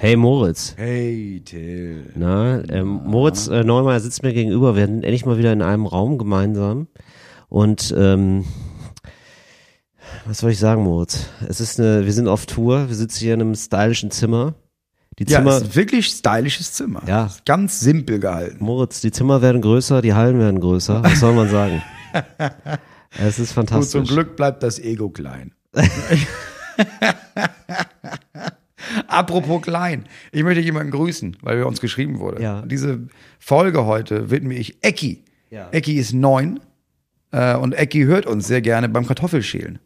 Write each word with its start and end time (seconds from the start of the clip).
Hey 0.00 0.14
Moritz. 0.14 0.74
Hey 0.76 1.42
Till. 1.44 2.12
Na, 2.14 2.62
ähm, 2.68 3.00
Moritz 3.04 3.48
äh, 3.48 3.64
Neumeier 3.64 3.98
sitzt 3.98 4.22
mir 4.22 4.32
gegenüber. 4.32 4.76
Wir 4.76 4.86
sind 4.86 5.02
endlich 5.02 5.26
mal 5.26 5.38
wieder 5.38 5.52
in 5.52 5.60
einem 5.60 5.86
Raum 5.86 6.18
gemeinsam. 6.18 6.86
Und 7.48 7.92
ähm, 7.98 8.44
was 10.24 10.38
soll 10.38 10.52
ich 10.52 10.60
sagen, 10.60 10.84
Moritz? 10.84 11.26
Es 11.48 11.60
ist 11.60 11.80
eine, 11.80 12.04
wir 12.04 12.12
sind 12.12 12.28
auf 12.28 12.46
Tour, 12.46 12.88
wir 12.88 12.94
sitzen 12.94 13.18
hier 13.18 13.34
in 13.34 13.40
einem 13.40 13.54
stylischen 13.56 14.12
Zimmer. 14.12 14.54
Die 15.18 15.24
Ja, 15.24 15.38
Zimmer, 15.40 15.50
es 15.50 15.62
ist 15.62 15.68
ein 15.70 15.74
wirklich 15.74 16.06
stylisches 16.06 16.72
Zimmer. 16.74 17.02
Ja. 17.08 17.26
Ist 17.26 17.44
Ganz 17.44 17.80
simpel 17.80 18.20
gehalten. 18.20 18.58
Moritz, 18.64 19.00
die 19.00 19.10
Zimmer 19.10 19.42
werden 19.42 19.60
größer, 19.62 20.00
die 20.00 20.14
Hallen 20.14 20.38
werden 20.38 20.60
größer. 20.60 21.02
Was 21.02 21.18
soll 21.18 21.34
man 21.34 21.48
sagen? 21.48 21.82
es 23.18 23.40
ist 23.40 23.48
Gut, 23.48 23.54
fantastisch. 23.66 23.90
zum 23.90 24.04
Glück 24.04 24.36
bleibt 24.36 24.62
das 24.62 24.78
Ego 24.78 25.10
klein. 25.10 25.54
Apropos 29.08 29.62
klein, 29.62 30.04
ich 30.32 30.42
möchte 30.42 30.60
jemanden 30.60 30.92
grüßen, 30.92 31.38
weil 31.40 31.56
wir 31.56 31.66
uns 31.66 31.80
geschrieben 31.80 32.18
wurde. 32.18 32.42
Ja. 32.42 32.62
Diese 32.62 33.08
Folge 33.38 33.86
heute 33.86 34.30
widme 34.30 34.54
ich 34.54 34.84
Ecki. 34.84 35.24
Ja. 35.50 35.68
Ecki 35.70 35.94
ist 35.94 36.12
neun 36.12 36.60
äh, 37.32 37.56
und 37.56 37.72
Ecki 37.72 38.04
hört 38.04 38.26
uns 38.26 38.46
sehr 38.46 38.60
gerne 38.60 38.88
beim 38.88 39.06
Kartoffelschälen 39.06 39.78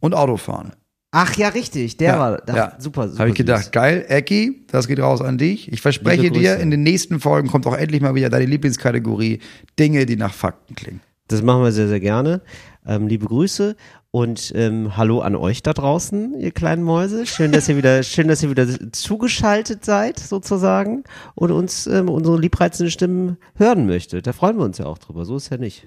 und 0.00 0.14
Autofahren. 0.14 0.72
Ach 1.12 1.36
ja, 1.36 1.48
richtig, 1.48 1.96
der 1.96 2.18
war 2.18 2.36
da, 2.38 2.54
ja. 2.54 2.72
super, 2.78 3.08
super. 3.08 3.20
Habe 3.20 3.30
ich 3.30 3.36
süß. 3.36 3.38
gedacht, 3.38 3.72
geil, 3.72 4.04
Ecki, 4.08 4.64
das 4.68 4.86
geht 4.86 5.00
raus 5.00 5.20
an 5.20 5.38
dich. 5.38 5.72
Ich 5.72 5.80
verspreche 5.80 6.30
dir, 6.30 6.58
in 6.58 6.70
den 6.70 6.84
nächsten 6.84 7.18
Folgen 7.18 7.48
kommt 7.48 7.66
auch 7.66 7.76
endlich 7.76 8.00
mal 8.00 8.14
wieder 8.14 8.28
deine 8.28 8.44
Lieblingskategorie 8.44 9.40
Dinge, 9.78 10.06
die 10.06 10.16
nach 10.16 10.32
Fakten 10.32 10.76
klingen. 10.76 11.00
Das 11.26 11.42
machen 11.42 11.64
wir 11.64 11.72
sehr, 11.72 11.88
sehr 11.88 11.98
gerne. 11.98 12.42
Ähm, 12.86 13.08
liebe 13.08 13.26
Grüße 13.26 13.76
und 14.12 14.52
ähm, 14.56 14.96
hallo 14.96 15.20
an 15.20 15.36
euch 15.36 15.62
da 15.62 15.72
draußen, 15.72 16.38
ihr 16.38 16.50
kleinen 16.50 16.82
Mäuse. 16.82 17.26
Schön, 17.26 17.52
dass 17.52 17.68
ihr 17.68 17.76
wieder, 17.76 18.02
schön, 18.02 18.28
dass 18.28 18.42
ihr 18.42 18.50
wieder 18.50 18.66
zugeschaltet 18.92 19.84
seid, 19.84 20.18
sozusagen, 20.18 21.04
und 21.34 21.52
uns 21.52 21.86
ähm, 21.86 22.08
unsere 22.08 22.38
liebreizenden 22.38 22.90
Stimmen 22.90 23.36
hören 23.54 23.86
möchtet. 23.86 24.26
Da 24.26 24.32
freuen 24.32 24.58
wir 24.58 24.64
uns 24.64 24.78
ja 24.78 24.86
auch 24.86 24.98
drüber. 24.98 25.24
So 25.24 25.36
ist 25.36 25.50
ja 25.50 25.58
nicht. 25.58 25.86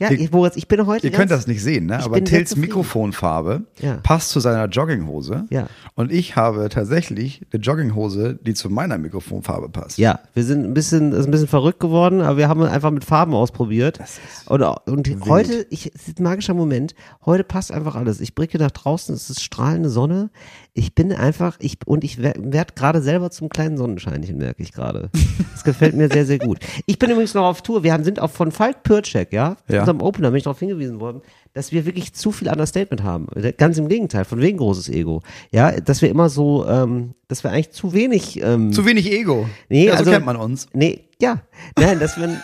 Ja, 0.00 0.10
ich, 0.10 0.32
Moritz, 0.32 0.56
ich 0.56 0.68
bin 0.68 0.86
heute. 0.86 1.06
Ihr 1.06 1.10
ganz, 1.10 1.20
könnt 1.20 1.30
das 1.30 1.46
nicht 1.46 1.62
sehen, 1.62 1.86
ne? 1.86 2.02
aber 2.02 2.24
Tills. 2.24 2.56
Mikrofonfarbe 2.56 3.64
Ja. 3.80 3.98
passt 4.02 4.30
zu 4.30 4.40
seiner 4.40 4.66
Jogginghose. 4.66 5.44
Ja. 5.50 5.66
Und 5.94 6.10
ich 6.10 6.34
habe 6.34 6.70
tatsächlich 6.70 7.42
eine 7.52 7.60
Jogginghose, 7.62 8.38
die 8.42 8.54
zu 8.54 8.70
meiner 8.70 8.96
Mikrofonfarbe 8.96 9.68
passt. 9.68 9.98
Ja, 9.98 10.20
wir 10.32 10.44
sind 10.44 10.64
ein 10.64 10.72
bisschen, 10.72 11.12
ist 11.12 11.26
ein 11.26 11.30
bisschen 11.30 11.46
verrückt 11.46 11.78
geworden, 11.78 12.22
aber 12.22 12.38
wir 12.38 12.48
haben 12.48 12.62
einfach 12.62 12.90
mit 12.90 13.04
Farben 13.04 13.34
ausprobiert. 13.34 14.00
Und, 14.46 14.62
und 14.62 15.26
heute, 15.28 15.66
ich, 15.68 15.94
es 15.94 16.08
ist 16.08 16.20
ein 16.20 16.22
magischer 16.24 16.54
Moment. 16.54 16.94
Heute 17.26 17.44
passt 17.44 17.70
einfach 17.70 17.94
alles. 17.94 18.20
Ich 18.20 18.34
blicke 18.34 18.56
nach 18.58 18.70
draußen, 18.70 19.14
es 19.14 19.28
ist 19.28 19.42
strahlende 19.42 19.90
Sonne. 19.90 20.30
Ich 20.74 20.94
bin 20.94 21.12
einfach, 21.12 21.56
ich, 21.60 21.76
und 21.84 22.02
ich 22.02 22.22
werde 22.22 22.50
werd 22.50 22.76
gerade 22.76 23.02
selber 23.02 23.30
zum 23.30 23.50
kleinen 23.50 23.76
Sonnenscheinchen, 23.76 24.38
merke 24.38 24.62
ich 24.62 24.72
gerade. 24.72 25.10
Das 25.52 25.64
gefällt 25.64 25.94
mir 25.94 26.08
sehr, 26.10 26.24
sehr 26.24 26.38
gut. 26.38 26.60
Ich 26.86 26.98
bin 26.98 27.10
übrigens 27.10 27.34
noch 27.34 27.44
auf 27.44 27.60
Tour. 27.60 27.82
Wir 27.82 27.92
haben, 27.92 28.04
sind 28.04 28.18
auch 28.20 28.30
von 28.30 28.50
Falk 28.52 28.82
Pircek, 28.82 29.34
ja, 29.34 29.56
Ja. 29.68 29.80
unserem 29.80 30.00
Opener, 30.00 30.30
bin 30.30 30.38
ich 30.38 30.44
darauf 30.44 30.58
hingewiesen 30.60 30.98
worden, 30.98 31.20
dass 31.52 31.72
wir 31.72 31.84
wirklich 31.84 32.14
zu 32.14 32.32
viel 32.32 32.48
Understatement 32.48 33.02
haben. 33.02 33.26
Ganz 33.58 33.76
im 33.76 33.88
Gegenteil, 33.88 34.24
von 34.24 34.40
wegen 34.40 34.56
großes 34.56 34.88
Ego. 34.88 35.20
Ja, 35.50 35.72
dass 35.78 36.00
wir 36.00 36.08
immer 36.08 36.30
so, 36.30 36.66
ähm, 36.66 37.12
dass 37.28 37.44
wir 37.44 37.50
eigentlich 37.50 37.72
zu 37.72 37.92
wenig, 37.92 38.40
ähm, 38.42 38.72
Zu 38.72 38.86
wenig 38.86 39.12
Ego. 39.12 39.46
Nee, 39.68 39.84
ja, 39.86 39.92
so 39.92 39.98
also- 39.98 40.10
kennt 40.12 40.24
man 40.24 40.36
uns. 40.36 40.68
Nee, 40.72 41.00
ja. 41.20 41.42
Nein, 41.78 42.00
dass 42.00 42.16
wir, 42.16 42.40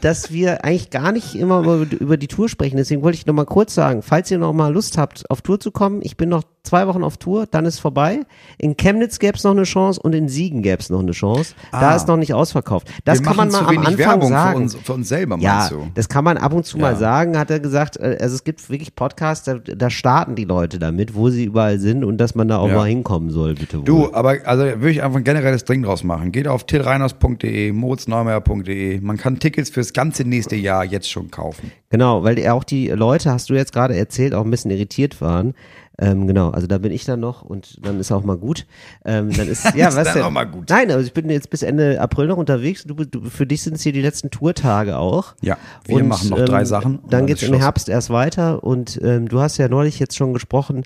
dass 0.00 0.32
wir 0.32 0.64
eigentlich 0.64 0.90
gar 0.90 1.12
nicht 1.12 1.34
immer 1.34 1.60
über, 1.60 1.86
über 1.98 2.16
die 2.16 2.28
Tour 2.28 2.48
sprechen. 2.48 2.76
Deswegen 2.76 3.02
wollte 3.02 3.18
ich 3.18 3.26
noch 3.26 3.34
mal 3.34 3.46
kurz 3.46 3.74
sagen, 3.74 4.02
falls 4.02 4.30
ihr 4.30 4.38
noch 4.38 4.52
mal 4.52 4.72
Lust 4.72 4.96
habt, 4.98 5.28
auf 5.30 5.42
Tour 5.42 5.58
zu 5.58 5.70
kommen, 5.72 6.00
ich 6.02 6.16
bin 6.16 6.28
noch 6.28 6.44
zwei 6.62 6.86
Wochen 6.86 7.02
auf 7.02 7.16
Tour, 7.16 7.46
dann 7.50 7.64
ist 7.64 7.78
vorbei. 7.78 8.20
In 8.58 8.76
Chemnitz 8.76 9.18
gäbe 9.18 9.36
es 9.38 9.42
noch 9.44 9.52
eine 9.52 9.62
Chance 9.62 9.98
und 10.02 10.14
in 10.14 10.28
Siegen 10.28 10.62
gäbe 10.62 10.80
es 10.80 10.90
noch 10.90 11.00
eine 11.00 11.12
Chance. 11.12 11.54
Da 11.72 11.78
Ah. 11.92 11.96
ist 11.96 12.06
noch 12.06 12.18
nicht 12.18 12.34
ausverkauft. 12.34 12.88
Das 13.06 13.18
Wir 13.20 13.24
kann 13.26 13.36
man 13.36 13.50
mal 13.50 13.60
am 13.64 13.78
Anfang 13.78 13.98
Werbung 13.98 14.28
sagen. 14.28 14.52
Für, 14.52 14.62
uns, 14.62 14.76
für 14.84 14.92
uns 14.92 15.08
selber, 15.08 15.38
Ja, 15.40 15.66
du? 15.68 15.88
das 15.94 16.08
kann 16.10 16.24
man 16.24 16.36
ab 16.36 16.52
und 16.52 16.66
zu 16.66 16.76
mal 16.78 16.92
Ja. 16.92 16.98
sagen, 16.98 17.38
hat 17.38 17.50
er 17.50 17.58
gesagt. 17.60 17.96
äh, 17.96 18.18
Also 18.20 18.34
es 18.34 18.44
gibt 18.44 18.68
wirklich 18.68 18.94
Podcasts, 18.94 19.46
da, 19.46 19.54
da 19.54 19.88
starten 19.88 20.34
die 20.34 20.44
Leute 20.44 20.78
damit, 20.78 21.14
wo 21.14 21.30
sie 21.30 21.44
überall 21.44 21.78
sind 21.78 22.04
und 22.04 22.18
dass 22.18 22.34
man 22.34 22.48
da 22.48 22.58
auch 22.58 22.68
Ja. 22.68 22.74
mal 22.74 22.86
hinkommen 22.88 23.30
soll, 23.30 23.54
bitte 23.54 23.78
wohl. 23.78 23.84
Du, 23.84 24.12
aber 24.12 24.36
also 24.44 24.64
würde 24.64 24.90
ich 24.90 25.02
einfach 25.02 25.16
ein 25.18 25.24
generelles 25.24 25.64
Ding 25.64 25.82
draus 25.82 26.04
machen. 26.04 26.32
Geht 26.32 26.46
auf 26.48 26.64
tillreiners.de, 26.66 27.72
moritzneumeier.de. 27.72 29.00
Man 29.00 29.16
kann 29.16 29.38
Tickets 29.38 29.70
fürs 29.70 29.87
ganze 29.92 30.24
nächste 30.24 30.56
Jahr 30.56 30.84
jetzt 30.84 31.10
schon 31.10 31.30
kaufen. 31.30 31.72
Genau, 31.90 32.22
weil 32.24 32.46
auch 32.48 32.64
die 32.64 32.88
Leute, 32.88 33.30
hast 33.30 33.50
du 33.50 33.54
jetzt 33.54 33.72
gerade 33.72 33.96
erzählt, 33.96 34.34
auch 34.34 34.44
ein 34.44 34.50
bisschen 34.50 34.70
irritiert 34.70 35.20
waren. 35.20 35.54
Ähm, 36.00 36.28
genau, 36.28 36.50
also 36.50 36.68
da 36.68 36.78
bin 36.78 36.92
ich 36.92 37.04
dann 37.04 37.18
noch 37.18 37.42
und 37.42 37.84
dann 37.84 37.98
ist 37.98 38.12
auch 38.12 38.22
mal 38.22 38.36
gut. 38.36 38.66
Ähm, 39.04 39.32
dann 39.36 39.48
ist 39.48 39.64
ja, 39.74 39.92
was 39.94 40.12
denn? 40.12 40.32
mal 40.32 40.44
gut. 40.44 40.70
Nein, 40.70 40.92
also 40.92 41.04
ich 41.04 41.12
bin 41.12 41.28
jetzt 41.28 41.50
bis 41.50 41.62
Ende 41.62 42.00
April 42.00 42.28
noch 42.28 42.36
unterwegs. 42.36 42.84
Du, 42.84 42.94
du, 42.94 43.28
für 43.28 43.46
dich 43.46 43.62
sind 43.62 43.74
es 43.74 43.82
hier 43.82 43.92
die 43.92 44.00
letzten 44.00 44.30
Tourtage 44.30 44.96
auch. 44.96 45.34
Ja, 45.40 45.56
wir 45.86 46.04
machen 46.04 46.28
noch 46.28 46.44
drei 46.44 46.64
Sachen 46.64 46.98
und 46.98 47.12
Dann 47.12 47.20
dann 47.20 47.26
geht's 47.26 47.42
ist 47.42 47.48
im. 47.48 47.58
Herbst 47.58 47.88
erst 47.88 48.10
weiter 48.10 48.62
und 48.62 49.00
ähm, 49.02 49.28
du 49.28 49.40
hast 49.40 49.58
ja 49.58 49.68
neulich 49.68 49.98
jetzt 49.98 50.16
schon 50.16 50.34
gesprochen, 50.34 50.84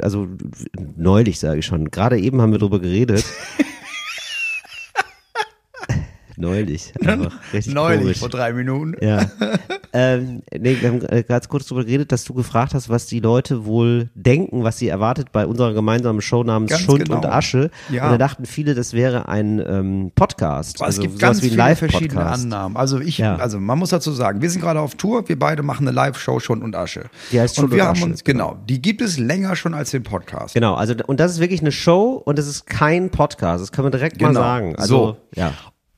also 0.00 0.28
neulich 0.96 1.38
sage 1.38 1.58
ich 1.58 1.66
schon. 1.66 1.90
Gerade 1.90 2.18
eben 2.18 2.40
haben 2.40 2.52
wir 2.52 2.58
drüber 2.58 2.80
geredet. 2.80 3.22
neulich, 6.36 6.92
richtig 7.52 7.74
Neulich, 7.74 8.00
komisch. 8.00 8.18
vor 8.18 8.28
drei 8.28 8.52
Minuten. 8.52 8.94
Ja. 9.04 9.26
ähm, 9.92 10.42
nee, 10.58 10.76
wir 10.80 10.88
haben 10.88 11.02
äh, 11.06 11.22
ganz 11.22 11.48
kurz 11.48 11.66
darüber 11.66 11.84
geredet, 11.84 12.12
dass 12.12 12.24
du 12.24 12.34
gefragt 12.34 12.74
hast, 12.74 12.88
was 12.88 13.06
die 13.06 13.20
Leute 13.20 13.64
wohl 13.66 14.10
denken, 14.14 14.64
was 14.64 14.78
sie 14.78 14.88
erwartet 14.88 15.32
bei 15.32 15.46
unserer 15.46 15.72
gemeinsamen 15.72 16.20
Show 16.20 16.42
namens 16.44 16.70
Ganz 16.70 16.82
Schund 16.82 17.04
genau. 17.04 17.16
und 17.18 17.26
Asche. 17.26 17.70
Ja. 17.90 18.04
Und 18.06 18.12
da 18.12 18.18
dachten 18.18 18.46
viele, 18.46 18.74
das 18.74 18.92
wäre 18.92 19.28
ein 19.28 19.62
ähm, 19.66 20.12
Podcast. 20.14 20.78
Aber 20.78 20.86
also 20.86 21.00
es 21.02 21.08
gibt 21.08 21.18
ganz 21.20 21.42
wie 21.42 21.46
ein 21.46 21.52
viele 21.52 21.76
verschiedene. 21.90 22.24
Annahmen. 22.26 22.76
Also 22.76 22.98
ich, 23.00 23.18
Ja. 23.18 23.36
also 23.36 23.60
man 23.60 23.78
muss 23.78 23.90
dazu 23.90 24.12
sagen, 24.12 24.42
wir 24.42 24.50
sind 24.50 24.60
gerade 24.60 24.80
auf 24.80 24.94
Tour, 24.94 25.28
wir 25.28 25.38
beide 25.38 25.62
machen 25.62 25.86
eine 25.86 25.94
Live-Show 25.94 26.40
Schund 26.40 26.62
und 26.64 26.74
Asche. 26.76 27.04
Die 27.32 27.40
heißt 27.40 27.56
Schund 27.56 27.70
und 27.70 27.76
wir 27.76 27.82
und 27.82 27.88
haben 27.88 27.96
Asche, 27.96 28.04
uns, 28.06 28.24
genau, 28.24 28.56
die 28.68 28.80
gibt 28.82 29.00
es 29.00 29.18
länger 29.18 29.56
schon 29.56 29.74
als 29.74 29.90
den 29.92 30.02
Podcast. 30.02 30.54
Genau, 30.54 30.74
also 30.74 30.94
und 31.06 31.20
das 31.20 31.32
ist 31.32 31.40
wirklich 31.40 31.60
eine 31.60 31.72
Show 31.72 32.20
und 32.24 32.38
das 32.38 32.46
ist 32.46 32.66
kein 32.66 33.10
Podcast. 33.10 33.62
Das 33.62 33.72
kann 33.72 33.84
man 33.84 33.92
direkt 33.92 34.20
mal 34.20 34.28
Genau. 34.28 34.40
sagen. 34.40 34.76
Also, 34.76 34.96
So. 34.96 35.16
ja. 35.40 35.52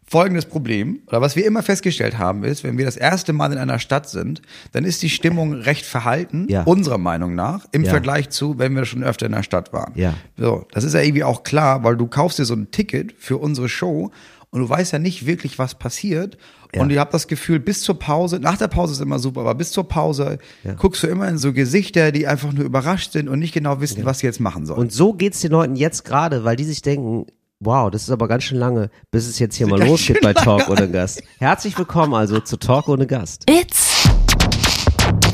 Folgendes 0.08 0.46
Problem, 0.46 1.00
oder 1.08 1.20
was 1.20 1.34
wir 1.34 1.44
immer 1.44 1.64
festgestellt 1.64 2.16
haben, 2.16 2.44
ist, 2.44 2.62
wenn 2.62 2.78
wir 2.78 2.84
das 2.84 2.96
erste 2.96 3.32
Mal 3.32 3.52
in 3.52 3.58
einer 3.58 3.80
Stadt 3.80 4.08
sind, 4.08 4.40
dann 4.70 4.84
ist 4.84 5.02
die 5.02 5.10
Stimmung 5.10 5.52
recht 5.52 5.84
verhalten, 5.84 6.46
Ja. 6.48 6.62
unserer 6.62 6.98
Meinung 6.98 7.34
nach, 7.34 7.66
im 7.72 7.82
Ja. 7.82 7.90
Vergleich 7.90 8.30
zu, 8.30 8.56
wenn 8.58 8.76
wir 8.76 8.84
schon 8.84 9.02
öfter 9.02 9.26
in 9.26 9.32
der 9.32 9.42
Stadt 9.42 9.72
waren. 9.72 9.92
Ja. 9.96 10.14
So, 10.36 10.64
das 10.72 10.84
ist 10.84 10.94
ja 10.94 11.00
irgendwie 11.00 11.24
auch 11.24 11.42
klar, 11.42 11.82
weil 11.82 11.96
du 11.96 12.06
kaufst 12.06 12.38
dir 12.38 12.44
so 12.44 12.54
ein 12.54 12.70
Ticket 12.70 13.14
für 13.18 13.38
unsere 13.38 13.68
Show 13.68 14.12
und 14.50 14.60
du 14.60 14.68
weißt 14.68 14.92
ja 14.92 15.00
nicht 15.00 15.26
wirklich, 15.26 15.58
was 15.58 15.74
passiert. 15.74 16.38
Ja. 16.72 16.82
Und 16.82 16.90
ihr 16.90 17.00
habt 17.00 17.12
das 17.12 17.26
Gefühl, 17.26 17.58
bis 17.58 17.82
zur 17.82 17.98
Pause, 17.98 18.38
nach 18.38 18.58
der 18.58 18.68
Pause 18.68 18.92
ist 18.92 19.00
immer 19.00 19.18
super, 19.18 19.40
aber 19.40 19.56
bis 19.56 19.72
zur 19.72 19.88
Pause 19.88 20.38
guckst 20.78 21.02
du 21.02 21.08
immer 21.08 21.28
in 21.28 21.38
so 21.38 21.52
Gesichter, 21.52 22.12
die 22.12 22.28
einfach 22.28 22.52
nur 22.52 22.64
überrascht 22.64 23.10
sind 23.12 23.28
und 23.28 23.40
nicht 23.40 23.54
genau 23.54 23.80
wissen, 23.80 24.04
was 24.04 24.20
sie 24.20 24.26
jetzt 24.26 24.40
machen 24.40 24.66
sollen. 24.66 24.78
Und 24.78 24.92
so 24.92 25.14
geht's 25.14 25.40
den 25.40 25.50
Leuten 25.50 25.74
jetzt 25.74 26.04
gerade, 26.04 26.44
weil 26.44 26.54
die 26.54 26.64
sich 26.64 26.82
denken, 26.82 27.26
wow, 27.60 27.90
das 27.90 28.02
ist 28.02 28.10
aber 28.10 28.28
ganz 28.28 28.44
schön 28.44 28.58
lange, 28.58 28.90
bis 29.10 29.26
es 29.26 29.38
jetzt 29.38 29.56
hier 29.56 29.66
mal 29.66 29.82
losgeht 29.82 30.20
bei 30.20 30.32
Talk 30.34 30.68
ohne 30.68 30.90
Gast. 30.90 31.22
Herzlich 31.38 31.76
willkommen 31.78 32.14
also 32.14 32.40
zu 32.40 32.56
Talk 32.56 32.88
ohne 32.88 33.06
Gast. 33.06 33.44
It's 33.48 34.08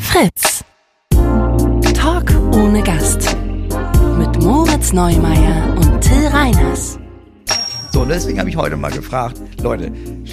Fritz. 0.01 0.65
Talk 1.95 2.31
ohne 2.55 2.83
Gast. 2.83 3.37
Mit 4.19 4.43
Moritz 4.43 4.93
Neumeier 4.93 5.75
und 5.77 6.01
Till 6.01 6.27
Reiners. 6.29 6.99
So, 7.93 8.01
und 8.01 8.09
deswegen 8.09 8.39
habe 8.39 8.49
ich 8.49 8.57
heute 8.57 8.77
mal 8.77 8.91
gefragt, 8.91 9.39
Leute, 9.61 9.93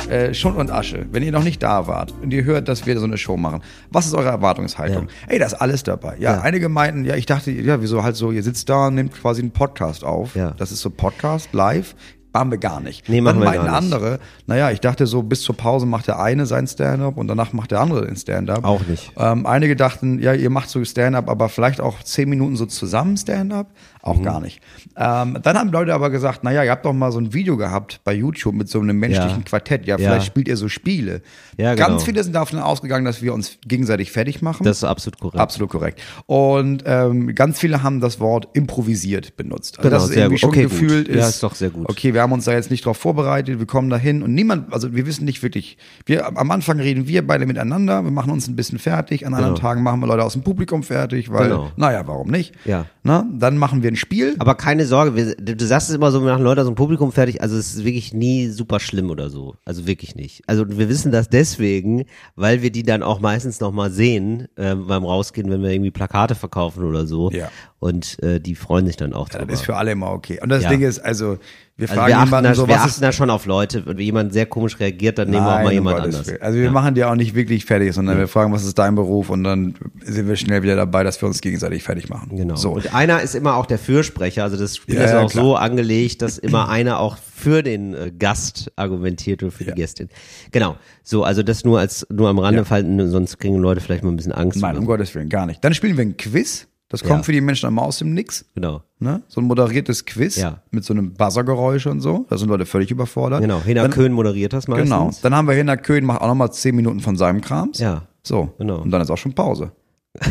äh, 0.09 0.33
Schund 0.33 0.55
und 0.55 0.71
Asche, 0.71 1.05
wenn 1.11 1.23
ihr 1.23 1.33
noch 1.33 1.43
nicht 1.43 1.61
da 1.61 1.87
wart 1.87 2.13
und 2.21 2.31
ihr 2.31 2.45
hört, 2.45 2.69
dass 2.69 2.85
wir 2.85 2.97
so 2.97 3.03
eine 3.05 3.17
Show 3.17 3.35
machen, 3.35 3.61
was 3.91 4.05
ist 4.05 4.13
eure 4.13 4.29
Erwartungshaltung? 4.29 5.09
Ey, 5.27 5.39
da 5.39 5.45
ist 5.47 5.55
alles 5.55 5.83
dabei. 5.83 6.15
Ja, 6.19 6.35
Ja. 6.35 6.41
einige 6.41 6.69
meinten, 6.69 7.03
ja, 7.03 7.15
ich 7.15 7.25
dachte, 7.25 7.51
ja, 7.51 7.81
wieso 7.81 8.01
halt 8.01 8.15
so, 8.15 8.31
ihr 8.31 8.43
sitzt 8.43 8.69
da 8.69 8.87
und 8.87 8.95
nehmt 8.95 9.13
quasi 9.13 9.41
einen 9.41 9.51
Podcast 9.51 10.05
auf. 10.05 10.35
Ja. 10.35 10.51
Das 10.51 10.71
ist 10.71 10.79
so 10.79 10.89
Podcast, 10.89 11.49
live. 11.51 11.95
Machen 12.31 12.51
wir 12.51 12.59
gar 12.59 12.79
nicht. 12.79 13.09
Nee, 13.09 13.21
machen 13.21 13.39
Dann 13.41 13.49
meinten 13.49 13.67
andere, 13.67 14.19
naja, 14.45 14.69
ich 14.69 14.79
dachte 14.79 15.07
so, 15.07 15.23
bis 15.23 15.41
zur 15.41 15.57
Pause 15.57 15.87
macht 15.87 16.05
der 16.05 16.19
eine 16.19 16.45
sein 16.45 16.67
Stand-up 16.67 17.17
und 17.17 17.27
danach 17.27 17.53
macht 17.53 17.71
der 17.71 17.79
andere 17.79 18.05
den 18.05 18.15
Stand-up. 18.15 18.63
Auch 18.65 18.85
nicht. 18.85 19.11
Ähm, 19.17 19.47
einige 19.47 19.75
dachten, 19.75 20.19
ja, 20.19 20.33
ihr 20.33 20.51
macht 20.51 20.69
so 20.69 20.81
Stand-up, 20.85 21.27
aber 21.27 21.49
vielleicht 21.49 21.81
auch 21.81 22.03
zehn 22.03 22.29
Minuten 22.29 22.55
so 22.55 22.67
zusammen 22.67 23.17
Stand-up. 23.17 23.71
Auch 24.01 24.17
Mhm. 24.17 24.23
gar 24.23 24.39
nicht. 24.39 24.61
Ähm, 24.95 25.37
dann 25.43 25.57
haben 25.57 25.71
Leute 25.71 25.93
aber 25.93 26.09
gesagt, 26.09 26.43
naja, 26.43 26.63
ihr 26.63 26.71
habt 26.71 26.85
doch 26.85 26.93
mal 26.93 27.11
so 27.11 27.19
ein 27.19 27.33
Video 27.33 27.57
gehabt 27.57 27.99
bei 28.05 28.13
YouTube 28.13 28.55
mit 28.55 28.69
so 28.69 28.79
einem 28.79 28.97
menschlichen 28.97 29.39
Ja. 29.39 29.43
Quartett. 29.45 29.85
Ja, 29.85 29.97
Ja. 29.97 30.09
vielleicht 30.09 30.25
spielt 30.27 30.47
ihr 30.47 30.55
so 30.57 30.69
Spiele. 30.69 31.21
Ja, 31.57 31.75
Ganz 31.75 31.87
genau. 31.87 31.99
viele 32.05 32.23
sind 32.23 32.33
davon 32.33 32.59
ausgegangen, 32.59 33.03
dass 33.05 33.21
wir 33.21 33.33
uns 33.33 33.57
gegenseitig 33.67 34.11
fertig 34.11 34.41
machen. 34.41 34.63
Das 34.63 34.77
ist 34.77 34.83
absolut 34.85 35.19
korrekt. 35.19 35.39
Absolut 35.39 35.69
korrekt. 35.69 36.01
Und 36.27 36.83
ähm, 36.85 37.35
ganz 37.35 37.59
viele 37.59 37.83
haben 37.83 37.99
das 37.99 38.19
Wort 38.21 38.47
improvisiert 38.53 39.35
benutzt. 39.35 39.79
Also 39.79 39.89
Genau, 39.89 39.95
das 39.99 40.09
ist 40.09 40.13
sehr 40.13 40.23
irgendwie 40.23 40.33
gut. 40.35 40.39
schon 40.41 40.49
Okay, 40.51 40.63
gut. 40.63 40.71
gefühlt 40.71 41.07
Ja, 41.09 41.15
ist, 41.15 41.29
ist 41.29 41.43
doch 41.43 41.55
sehr 41.55 41.69
gut. 41.69 41.89
Okay, 41.89 42.13
wir 42.13 42.21
haben 42.21 42.31
uns 42.31 42.45
da 42.45 42.53
jetzt 42.53 42.71
nicht 42.71 42.85
drauf 42.85 42.97
vorbereitet, 42.97 43.59
wir 43.59 43.65
kommen 43.67 43.89
da 43.89 43.97
hin 43.97 44.23
und 44.23 44.33
niemand, 44.33 44.71
also 44.73 44.93
wir 44.95 45.05
wissen 45.05 45.25
nicht 45.25 45.43
wirklich, 45.43 45.77
wir 46.05 46.25
am 46.37 46.51
Anfang 46.51 46.79
reden 46.79 47.07
wir 47.07 47.25
beide 47.27 47.45
miteinander, 47.45 48.03
wir 48.03 48.11
machen 48.11 48.31
uns 48.31 48.47
ein 48.47 48.55
bisschen 48.55 48.79
fertig, 48.79 49.25
an 49.27 49.33
anderen 49.33 49.55
Genau. 49.55 49.61
Tagen 49.67 49.83
machen 49.83 49.99
wir 49.99 50.07
Leute 50.07 50.23
aus 50.23 50.33
dem 50.33 50.43
Publikum 50.43 50.83
fertig, 50.83 51.31
weil, 51.31 51.49
Genau. 51.49 51.71
naja, 51.75 52.07
warum 52.07 52.29
nicht? 52.29 52.53
Ja. 52.65 52.85
Na, 53.03 53.25
dann 53.33 53.57
machen 53.57 53.83
wir 53.83 53.88
wir 53.89 53.93
ein 53.93 53.95
Spiel. 53.95 54.35
Aber 54.39 54.55
keine 54.55 54.85
Sorge, 54.85 55.15
wir, 55.15 55.35
du, 55.35 55.65
sagst 55.65 55.89
es 55.89 55.95
immer 55.95 56.11
so, 56.11 56.21
wir 56.23 56.31
machen 56.31 56.43
Leute 56.43 56.61
aus 56.61 56.67
dem 56.67 56.75
Publikum 56.75 57.11
fertig, 57.11 57.41
also 57.41 57.57
es 57.57 57.75
ist 57.75 57.83
wirklich 57.85 58.13
nie 58.13 58.47
super 58.47 58.79
schlimm 58.79 59.09
oder 59.09 59.29
so. 59.29 59.55
Also 59.65 59.87
wirklich 59.87 60.15
nicht. 60.15 60.41
Also 60.47 60.65
wir 60.69 60.89
wissen 60.89 61.11
das 61.11 61.29
deswegen, 61.29 62.05
weil 62.35 62.61
wir 62.61 62.71
die 62.71 62.83
dann 62.83 63.03
auch 63.03 63.19
meistens 63.19 63.59
nochmal 63.59 63.91
sehen 63.91 64.47
äh, 64.55 64.75
beim 64.75 65.03
Rausgehen, 65.03 65.49
wenn 65.49 65.61
wir 65.61 65.71
irgendwie 65.71 65.91
Plakate 65.91 66.35
verkaufen 66.35 66.83
oder 66.83 67.05
so. 67.05 67.31
Ja. 67.31 67.51
Und 67.79 68.21
äh, 68.23 68.39
die 68.39 68.55
freuen 68.55 68.85
sich 68.85 68.97
dann 68.97 69.13
auch 69.13 69.29
Ja, 69.29 69.39
drüber. 69.39 69.51
das 69.51 69.61
ist 69.61 69.65
für 69.65 69.75
alle 69.75 69.91
immer 69.91 70.11
okay. 70.11 70.39
Und 70.41 70.49
das 70.49 70.63
Ja. 70.63 70.69
Ding 70.69 70.81
ist, 70.81 70.99
also, 70.99 71.37
wir 71.79 71.89
also 71.89 71.99
fragen 72.01 72.09
wir 72.09 72.17
achten, 72.17 72.27
jemanden 72.27 72.49
da, 72.49 72.55
so, 72.55 72.67
wir 72.67 72.75
was 72.75 72.81
achten 72.81 72.89
ist 72.89 73.01
da 73.01 73.11
schon 73.13 73.29
auf 73.29 73.45
Leute. 73.45 73.85
Wenn 73.85 73.97
jemand 73.99 74.33
sehr 74.33 74.45
komisch 74.45 74.79
reagiert, 74.79 75.17
dann 75.17 75.29
nehmen 75.29 75.45
wir 75.45 75.49
auch 75.49 75.55
mal 75.59 75.63
Nein, 75.63 75.73
jemand 75.73 75.99
anders. 76.01 76.27
Willen. 76.27 76.41
Also 76.41 76.57
wir 76.57 76.65
ja. 76.65 76.71
machen 76.71 76.93
die 76.93 77.03
auch 77.05 77.15
nicht 77.15 77.35
wirklich 77.35 77.65
fertig, 77.65 77.93
sondern 77.93 78.17
wir 78.17 78.27
fragen, 78.27 78.51
was 78.51 78.65
ist 78.65 78.77
dein 78.77 78.95
Beruf 78.95 79.29
und 79.29 79.43
dann 79.45 79.75
sind 80.03 80.27
wir 80.27 80.35
schnell 80.35 80.61
wieder 80.61 80.75
dabei, 80.75 81.03
dass 81.03 81.21
wir 81.21 81.27
uns 81.27 81.39
gegenseitig 81.41 81.83
fertig 81.83 82.09
machen. 82.09 82.35
Genau. 82.35 82.55
So. 82.57 82.71
Und 82.71 82.93
einer 82.93 83.21
ist 83.21 83.33
immer 83.33 83.55
auch 83.55 83.65
der 83.65 83.79
Fürsprecher. 83.79 84.43
Also 84.43 84.57
das 84.57 84.75
Spiel 84.75 84.95
Ja, 84.95 85.05
ist 85.05 85.11
ja, 85.11 85.21
auch 85.21 85.31
klar. 85.31 85.43
so 85.45 85.55
angelegt, 85.55 86.21
dass 86.21 86.37
immer 86.37 86.67
einer 86.69 86.99
auch 86.99 87.17
für 87.17 87.63
den 87.63 87.93
äh, 87.93 88.11
Gast 88.11 88.71
argumentiert 88.75 89.41
und 89.43 89.51
für 89.51 89.63
Ja. 89.63 89.71
die 89.73 89.81
Gästin. 89.81 90.09
Genau. 90.51 90.75
So, 91.03 91.23
also 91.23 91.43
das 91.43 91.63
nur 91.63 91.79
als 91.79 92.05
nur 92.11 92.27
am 92.27 92.39
Rande 92.39 92.59
Ja. 92.59 92.65
fallen, 92.65 93.09
sonst 93.09 93.37
kriegen 93.39 93.55
Leute 93.57 93.79
vielleicht 93.79 94.03
mal 94.03 94.11
ein 94.11 94.17
bisschen 94.17 94.33
Angst. 94.33 94.59
Nein, 94.61 94.77
um. 94.77 94.85
Gottes 94.85 95.15
Willen, 95.15 95.29
gar 95.29 95.45
nicht. 95.45 95.63
Dann 95.63 95.73
spielen 95.73 95.95
wir 95.95 96.03
ein 96.03 96.17
Quiz. 96.17 96.67
Das 96.89 97.01
kommt 97.03 97.19
Ja. 97.19 97.23
für 97.23 97.31
die 97.31 97.41
Menschen 97.41 97.67
einmal 97.67 97.85
aus 97.85 97.99
dem 97.99 98.13
Nix. 98.15 98.45
Genau. 98.55 98.81
Ne? 98.99 99.21
So 99.27 99.39
ein 99.41 99.45
moderiertes 99.45 100.05
Quiz 100.05 100.35
Ja. 100.37 100.61
mit 100.71 100.83
so 100.83 100.93
einem 100.93 101.13
Buzzergeräusch 101.13 101.85
und 101.85 102.01
so. 102.01 102.25
Da 102.29 102.37
sind 102.37 102.49
Leute 102.49 102.65
völlig 102.65 102.89
überfordert. 102.89 103.41
Genau. 103.41 103.61
Hena 103.63 103.83
Dann- 103.83 103.91
Köhn 103.91 104.11
moderiert 104.11 104.53
das 104.53 104.67
meistens. 104.67 104.89
Genau. 104.89 105.11
Dann 105.21 105.35
haben 105.35 105.47
wir 105.47 105.53
Hinner 105.53 105.77
Köhn, 105.77 106.03
macht 106.03 106.21
auch 106.21 106.27
nochmal 106.27 106.51
zehn 106.51 106.75
Minuten 106.75 106.99
von 106.99 107.15
seinem 107.15 107.41
Krams. 107.41 107.77
Ja. 107.79 108.03
So. 108.23 108.53
Genau. 108.57 108.81
Und 108.81 108.89
dann 108.91 109.01
ist 109.01 109.11
auch 109.11 109.17
schon 109.17 109.33
Pause. 109.33 109.71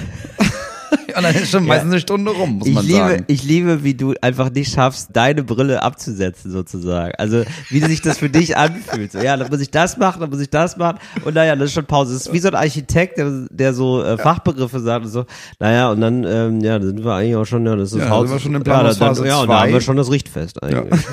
und 1.18 1.24
dann 1.24 1.34
ist 1.34 1.50
schon 1.50 1.66
meistens 1.66 1.92
eine 1.92 2.00
Stunde 2.00 2.30
rum, 2.32 2.58
muss 2.58 2.66
Ich 2.68 2.74
man 2.74 2.84
liebe, 2.86 2.98
sagen. 2.98 3.24
ich 3.28 3.42
liebe, 3.44 3.84
wie 3.84 3.94
du 3.94 4.14
einfach 4.22 4.50
nicht 4.50 4.72
schaffst, 4.72 5.10
deine 5.12 5.42
Brille 5.44 5.82
abzusetzen, 5.82 6.50
sozusagen. 6.50 7.12
Also, 7.18 7.44
wie 7.68 7.80
sich 7.80 8.00
das 8.00 8.18
für 8.18 8.30
dich 8.30 8.56
anfühlt. 8.56 9.12
So, 9.12 9.18
ja, 9.18 9.36
dann 9.36 9.48
muss 9.50 9.60
ich 9.60 9.70
das 9.70 9.96
machen, 9.98 10.20
dann 10.20 10.30
muss 10.30 10.40
ich 10.40 10.50
das 10.50 10.76
machen. 10.76 10.98
Und 11.24 11.34
naja, 11.34 11.54
das 11.56 11.66
ist 11.66 11.74
schon 11.74 11.86
Pause. 11.86 12.14
Das 12.14 12.26
ist 12.26 12.32
wie 12.32 12.38
so 12.38 12.48
ein 12.48 12.54
Architekt, 12.54 13.18
der, 13.18 13.46
der 13.50 13.74
so 13.74 14.02
äh, 14.02 14.16
Fachbegriffe 14.18 14.80
sagt 14.80 15.04
und 15.04 15.10
so. 15.10 15.26
Naja, 15.58 15.90
und 15.90 16.00
dann, 16.00 16.24
ähm, 16.24 16.60
ja, 16.60 16.78
da 16.78 16.86
sind 16.86 17.04
wir 17.04 17.12
eigentlich 17.12 17.36
auch 17.36 17.44
schon, 17.44 17.66
ja, 17.66 17.76
das 17.76 17.92
ist 17.92 17.98
Ja, 17.98 18.08
Haus. 18.08 18.28
sind 18.28 18.36
wir 18.36 18.40
schon 18.40 18.52
in 18.54 18.58
ja, 18.58 18.64
Planungsphase 18.64 19.20
dann, 19.22 19.30
ja, 19.30 19.40
und 19.40 19.48
da 19.48 19.60
haben 19.62 19.72
wir 19.72 19.80
schon 19.80 19.96
das 19.96 20.10
Richtfest 20.10 20.62
eigentlich. 20.62 21.00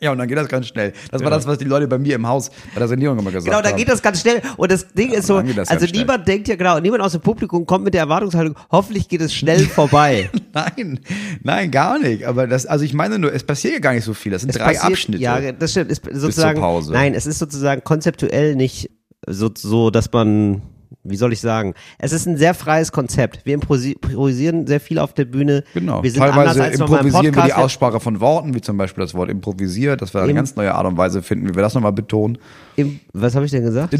Ja, 0.00 0.10
und 0.10 0.18
dann 0.18 0.26
geht 0.26 0.36
das 0.36 0.48
ganz 0.48 0.66
schnell. 0.66 0.92
Das 1.12 1.22
war 1.22 1.30
das, 1.30 1.46
was 1.46 1.58
die 1.58 1.64
Leute 1.64 1.86
bei 1.86 1.96
mir 1.96 2.16
im 2.16 2.26
Haus 2.26 2.50
bei 2.74 2.80
der 2.80 2.88
Sanierung 2.88 3.20
immer 3.20 3.30
gesagt 3.30 3.44
Genau, 3.44 3.58
haben. 3.58 3.62
da 3.62 3.70
geht 3.70 3.88
das 3.88 4.02
ganz 4.02 4.20
schnell. 4.20 4.42
Und 4.56 4.72
das 4.72 4.88
Ding 4.88 5.12
ist 5.12 5.28
so, 5.28 5.36
dann 5.36 5.46
also 5.46 5.62
ganz 5.62 5.88
schnell. 5.88 6.00
niemand 6.00 6.26
denkt 6.26 6.48
ja 6.48 6.56
genau, 6.56 6.80
niemand 6.80 7.02
aus 7.04 7.12
dem 7.12 7.20
Publikum 7.20 7.64
kommt 7.66 7.84
mit 7.84 7.94
der 7.94 8.00
Erwartungshaltung, 8.00 8.56
hoffentlich 8.72 9.08
geht 9.12 9.20
es 9.20 9.34
schnell 9.34 9.60
vorbei. 9.66 10.28
Nein, 10.54 11.00
nein, 11.42 11.70
gar 11.70 11.98
nicht. 11.98 12.24
Aber 12.24 12.46
das, 12.46 12.66
also 12.66 12.84
ich 12.84 12.92
meine 12.94 13.18
nur, 13.18 13.32
es 13.32 13.44
passiert 13.44 13.74
ja 13.74 13.80
gar 13.80 13.92
nicht 13.94 14.04
so 14.04 14.12
viel. 14.14 14.32
Das 14.32 14.40
sind 14.42 14.50
Es 14.50 14.56
drei 14.56 14.64
passiert- 14.72 14.84
Abschnitte. 14.84 15.22
Ja, 15.22 15.52
das 15.52 15.70
stimmt. 15.70 15.90
Ist 15.90 16.02
sozusagen, 16.12 16.60
Pause. 16.60 16.92
Nein, 16.92 17.14
es 17.14 17.26
ist 17.26 17.38
sozusagen 17.38 17.84
konzeptuell 17.84 18.54
nicht 18.56 18.90
so, 19.26 19.50
so, 19.56 19.90
dass 19.90 20.10
man, 20.12 20.62
wie 21.04 21.16
soll 21.16 21.32
ich 21.32 21.40
sagen, 21.40 21.74
es 21.98 22.12
ist 22.12 22.26
ein 22.26 22.36
sehr 22.36 22.54
freies 22.54 22.92
Konzept. 22.92 23.44
Wir 23.44 23.54
improvisieren 23.54 24.66
sehr 24.66 24.78
viel 24.80 24.98
auf 24.98 25.12
der 25.12 25.24
Bühne. 25.24 25.64
Genau. 25.74 26.02
Wir 26.02 26.10
sind 26.10 26.22
anders 26.22 26.56
Teilweise 26.56 26.74
im 26.74 26.80
improvisieren 26.80 27.34
wir 27.34 27.42
die. 27.44 27.52
Aussprache 27.54 27.98
von 28.00 28.20
Worten, 28.20 28.54
wie 28.54 28.60
zum 28.60 28.76
Beispiel 28.76 29.02
das 29.02 29.14
Wort 29.14 29.28
improvisiert, 29.28 30.00
dass 30.00 30.14
wir 30.14 30.20
eine 30.20 30.30
Im- 30.30 30.36
ganz 30.36 30.54
neue 30.54 30.72
Art 30.74 30.86
und 30.86 30.96
Weise 30.96 31.22
finden, 31.22 31.48
wie 31.48 31.54
wir 31.56 31.62
das 31.62 31.74
nochmal 31.74 31.92
betonen. 31.92 32.38
Im, 32.76 33.00
was 33.12 33.34
habe 33.34 33.44
ich 33.44 33.50
denn 33.50 33.64
gesagt? 33.64 33.92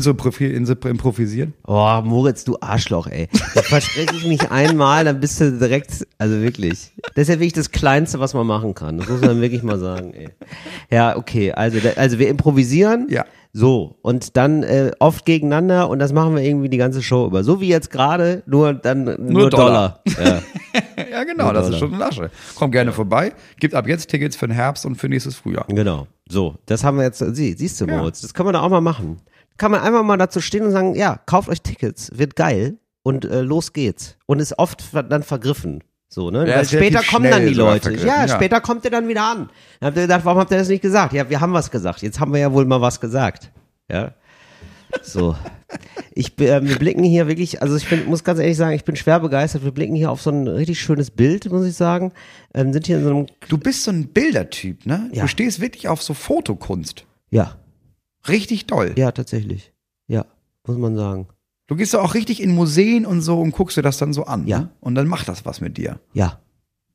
Improvisieren. 0.92 1.52
Oh, 1.66 2.00
Moritz, 2.04 2.44
du 2.44 2.56
Arschloch, 2.60 3.06
ey. 3.08 3.28
Da 3.54 3.62
verspreche 3.62 4.14
ich 4.16 4.26
mich 4.26 4.50
einmal, 4.50 5.04
dann 5.04 5.20
bist 5.20 5.40
du 5.40 5.52
direkt, 5.52 6.06
also 6.18 6.40
wirklich. 6.40 6.92
Das 7.14 7.22
ist 7.22 7.28
ja 7.28 7.34
wirklich 7.34 7.52
das 7.52 7.70
Kleinste, 7.70 8.20
was 8.20 8.32
man 8.32 8.46
machen 8.46 8.74
kann. 8.74 8.98
Das 8.98 9.08
muss 9.08 9.20
man 9.20 9.40
wirklich 9.40 9.62
mal 9.62 9.78
sagen, 9.78 10.14
ey. 10.14 10.28
Ja, 10.90 11.16
okay. 11.16 11.52
Also, 11.52 11.78
also 11.96 12.18
wir 12.18 12.28
improvisieren. 12.28 13.06
Ja. 13.10 13.24
So. 13.54 13.98
Und 14.02 14.36
dann 14.36 14.62
äh, 14.62 14.92
oft 14.98 15.26
gegeneinander 15.26 15.90
und 15.90 15.98
das 15.98 16.12
machen 16.12 16.34
wir 16.34 16.42
irgendwie 16.42 16.70
die 16.70 16.78
ganze 16.78 17.02
Show 17.02 17.26
über. 17.26 17.44
So 17.44 17.60
wie 17.60 17.68
jetzt 17.68 17.90
gerade, 17.90 18.42
nur 18.46 18.72
dann 18.72 19.04
nur, 19.18 19.50
Dollar. 19.50 20.00
Ja. 20.06 20.40
Ja, 21.10 21.24
genau, 21.24 21.44
Nur 21.44 21.52
das 21.52 21.64
Dollar. 21.64 21.74
ist 21.74 21.78
schon 21.80 21.88
eine 21.94 21.98
Lasche. 21.98 22.30
Kommt 22.54 22.72
gerne 22.72 22.90
vorbei. 22.92 23.34
Gibt 23.60 23.74
ab 23.74 23.86
jetzt 23.86 24.08
Tickets 24.08 24.34
für 24.34 24.46
den 24.46 24.54
Herbst 24.54 24.86
und 24.86 24.94
für 24.94 25.10
nächstes 25.10 25.36
Frühjahr. 25.36 25.66
Genau. 25.68 26.06
So, 26.26 26.54
das 26.64 26.84
haben 26.84 26.96
wir 26.96 27.04
jetzt, 27.04 27.18
sie, 27.18 27.52
siehst 27.52 27.78
du, 27.82 27.84
Ja. 27.84 27.98
Moritz, 27.98 28.22
das 28.22 28.32
kann 28.32 28.46
man 28.46 28.54
da 28.54 28.62
auch 28.62 28.70
mal 28.70 28.80
machen. 28.80 29.18
Kann 29.58 29.70
man 29.72 29.82
einfach 29.82 30.02
mal 30.02 30.16
dazu 30.16 30.40
stehen 30.40 30.64
und 30.64 30.70
sagen, 30.70 30.94
ja, 30.94 31.20
kauft 31.26 31.50
euch 31.50 31.60
Tickets, 31.60 32.10
wird 32.14 32.34
geil 32.34 32.78
und 33.02 33.26
äh, 33.26 33.42
los 33.42 33.74
geht's. 33.74 34.16
Und 34.24 34.40
ist 34.40 34.58
oft 34.58 34.82
dann 34.94 35.22
vergriffen. 35.22 35.84
So, 36.12 36.30
ne? 36.30 36.46
Ja, 36.46 36.56
Weil 36.56 36.66
später 36.66 37.02
kommen 37.02 37.30
dann 37.30 37.46
die 37.46 37.54
Leute. 37.54 37.90
Ja, 37.94 38.26
ja. 38.26 38.28
später 38.28 38.60
kommt 38.60 38.84
ihr 38.84 38.90
dann 38.90 39.08
wieder 39.08 39.22
an. 39.22 39.48
Dann 39.80 39.86
habt 39.86 39.96
ihr 39.96 40.02
gedacht, 40.02 40.26
warum 40.26 40.40
habt 40.40 40.50
ihr 40.50 40.58
das 40.58 40.68
nicht 40.68 40.82
gesagt? 40.82 41.14
Ja, 41.14 41.30
wir 41.30 41.40
haben 41.40 41.54
was 41.54 41.70
gesagt. 41.70 42.02
Jetzt 42.02 42.20
haben 42.20 42.34
wir 42.34 42.40
ja 42.40 42.52
wohl 42.52 42.66
mal 42.66 42.82
was 42.82 43.00
gesagt. 43.00 43.50
Ja. 43.90 44.12
So. 45.02 45.34
Ich, 46.14 46.38
äh, 46.38 46.62
wir 46.68 46.78
blicken 46.78 47.02
hier 47.02 47.28
wirklich, 47.28 47.62
also 47.62 47.76
ich 47.76 47.88
bin, 47.88 48.04
muss 48.04 48.24
ganz 48.24 48.38
ehrlich 48.40 48.58
sagen, 48.58 48.74
ich 48.74 48.84
bin 48.84 48.94
schwer 48.94 49.20
begeistert. 49.20 49.64
Wir 49.64 49.70
blicken 49.70 49.94
hier 49.94 50.10
auf 50.10 50.20
so 50.20 50.28
ein 50.28 50.46
richtig 50.48 50.82
schönes 50.82 51.10
Bild, 51.10 51.50
muss 51.50 51.64
ich 51.64 51.76
sagen. 51.76 52.12
Ähm, 52.52 52.74
sind 52.74 52.86
hier 52.86 52.98
in 52.98 53.04
so 53.04 53.10
einem, 53.10 53.26
Du 53.48 53.56
bist 53.56 53.84
so 53.84 53.90
ein 53.90 54.08
Bildertyp, 54.08 54.84
ne? 54.84 55.08
Ja. 55.14 55.22
Du 55.22 55.28
stehst 55.28 55.60
wirklich 55.60 55.88
auf 55.88 56.02
so 56.02 56.12
Fotokunst. 56.12 57.06
ja, 57.30 57.56
Richtig 58.28 58.66
doll. 58.66 58.92
ja, 58.98 59.12
tatsächlich. 59.12 59.72
Ja, 60.08 60.26
muss 60.66 60.76
man 60.76 60.94
sagen. 60.94 61.26
Du 61.66 61.76
gehst 61.76 61.94
doch 61.94 62.02
auch 62.02 62.14
richtig 62.14 62.42
in 62.42 62.54
Museen 62.54 63.06
und 63.06 63.20
so 63.22 63.40
und 63.40 63.52
guckst 63.52 63.76
dir 63.76 63.82
das 63.82 63.96
dann 63.98 64.12
so 64.12 64.24
an. 64.24 64.46
Ja. 64.46 64.58
Ne? 64.60 64.68
Und 64.80 64.94
dann 64.94 65.06
macht 65.06 65.28
das 65.28 65.44
was 65.46 65.60
mit 65.60 65.76
dir. 65.78 66.00
Ja, 66.12 66.40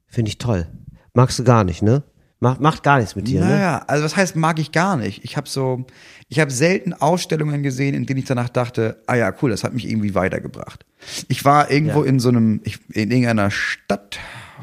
finde 0.08 0.30
ich 0.30 0.38
toll. 0.38 0.68
Magst 1.14 1.40
du 1.40 1.44
gar 1.44 1.64
nicht, 1.64 1.82
ne? 1.82 2.04
Macht, 2.40 2.62
macht 2.62 2.84
gar 2.84 3.00
nichts 3.00 3.16
mit 3.16 3.28
dir, 3.28 3.40
ne? 3.42 3.48
Naja, 3.50 3.84
also 3.88 4.04
was 4.06 4.16
heißt, 4.16 4.36
mag 4.36 4.60
ich 4.60 4.72
gar 4.72 4.96
nicht. 4.96 5.24
Ich 5.24 5.38
habe 5.38 5.50
so, 5.50 5.86
ich 6.30 6.40
habe 6.40 6.52
selten 6.52 6.94
Ausstellungen 6.94 7.64
gesehen, 7.64 7.96
in 7.96 8.06
denen 8.06 8.20
ich 8.20 8.26
danach 8.26 8.50
dachte, 8.50 9.02
ah 9.08 9.16
ja, 9.16 9.34
cool, 9.42 9.50
das 9.50 9.64
hat 9.64 9.74
mich 9.74 9.90
irgendwie 9.90 10.14
weitergebracht. 10.14 10.86
Ich 11.30 11.44
war 11.46 11.72
irgendwo 11.72 12.04
Ja. 12.04 12.10
in 12.10 12.20
so 12.20 12.30
einem, 12.30 12.62
ich, 12.64 12.78
in 12.94 13.10
irgendeiner 13.10 13.50
Stadt, 13.50 14.20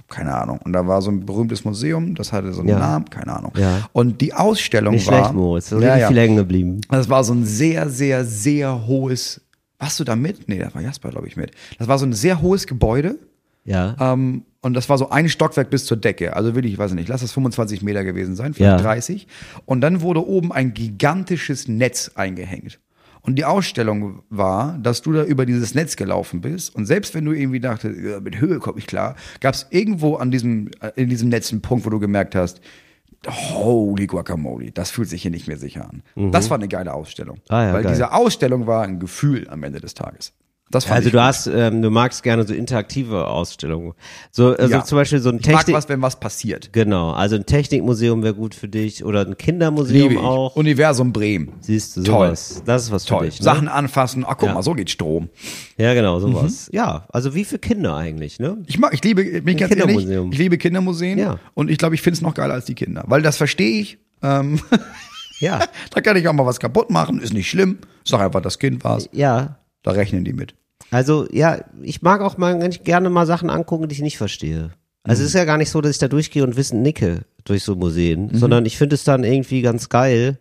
keine 0.08 0.34
Ahnung, 0.36 0.60
und 0.64 0.72
da 0.72 0.86
war 0.86 1.02
so 1.02 1.10
ein 1.10 1.26
berühmtes 1.26 1.64
Museum, 1.64 2.14
das 2.14 2.32
hatte 2.32 2.52
so 2.52 2.60
einen 2.60 2.68
Ja. 2.68 2.78
Namen, 2.78 3.10
keine 3.10 3.34
Ahnung. 3.34 3.50
Ja. 3.56 3.88
Und 3.92 4.20
die 4.20 4.34
Ausstellung 4.34 4.94
Nicht 4.94 5.08
war, 5.08 5.18
schlecht, 5.18 5.34
Moritz. 5.34 5.70
Da 5.70 5.78
ist 5.78 5.82
ja, 5.82 5.96
ja. 5.96 6.08
viel 6.08 6.18
hängen 6.20 6.36
geblieben. 6.36 6.80
Das 6.90 7.08
war 7.08 7.24
so 7.24 7.32
ein 7.34 7.44
sehr, 7.44 7.90
sehr, 7.90 8.24
sehr 8.24 8.86
hohes, 8.86 9.40
warst 9.84 10.00
du 10.00 10.04
da 10.04 10.16
mit? 10.16 10.48
Nee, 10.48 10.58
da 10.58 10.74
war 10.74 10.80
Jasper, 10.80 11.10
glaube 11.10 11.26
ich, 11.28 11.36
mit. 11.36 11.50
Das 11.78 11.88
war 11.88 11.98
so 11.98 12.06
ein 12.06 12.14
sehr 12.14 12.40
hohes 12.40 12.66
Gebäude. 12.66 13.18
Ja. 13.66 13.96
Ähm, 14.00 14.44
und 14.62 14.72
das 14.72 14.88
war 14.88 14.96
so 14.96 15.10
ein 15.10 15.28
Stockwerk 15.28 15.68
bis 15.68 15.84
zur 15.84 15.98
Decke. 15.98 16.34
Also 16.34 16.54
wirklich, 16.54 16.72
ich 16.72 16.78
weiß 16.78 16.92
nicht, 16.94 17.08
lass 17.08 17.20
das 17.20 17.32
25 17.32 17.82
Meter 17.82 18.02
gewesen 18.02 18.34
sein, 18.34 18.54
vielleicht 18.54 18.78
Ja. 18.78 18.82
30. 18.82 19.26
Und 19.66 19.82
dann 19.82 20.00
wurde 20.00 20.26
oben 20.26 20.52
ein 20.52 20.72
gigantisches 20.72 21.68
Netz 21.68 22.12
eingehängt. 22.14 22.80
Und 23.20 23.36
die 23.36 23.44
Ausstellung 23.44 24.22
war, 24.30 24.78
dass 24.78 25.02
du 25.02 25.12
da 25.12 25.22
über 25.24 25.44
dieses 25.44 25.74
Netz 25.74 25.96
gelaufen 25.96 26.40
bist. 26.40 26.74
Und 26.74 26.86
selbst 26.86 27.14
wenn 27.14 27.26
du 27.26 27.32
irgendwie 27.32 27.60
dachtest, 27.60 27.98
ja, 28.02 28.20
mit 28.20 28.40
Höhe 28.40 28.58
komme 28.58 28.78
ich 28.78 28.86
klar, 28.86 29.16
gab 29.40 29.54
es 29.54 29.66
irgendwo 29.68 30.16
an 30.16 30.30
diesem, 30.30 30.70
äh, 30.80 30.92
in 30.96 31.10
diesem 31.10 31.28
Netz 31.28 31.52
einen 31.52 31.60
Punkt, 31.60 31.84
wo 31.84 31.90
du 31.90 31.98
gemerkt 32.00 32.34
hast, 32.34 32.62
holy 33.28 34.06
guacamole, 34.06 34.70
das 34.72 34.90
fühlt 34.90 35.08
sich 35.08 35.22
hier 35.22 35.30
nicht 35.30 35.48
mehr 35.48 35.56
sicher 35.56 35.88
an. 35.88 36.02
Das 36.32 36.50
war 36.50 36.58
eine 36.58 36.68
geile 36.68 36.92
Ausstellung. 36.94 37.36
Mhm. 37.36 37.42
Ah 37.54 37.64
ja, 37.66 37.72
Weil 37.72 37.82
geil. 37.82 37.92
diese 37.92 38.12
Ausstellung 38.12 38.66
war 38.66 38.82
ein 38.82 38.98
Gefühl 39.00 39.48
am 39.48 39.62
Ende 39.62 39.80
des 39.80 39.94
Tages. 39.94 40.32
Also 40.72 41.10
du 41.10 41.10
gut. 41.12 41.20
hast, 41.20 41.46
ähm, 41.46 41.82
du 41.82 41.90
magst 41.90 42.22
gerne 42.24 42.44
so 42.44 42.52
interaktive 42.52 43.28
Ausstellungen. 43.28 43.92
So, 44.32 44.56
also 44.56 44.72
Ja. 44.74 44.82
zum 44.84 44.96
Beispiel 44.96 45.20
so 45.20 45.28
ein 45.28 45.38
ich 45.38 45.46
mag 45.46 45.58
Technik. 45.60 45.76
was, 45.76 45.88
wenn 45.88 46.02
was 46.02 46.18
passiert. 46.18 46.72
Genau, 46.72 47.12
also 47.12 47.36
ein 47.36 47.46
Technikmuseum 47.46 48.22
wäre 48.24 48.34
gut 48.34 48.54
für 48.56 48.66
dich 48.66 49.04
oder 49.04 49.20
ein 49.24 49.36
Kindermuseum 49.36 50.08
Liebe 50.08 50.14
ich. 50.14 50.26
auch. 50.26 50.56
Universum 50.56 51.12
Bremen. 51.12 51.52
Siehst 51.60 51.96
du, 51.96 52.02
Toll. 52.02 52.26
sowas. 52.28 52.62
Das 52.64 52.82
ist 52.84 52.90
was 52.90 53.04
Toll. 53.04 53.20
für 53.20 53.24
dich. 53.26 53.40
Ne? 53.40 53.44
Sachen 53.44 53.68
anfassen. 53.68 54.24
Ach, 54.26 54.36
guck 54.36 54.48
Ja. 54.48 54.54
mal, 54.54 54.62
so 54.62 54.72
geht 54.74 54.90
Strom. 54.90 55.28
Ja, 55.76 55.94
genau, 55.94 56.18
sowas. 56.18 56.68
Mhm. 56.72 56.76
Ja, 56.76 57.06
also 57.12 57.34
wie 57.36 57.44
für 57.44 57.58
Kinder 57.58 57.94
eigentlich, 57.94 58.40
ne? 58.40 58.58
Ich 58.66 58.78
mag, 58.78 58.92
ich 58.94 59.04
liebe, 59.04 59.22
bin 59.22 59.46
ich 59.48 59.56
ganz 59.58 59.70
ehrlich, 59.76 59.96
Kindermuseum. 59.98 60.32
ich 60.32 60.38
liebe 60.38 60.58
Kindermuseen. 60.58 61.18
Ja. 61.18 61.38
Und 61.54 61.70
ich 61.70 61.78
glaube, 61.78 61.94
ich 61.94 62.02
finde 62.02 62.16
es 62.16 62.22
noch 62.22 62.34
geiler 62.34 62.54
als 62.54 62.64
die 62.64 62.74
Kinder. 62.74 63.04
Weil 63.06 63.22
das 63.22 63.36
verstehe 63.36 63.80
ich. 63.80 63.98
Ähm, 64.22 64.60
Ja, 65.40 65.60
da 65.94 66.00
kann 66.00 66.16
ich 66.16 66.26
auch 66.26 66.32
mal 66.32 66.46
was 66.46 66.58
kaputt 66.58 66.90
machen. 66.90 67.20
Ist 67.20 67.32
nicht 67.34 67.50
schlimm. 67.50 67.78
Sag 68.04 68.20
einfach, 68.20 68.40
das 68.40 68.58
Kind 68.58 68.82
war's. 68.82 69.08
ja. 69.12 69.58
Da 69.84 69.92
rechnen 69.92 70.24
die 70.24 70.32
mit. 70.32 70.54
Also 70.90 71.26
ja, 71.30 71.64
ich 71.82 72.02
mag 72.02 72.20
auch 72.20 72.36
mal 72.36 72.58
ganz 72.58 72.82
gerne 72.82 73.08
mal 73.10 73.26
Sachen 73.26 73.48
angucken, 73.50 73.86
die 73.88 73.94
ich 73.94 74.02
nicht 74.02 74.18
verstehe. 74.18 74.70
Also 75.04 75.20
Mhm. 75.20 75.26
es 75.26 75.28
ist 75.28 75.34
ja 75.34 75.44
gar 75.44 75.58
nicht 75.58 75.70
so, 75.70 75.80
dass 75.80 75.92
ich 75.92 75.98
da 75.98 76.08
durchgehe 76.08 76.42
und 76.42 76.56
Wissen 76.56 76.82
nicke 76.82 77.20
durch 77.44 77.62
so 77.62 77.76
Museen, 77.76 78.26
Mhm. 78.32 78.36
sondern 78.38 78.66
ich 78.66 78.76
finde 78.76 78.94
es 78.94 79.04
dann 79.04 79.22
irgendwie 79.22 79.62
ganz 79.62 79.88
geil, 79.88 80.38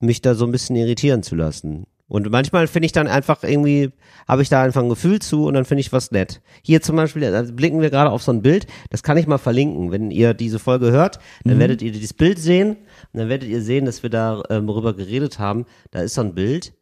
mich 0.00 0.22
da 0.22 0.34
so 0.34 0.44
ein 0.46 0.52
bisschen 0.52 0.76
irritieren 0.76 1.22
zu 1.22 1.34
lassen. 1.34 1.84
Und 2.08 2.30
manchmal 2.30 2.68
finde 2.68 2.86
ich 2.86 2.92
dann 2.92 3.08
einfach 3.08 3.42
irgendwie, 3.42 3.90
habe 4.28 4.42
ich 4.42 4.48
da 4.48 4.62
einfach 4.62 4.80
ein 4.80 4.88
Gefühl 4.88 5.18
zu 5.18 5.46
und 5.46 5.54
dann 5.54 5.64
finde 5.64 5.80
ich 5.80 5.92
was 5.92 6.12
nett. 6.12 6.40
Hier 6.62 6.80
zum 6.80 6.94
Beispiel 6.94 7.22
da 7.22 7.42
blicken 7.42 7.80
wir 7.80 7.90
gerade 7.90 8.10
auf 8.10 8.22
so 8.22 8.30
ein 8.30 8.42
Bild, 8.42 8.68
das 8.90 9.02
kann 9.02 9.16
ich 9.16 9.26
mal 9.26 9.38
verlinken. 9.38 9.90
Wenn 9.90 10.12
ihr 10.12 10.32
diese 10.32 10.60
Folge 10.60 10.92
hört, 10.92 11.18
dann 11.44 11.56
Mhm. 11.56 11.60
werdet 11.60 11.82
ihr 11.82 11.90
dieses 11.90 12.12
Bild 12.14 12.38
sehen 12.38 12.76
und 13.12 13.18
dann 13.20 13.28
werdet 13.28 13.48
ihr 13.48 13.60
sehen, 13.60 13.86
dass 13.86 14.04
wir 14.04 14.10
da 14.10 14.40
ähm, 14.50 14.68
darüber 14.68 14.94
geredet 14.94 15.40
haben. 15.40 15.66
Da 15.90 16.00
ist 16.02 16.14
so 16.14 16.20
ein 16.20 16.34
Bild 16.36 16.74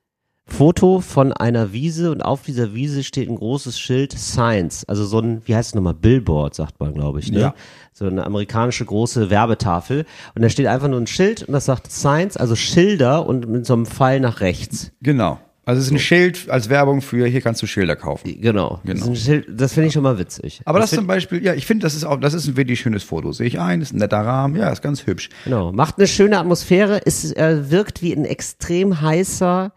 Foto 0.47 1.01
von 1.01 1.33
einer 1.33 1.73
Wiese 1.73 2.11
und 2.13 2.23
auf 2.23 2.43
dieser 2.43 2.75
Wiese 2.75 3.03
steht 3.03 3.29
ein 3.31 3.37
großes 3.37 3.79
Schild 3.79 4.13
Science, 4.13 4.85
also 4.87 5.05
so 5.07 5.19
ein, 5.19 5.43
wie 5.47 5.57
heißt 5.57 5.71
es 5.71 5.75
nochmal, 5.75 5.95
Billboard, 5.95 6.55
sagt 6.55 6.79
man, 6.81 6.93
glaube 6.93 7.19
ich, 7.21 7.33
ne? 7.33 7.41
Ja. 7.41 7.55
So 7.93 8.07
eine 8.07 8.25
amerikanische 8.27 8.85
große 8.85 9.31
Werbetafel 9.31 10.05
und 10.35 10.43
da 10.43 10.49
steht 10.51 10.67
einfach 10.67 10.89
nur 10.89 11.01
ein 11.01 11.07
Schild 11.07 11.45
und 11.45 11.53
das 11.55 11.65
sagt 11.65 11.91
Science, 11.91 12.37
also 12.37 12.57
Schilder 12.57 13.27
und 13.27 13.49
mit 13.49 13.65
so 13.65 13.73
einem 13.73 13.87
Pfeil 13.87 14.21
nach 14.21 14.41
rechts. 14.41 14.93
Genau. 15.01 15.41
Also 15.67 15.81
es 15.81 15.87
ist 15.87 15.93
ein 15.93 15.99
Schild 15.99 16.51
als 16.51 16.69
Werbung 16.69 17.01
für, 17.01 17.27
hier 17.27 17.41
kannst 17.41 17.63
du 17.63 17.67
Schilder 17.67 17.97
kaufen. 17.97 18.39
Genau. 18.39 18.81
Das, 18.85 19.09
ein 19.09 19.17
Schild, 19.17 19.47
das 19.49 19.73
finde 19.73 19.87
ich 19.87 19.95
schon 19.95 20.03
mal 20.03 20.19
witzig. 20.19 20.61
Aber 20.67 20.79
das, 20.79 20.91
find- 20.91 21.01
zum 21.01 21.07
Beispiel, 21.07 21.43
ja, 21.43 21.55
ich 21.55 21.65
finde, 21.65 21.85
das 21.85 21.95
ist 21.95 22.05
auch, 22.05 22.21
das 22.21 22.35
ist 22.35 22.47
ein 22.47 22.59
wirklich 22.59 22.81
schönes 22.81 23.03
Foto. 23.03 23.33
Sehe 23.33 23.47
ich 23.47 23.59
ein, 23.59 23.81
ist 23.81 23.95
ein 23.95 23.99
netter 23.99 24.19
Rahmen, 24.21 24.57
ja, 24.57 24.69
ist 24.69 24.83
ganz 24.83 25.07
hübsch. 25.07 25.31
Genau, 25.45 25.73
macht 25.73 25.97
eine 25.97 26.07
schöne 26.07 26.39
Atmosphäre. 26.39 27.01
Es 27.07 27.33
äh, 27.33 27.71
wirkt 27.71 28.03
wie 28.03 28.13
ein 28.15 28.27
extrem 28.27 29.01
heißer, 29.01 29.73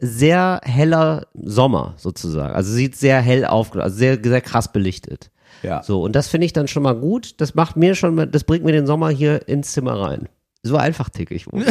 sehr 0.00 0.60
heller 0.64 1.26
Sommer 1.34 1.94
sozusagen. 1.96 2.54
Also 2.54 2.72
sieht 2.72 2.96
sehr 2.96 3.20
hell 3.20 3.44
auf, 3.44 3.74
also 3.76 3.96
sehr, 3.96 4.18
sehr 4.22 4.40
krass 4.40 4.72
belichtet. 4.72 5.30
Ja. 5.62 5.82
So, 5.82 6.02
und 6.02 6.16
das 6.16 6.28
finde 6.28 6.46
ich 6.46 6.52
dann 6.52 6.68
schon 6.68 6.82
mal 6.82 6.94
gut. 6.94 7.40
Das 7.40 7.54
macht 7.54 7.76
mir 7.76 7.94
schon 7.94 8.14
mal, 8.14 8.26
das 8.26 8.44
bringt 8.44 8.64
mir 8.64 8.72
den 8.72 8.86
Sommer 8.86 9.10
hier 9.10 9.46
ins 9.48 9.72
Zimmer 9.72 10.00
rein. 10.00 10.28
So 10.62 10.76
einfach 10.76 11.10
tick 11.10 11.30
ich. 11.30 11.50
wohl. 11.50 11.64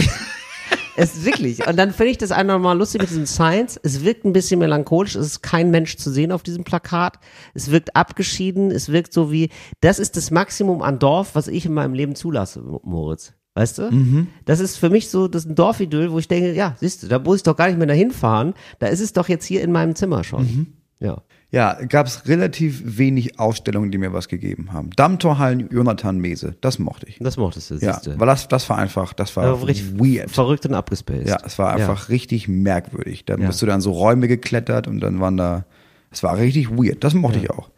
es 0.96 1.16
ist 1.16 1.26
wirklich. 1.26 1.66
Und 1.68 1.78
dann 1.78 1.92
finde 1.92 2.12
ich 2.12 2.18
das 2.18 2.32
einfach 2.32 2.60
mal 2.60 2.78
lustig 2.78 3.02
mit 3.02 3.10
diesem 3.10 3.26
Science. 3.26 3.80
Es 3.82 4.04
wirkt 4.04 4.26
ein 4.26 4.34
bisschen 4.34 4.60
melancholisch. 4.60 5.16
Es 5.16 5.26
ist 5.26 5.42
kein 5.42 5.72
Mensch 5.72 5.98
zu 5.98 6.12
sehen 6.12 6.32
auf 6.32 6.44
diesem 6.44 6.64
Plakat. 6.64 7.20
Es 7.54 7.72
wirkt 7.72 7.96
abgeschieden. 7.96 8.72
Es 8.72 8.90
wirkt 8.90 9.14
so 9.14 9.32
wie, 9.32 9.50
das 9.82 10.00
ist 10.00 10.18
das 10.18 10.32
Maximum 10.32 10.82
an 10.82 11.00
Dorf, 11.00 11.34
was 11.34 11.48
ich 11.48 11.66
in 11.66 11.74
meinem 11.74 11.94
Leben 11.94 12.16
zulasse, 12.16 12.62
Moritz. 12.84 13.34
Weißt 13.60 13.78
du? 13.78 14.26
Das 14.46 14.62
ist 14.62 14.78
für 14.78 14.90
mich 14.90 15.10
so, 15.10 15.28
das 15.28 15.44
ist 15.44 15.52
ein 15.52 15.56
Dorfidyll, 15.56 16.14
wo 16.14 16.20
ich 16.20 16.30
denke, 16.30 16.54
ja, 16.54 16.78
siehst 16.80 17.04
du, 17.04 17.08
da 17.08 17.20
muss 17.20 17.38
ich 17.38 17.44
doch 17.44 17.58
gar 17.58 17.68
nicht 17.68 17.78
mehr 17.78 17.88
dahin 17.88 18.12
fahren. 18.12 18.54
Da 18.80 18.88
ist 18.88 19.02
es 19.02 19.12
doch 19.12 19.28
jetzt 19.28 19.44
hier 19.44 19.62
in 19.62 19.74
meinem 19.74 19.96
Zimmer 19.96 20.24
schon. 20.24 20.68
Ja. 21.02 21.22
Ja, 21.52 21.78
gab 21.90 22.08
es 22.08 22.26
relativ 22.28 22.82
wenig 22.86 23.38
Ausstellungen, 23.38 23.92
die 23.92 23.98
mir 23.98 24.14
was 24.14 24.30
gegeben 24.30 24.72
haben. 24.72 24.92
Dammtorhallen, 24.96 25.68
Jonathan 25.72 26.20
Mese, 26.20 26.56
das 26.62 26.80
mochte 26.80 27.08
ich. 27.10 27.18
Das 27.20 27.36
mochtest 27.36 27.72
du, 27.72 27.76
Ja, 27.80 27.96
siehst 27.96 28.08
du. 28.08 28.20
weil 28.20 28.28
das, 28.28 28.48
das 28.48 28.70
war 28.70 28.78
einfach, 28.78 29.12
das 29.14 29.36
war 29.36 29.66
richtig 29.68 30.00
weird. 30.00 30.32
verrückt 30.32 30.66
und 30.66 30.74
abgespaced. 30.76 31.28
Ja, 31.28 31.38
es 31.46 31.60
war 31.60 31.74
einfach 31.74 32.08
richtig 32.08 32.48
merkwürdig. 32.48 33.26
Da 33.26 33.36
Ja. 33.36 33.48
bist 33.48 33.62
du 33.62 33.66
dann 33.66 33.82
so 33.82 33.92
Räume 33.92 34.30
geklettert 34.30 34.88
und 34.88 35.02
dann 35.02 35.20
waren 35.20 35.36
da, 35.38 35.66
es 36.12 36.24
war 36.24 36.38
richtig 36.38 36.72
weird. 36.72 37.04
Das 37.04 37.14
mochte 37.14 37.38
ich 37.40 37.50
auch. 37.52 37.70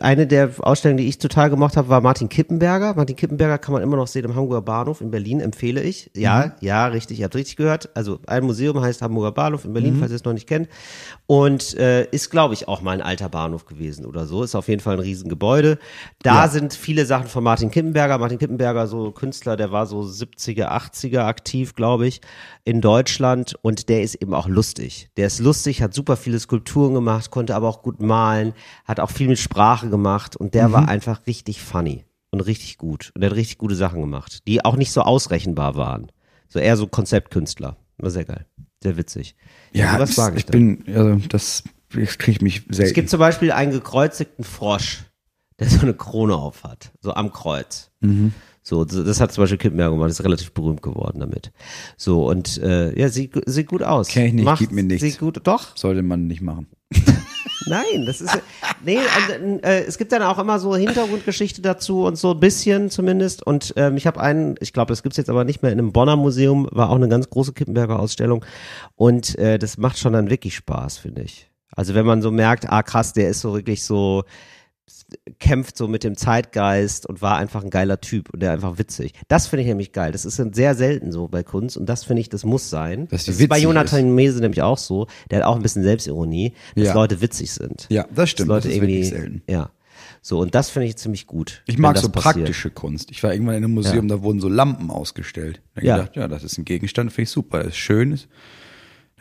Eine 0.00 0.26
der 0.26 0.50
Ausstellungen, 0.60 0.98
die 0.98 1.08
ich 1.08 1.18
total 1.18 1.48
gemocht 1.50 1.76
habe, 1.76 1.88
war 1.88 2.00
Martin 2.00 2.28
Kippenberger. 2.28 2.94
Martin 2.94 3.16
Kippenberger 3.16 3.58
kann 3.58 3.72
man 3.72 3.82
immer 3.82 3.96
noch 3.96 4.06
sehen 4.06 4.24
im 4.24 4.34
Hamburger 4.36 4.60
Bahnhof 4.62 5.00
in 5.00 5.10
Berlin, 5.10 5.40
empfehle 5.40 5.82
ich. 5.82 6.10
Ja, 6.14 6.54
ja, 6.60 6.86
richtig, 6.86 7.18
ihr 7.18 7.24
habt 7.24 7.34
richtig 7.34 7.56
gehört. 7.56 7.88
Also 7.94 8.18
ein 8.26 8.44
Museum 8.44 8.80
heißt 8.80 9.00
Hamburger 9.02 9.32
Bahnhof 9.32 9.64
in 9.64 9.72
Berlin, 9.72 9.96
falls 9.98 10.12
ihr 10.12 10.16
es 10.16 10.24
noch 10.24 10.34
nicht 10.34 10.46
kennt. 10.46 10.68
Und 11.26 11.74
äh, 11.78 12.04
ist, 12.10 12.30
glaube 12.30 12.52
ich, 12.54 12.68
auch 12.68 12.82
mal 12.82 12.92
ein 12.92 13.00
alter 13.00 13.28
Bahnhof 13.30 13.64
gewesen 13.64 14.04
oder 14.04 14.26
so. 14.26 14.42
Ist 14.42 14.54
auf 14.54 14.68
jeden 14.68 14.80
Fall 14.82 14.94
ein 14.96 15.00
Riesengebäude. 15.00 15.78
Da 16.22 16.44
Ja. 16.44 16.48
sind 16.48 16.74
viele 16.74 17.06
Sachen 17.06 17.26
von 17.28 17.42
Martin 17.42 17.70
Kippenberger. 17.70 18.18
Martin 18.18 18.38
Kippenberger, 18.38 18.86
so 18.86 19.10
Künstler, 19.12 19.56
der 19.56 19.72
war 19.72 19.86
so 19.86 20.00
70er, 20.02 20.68
80er 20.68 21.20
aktiv, 21.20 21.74
glaube 21.74 22.06
ich, 22.06 22.20
in 22.64 22.80
Deutschland. 22.82 23.54
Und 23.62 23.88
der 23.88 24.02
ist 24.02 24.14
eben 24.16 24.34
auch 24.34 24.46
lustig. 24.46 25.08
Der 25.16 25.26
ist 25.26 25.40
lustig, 25.40 25.80
hat 25.82 25.94
super 25.94 26.16
viele 26.16 26.38
Skulpturen 26.38 26.92
gemacht, 26.94 27.30
konnte 27.30 27.54
aber 27.56 27.61
auch 27.68 27.82
gut 27.82 28.00
malen, 28.00 28.54
hat 28.84 29.00
auch 29.00 29.10
viel 29.10 29.28
mit 29.28 29.38
Sprache 29.38 29.88
gemacht. 29.88 30.36
Und 30.36 30.54
der 30.54 30.72
war 30.72 30.88
einfach 30.88 31.26
richtig 31.26 31.60
funny 31.60 32.04
und 32.30 32.40
richtig 32.40 32.78
gut. 32.78 33.12
Und 33.14 33.22
er 33.22 33.30
hat 33.30 33.36
richtig 33.36 33.58
gute 33.58 33.74
Sachen 33.74 34.00
gemacht, 34.00 34.46
die 34.46 34.64
auch 34.64 34.76
nicht 34.76 34.92
so 34.92 35.02
ausrechenbar 35.02 35.76
waren. 35.76 36.10
So 36.48 36.58
eher 36.58 36.76
so 36.76 36.86
Konzeptkünstler. 36.86 37.76
War 37.98 38.10
sehr 38.10 38.24
geil. 38.24 38.46
Sehr 38.82 38.96
witzig. 38.96 39.36
Ja, 39.72 39.98
was 39.98 40.10
das, 40.10 40.18
mag 40.18 40.36
ich 40.36 40.46
bin, 40.46 40.84
also 40.88 41.16
das, 41.28 41.62
das 41.94 42.18
kriege 42.18 42.32
ich 42.32 42.40
mich 42.40 42.62
selten. 42.68 42.82
Es 42.82 42.94
gibt 42.94 43.10
zum 43.10 43.20
Beispiel 43.20 43.52
einen 43.52 43.70
gekreuzigten 43.70 44.44
Frosch, 44.44 45.04
der 45.60 45.68
so 45.68 45.80
eine 45.82 45.94
Krone 45.94 46.34
auf 46.34 46.64
hat, 46.64 46.92
so 47.00 47.14
am 47.14 47.32
Kreuz. 47.32 47.90
Mhm. 48.00 48.32
So, 48.64 48.84
das 48.84 49.20
hat 49.20 49.32
zum 49.32 49.42
Beispiel 49.42 49.58
Kippenberger 49.58 49.92
gemacht, 49.94 50.10
ist 50.10 50.22
relativ 50.22 50.52
berühmt 50.52 50.82
geworden 50.82 51.18
damit. 51.18 51.52
So, 51.96 52.28
und 52.28 52.58
äh, 52.58 52.96
ja, 52.98 53.08
sieht, 53.08 53.32
sieht 53.46 53.66
gut 53.66 53.82
aus. 53.82 54.08
Kenn 54.08 54.26
ich 54.26 54.32
nicht, 54.34 54.58
gibt 54.58 54.72
mir 54.72 54.84
nichts. 54.84 55.02
Sieht 55.02 55.18
gut, 55.18 55.40
doch, 55.42 55.76
Sollte 55.76 56.02
man 56.02 56.26
nicht 56.28 56.42
machen. 56.42 56.68
nein, 57.66 58.06
das 58.06 58.20
ist, 58.20 58.38
nee, 58.84 58.98
und, 58.98 59.64
äh, 59.64 59.84
es 59.84 59.98
gibt 59.98 60.12
dann 60.12 60.22
auch 60.22 60.38
immer 60.38 60.58
so 60.58 60.76
Hintergrundgeschichte 60.76 61.62
dazu 61.62 62.04
und 62.04 62.16
so 62.16 62.32
ein 62.32 62.40
bisschen 62.40 62.90
zumindest. 62.90 63.42
Und 63.46 63.74
ähm, 63.76 63.96
ich 63.96 64.06
habe 64.06 64.20
einen, 64.20 64.56
ich 64.60 64.72
glaube, 64.72 64.92
das 64.92 65.02
gibt's 65.02 65.16
jetzt 65.18 65.30
aber 65.30 65.44
nicht 65.44 65.62
mehr 65.62 65.72
in 65.72 65.78
einem 65.78 65.92
Bonner 65.92 66.16
Museum, 66.16 66.68
war 66.70 66.90
auch 66.90 66.96
eine 66.96 67.08
ganz 67.08 67.30
große 67.30 67.52
Kippenberger 67.52 67.98
Ausstellung. 67.98 68.44
Und 68.96 69.38
äh, 69.38 69.58
das 69.58 69.78
macht 69.78 69.98
schon 69.98 70.12
dann 70.12 70.30
wirklich 70.30 70.54
Spaß, 70.56 70.98
finde 70.98 71.22
ich. 71.22 71.50
Also 71.74 71.94
wenn 71.94 72.06
man 72.06 72.22
so 72.22 72.30
merkt, 72.30 72.68
ah 72.68 72.82
krass, 72.82 73.12
der 73.12 73.30
ist 73.30 73.40
so 73.40 73.54
wirklich 73.54 73.84
so, 73.84 74.24
kämpft 75.38 75.76
so 75.76 75.88
mit 75.88 76.04
dem 76.04 76.16
Zeitgeist 76.16 77.06
und 77.06 77.22
war 77.22 77.36
einfach 77.36 77.62
ein 77.62 77.70
geiler 77.70 78.00
Typ 78.00 78.30
und 78.32 78.40
der 78.42 78.52
einfach 78.52 78.78
witzig. 78.78 79.12
Das 79.28 79.46
finde 79.46 79.62
ich 79.62 79.68
nämlich 79.68 79.92
geil. 79.92 80.12
Das 80.12 80.24
ist 80.24 80.36
sehr 80.54 80.74
selten 80.74 81.12
so 81.12 81.28
bei 81.28 81.42
Kunst 81.42 81.76
und 81.76 81.86
das 81.86 82.04
finde 82.04 82.20
ich, 82.20 82.28
das 82.28 82.44
muss 82.44 82.70
sein. 82.70 83.06
Das 83.10 83.28
ist 83.28 83.48
bei 83.48 83.58
Jonathan 83.58 84.14
Mese 84.14 84.40
nämlich 84.40 84.62
auch 84.62 84.78
so. 84.78 85.06
Der 85.30 85.38
hat 85.38 85.46
auch 85.46 85.56
ein 85.56 85.62
bisschen 85.62 85.82
Selbstironie, 85.82 86.54
dass 86.74 86.88
Ja. 86.88 86.94
Leute 86.94 87.20
witzig 87.20 87.52
sind. 87.52 87.86
Ja, 87.90 88.06
das 88.14 88.30
stimmt. 88.30 88.50
Dass 88.50 88.56
Leute 88.56 88.68
das 88.68 88.72
ist 88.72 88.76
irgendwie, 88.82 88.94
wirklich 89.02 89.08
selten. 89.10 89.42
ja. 89.48 89.70
So, 90.24 90.38
und 90.38 90.54
das 90.54 90.70
finde 90.70 90.86
ich 90.86 90.96
ziemlich 90.96 91.26
gut. 91.26 91.62
Ich 91.66 91.78
mag 91.78 91.98
so 91.98 92.08
passiert. 92.08 92.36
praktische 92.36 92.70
Kunst. 92.70 93.10
Ich 93.10 93.22
war 93.24 93.32
irgendwann 93.32 93.56
in 93.56 93.64
einem 93.64 93.74
Museum, 93.74 94.06
da 94.06 94.22
wurden 94.22 94.38
so 94.40 94.48
Lampen 94.48 94.88
ausgestellt. 94.90 95.60
Da 95.74 95.82
Ja. 95.82 95.96
gedacht, 95.96 96.16
ja, 96.16 96.28
das 96.28 96.44
ist 96.44 96.58
ein 96.58 96.64
Gegenstand, 96.64 97.12
finde 97.12 97.24
ich 97.24 97.30
super. 97.30 97.58
Das 97.58 97.68
ist 97.68 97.76
schön. 97.78 98.12
Ist, 98.12 98.28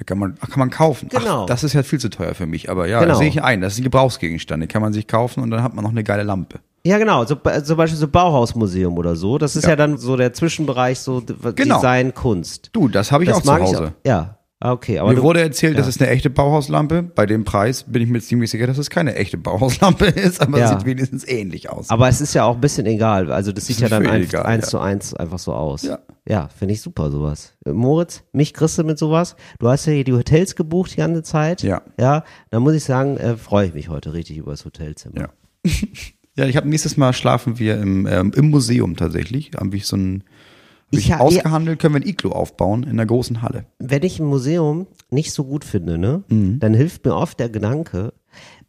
da 0.02 0.06
kann 0.06 0.18
man, 0.18 0.36
ach, 0.42 0.50
kann 0.50 0.58
man 0.58 0.72
kaufen. 0.72 1.10
Genau. 1.10 1.44
Ach, 1.44 1.46
das 1.46 1.64
ist 1.64 1.74
ja 1.74 1.84
viel 1.84 2.00
zu 2.00 2.10
teuer 2.10 2.34
für 2.34 2.48
mich. 2.48 2.72
Aber 2.72 2.88
ja, 2.88 3.02
Genau. 3.02 3.10
das 3.12 3.20
sehe 3.20 3.28
ich 3.28 3.44
ein. 3.44 3.62
Das 3.62 3.74
ist 3.74 3.80
ein 3.80 3.84
Gebrauchsgegenstand. 3.84 4.60
Den 4.64 4.68
kann 4.68 4.82
man 4.82 4.94
sich 4.94 5.06
kaufen 5.06 5.44
und 5.44 5.52
dann 5.52 5.62
hat 5.62 5.76
man 5.76 5.84
noch 5.84 5.92
eine 5.92 6.04
geile 6.04 6.24
Lampe. 6.24 6.60
Ja, 6.84 6.98
genau. 6.98 7.24
So, 7.26 7.36
äh, 7.44 7.62
zum 7.62 7.78
Beispiel 7.78 8.00
so 8.00 8.08
Bauhausmuseum 8.08 8.98
oder 8.98 9.16
so. 9.16 9.38
Das 9.38 9.56
ist 9.56 9.68
ja, 9.68 9.76
dann 9.76 10.00
so 10.00 10.18
der 10.18 10.34
Zwischenbereich, 10.34 11.00
so 11.00 11.22
Genau. 11.56 11.76
Design, 11.76 12.16
Kunst. 12.16 12.72
Du, 12.74 12.88
das 12.88 13.12
habe 13.12 13.24
ich 13.26 13.30
das 13.30 13.38
auch 13.38 13.44
zu 13.44 13.54
Hause. 13.54 13.94
ich. 14.02 14.08
Ja. 14.10 14.40
Ah, 14.64 14.74
Okay, 14.74 15.00
aber 15.00 15.12
Mir 15.12 15.22
wurde 15.24 15.42
erzählt, 15.42 15.78
das 15.78 15.88
ja. 15.88 15.90
ist 15.90 16.02
eine 16.02 16.12
echte 16.12 16.30
Bauhauslampe. 16.30 17.02
Bei 17.04 17.26
dem 17.26 17.44
Preis 17.44 17.84
bin 17.88 18.02
ich 18.04 18.08
mir 18.08 18.22
ziemlich 18.22 18.52
sicher, 18.52 18.68
dass 18.68 18.78
es 18.78 18.90
keine 18.92 19.16
echte 19.16 19.38
Bauhauslampe 19.38 20.06
ist, 20.06 20.40
aber 20.40 20.60
Ja. 20.60 20.68
sieht 20.68 20.86
wenigstens 20.86 21.28
ähnlich 21.28 21.70
aus. 21.70 21.90
Aber 21.90 22.08
es 22.08 22.22
ist 22.22 22.36
ja 22.36 22.46
auch 22.46 22.56
ein 22.56 22.62
bisschen 22.62 22.86
egal. 22.86 23.32
Also 23.32 23.52
das 23.52 23.66
sieht 23.66 23.78
ist 23.78 23.82
ja 23.82 23.90
dann 23.90 24.06
eins, 24.06 24.28
egal, 24.30 24.44
eins 24.46 24.66
ja. 24.66 24.70
zu 24.70 24.80
eins 24.80 25.14
einfach 25.16 25.40
so 25.40 25.54
aus. 25.54 25.82
Ja. 25.82 26.00
Ja, 26.30 26.48
finde 26.50 26.76
ich 26.76 26.82
super 26.82 27.10
sowas. 27.10 27.56
Moritz, 27.66 28.24
mich 28.32 28.54
kriegst 28.54 28.78
du 28.78 28.84
mit 28.84 29.00
sowas. 29.00 29.36
Du 29.58 29.68
hast 29.68 29.88
ja 29.88 29.94
hier 29.94 30.04
die 30.04 30.14
Hotels 30.14 30.56
gebucht 30.56 30.92
die 30.94 30.98
ganze 30.98 31.24
Zeit. 31.24 31.64
Ja. 31.64 31.82
Ja, 32.00 32.24
da 32.52 32.60
muss 32.60 32.76
ich 32.76 32.84
sagen, 32.84 33.18
äh, 33.18 33.38
freue 33.38 33.66
ich 33.68 33.74
mich 33.74 33.90
heute 33.90 34.14
richtig 34.14 34.38
über 34.38 34.52
das 34.52 34.64
Hotelzimmer. 34.64 35.16
Ja. 35.20 35.30
ja, 36.38 36.46
ich 36.46 36.56
habe 36.56 36.70
nächstes 36.70 36.96
Mal 36.98 37.14
schlafen 37.14 37.58
wir 37.58 37.82
im, 37.82 38.06
ähm, 38.06 38.32
im 38.36 38.52
Museum 38.52 38.96
tatsächlich. 38.96 39.50
Da 39.50 39.62
habe 39.62 39.76
ich 39.76 39.88
so 39.88 39.98
ein 39.98 40.24
Ich 40.92 41.00
ich 41.06 41.12
ha- 41.14 41.20
ausgehandelt, 41.20 41.80
können 41.80 41.96
wir 41.96 42.02
ein 42.02 42.08
Iglo 42.08 42.32
aufbauen 42.32 42.84
in 42.84 42.98
der 42.98 43.06
großen 43.06 43.42
Halle. 43.42 43.66
Wenn 43.80 44.04
ich 44.04 44.20
ein 44.20 44.26
Museum 44.26 44.88
nicht 45.10 45.32
so 45.32 45.44
gut 45.46 45.64
finde, 45.66 45.98
ne, 45.98 46.24
Mhm. 46.28 46.60
dann 46.60 46.74
hilft 46.74 47.06
mir 47.06 47.16
oft 47.16 47.40
der 47.40 47.50
Gedanke, 47.50 48.14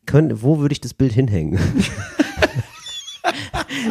können, 0.06 0.42
wo 0.42 0.58
würde 0.60 0.72
ich 0.72 0.80
das 0.80 0.94
Bild 0.94 1.12
hinhängen? 1.12 1.58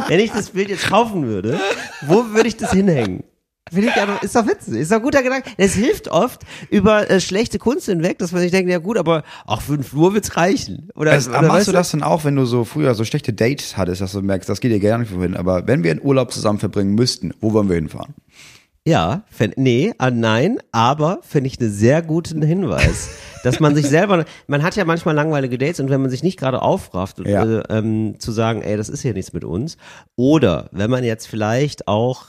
Wenn 0.08 0.20
ich 0.20 0.32
das 0.32 0.50
Bild 0.52 0.70
jetzt 0.70 0.88
kaufen 0.88 1.26
würde, 1.26 1.60
wo 2.06 2.26
würde 2.34 2.48
ich 2.48 2.58
das 2.58 2.72
hinhängen? 2.72 3.24
Finde 3.72 3.88
ich 3.90 3.96
einfach, 3.96 4.22
ist 4.22 4.36
doch 4.36 4.46
witzig, 4.46 4.76
ist 4.76 4.92
doch 4.92 4.98
ein 4.98 5.02
guter 5.04 5.24
Gedanke. 5.24 5.50
Es 5.58 5.74
hilft 5.74 6.10
oft 6.10 6.42
über 6.70 7.10
äh, 7.10 7.22
schlechte 7.22 7.58
Kunst 7.58 7.86
hinweg, 7.86 8.20
dass 8.20 8.32
man 8.34 8.42
sich 8.42 8.52
denkt, 8.52 8.70
ja 8.70 8.80
gut, 8.80 8.98
aber 8.98 9.24
auch 9.46 9.62
für 9.62 9.74
einen 9.74 9.84
Flur 9.84 10.14
wird's 10.14 10.36
reichen. 10.36 10.90
Oder, 10.96 11.12
Also, 11.12 11.30
oder 11.30 11.42
machst 11.44 11.52
weißt 11.54 11.68
du 11.70 11.72
das 11.72 11.92
dann 11.92 12.04
auch, 12.04 12.26
wenn 12.26 12.36
du 12.36 12.46
so 12.46 12.66
früher 12.66 12.94
so 12.96 13.06
schlechte 13.06 13.32
Dates 13.32 13.78
hattest, 13.78 14.02
dass 14.02 14.12
du 14.12 14.22
merkst, 14.22 14.50
das 14.50 14.60
geht 14.60 14.72
dir 14.72 14.80
gar 14.80 14.98
nicht 14.98 15.16
wohin, 15.16 15.38
aber 15.38 15.68
wenn 15.68 15.84
wir 15.84 15.92
einen 15.92 16.02
Urlaub 16.02 16.34
zusammen 16.34 16.60
verbringen 16.60 16.96
müssten, 16.96 17.34
wo 17.40 17.54
wollen 17.54 17.70
wir 17.70 17.76
hinfahren? 17.76 18.14
Ja, 18.86 19.24
fänd, 19.30 19.58
nee, 19.58 19.94
ah, 20.00 20.10
nein, 20.10 20.58
aber 20.72 21.20
finde 21.22 21.48
ich 21.48 21.60
einen 21.60 21.72
sehr 21.72 22.02
guten 22.02 22.42
Hinweis. 22.42 23.10
dass 23.44 23.60
man 23.60 23.76
sich 23.76 23.88
selber, 23.88 24.26
man 24.48 24.64
hat 24.64 24.76
ja 24.76 24.86
manchmal 24.86 25.16
langweilige 25.16 25.58
Dates 25.58 25.80
und 25.80 25.90
wenn 25.90 26.02
man 26.02 26.10
sich 26.10 26.24
nicht 26.24 26.38
gerade 26.40 26.62
aufrafft, 26.62 27.26
Ja. 27.26 27.44
äh, 27.44 27.64
ähm, 27.70 28.16
zu 28.20 28.32
sagen, 28.32 28.62
ey, 28.62 28.78
das 28.78 28.90
ist 28.90 29.02
hier 29.02 29.14
nichts 29.14 29.34
mit 29.34 29.44
uns. 29.44 29.78
Oder 30.16 30.70
wenn 30.72 30.90
man 30.90 31.04
jetzt 31.04 31.28
vielleicht 31.28 31.88
auch 31.88 32.26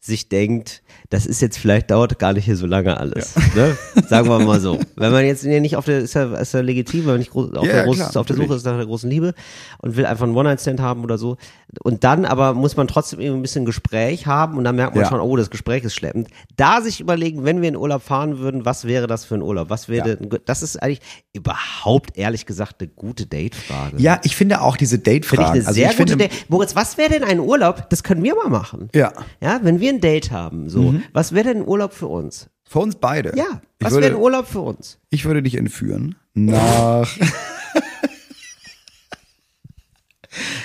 sich 0.00 0.28
denkt, 0.28 0.82
das 1.10 1.26
ist 1.26 1.40
jetzt 1.40 1.58
vielleicht 1.58 1.90
dauert 1.90 2.18
gar 2.18 2.32
nicht 2.32 2.44
hier 2.46 2.56
so 2.56 2.66
lange 2.66 2.98
alles. 2.98 3.34
Ne? 3.54 3.76
Sagen 4.08 4.28
wir 4.28 4.38
mal 4.40 4.60
so. 4.60 4.78
Wenn 4.96 5.12
man 5.12 5.24
jetzt 5.24 5.44
nicht 5.44 5.76
auf 5.76 5.84
der, 5.84 5.98
ist 6.00 6.14
ja, 6.14 6.34
ist 6.34 6.54
ja 6.54 6.60
legitim, 6.60 7.00
wenn 7.00 7.12
man 7.12 7.18
nicht 7.18 7.30
groß, 7.30 7.52
auf, 7.54 7.64
Ja, 7.64 7.70
der, 7.72 7.76
ja, 7.80 7.84
groß, 7.84 7.96
klar, 7.96 8.16
auf 8.16 8.26
der 8.26 8.36
Suche 8.36 8.54
ist 8.54 8.64
nach 8.64 8.76
der 8.76 8.86
großen 8.86 9.08
Liebe 9.08 9.34
und 9.78 9.96
will 9.96 10.06
einfach 10.06 10.24
einen 10.24 10.34
One-Night-Stand 10.36 10.80
haben 10.80 11.04
oder 11.04 11.18
so. 11.18 11.36
Und 11.82 12.04
dann 12.04 12.24
aber 12.24 12.54
muss 12.54 12.76
man 12.76 12.88
trotzdem 12.88 13.20
irgendwie 13.20 13.38
ein 13.40 13.42
bisschen 13.42 13.64
Gespräch 13.64 14.26
haben 14.26 14.56
und 14.58 14.64
dann 14.64 14.76
merkt 14.76 14.94
man 14.94 15.04
Ja. 15.04 15.10
schon, 15.10 15.20
oh, 15.20 15.36
das 15.36 15.50
Gespräch 15.50 15.84
ist 15.84 15.94
schleppend. 15.94 16.28
Da 16.56 16.80
sich 16.80 17.00
überlegen, 17.00 17.44
wenn 17.44 17.60
wir 17.62 17.68
in 17.68 17.76
Urlaub 17.76 18.02
fahren 18.02 18.38
würden, 18.38 18.64
was 18.64 18.84
wäre 18.86 19.06
das 19.06 19.24
für 19.24 19.34
ein 19.36 19.42
Urlaub? 19.42 19.70
Was 19.70 19.88
wäre, 19.88 20.18
Ja. 20.20 20.38
das 20.44 20.62
ist 20.62 20.82
eigentlich 20.82 21.00
überhaupt 21.32 22.16
ehrlich 22.16 22.46
gesagt 22.46 22.76
eine 22.80 22.88
gute 22.88 23.26
Date-Frage. 23.26 23.96
Ja, 23.98 24.20
ich 24.24 24.34
finde 24.36 24.60
auch 24.60 24.76
diese 24.76 24.98
Finde 24.98 25.20
ich 25.22 25.38
eine 25.38 25.48
also 25.60 25.72
sehr 25.72 25.90
ich 25.90 25.96
gute 25.96 26.16
Date. 26.16 26.32
Moritz, 26.48 26.74
was 26.74 26.98
wäre 26.98 27.10
denn 27.10 27.24
ein 27.24 27.38
Urlaub? 27.40 27.88
Das 27.90 28.02
können 28.02 28.22
wir 28.24 28.34
mal 28.34 28.48
machen. 28.48 28.88
Ja. 28.94 29.12
Ja, 29.40 29.60
wenn 29.62 29.80
wir 29.80 29.90
ein 29.90 30.00
Date 30.00 30.30
haben, 30.30 30.68
so, 30.68 30.82
Mhm. 30.82 30.95
Was 31.12 31.32
wäre 31.34 31.48
denn 31.48 31.58
ein 31.62 31.68
Urlaub 31.68 31.92
für 31.92 32.06
uns? 32.08 32.48
Für 32.68 32.80
uns 32.80 32.96
beide. 32.96 33.32
Ja, 33.36 33.60
ich 33.78 33.86
was 33.86 33.94
wäre 33.94 34.06
ein 34.14 34.20
Urlaub 34.20 34.46
für 34.46 34.60
uns? 34.60 34.98
Ich 35.10 35.24
würde 35.24 35.42
dich 35.42 35.56
entführen 35.56 36.16
nach. 36.34 37.08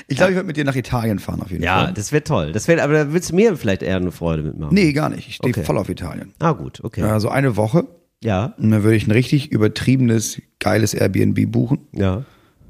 ich 0.08 0.18
glaube, 0.18 0.32
ich 0.32 0.36
würde 0.36 0.48
mit 0.48 0.58
dir 0.58 0.66
nach 0.66 0.76
Italien 0.76 1.20
fahren 1.20 1.42
auf 1.42 1.52
jeden 1.52 1.64
Ja, 1.64 1.86
Fall. 1.86 1.94
das 1.94 2.12
wäre 2.12 2.24
toll. 2.24 2.52
Das 2.52 2.68
wäre, 2.68 2.84
aber 2.84 2.94
da 2.94 3.14
willst 3.14 3.32
du 3.32 3.36
mir 3.36 3.56
vielleicht 3.56 3.82
eher 3.84 3.96
eine 3.98 4.12
Freude 4.12 4.44
mitmachen. 4.44 4.74
Nee, 4.74 4.92
gar 4.94 5.10
nicht. 5.10 5.28
Ich 5.30 5.36
stehe 5.36 5.54
Okay. 5.54 5.64
voll 5.64 5.78
auf 5.78 5.90
Italien. 5.90 6.34
Ah, 6.40 6.52
gut, 6.54 6.82
okay. 6.84 7.04
Also 7.04 7.30
eine 7.30 7.56
Woche 7.56 7.88
Ja, 8.24 8.54
und 8.58 8.72
dann 8.72 8.84
würde 8.84 8.96
ich 8.98 9.08
ein 9.08 9.12
richtig 9.12 9.52
übertriebenes, 9.52 10.42
geiles 10.60 10.94
Airbnb 10.94 11.52
buchen 11.52 11.88
ja. 11.94 12.24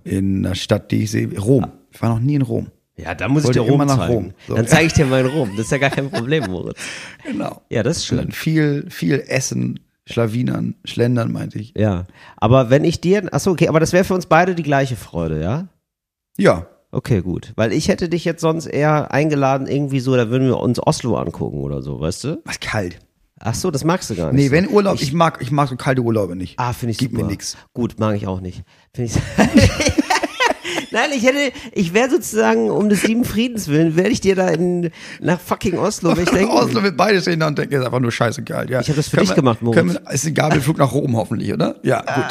in 0.04 0.46
einer 0.46 0.56
Stadt, 0.56 0.92
die 0.92 1.04
ich 1.04 1.12
sehe. 1.12 1.38
Rom. 1.40 1.68
Ich 1.92 2.02
war 2.02 2.10
noch 2.10 2.20
nie 2.20 2.36
in 2.36 2.42
Rom. 2.42 2.68
Ja, 3.04 3.16
da 3.16 3.28
muss 3.28 3.44
ich 3.44 3.48
Wollte 3.48 3.64
dir 3.64 3.70
Rom 3.70 3.88
zeigen. 3.88 4.14
Rom. 4.14 4.34
So. 4.48 4.56
Dann 4.56 4.68
zeige 4.68 4.88
ich 4.88 4.94
dir 4.94 5.06
meinen 5.06 5.30
Rom. 5.30 5.52
Das 5.56 5.66
ist 5.66 5.72
ja 5.72 5.78
gar 5.78 5.90
kein 5.90 6.10
Problem, 6.10 6.50
Moritz. 6.50 6.80
Genau. 7.26 7.62
Ja, 7.70 7.84
das 7.84 7.98
ist 7.98 8.06
schön. 8.08 8.18
dann 8.18 8.32
viel, 8.32 8.86
viel 8.90 9.24
Essen, 9.28 9.80
Schlawinern, 10.06 10.76
Schlendern, 10.86 11.32
meinte 11.32 11.60
ich. 11.60 11.74
Ja, 11.78 12.06
aber 12.38 12.70
wenn 12.70 12.84
ich 12.84 13.02
dir, 13.02 13.34
achso, 13.34 13.52
okay, 13.52 13.68
aber 13.68 13.80
das 13.80 13.94
wäre 13.94 14.04
für 14.04 14.14
uns 14.16 14.26
beide 14.26 14.56
die 14.56 14.64
gleiche 14.64 14.96
Freude, 14.96 15.42
ja? 15.42 15.68
Ja. 16.38 16.68
Okay, 16.92 17.22
gut. 17.22 17.54
Weil 17.56 17.72
ich 17.72 17.88
hätte 17.88 18.10
dich 18.10 18.26
jetzt 18.26 18.42
sonst 18.42 18.66
eher 18.66 19.12
eingeladen, 19.14 19.68
irgendwie 19.68 20.02
so, 20.02 20.16
da 20.16 20.30
würden 20.30 20.48
wir 20.48 20.60
uns 20.60 20.86
Oslo 20.86 21.16
angucken 21.16 21.62
oder 21.62 21.82
so, 21.82 22.02
weißt 22.02 22.24
du? 22.26 22.42
Was 22.44 22.60
kalt. 22.60 23.00
Ach 23.40 23.56
so, 23.56 23.72
das 23.72 23.84
magst 23.84 24.10
du 24.10 24.16
gar 24.16 24.32
nicht. 24.32 24.44
Nee, 24.44 24.52
wenn 24.52 24.70
Urlaub, 24.70 25.02
ich, 25.02 25.14
mag, 25.14 25.40
ich 25.42 25.52
mag 25.52 25.70
so 25.70 25.76
kalte 25.76 26.02
Urlaube 26.02 26.36
nicht. 26.36 26.60
Ah, 26.60 26.74
finde 26.74 26.92
ich 26.92 26.98
Gib 26.98 27.12
super. 27.12 27.24
mir 27.24 27.30
nix. 27.30 27.58
Gut, 27.74 27.98
mag 27.98 28.16
ich 28.16 28.28
auch 28.28 28.42
nicht. 28.42 28.64
Finde 28.94 29.12
ich. 29.12 29.92
Nein, 30.92 31.10
ich 31.16 31.24
hätte, 31.26 31.52
ich 31.74 31.94
wäre 31.94 32.10
sozusagen 32.10 32.70
um 32.70 32.90
des 32.90 33.02
sieben 33.02 33.24
Friedens 33.26 33.68
willen, 33.68 33.96
werde 33.96 34.10
ich 34.12 34.22
dir 34.22 34.36
da 34.36 34.50
in, 34.50 34.92
nach 35.20 35.40
fucking 35.40 35.78
Oslo, 35.78 36.16
wenn 36.16 36.24
ich 36.24 36.30
denke. 36.32 36.52
Oslo 36.52 36.84
wird 36.84 36.98
beide 36.98 37.22
stehen 37.22 37.40
da 37.40 37.48
und 37.48 37.58
denken, 37.58 37.76
ist 37.76 37.86
einfach 37.86 38.00
nur 38.00 38.12
scheiße 38.12 38.44
geil. 38.44 38.70
Ja. 38.70 38.82
Ich 38.82 38.90
hab 38.90 38.96
das 38.96 39.08
für 39.08 39.16
Können 39.18 39.28
dich 39.28 39.32
wir- 39.32 39.36
gemacht, 39.36 39.62
Moritz. 39.62 39.78
Können 39.78 39.94
wir, 39.94 40.12
ist 40.12 40.26
ein 40.26 40.34
Gabelflug 40.34 40.78
nach 40.78 40.92
Rom 40.94 41.16
hoffentlich, 41.16 41.54
oder? 41.54 41.76
Ja, 41.84 42.02
gut. 42.02 42.26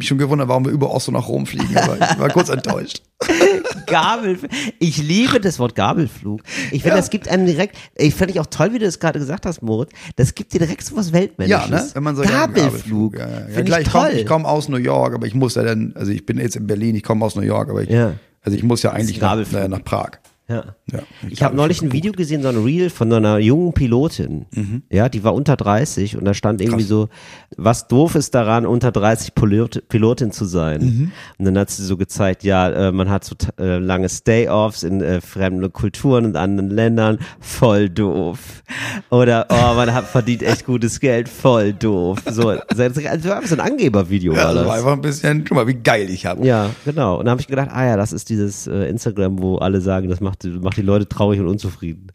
Mich 0.00 0.08
schon 0.08 0.16
gewundert, 0.16 0.48
warum 0.48 0.64
wir 0.64 0.72
über 0.72 0.90
Oslo 0.90 1.12
nach 1.12 1.28
Rom 1.28 1.44
fliegen, 1.44 1.76
aber 1.76 1.96
ich 1.96 2.18
war 2.18 2.30
kurz 2.30 2.48
enttäuscht. 2.48 3.02
Gabel. 3.86 4.38
Ich 4.78 4.96
liebe 4.96 5.40
das 5.40 5.58
Wort 5.58 5.74
Gabelflug. 5.74 6.40
Ich 6.70 6.80
finde, 6.80 6.88
Ja. 6.88 6.96
das 6.96 7.10
gibt 7.10 7.28
einem 7.28 7.44
direkt, 7.44 7.76
ich 7.96 8.14
fand 8.14 8.30
ich 8.30 8.40
auch 8.40 8.46
toll, 8.46 8.72
wie 8.72 8.78
du 8.78 8.86
das 8.86 8.98
gerade 8.98 9.18
gesagt 9.18 9.44
hast, 9.44 9.60
Moritz. 9.60 9.90
Das 10.16 10.34
gibt 10.34 10.54
dir 10.54 10.58
direkt 10.58 10.82
so 10.86 10.96
was 10.96 11.12
Weltmännisches. 11.12 11.68
Ja, 11.68 11.76
ne? 11.76 11.90
Wenn 11.92 12.02
man 12.02 12.16
so 12.16 12.22
ja, 12.22 12.30
Gabelflug. 12.46 13.18
Ja, 13.18 13.28
ja, 13.28 13.48
ja. 13.50 13.62
Klar, 13.62 13.80
ich 13.80 13.86
ich 13.86 13.92
komme 13.92 14.24
komm 14.24 14.46
aus 14.46 14.70
New 14.70 14.78
York, 14.78 15.12
aber 15.14 15.26
ich 15.26 15.34
muss 15.34 15.54
ja 15.56 15.64
dann, 15.64 15.92
also 15.96 16.12
ich 16.12 16.24
bin 16.24 16.38
jetzt 16.38 16.56
in 16.56 16.66
Berlin, 16.66 16.96
ich 16.96 17.02
komme 17.02 17.22
aus 17.22 17.34
New 17.36 17.42
York, 17.42 17.68
aber 17.68 17.82
ich, 17.82 17.90
also 17.94 18.56
ich 18.56 18.62
muss 18.62 18.82
ja 18.82 18.92
eigentlich 18.92 19.20
nach, 19.20 19.32
Gabelflug. 19.32 19.54
naja, 19.60 19.68
nach 19.68 19.84
Prag. 19.84 20.12
Ja. 20.50 20.64
Ja, 20.92 20.98
Ich 21.28 21.42
habe 21.42 21.54
neulich 21.54 21.80
ein 21.82 21.92
Video 21.92 22.12
gesehen, 22.12 22.42
so 22.42 22.48
ein 22.48 22.56
Reel 22.56 22.90
von 22.90 23.08
so 23.10 23.16
einer 23.16 23.38
jungen 23.38 23.72
Pilotin. 23.72 24.46
Mhm. 24.52 24.82
Ja, 24.90 25.08
die 25.08 25.22
war 25.22 25.34
unter 25.34 25.56
30 25.56 26.16
und 26.16 26.24
da 26.24 26.34
stand 26.34 26.60
irgendwie 26.60 26.82
so, 26.82 27.08
was 27.56 27.86
doof 27.86 28.16
ist 28.16 28.34
daran, 28.34 28.66
unter 28.66 28.90
30 28.90 29.34
Pilot, 29.34 29.88
Pilotin 29.88 30.32
zu 30.32 30.44
sein. 30.44 30.80
Mhm. 30.80 31.12
Und 31.38 31.44
dann 31.44 31.58
hat 31.58 31.70
sie 31.70 31.84
so 31.84 31.96
gezeigt, 31.96 32.42
ja, 32.42 32.68
äh, 32.88 32.92
man 32.92 33.08
hat 33.08 33.24
so 33.24 33.36
äh, 33.60 33.78
lange 33.78 34.08
Stay-Offs 34.08 34.82
in 34.82 35.00
äh, 35.00 35.20
fremden 35.20 35.72
Kulturen 35.72 36.24
und 36.26 36.36
anderen 36.36 36.70
Ländern, 36.70 37.18
voll 37.38 37.88
doof. 37.88 38.62
Oder, 39.10 39.46
oh, 39.48 39.74
man 39.74 39.94
hat 39.94 40.06
verdient 40.06 40.42
echt 40.42 40.66
gutes 40.66 40.98
Geld, 40.98 41.28
voll 41.28 41.72
doof. 41.72 42.18
So, 42.28 42.48
also 42.48 42.90
so 42.90 43.54
ein 43.54 43.60
Angebervideo 43.60 44.34
Ja, 44.34 44.46
war 44.46 44.54
das 44.54 44.66
war 44.66 44.74
einfach 44.74 44.92
ein 44.92 45.00
bisschen, 45.00 45.44
guck 45.44 45.56
mal, 45.56 45.66
wie 45.68 45.74
geil 45.74 46.10
ich 46.10 46.26
habe. 46.26 46.44
Ja, 46.44 46.70
genau. 46.84 47.18
Und 47.18 47.26
dann 47.26 47.32
habe 47.32 47.40
ich 47.40 47.46
gedacht, 47.46 47.68
ah 47.72 47.86
ja, 47.86 47.96
das 47.96 48.12
ist 48.12 48.28
dieses 48.28 48.66
äh, 48.66 48.88
Instagram, 48.88 49.40
wo 49.40 49.56
alle 49.58 49.80
sagen, 49.80 50.08
das 50.08 50.20
macht, 50.20 50.39
macht 50.48 50.76
die 50.76 50.82
Leute 50.82 51.08
traurig 51.08 51.40
und 51.40 51.48
unzufrieden. 51.48 52.08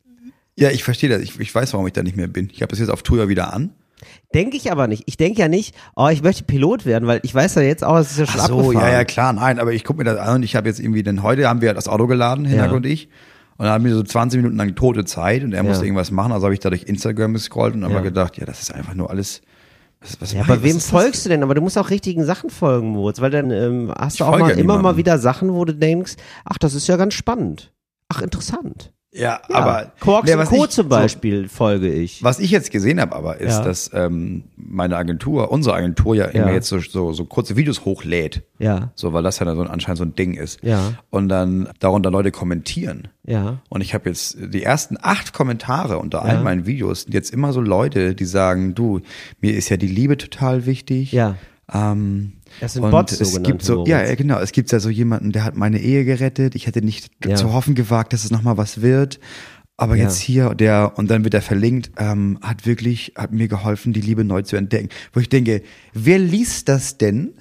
Ja, 0.58 0.70
ich 0.72 0.84
verstehe 0.84 1.10
das. 1.10 1.22
Ich, 1.22 1.39
ich 1.39 1.53
weiß, 1.53 1.74
warum 1.74 1.86
ich 1.88 1.94
da 1.94 2.01
nicht 2.03 2.15
mehr 2.15 2.27
bin. 2.27 2.50
Ich 2.51 2.62
habe 2.62 2.70
das 2.70 2.79
jetzt 2.79 2.89
auf 2.89 3.03
Tour 3.03 3.27
wieder 3.27 3.53
an. 3.53 3.72
Denke 4.34 4.58
ich 4.58 4.72
aber 4.72 4.88
nicht. 4.88 5.03
Ich 5.05 5.17
denke 5.17 5.39
ja 5.39 5.48
nicht, 5.48 5.75
oh, 5.96 6.08
ich 6.10 6.22
möchte 6.22 6.44
Pilot 6.44 6.86
werden, 6.86 7.08
weil 7.08 7.20
ich 7.24 7.34
weiß 7.34 7.55
ja 7.55 7.62
jetzt 7.62 7.84
auch, 7.84 7.98
es 7.98 8.12
ist 8.12 8.20
ja 8.20 8.25
schon 8.27 8.41
Ach 8.41 8.48
so, 8.48 8.60
abgefahren. 8.60 8.88
ja, 8.88 8.94
ja, 9.00 9.03
klar, 9.05 9.34
nein, 9.34 9.60
aber 9.60 9.74
ich 9.74 9.84
gucke 9.84 10.00
mir 10.00 10.03
das 10.03 10.17
an 10.20 10.36
und 10.36 10.44
ich 10.44 10.55
habe 10.55 10.67
jetzt 10.67 10.79
irgendwie, 10.79 11.01
denn 11.03 11.24
heute 11.24 11.48
haben 11.48 11.62
wir 11.62 11.74
das 11.74 11.88
Auto 11.88 12.05
geladen, 12.08 12.46
Hinak 12.46 12.72
Ja. 12.72 12.75
und 12.75 12.86
ich. 12.86 13.08
Und 13.58 13.65
dann 13.65 13.74
haben 13.74 13.86
wir 13.86 13.94
so 13.94 14.03
20 14.03 14.39
Minuten 14.39 14.58
lang 14.58 14.75
tote 14.75 15.05
Zeit 15.05 15.44
und 15.44 15.53
er 15.53 15.63
Ja. 15.63 15.63
musste 15.63 15.86
irgendwas 15.86 16.12
machen. 16.12 16.34
Also 16.34 16.46
habe 16.46 16.53
ich 16.53 16.60
da 16.60 16.70
durch 16.70 16.84
Instagram 16.84 17.34
gescrollt 17.34 17.74
und 17.74 17.84
habe 17.86 17.96
Ja. 17.96 18.01
gedacht, 18.01 18.38
ja, 18.38 18.46
das 18.46 18.62
ist 18.62 18.74
einfach 18.74 18.94
nur 18.96 19.10
alles. 19.10 19.41
Was, 20.01 20.20
was 20.22 20.34
Ja, 20.34 20.41
aber 20.41 20.62
wem 20.62 20.74
das 20.75 20.89
folgst 20.89 21.25
du 21.25 21.29
denn? 21.29 21.41
Aber 21.41 21.55
du 21.55 21.62
musst 21.62 21.77
auch 21.77 21.89
richtigen 21.89 22.26
Sachen 22.26 22.50
folgen, 22.50 22.89
Moritz, 22.89 23.21
weil 23.21 23.32
dann 23.32 23.50
ähm, 23.52 23.93
hast 23.97 24.19
du 24.19 24.23
Ich 24.26 24.28
auch 24.28 24.38
folge 24.38 24.56
mal 24.56 24.60
immer 24.60 24.82
mal 24.82 24.97
wieder 24.97 25.17
Sachen, 25.17 25.54
wo 25.54 25.63
du 25.63 25.73
denkst, 25.73 26.15
ach, 26.43 26.58
das 26.58 26.73
ist 26.73 26.88
ja 26.88 26.97
ganz 26.97 27.13
spannend. 27.13 27.71
Ach, 28.10 28.22
interessant. 28.22 28.91
Ja, 29.18 29.39
Ja, 29.50 29.56
aber 29.56 29.94
Quarks 30.02 30.28
nee, 30.28 30.34
und 30.34 30.39
was 30.39 30.50
Co. 30.50 30.65
ich- 30.65 30.72
zum 30.72 30.89
Beispiel 30.89 31.48
folge 31.48 31.88
ich. 31.89 32.18
So, 32.20 32.26
was 32.26 32.39
ich 32.39 32.52
jetzt 32.52 32.70
gesehen 32.70 33.00
habe, 33.00 33.15
aber 33.15 33.38
ist, 33.39 33.60
Ja. 33.60 33.63
dass 33.63 33.89
ähm, 33.94 34.44
meine 34.58 34.98
Agentur, 34.98 35.52
unsere 35.52 35.74
Agentur 35.74 36.15
ja 36.18 36.26
immer 36.26 36.48
Ja. 36.48 36.54
jetzt 36.56 36.68
so, 36.68 36.80
so, 36.80 37.13
so 37.13 37.24
kurze 37.24 37.56
Videos 37.56 37.86
hochlädt. 37.86 38.44
Ja, 38.60 38.91
So, 38.96 39.13
weil 39.13 39.24
das 39.24 39.39
ja 39.39 39.46
dann 39.46 39.56
so 39.56 39.62
ein, 39.62 39.70
anscheinend 39.70 40.00
so 40.00 40.04
ein 40.04 40.15
Ding 40.15 40.34
ist. 40.34 40.62
Ja. 40.63 40.96
Und 41.12 41.30
dann 41.30 41.70
darunter 41.80 42.12
Leute 42.12 42.32
kommentieren. 42.32 43.08
ja. 43.24 43.60
Und 43.70 43.80
ich 43.80 43.94
habe 43.94 44.10
jetzt 44.10 44.36
die 44.38 44.63
ersten 44.63 44.98
acht 45.02 45.32
Kommentare 45.32 45.98
unter 45.98 46.18
Ja. 46.18 46.24
all 46.26 46.44
meinen 46.44 46.65
Videos 46.65 47.06
jetzt 47.10 47.32
immer 47.32 47.54
so 47.54 47.62
Leute, 47.62 48.15
die 48.15 48.26
sagen, 48.26 48.76
du, 48.76 49.00
mir 49.39 49.54
ist 49.56 49.70
ja 49.70 49.78
die 49.78 49.88
Liebe 49.88 50.18
total 50.18 50.65
wichtig. 50.65 51.13
Ja. 51.13 51.36
Ähm, 51.74 52.34
Das 52.60 52.74
sind 52.74 52.84
und 52.84 52.91
Bots, 52.91 53.20
es 53.20 53.41
gibt 53.44 53.62
so, 53.63 53.86
ja, 53.86 54.13
genau. 54.15 54.39
Es 54.39 54.52
gibt 54.52 54.72
ja 54.72 54.80
so 54.80 54.89
jemanden, 54.89 55.32
der 55.32 55.44
hat 55.44 55.56
meine 55.56 55.80
Ehe 55.80 56.06
gerettet. 56.06 56.56
Ich 56.56 56.68
hätte 56.68 56.82
nicht 56.82 57.10
Ja. 57.26 57.36
zu 57.36 57.54
hoffen 57.54 57.76
gewagt, 57.76 58.13
dass 58.13 58.24
es 58.24 58.32
nochmal 58.32 58.58
was 58.58 58.82
wird. 58.82 59.20
Aber 59.78 59.96
Ja. 59.98 60.04
jetzt 60.06 60.20
hier, 60.20 60.56
der, 60.56 60.94
und 60.98 61.10
dann 61.12 61.24
wird 61.26 61.34
er 61.34 61.41
verlinkt, 61.41 61.91
ähm, 61.98 62.39
hat 62.41 62.65
wirklich, 62.65 63.13
hat 63.18 63.34
mir 63.34 63.48
geholfen, 63.50 63.91
die 63.91 64.00
Liebe 64.02 64.24
neu 64.24 64.41
zu 64.41 64.56
entdecken. 64.56 64.88
Wo 65.12 65.20
ich 65.20 65.28
denke, 65.28 65.62
wer 65.94 66.18
liest 66.18 66.70
das 66.70 66.98
denn? 66.98 67.34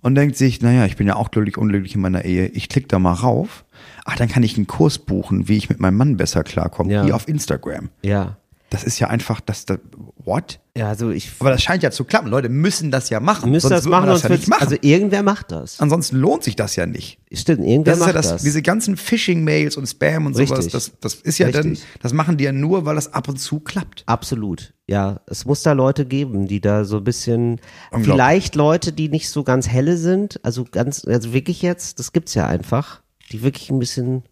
Und 0.00 0.16
denkt 0.16 0.36
sich, 0.36 0.60
naja, 0.60 0.84
ich 0.86 0.96
bin 0.96 1.06
ja 1.06 1.14
auch 1.14 1.30
glücklich, 1.30 1.56
unglücklich 1.58 1.94
in 1.94 2.00
meiner 2.00 2.24
Ehe. 2.24 2.46
Ich 2.48 2.68
klicke 2.68 2.88
da 2.88 2.98
mal 2.98 3.12
rauf. 3.12 3.64
Ach, 4.04 4.16
dann 4.16 4.28
kann 4.28 4.42
ich 4.42 4.56
einen 4.56 4.66
Kurs 4.66 4.98
buchen, 4.98 5.46
wie 5.48 5.56
ich 5.56 5.68
mit 5.68 5.78
meinem 5.78 5.96
Mann 5.96 6.16
besser 6.16 6.42
klarkomme. 6.42 6.92
Ja. 6.92 7.04
Hier 7.04 7.14
auf 7.14 7.28
Instagram. 7.28 7.88
Ja. 8.02 8.36
Das 8.72 8.84
ist 8.84 8.98
ja 8.98 9.08
einfach, 9.08 9.42
das, 9.42 9.66
das 9.66 9.78
what? 10.24 10.58
Ja, 10.74 10.88
also 10.88 11.10
ich 11.10 11.30
Aber 11.40 11.50
das 11.50 11.62
scheint 11.62 11.82
ja 11.82 11.90
zu 11.90 12.04
klappen. 12.04 12.28
Leute 12.28 12.48
müssen 12.48 12.90
das 12.90 13.10
ja 13.10 13.20
machen. 13.20 13.50
müsste 13.50 13.68
Sonst 13.68 13.84
das 13.84 13.90
machen, 13.90 14.06
das 14.06 14.22
sonst 14.22 14.30
ja 14.30 14.36
nicht 14.36 14.48
machen. 14.48 14.62
also 14.62 14.76
irgendwer 14.80 15.22
macht 15.22 15.52
das. 15.52 15.78
Ansonsten 15.78 16.16
lohnt 16.16 16.42
sich 16.42 16.56
das 16.56 16.74
ja 16.76 16.86
nicht. 16.86 17.18
Stimmt, 17.32 17.66
irgendwer 17.66 17.92
Das 17.92 17.98
ist 17.98 18.00
ja 18.00 18.06
macht 18.06 18.16
das, 18.16 18.28
das. 18.30 18.42
diese 18.42 18.62
ganzen 18.62 18.96
Phishing-Mails 18.96 19.76
und 19.76 19.86
Spam 19.86 20.24
und 20.24 20.34
sowas, 20.34 20.52
Richtig. 20.52 20.72
das, 20.72 20.92
das 21.00 21.14
ist 21.16 21.36
ja 21.36 21.50
dann, 21.50 21.76
das 22.00 22.14
machen 22.14 22.38
die 22.38 22.44
ja 22.44 22.52
nur, 22.52 22.86
weil 22.86 22.94
das 22.94 23.12
ab 23.12 23.28
und 23.28 23.36
zu 23.36 23.60
klappt. 23.60 24.04
Absolut. 24.06 24.72
Ja, 24.88 25.20
es 25.26 25.44
muss 25.44 25.62
da 25.62 25.72
Leute 25.72 26.06
geben, 26.06 26.46
die 26.48 26.62
da 26.62 26.84
so 26.86 26.96
ein 26.96 27.04
bisschen, 27.04 27.60
vielleicht 28.02 28.54
Leute, 28.54 28.94
die 28.94 29.10
nicht 29.10 29.28
so 29.28 29.44
ganz 29.44 29.68
helle 29.68 29.98
sind, 29.98 30.40
also 30.44 30.64
ganz, 30.70 31.04
also 31.06 31.34
wirklich 31.34 31.60
jetzt, 31.60 31.98
das 31.98 32.12
gibt's 32.12 32.32
ja 32.32 32.46
einfach, 32.46 33.02
die 33.30 33.42
wirklich 33.42 33.70
ein 33.70 33.78
bisschen, 33.78 34.22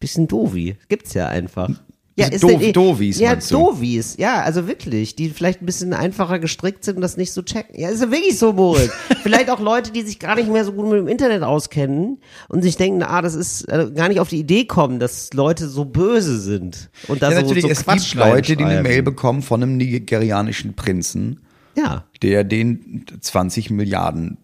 bisschen 0.00 0.26
doofi, 0.26 0.76
gibt's 0.88 1.14
ja 1.14 1.28
einfach. 1.28 1.70
Ja, 2.16 2.28
Bisschen 2.28 2.48
doof- 2.48 2.58
denn 2.60 2.68
eh- 2.68 2.72
Dovis, 2.72 3.18
Ja? 3.18 3.34
Dovis, 3.34 4.16
ja, 4.18 4.42
also 4.42 4.68
wirklich, 4.68 5.16
die 5.16 5.30
vielleicht 5.30 5.60
ein 5.62 5.66
bisschen 5.66 5.92
einfacher 5.92 6.38
gestrickt 6.38 6.84
sind 6.84 6.94
und 6.94 7.00
das 7.02 7.16
nicht 7.16 7.32
so 7.32 7.42
checken. 7.42 7.76
Ja, 7.76 7.88
ist 7.88 8.02
ja 8.02 8.10
wirklich 8.12 8.38
so, 8.38 8.52
Moritz. 8.52 8.92
vielleicht 9.24 9.50
auch 9.50 9.58
Leute, 9.58 9.90
die 9.90 10.02
sich 10.02 10.20
gar 10.20 10.36
nicht 10.36 10.48
mehr 10.48 10.64
so 10.64 10.72
gut 10.72 10.86
mit 10.88 10.98
dem 10.98 11.08
Internet 11.08 11.42
auskennen 11.42 12.18
und 12.48 12.62
sich 12.62 12.76
denken, 12.76 13.02
ah, 13.02 13.20
das 13.20 13.34
ist, 13.34 13.62
äh, 13.68 13.90
gar 13.92 14.08
nicht 14.08 14.20
auf 14.20 14.28
die 14.28 14.38
Idee 14.38 14.64
kommen, 14.64 15.00
dass 15.00 15.32
Leute 15.32 15.68
so 15.68 15.84
böse 15.84 16.38
sind 16.38 16.88
und 17.08 17.20
da 17.20 17.30
Ja, 17.30 17.36
so, 17.36 17.42
natürlich, 17.42 17.64
so 17.64 17.70
es 17.70 17.82
Quatsch 17.84 18.12
gibt 18.12 18.24
Leute, 18.24 18.56
die 18.56 18.64
eine. 18.64 18.82
Mail 18.82 19.02
bekommen 19.02 19.42
von 19.42 19.60
einem 19.62 19.76
nigerianischen 19.76 20.74
Prinzen, 20.74 21.40
Ja, 21.76 22.04
der 22.22 22.44
den 22.44 23.04
20 23.20 23.70
Milliarden 23.70 24.36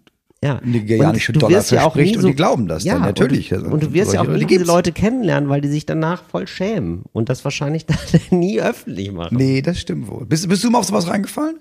Ja. 0.43 0.59
nigerianische 0.65 1.33
Und 1.33 1.43
Dollar 1.43 1.59
wirst 1.59 1.71
ja 1.71 1.81
auch 1.81 1.93
verspricht 1.93 2.13
nie 2.13 2.17
und 2.17 2.23
so, 2.23 2.29
die 2.29 2.35
glauben 2.35 2.67
das 2.67 2.83
ja, 2.85 2.95
dann, 2.95 3.03
natürlich. 3.03 3.53
Und, 3.53 3.67
und 3.67 3.83
du 3.83 3.93
wirst 3.93 4.15
ja 4.15 4.23
auch 4.23 4.25
nie 4.27 4.33
Leute 4.41 4.47
diese. 4.47 4.65
Leute 4.65 4.93
kennenlernen, 4.93 5.51
weil 5.51 5.61
die 5.61 5.69
sich 5.69 5.85
danach 5.85 6.25
voll 6.25 6.47
schämen 6.47 7.03
und 7.13 7.29
das 7.29 7.45
wahrscheinlich 7.45 7.85
dann 7.87 7.99
nie 8.31 8.61
öffentlich 8.61 9.13
machen. 9.13 9.37
Nee, 9.37 9.61
das 9.61 9.79
stimmt 9.79 10.09
wohl. 10.09 10.25
Bist, 10.25 10.49
bist 10.49 10.65
du 10.65 10.71
mal 10.71 10.79
auf 10.79 10.87
sowas 10.87 11.09
reingefallen? 11.09 11.57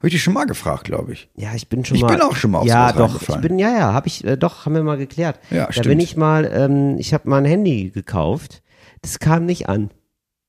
Habe 0.00 0.08
ich 0.08 0.12
dich 0.12 0.22
schon 0.22 0.34
mal 0.34 0.44
gefragt, 0.44 0.84
glaube 0.84 1.12
ich. 1.14 1.28
Ja, 1.34 1.54
ich 1.56 1.68
bin 1.68 1.84
schon 1.84 1.96
Ich 1.96 2.02
mal. 2.02 2.08
bin 2.12 2.20
auch 2.20 2.36
schon 2.36 2.50
mal 2.52 2.58
auf 2.58 2.66
Ja, 2.66 2.92
sowas 2.94 3.12
doch. 3.26 3.36
Ich 3.36 3.40
bin, 3.40 3.58
ja, 3.58 3.70
ja, 3.70 3.92
habe 3.94 4.06
ich, 4.06 4.22
äh, 4.22 4.36
doch, 4.36 4.64
haben 4.66 4.74
wir 4.74 4.82
mal 4.84 4.98
geklärt. 4.98 5.40
Ja, 5.50 5.66
da 5.66 5.72
stimmt. 5.72 5.88
bin 5.88 6.00
ich 6.00 6.16
mal, 6.16 6.44
ähm, 6.52 6.96
ich 6.98 7.14
habe 7.14 7.28
mal 7.28 7.38
ein 7.38 7.46
Handy 7.46 7.90
gekauft. 7.90 8.62
Das 9.02 9.18
kam 9.18 9.44
nicht 9.46 9.68
an. 9.68 9.90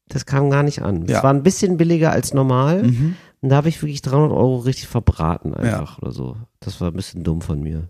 Das 0.08 0.26
kam 0.26 0.50
gar 0.50 0.62
nicht 0.64 0.82
an. 0.84 1.04
Es 1.04 1.12
Ja. 1.12 1.20
Mhm. 1.20 1.24
war 1.24 1.34
ein 1.34 1.44
bisschen 1.44 1.78
billiger 1.78 2.12
als 2.12 2.34
normal. 2.34 2.92
Und 3.42 3.50
da 3.50 3.56
habe 3.58 3.70
ich 3.70 3.82
wirklich 3.82 4.02
300 4.02 4.32
Euro 4.32 4.58
richtig 4.58 4.88
verbraten 4.88 5.54
einfach 5.54 6.00
oder 6.02 6.12
so. 6.12 6.36
Das 6.60 6.82
war 6.82 6.90
ein 6.90 6.96
bisschen 6.96 7.24
dumm 7.24 7.42
von 7.42 7.62
mir. 7.62 7.90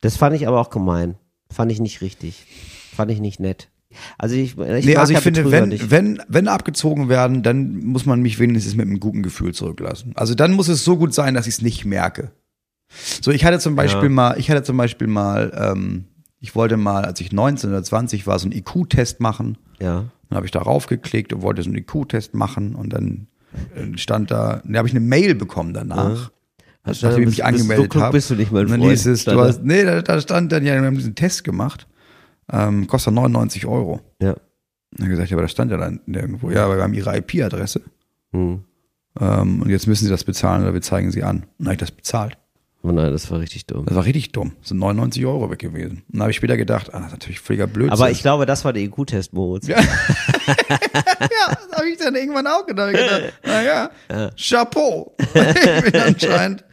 Das 0.00 0.16
fand 0.16 0.36
ich 0.36 0.46
aber 0.46 0.60
auch 0.60 0.70
gemein. 0.70 1.14
Fand 1.50 1.72
ich 1.72 1.80
nicht 1.80 2.00
richtig. 2.02 2.46
Fand 2.94 3.10
ich 3.10 3.20
nicht 3.20 3.40
nett. 3.40 3.70
Also 4.18 4.34
ich, 4.34 4.58
ich 4.58 4.84
nee, 4.86 4.96
also 4.96 5.12
ich 5.12 5.18
ja 5.18 5.20
finde, 5.20 5.42
Betrüger 5.42 5.62
wenn, 5.62 5.68
nicht. 5.68 5.90
wenn, 5.90 6.22
wenn 6.28 6.48
abgezogen 6.48 7.08
werden, 7.08 7.42
dann 7.42 7.78
muss 7.84 8.06
man 8.06 8.20
mich 8.20 8.38
wenigstens 8.38 8.74
mit 8.74 8.86
einem 8.86 9.00
guten 9.00 9.22
Gefühl 9.22 9.54
zurücklassen. 9.54 10.12
Also 10.16 10.34
dann 10.34 10.52
muss 10.52 10.68
es 10.68 10.84
so 10.84 10.96
gut 10.96 11.14
sein, 11.14 11.34
dass 11.34 11.46
ich 11.46 11.54
es 11.54 11.62
nicht 11.62 11.84
merke. 11.84 12.32
So, 13.22 13.30
ich 13.30 13.44
hatte 13.44 13.60
zum 13.60 13.76
Beispiel 13.76 14.04
Ja. 14.04 14.08
mal, 14.10 14.38
ich 14.38 14.50
hatte 14.50 14.64
zum 14.64 14.76
Beispiel 14.76 15.06
mal, 15.06 15.52
ähm, 15.56 16.06
ich 16.40 16.54
wollte 16.54 16.76
mal, 16.76 17.04
als 17.04 17.20
ich 17.20 17.32
19 17.32 17.70
oder 17.70 17.82
20 17.82 18.26
war, 18.26 18.38
so 18.38 18.46
einen 18.46 18.52
IQ-Test 18.58 19.20
machen. 19.20 19.56
Ja. 19.80 20.04
Dann 20.28 20.36
habe 20.36 20.46
ich 20.46 20.52
darauf 20.52 20.86
geklickt 20.86 21.32
und 21.32 21.42
wollte 21.42 21.62
so 21.62 21.70
einen 21.70 21.78
IQ-Test 21.78 22.34
machen 22.34 22.74
und 22.74 22.92
Dann 22.92 23.28
stand 23.96 24.30
da, 24.30 24.62
da 24.64 24.78
habe 24.78 24.88
ich 24.88 24.94
eine 24.94 25.00
Mail 25.04 25.34
bekommen 25.34 25.74
danach. 25.74 26.30
Hast 26.82 27.02
Nachdem 27.02 27.20
ich 27.20 27.24
bist- 27.26 27.38
mich 27.38 27.44
angemeldet 27.44 27.84
so 27.84 27.88
klug 27.88 28.02
habe. 28.02 28.12
bist 28.16 28.28
du 28.30 28.34
nicht, 28.34 28.52
mein 28.52 28.64
Und 28.64 28.70
dann 28.72 28.80
Freund. 28.80 28.90
hieß 28.92 29.06
es, 29.06 29.24
du 29.24 29.30
da. 29.32 29.44
hast, 29.44 29.62
nee, 29.64 29.84
da, 29.84 30.02
da 30.02 30.20
stand 30.20 30.52
dann, 30.52 30.64
ja, 30.66 30.74
wir 30.74 30.86
haben 30.86 30.96
diesen 30.96 31.14
Test 31.14 31.42
gemacht. 31.44 31.86
Ähm, 32.52 32.86
kostet 32.86 33.14
99 33.14 33.64
Euro. 33.66 34.00
Ja. 34.20 34.34
Dann 34.34 34.98
hab 34.98 35.02
ich 35.04 35.08
gesagt, 35.08 35.30
ja, 35.30 35.36
aber 35.36 35.42
das 35.42 35.52
stand 35.52 35.70
ja 35.70 35.78
dann 35.78 36.00
nirgendwo. 36.04 36.50
Ja, 36.50 36.66
aber 36.66 36.76
wir 36.76 36.82
haben 36.82 36.92
ihre 36.92 37.16
IP-Adresse. 37.16 37.80
Hm. 38.32 38.60
Ähm, 39.18 39.62
und 39.62 39.70
jetzt 39.70 39.86
müssen 39.86 40.04
sie 40.04 40.10
das 40.10 40.24
bezahlen 40.24 40.62
oder 40.62 40.74
wir 40.74 40.82
zeigen 40.82 41.10
sie 41.10 41.22
an. 41.22 41.36
Und 41.38 41.44
dann 41.58 41.66
habe 41.68 41.74
ich 41.74 41.80
das 41.80 41.90
bezahlt. 41.90 42.36
Oh 42.86 42.92
nein, 42.92 43.12
das 43.12 43.30
war 43.30 43.40
richtig 43.40 43.64
dumm. 43.64 43.86
Das 43.86 43.94
war 43.94 44.04
richtig 44.04 44.32
dumm. 44.32 44.52
Das 44.60 44.68
sind 44.68 44.78
99 44.78 45.24
Euro 45.24 45.50
weg 45.50 45.58
gewesen. 45.58 46.02
Und 46.06 46.12
dann 46.12 46.20
habe 46.20 46.32
ich 46.32 46.36
später 46.36 46.58
gedacht, 46.58 46.92
ah, 46.92 46.98
das 46.98 47.06
ist 47.06 47.12
natürlich 47.12 47.40
völliger 47.40 47.66
Blödsinn. 47.66 47.94
Aber 47.94 48.10
ich 48.10 48.20
glaube, 48.20 48.44
das 48.44 48.62
war 48.66 48.74
der 48.74 48.82
IQ-Test, 48.82 49.32
Moritz. 49.32 49.68
ja, 49.68 49.76
das 49.76 49.88
habe 51.72 51.88
ich 51.90 51.96
dann 51.96 52.14
irgendwann 52.14 52.46
auch 52.46 52.66
gedacht. 52.66 52.92
Gedacht 52.92 53.32
naja, 53.42 53.90
Chapeau. 54.36 55.16
ich 55.18 55.92
bin 55.92 55.98
anscheinend, 55.98 56.64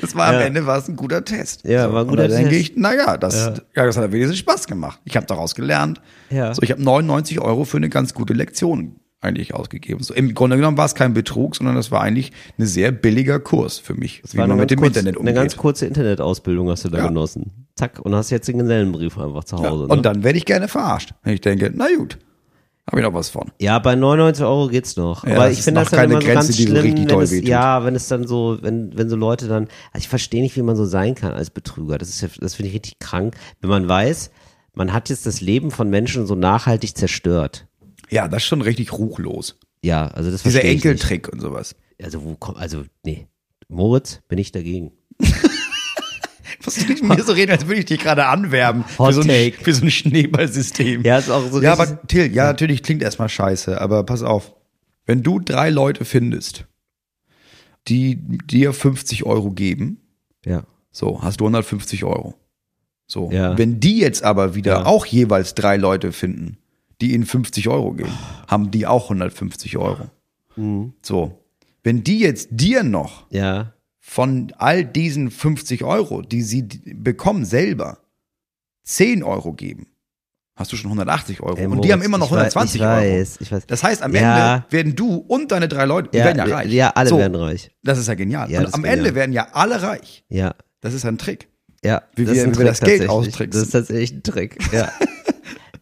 das 0.00 0.14
war 0.14 0.28
am 0.28 0.34
Ja. 0.34 0.40
Ende 0.42 0.66
war 0.66 0.78
es 0.78 0.86
ein 0.86 0.94
guter 0.94 1.24
Test. 1.24 1.64
Ja, 1.64 1.92
war 1.92 2.02
ein 2.02 2.08
guter 2.08 2.22
und 2.22 2.30
dann 2.30 2.42
denke 2.42 2.56
Test. 2.56 2.70
ich, 2.70 2.76
naja, 2.76 3.16
das, 3.16 3.34
ja. 3.34 3.54
das 3.74 3.96
hat 3.96 4.12
wenigstens 4.12 4.38
Spaß 4.38 4.68
gemacht. 4.68 5.00
Ich 5.04 5.16
habe 5.16 5.26
daraus 5.26 5.56
gelernt. 5.56 6.00
Ja. 6.30 6.54
So, 6.54 6.62
ich 6.62 6.70
habe 6.70 6.80
99 6.80 7.40
Euro 7.40 7.64
für 7.64 7.78
eine 7.78 7.88
ganz 7.88 8.14
gute 8.14 8.34
Lektion 8.34 9.00
eigentlich 9.20 9.54
ausgegeben. 9.54 10.02
So, 10.02 10.14
Im 10.14 10.34
Grunde 10.34 10.56
genommen 10.56 10.76
war 10.76 10.84
es 10.86 10.94
kein 10.94 11.14
Betrug, 11.14 11.56
sondern 11.56 11.74
das 11.74 11.90
war 11.90 12.00
eigentlich 12.02 12.32
ein 12.58 12.66
sehr 12.66 12.92
billiger 12.92 13.40
Kurs 13.40 13.78
für 13.78 13.94
mich, 13.94 14.22
wie 14.30 14.38
War 14.38 14.46
man 14.46 14.52
eine 14.52 14.60
mit 14.62 14.70
dem 14.70 14.78
kurz- 14.80 14.88
Internet 14.90 15.14
Eine 15.14 15.20
umgeht. 15.20 15.34
ganz 15.34 15.56
kurze 15.56 15.86
Internetausbildung 15.86 16.68
hast 16.70 16.84
du 16.84 16.88
da 16.90 16.98
Ja. 16.98 17.08
genossen. 17.08 17.50
Zack, 17.76 17.98
und 18.00 18.14
hast 18.14 18.30
jetzt 18.30 18.46
den 18.48 18.58
Gesellenbrief 18.58 19.18
einfach 19.18 19.44
zu 19.44 19.56
ja. 19.56 19.70
Hause. 19.70 19.86
ne? 19.86 19.92
Und 19.92 20.02
dann 20.04 20.22
werde 20.22 20.38
ich 20.38 20.44
gerne 20.44 20.68
verarscht. 20.68 21.14
Wenn 21.22 21.34
ich 21.34 21.40
denke, 21.40 21.72
na 21.74 21.86
gut, 21.96 22.18
habe 22.88 23.00
ich 23.00 23.04
noch 23.06 23.14
was 23.14 23.30
von. 23.30 23.50
Ja, 23.58 23.78
bei 23.80 23.96
99 23.96 24.44
Euro 24.44 24.68
geht's 24.68 24.96
noch. 24.96 25.24
Ja, 25.26 25.34
Aber 25.34 25.48
das 25.48 25.58
ich 25.58 25.64
finde 25.64 25.80
das 25.80 25.90
dann 25.90 26.10
immer 26.10 26.20
so 26.20 26.26
Grenze, 26.26 26.34
ganz 26.52 26.56
schlimm, 26.56 26.72
richtig 26.76 27.10
wenn 27.10 27.20
es, 27.20 27.32
wehtut. 27.32 27.48
ja, 27.48 27.84
wenn 27.84 27.94
es 27.96 28.06
dann 28.08 28.26
so, 28.28 28.58
wenn, 28.62 28.96
wenn 28.96 29.08
so 29.08 29.16
Leute 29.16 29.48
dann, 29.48 29.64
also 29.92 30.04
ich 30.04 30.08
verstehe 30.08 30.40
nicht, 30.42 30.56
wie 30.56 30.62
man 30.62 30.76
so 30.76 30.84
sein 30.84 31.14
kann 31.16 31.32
als 31.32 31.50
Betrüger. 31.50 31.98
Das 31.98 32.08
ist 32.10 32.20
ja, 32.20 32.28
das 32.40 32.54
finde 32.54 32.68
ich 32.68 32.74
richtig 32.74 32.98
krank, 33.00 33.34
wenn 33.60 33.70
man 33.70 33.88
weiß, 33.88 34.30
man 34.74 34.92
hat 34.92 35.08
jetzt 35.08 35.26
das 35.26 35.40
Leben 35.40 35.70
von 35.70 35.90
Menschen 35.90 36.26
so 36.26 36.34
nachhaltig 36.36 36.96
zerstört. 36.96 37.66
Ja, 38.10 38.28
das 38.28 38.42
ist 38.42 38.48
schon 38.48 38.62
richtig 38.62 38.92
ruchlos. 38.92 39.58
Ja, 39.82 40.08
also 40.08 40.30
das 40.30 40.42
Dieser. 40.42 40.64
Enkeltrick 40.64 41.28
und 41.28 41.40
sowas. 41.40 41.74
Also 42.02 42.24
wo 42.24 42.34
kommt, 42.34 42.58
also 42.58 42.84
nee, 43.04 43.26
Moritz 43.68 44.20
bin 44.28 44.38
ich 44.38 44.52
dagegen. 44.52 44.92
Musst 46.64 46.78
du 46.82 46.86
nicht 46.86 47.02
mit 47.02 47.16
mir 47.18 47.22
so 47.24 47.32
reden, 47.32 47.52
als 47.52 47.66
würde 47.66 47.80
ich 47.80 47.84
dich 47.86 48.00
gerade 48.00 48.26
anwerben 48.26 48.84
Hot 48.98 49.14
für 49.14 49.22
so, 49.22 49.28
ein, 49.30 49.52
für 49.52 49.72
so 49.72 49.84
ein 49.84 49.90
Schneeballsystem. 49.90 51.02
Ja, 51.02 51.18
ist 51.18 51.30
auch 51.30 51.48
so 51.50 51.62
ja, 51.62 51.72
aber 51.72 52.02
Till, 52.06 52.34
ja, 52.34 52.46
natürlich 52.46 52.82
klingt 52.82 53.02
erstmal 53.02 53.28
scheiße, 53.28 53.80
aber 53.80 54.02
pass 54.04 54.22
auf. 54.22 54.54
Wenn 55.04 55.22
du 55.22 55.38
drei 55.38 55.70
Leute 55.70 56.04
findest, 56.04 56.66
die 57.88 58.16
dir 58.16 58.72
50 58.72 59.24
Euro 59.24 59.52
geben, 59.52 60.00
Ja. 60.44 60.64
so, 60.90 61.22
hast 61.22 61.40
du 61.40 61.44
150 61.44 62.02
Euro. 62.04 62.34
So. 63.06 63.30
Ja. 63.30 63.56
Wenn 63.56 63.78
die 63.78 63.98
jetzt 64.00 64.24
aber 64.24 64.56
wieder 64.56 64.72
Ja. 64.80 64.86
auch 64.86 65.06
jeweils 65.06 65.54
drei 65.54 65.76
Leute 65.76 66.10
finden, 66.10 66.58
die 67.00 67.12
ihnen 67.14 67.26
50 67.26 67.68
Euro 67.68 67.92
geben, 67.92 68.12
haben 68.48 68.70
die 68.70 68.86
auch 68.86 69.04
150 69.04 69.76
Euro. 69.76 70.08
Mhm. 70.56 70.94
So. 71.02 71.42
Wenn 71.82 72.02
die 72.02 72.18
jetzt 72.20 72.48
dir 72.52 72.82
noch 72.82 73.26
Ja. 73.30 73.72
von 74.00 74.52
all 74.58 74.84
diesen 74.84 75.30
50 75.30 75.84
Euro, 75.84 76.22
die 76.22 76.42
sie 76.42 76.62
bekommen 76.62 77.44
selber, 77.44 77.98
10 78.84 79.22
Euro 79.22 79.52
geben, 79.52 79.88
hast 80.54 80.72
du 80.72 80.76
schon 80.76 80.90
180 80.90 81.42
Euro. 81.42 81.56
Ey, 81.56 81.66
und 81.66 81.84
die 81.84 81.92
haben 81.92 81.98
Moritz, 81.98 82.06
immer 82.06 82.18
noch 82.18 82.26
ich 82.28 82.32
weiß- 82.32 82.56
120 82.56 82.80
ich 82.80 82.86
Euro. 82.86 82.96
weiß, 82.96 83.36
Ich 83.40 83.52
weiß. 83.52 83.66
Das 83.66 83.82
heißt, 83.82 84.02
am 84.02 84.14
Ja. 84.14 84.54
Ende 84.56 84.64
werden 84.70 84.96
du 84.96 85.16
und 85.16 85.52
deine 85.52 85.68
drei 85.68 85.84
Leute, 85.84 86.08
die 86.12 86.18
Ja, 86.18 86.24
werden 86.24 86.38
ja 86.48 86.56
reich. 86.56 86.72
ja, 86.72 86.90
alle 86.90 87.08
so, 87.10 87.18
werden 87.18 87.34
reich. 87.34 87.70
Das 87.82 87.98
ist 87.98 88.06
ja 88.08 88.14
genial. 88.14 88.50
Ja, 88.50 88.60
und 88.60 88.64
das 88.66 88.74
am 88.74 88.82
genial. 88.82 88.98
Ende 88.98 89.14
werden 89.14 89.32
ja 89.32 89.48
alle 89.52 89.82
reich. 89.82 90.24
Ja. 90.28 90.54
Das 90.80 90.94
ist 90.94 91.02
ja 91.02 91.08
ein 91.10 91.18
Trick. 91.18 91.48
Ja, 91.84 92.02
Wie 92.14 92.24
das 92.24 92.34
wir- 92.34 92.40
ist 92.42 92.48
ein 92.48 92.54
wie 92.54 92.58
wir 92.60 92.64
das 92.66 92.80
Geld 92.80 93.08
austricksen. 93.08 93.50
Das 93.60 93.62
ist 93.68 93.70
tatsächlich 93.72 94.12
ein 94.12 94.22
Trick, 94.22 94.56
ja. 94.72 94.90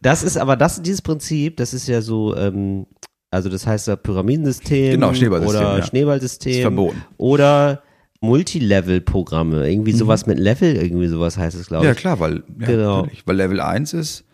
das 0.04 0.22
ist 0.22 0.36
aber 0.36 0.56
das, 0.56 0.80
dieses 0.82 1.02
Prinzip, 1.02 1.56
das 1.56 1.74
ist 1.74 1.88
ja 1.88 2.00
so, 2.00 2.36
ähm, 2.36 2.86
also 3.30 3.48
das 3.48 3.66
heißt 3.66 3.88
ja 3.88 3.96
Pyramidensystem 3.96 4.92
Genau, 4.92 5.12
Schneeballsystem, 5.12 5.60
oder 5.60 5.78
ja. 5.78 5.84
Schneeballsystem 5.84 6.52
Ist 6.52 6.60
verboten. 6.60 7.02
oder 7.16 7.82
Multilevel-Programme, 8.20 9.68
irgendwie 9.68 9.92
sowas 9.92 10.26
mit 10.26 10.38
Level, 10.38 10.76
irgendwie 10.76 11.08
sowas 11.08 11.36
heißt 11.36 11.56
es, 11.58 11.66
glaube 11.66 11.82
Mhm. 11.84 11.86
Ja, 11.86 11.92
ich. 11.92 11.98
klar, 11.98 12.20
weil, 12.20 12.42
ja, 12.60 12.66
Genau. 12.66 13.06
weil 13.26 13.36
Level 13.36 13.60
1 13.60 13.92
ist. 13.94 14.24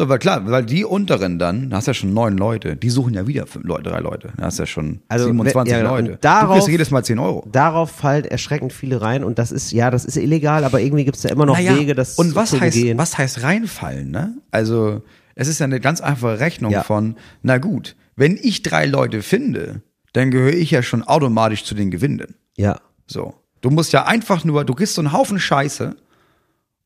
So, 0.00 0.08
weil 0.08 0.18
klar, 0.18 0.50
weil 0.50 0.64
die 0.64 0.84
unteren 0.86 1.38
dann, 1.38 1.68
da 1.68 1.76
hast 1.76 1.86
ja 1.86 1.92
schon 1.92 2.14
neun 2.14 2.38
Leute, 2.38 2.74
die 2.74 2.88
suchen 2.88 3.12
ja 3.12 3.26
wieder 3.26 3.46
fünf 3.46 3.66
Leute, 3.66 3.90
drei 3.90 3.98
Leute. 4.00 4.32
Da 4.38 4.44
hast 4.44 4.58
ja 4.58 4.64
schon 4.64 5.00
Also, 5.08 5.26
27 5.26 5.72
ja. 5.76 5.82
Leute. 5.82 6.16
Darauf- 6.22 6.48
du 6.48 6.54
kriegst 6.54 6.68
jedes 6.68 6.90
Mal 6.90 7.04
10 7.04 7.18
Euro. 7.18 7.46
Darauf 7.52 7.90
fallen 7.90 8.24
erschreckend 8.24 8.72
viele 8.72 9.02
rein 9.02 9.22
und 9.24 9.38
das 9.38 9.52
ist, 9.52 9.72
ja, 9.72 9.90
das 9.90 10.06
ist 10.06 10.16
illegal, 10.16 10.64
aber 10.64 10.80
irgendwie 10.80 11.04
gibt 11.04 11.16
es 11.16 11.22
da 11.24 11.28
immer 11.28 11.44
noch 11.44 11.54
Naja, 11.58 11.76
Wege, 11.76 11.94
das 11.94 12.16
und 12.18 12.34
was 12.34 12.50
zu 12.50 12.60
heißt, 12.60 12.78
umgehen. 12.78 12.96
was 12.96 13.18
heißt 13.18 13.42
reinfallen, 13.42 14.10
ne? 14.10 14.38
Also, 14.50 15.02
es 15.34 15.48
ist 15.48 15.58
ja 15.60 15.64
eine 15.64 15.80
ganz 15.80 16.00
einfache 16.00 16.40
Rechnung 16.40 16.72
Ja. 16.72 16.82
von, 16.82 17.16
na 17.42 17.58
gut, 17.58 17.94
wenn 18.16 18.38
ich 18.40 18.62
drei 18.62 18.86
Leute 18.86 19.20
finde, 19.20 19.82
dann 20.14 20.30
gehöre 20.30 20.54
ich 20.54 20.70
ja 20.70 20.82
schon 20.82 21.02
automatisch 21.02 21.64
zu 21.64 21.74
den 21.74 21.90
Gewinnenden. 21.90 22.36
Ja, 22.56 22.80
So. 23.06 23.34
Du 23.60 23.68
musst 23.68 23.92
ja 23.92 24.06
einfach 24.06 24.44
nur, 24.46 24.64
du 24.64 24.72
kriegst 24.72 24.94
so 24.94 25.02
einen 25.02 25.12
Haufen 25.12 25.38
Scheiße 25.38 25.94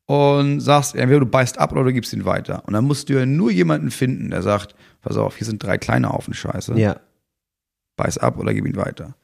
und 0.07 0.59
sagst, 0.59 0.95
entweder 0.95 1.21
du 1.21 1.25
beißt 1.25 1.57
ab 1.57 1.71
oder 1.71 1.83
du 1.85 1.93
gibst 1.93 2.13
ihn 2.13 2.25
weiter. 2.25 2.63
Und 2.67 2.73
dann 2.73 2.85
musst 2.85 3.09
du 3.09 3.13
ja 3.13 3.25
nur 3.25 3.51
jemanden 3.51 3.89
finden, 3.91 4.29
der 4.29 4.41
sagt, 4.43 4.75
pass 5.01 5.17
auf, 5.17 5.37
hier 5.37 5.45
sind 5.47 5.63
drei 5.63 5.77
kleine 5.77 6.09
Haufen 6.09 6.33
Scheiße, 6.33 6.77
ja. 6.77 6.97
beiß 7.97 8.17
ab 8.19 8.37
oder 8.37 8.53
gib 8.53 8.67
ihn 8.67 8.75
weiter. 8.75 9.15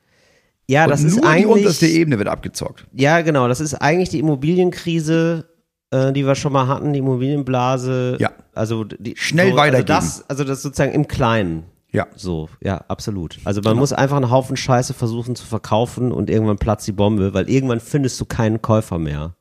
Ja, 0.67 0.85
und 0.85 0.91
das 0.91 1.01
nur 1.01 1.09
ist 1.09 1.17
die 1.21 1.23
eigentlich. 1.27 1.47
unterste 1.47 1.87
Ebene 1.87 2.17
wird 2.17 2.29
abgezockt. 2.29 2.85
Ja, 2.93 3.21
genau. 3.21 3.47
Das 3.47 3.59
ist 3.59 3.73
eigentlich 3.75 4.09
die 4.09 4.19
Immobilienkrise, 4.19 5.45
äh, 5.91 6.13
die 6.13 6.25
wir 6.25 6.35
schon 6.35 6.53
mal 6.53 6.67
hatten, 6.67 6.93
die 6.93 6.99
Immobilienblase. 6.99 8.17
Ja. 8.19 8.31
Also 8.53 8.85
die, 8.85 9.15
Schnell 9.17 9.51
so, 9.51 9.57
weitergeben. 9.57 9.91
Also 9.95 10.19
das, 10.19 10.29
also 10.29 10.43
das 10.45 10.61
sozusagen 10.61 10.93
im 10.93 11.07
Kleinen. 11.07 11.63
Ja. 11.91 12.07
So, 12.15 12.47
ja, 12.61 12.77
absolut. 12.87 13.37
Also 13.43 13.59
man 13.61 13.71
Genau. 13.73 13.81
muss 13.81 13.91
einfach 13.91 14.15
einen 14.15 14.31
Haufen 14.31 14.55
Scheiße 14.55 14.93
versuchen 14.93 15.35
zu 15.35 15.45
verkaufen 15.45 16.11
und 16.13 16.29
irgendwann 16.29 16.57
platzt 16.57 16.87
die 16.87 16.93
Bombe, 16.93 17.33
weil 17.33 17.49
irgendwann 17.49 17.81
findest 17.81 18.19
du 18.21 18.25
keinen 18.25 18.61
Käufer 18.61 18.97
mehr 18.97 19.35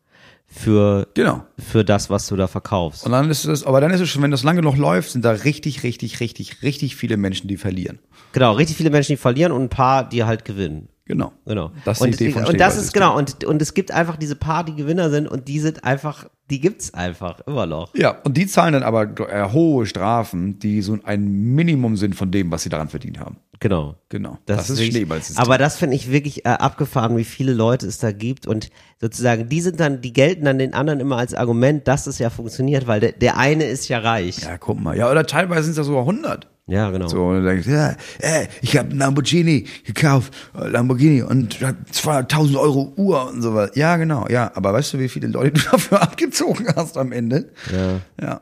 für, 0.50 1.06
Genau. 1.14 1.44
für 1.58 1.84
das, 1.84 2.10
was 2.10 2.26
du 2.26 2.36
da 2.36 2.46
verkaufst. 2.48 3.06
Und 3.06 3.12
dann 3.12 3.30
ist 3.30 3.44
es, 3.44 3.64
aber 3.64 3.80
dann 3.80 3.90
ist 3.92 4.00
es 4.00 4.08
schon, 4.08 4.22
wenn 4.22 4.30
das 4.32 4.42
lange 4.42 4.62
noch 4.62 4.76
läuft, 4.76 5.10
sind 5.10 5.24
da 5.24 5.30
richtig, 5.30 5.82
richtig, 5.84 6.20
richtig, 6.20 6.62
richtig 6.62 6.96
viele 6.96 7.16
Menschen, 7.16 7.48
die 7.48 7.56
verlieren. 7.56 8.00
genau, 8.32 8.52
richtig 8.52 8.76
viele 8.76 8.90
Menschen, 8.90 9.12
die 9.12 9.16
verlieren 9.16 9.52
und 9.52 9.62
ein 9.62 9.68
paar, 9.68 10.08
die 10.08 10.24
halt 10.24 10.44
gewinnen. 10.44 10.88
Genau. 11.10 11.32
Genau. 11.44 11.72
Das 11.84 12.00
ist 12.00 12.04
die 12.04 12.06
und, 12.06 12.20
Idee 12.20 12.30
von 12.30 12.44
und 12.46 12.60
das 12.60 12.76
ist 12.76 12.92
genau 12.94 13.18
und 13.18 13.42
und 13.42 13.60
es 13.60 13.74
gibt 13.74 13.90
einfach 13.90 14.16
diese 14.16 14.36
paar, 14.36 14.62
die 14.62 14.76
Gewinner 14.76 15.10
sind 15.10 15.26
und 15.26 15.48
die 15.48 15.58
sind 15.58 15.82
einfach, 15.82 16.26
die 16.50 16.60
gibt's 16.60 16.94
einfach 16.94 17.40
immer 17.48 17.66
noch. 17.66 17.92
Ja, 17.96 18.18
und 18.22 18.36
die 18.36 18.46
zahlen 18.46 18.74
dann 18.74 18.84
aber 18.84 19.08
äh, 19.28 19.50
hohe 19.50 19.86
Strafen, 19.86 20.60
die 20.60 20.82
so 20.82 20.96
ein 21.02 21.24
Minimum 21.54 21.96
sind 21.96 22.14
von 22.14 22.30
dem, 22.30 22.52
was 22.52 22.62
sie 22.62 22.68
daran 22.68 22.88
verdient 22.88 23.18
haben. 23.18 23.38
Genau. 23.58 23.96
Genau. 24.08 24.38
Das, 24.46 24.70
ist 24.70 24.78
wirklich- 24.78 24.92
Schneeballsystem. 24.94 25.42
Aber 25.44 25.58
das 25.58 25.76
finde 25.76 25.96
ich 25.96 26.12
wirklich 26.12 26.46
äh, 26.46 26.50
abgefahren, 26.50 27.16
wie 27.16 27.24
viele 27.24 27.54
Leute 27.54 27.88
es 27.88 27.98
da 27.98 28.12
gibt 28.12 28.46
und 28.46 28.70
sozusagen, 29.00 29.48
die 29.48 29.60
sind 29.60 29.80
dann, 29.80 30.00
die 30.00 30.12
gelten 30.12 30.44
dann 30.44 30.58
den 30.58 30.74
anderen 30.74 31.00
immer 31.00 31.16
als 31.18 31.34
Argument, 31.34 31.88
dass 31.88 32.06
es 32.06 32.20
ja 32.20 32.30
funktioniert, 32.30 32.86
weil 32.86 33.00
der, 33.00 33.12
der 33.12 33.36
eine 33.36 33.64
ist 33.64 33.88
ja 33.88 33.98
reich. 33.98 34.38
ja, 34.44 34.56
guck 34.58 34.80
mal. 34.80 34.96
Ja, 34.96 35.10
oder 35.10 35.26
teilweise 35.26 35.64
sind 35.64 35.72
es 35.72 35.78
ja 35.78 35.84
sogar 35.84 36.02
100. 36.02 36.48
Ja, 36.70 36.90
genau. 36.90 37.08
So, 37.08 37.24
und 37.26 37.36
dann 37.36 37.46
denkst 37.46 37.66
ja, 37.68 37.90
äh, 38.20 38.46
ich 38.62 38.76
habe 38.78 38.90
einen 38.90 38.98
Lamborghini 39.00 39.66
gekauft, 39.84 40.32
äh, 40.58 40.68
Lamborghini 40.68 41.22
und 41.22 41.60
hab 41.60 41.74
200.000 41.92 42.56
Euro 42.58 42.92
Uhr 42.96 43.28
und 43.28 43.42
sowas. 43.42 43.72
Ja, 43.74 43.96
genau, 43.96 44.26
ja. 44.28 44.50
Aber 44.54 44.72
weißt 44.72 44.94
du, 44.94 44.98
wie 45.00 45.08
viele 45.08 45.26
Leute 45.28 45.52
du 45.60 45.70
dafür 45.70 46.00
abgezogen 46.00 46.66
hast 46.76 46.96
am 46.96 47.12
Ende? 47.12 47.50
Ja. 47.72 48.00
Ja. 48.24 48.40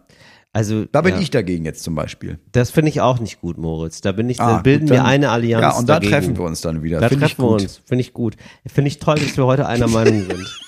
Also, 0.52 0.86
Da 0.86 1.02
bin 1.02 1.14
ja. 1.14 1.20
ich 1.20 1.30
dagegen 1.30 1.64
jetzt 1.66 1.82
zum 1.84 1.94
Beispiel. 1.94 2.38
Das 2.52 2.70
finde 2.70 2.88
ich 2.90 3.00
auch 3.00 3.20
nicht 3.20 3.40
gut, 3.40 3.58
Moritz. 3.58 4.00
Da 4.00 4.12
bin 4.12 4.28
ich, 4.30 4.40
Ah, 4.40 4.56
da 4.56 4.58
bilden 4.62 4.86
gut, 4.86 4.90
wir 4.90 4.96
dann- 4.98 5.06
eine 5.06 5.30
Allianz. 5.30 5.62
Ja, 5.62 5.70
und 5.78 5.88
da 5.88 5.94
dagegen. 5.94 6.12
treffen 6.12 6.36
wir 6.38 6.44
uns 6.44 6.60
dann 6.62 6.82
wieder. 6.82 7.00
Da 7.00 7.08
Find 7.08 7.22
ich 7.22 7.28
treffen 7.34 7.44
wir 7.44 7.50
uns. 7.50 7.80
Finde 7.86 8.00
ich 8.02 8.12
gut. 8.12 8.36
Finde 8.66 8.88
ich 8.88 8.98
toll, 8.98 9.16
dass 9.16 9.36
wir 9.36 9.44
heute 9.46 9.66
einer 9.66 9.88
Meinung 9.88 10.24
sind. 10.26 10.60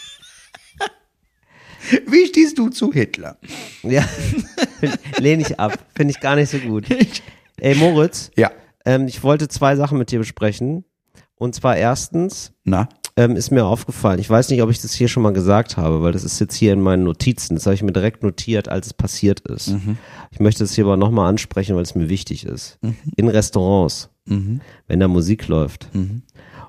Wie 2.07 2.27
stehst 2.27 2.59
du 2.59 2.69
zu 2.69 2.93
Hitler? 2.93 3.39
Ja, 3.83 4.05
lehne 5.19 5.43
ich 5.43 5.59
ab. 5.59 5.79
Finde 5.97 6.13
ich 6.13 6.21
gar 6.21 6.37
nicht 6.37 6.51
so 6.51 6.59
gut. 6.59 6.85
Ey, 7.61 7.75
Moritz, 7.77 8.31
Ja. 8.37 8.51
ähm, 8.85 9.07
ich 9.07 9.23
wollte 9.23 9.49
zwei 9.49 9.77
Sachen 9.77 9.99
mit 9.99 10.11
dir 10.11 10.19
besprechen. 10.19 10.85
Und 11.37 11.55
zwar 11.55 11.77
erstens 11.77 12.53
Na? 12.65 12.89
ähm, 13.17 13.35
ist 13.35 13.51
mir 13.51 13.65
aufgefallen, 13.65 14.19
ich 14.19 14.29
weiß 14.29 14.51
nicht, 14.51 14.61
ob 14.63 14.69
ich 14.71 14.83
das 14.83 14.93
hier 14.93 15.09
schon 15.09 15.23
mal 15.23 15.33
gesagt 15.33 15.79
habe, 15.79 16.03
weil 16.03 16.13
das 16.13 16.23
ist 16.23 16.39
jetzt 16.39 16.55
hier 16.55 16.75
in 16.75 16.83
meinen 16.83 17.03
Notizen. 17.05 17.55
Das 17.55 17.65
habe 17.65 17.75
ich 17.75 17.83
mir 17.83 17.93
direkt 17.93 18.23
notiert, 18.23 18.69
als 18.69 18.89
es 18.89 18.93
passiert 18.95 19.41
ist. 19.41 19.69
Mhm. 19.69 19.97
Ich 20.31 20.41
möchte 20.41 20.65
es 20.65 20.75
hier 20.75 20.85
aber 20.85 20.99
nochmal 20.99 21.31
ansprechen, 21.31 21.77
weil 21.77 21.83
es 21.83 21.95
mir 21.95 22.11
wichtig 22.11 22.45
ist. 22.45 22.79
In 23.17 23.29
Restaurants, 23.29 24.11
Mhm. 24.27 24.61
wenn 24.87 25.01
da 25.01 25.09
Musik 25.09 25.49
läuft. 25.49 25.89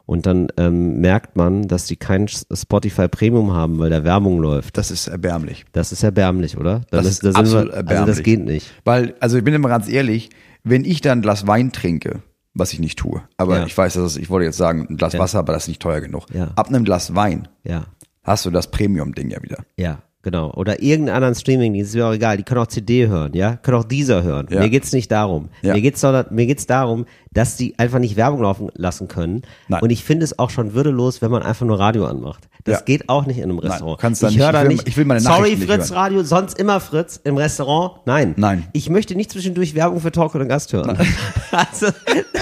Und 0.06 0.26
dann 0.26 0.48
ähm, 0.58 1.00
merkt 1.02 1.36
man, 1.36 1.68
dass 1.68 1.86
die 1.86 1.98
kein 1.98 2.28
Spotify 2.30 3.08
Premium 3.10 3.52
haben, 3.54 3.78
weil 3.78 3.90
da 3.90 4.04
Werbung 4.06 4.40
läuft. 4.40 4.78
Das 4.78 4.90
ist 4.90 5.08
erbärmlich. 5.08 5.66
Das 5.74 5.92
ist 5.92 6.02
erbärmlich, 6.04 6.58
oder? 6.58 6.82
Dann 6.92 7.04
Das 7.04 7.08
ist 7.08 7.24
da 7.26 7.30
absolut 7.32 7.52
wir, 7.52 7.60
Also 7.74 7.76
erbärmlich. 7.76 8.16
das 8.16 8.24
geht 8.24 8.40
nicht. 8.46 8.68
Weil, 8.86 9.16
also 9.20 9.38
ich 9.38 9.44
bin 9.44 9.54
immer 9.54 9.70
ganz 9.70 9.88
ehrlich, 9.90 10.30
wenn 10.64 10.86
ich 10.86 11.02
dann 11.02 11.20
ein 11.20 11.22
Glas 11.22 11.48
Wein 11.48 11.72
trinke 11.72 12.22
was 12.54 12.74
ich 12.74 12.80
nicht 12.80 13.00
tue. 13.00 13.22
Aber 13.38 13.60
Ja. 13.60 13.66
ich 13.66 13.78
weiß, 13.78 13.94
dass 13.94 14.04
es, 14.04 14.18
ich 14.18 14.30
wollte 14.30 14.44
jetzt 14.46 14.58
sagen, 14.58 14.86
ein 14.90 14.98
Glas 14.98 15.18
Wasser, 15.18 15.40
aber 15.40 15.54
das 15.54 15.64
ist 15.64 15.68
nicht 15.70 15.82
teuer 15.82 16.02
genug. 16.02 16.26
Ja. 16.34 16.52
Ab 16.58 16.68
einem 16.68 16.84
Glas 16.84 17.16
Wein 17.16 17.48
Ja. 17.64 17.86
hast 18.24 18.46
du 18.46 18.50
das 18.50 18.70
Premium-Ding 18.72 19.30
ja 19.30 19.42
wieder. 19.42 19.60
Ja, 19.78 20.00
genau. 20.22 20.52
Oder 20.56 20.82
irgendeinen 20.82 21.16
anderen 21.16 21.36
Streaming-Dienst, 21.36 21.92
ist 21.92 21.96
mir 21.96 22.06
auch 22.08 22.12
egal. 22.14 22.36
Die 22.36 22.44
können 22.44 22.60
auch 22.60 22.68
CD 22.68 23.08
hören, 23.08 23.32
ja? 23.36 23.56
Können 23.56 23.78
auch 23.78 23.86
dieser 23.86 24.24
hören. 24.24 24.48
Ja. 24.50 24.60
Mir 24.60 24.70
geht's 24.70 24.92
nicht 24.92 25.10
darum. 25.14 25.48
Ja. 25.62 25.74
Mir 25.76 25.82
geht's 25.82 26.02
sondern, 26.02 26.26
mir 26.32 26.46
geht's 26.46 26.66
darum, 26.66 27.06
dass 27.34 27.56
die 27.56 27.80
einfach 27.80 28.00
nicht 28.00 28.16
Werbung 28.18 28.42
laufen 28.42 28.70
lassen 28.76 29.08
können. 29.08 29.44
Nein. 29.70 29.82
Und 29.82 29.90
ich 29.90 30.04
finde 30.04 30.24
es 30.26 30.38
auch 30.38 30.50
schon 30.50 30.74
würdelos, 30.74 31.22
wenn 31.22 31.32
man 31.32 31.44
einfach 31.44 31.66
nur 31.66 31.80
Radio 31.80 32.06
anmacht. 32.06 32.50
Das 32.66 32.80
Ja. 32.80 32.86
geht 32.86 33.10
auch 33.10 33.26
nicht 33.26 33.38
in 33.38 33.46
einem 33.46 33.58
Restaurant. 33.60 33.98
du 33.98 34.02
kannst 34.02 34.22
ich 34.24 34.30
nicht- 34.32 34.40
höre 34.40 34.52
da 34.52 34.62
ich 34.64 34.68
will- 34.70 34.76
nicht. 34.76 34.88
ich 34.88 34.98
will 34.98 35.06
meine 35.06 35.20
Sorry, 35.22 35.56
nicht 35.56 35.64
Fritz 35.66 35.90
hören. 35.90 35.98
Radio, 35.98 36.24
sonst 36.24 36.60
immer 36.60 36.80
Fritz 36.80 37.20
im 37.24 37.38
Restaurant. 37.38 37.94
Nein. 38.06 38.34
Nein. 38.38 38.68
Ich 38.74 38.90
möchte 38.90 39.16
nicht 39.16 39.32
zwischendurch 39.32 39.74
Werbung 39.76 40.00
für 40.02 40.12
Talk 40.12 40.36
oder 40.36 40.46
Gast 40.46 40.74
hören. 40.74 40.98
Also, 41.54 41.88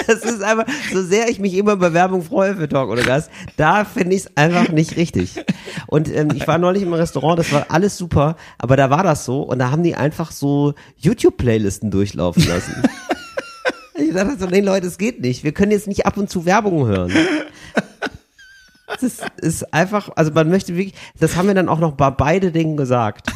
das 0.08 0.17
ist 0.23 0.43
einfach, 0.43 0.65
so 0.93 1.02
sehr 1.02 1.30
ich 1.30 1.39
mich 1.39 1.56
immer 1.56 1.71
über 1.73 1.93
Werbung 1.93 2.21
freue 2.21 2.56
für 2.56 2.69
Talk 2.69 2.89
oder 2.89 3.02
Gast, 3.02 3.32
da 3.58 3.84
finde 3.84 4.15
ich 4.15 4.21
es 4.25 4.38
einfach 4.38 4.69
nicht 4.71 4.97
richtig. 4.97 5.43
Und 5.88 6.13
ähm, 6.15 6.30
ich 6.36 6.47
war 6.47 6.60
neulich 6.60 6.84
im 6.84 6.93
Restaurant, 6.93 7.39
das 7.39 7.52
war 7.52 7.65
alles 7.69 7.97
super, 7.97 8.36
aber 8.60 8.75
da 8.78 8.91
war 8.91 9.02
das 9.02 9.25
so 9.25 9.41
und 9.41 9.58
da 9.58 9.71
haben 9.71 9.82
die 9.82 9.95
einfach 9.95 10.32
so 10.32 10.75
YouTube-Playlisten 10.97 11.89
durchlaufen 11.91 12.45
lassen. 12.47 12.84
Ich 14.10 14.15
dachte 14.15 14.38
so, 14.39 14.48
nee 14.48 14.62
Leute, 14.62 14.88
es 14.88 14.98
geht 14.98 15.22
nicht. 15.22 15.43
Wir 15.43 15.52
können 15.52 15.72
jetzt 15.72 15.88
nicht 15.88 16.08
ab 16.08 16.17
und 16.17 16.32
zu 16.32 16.45
Werbung 16.45 16.88
hören. 16.88 17.13
Das 19.00 19.22
ist 19.38 19.72
einfach, 19.72 20.10
also 20.15 20.32
man 20.32 20.50
möchte 20.50 20.76
wirklich, 20.76 20.95
das 21.19 21.36
haben 21.36 21.48
wir 21.48 21.54
dann 21.54 21.69
auch 21.69 21.80
noch 21.80 21.93
bei 21.93 22.10
beide 22.10 22.52
Dingen 22.52 22.76
gesagt. 22.76 23.32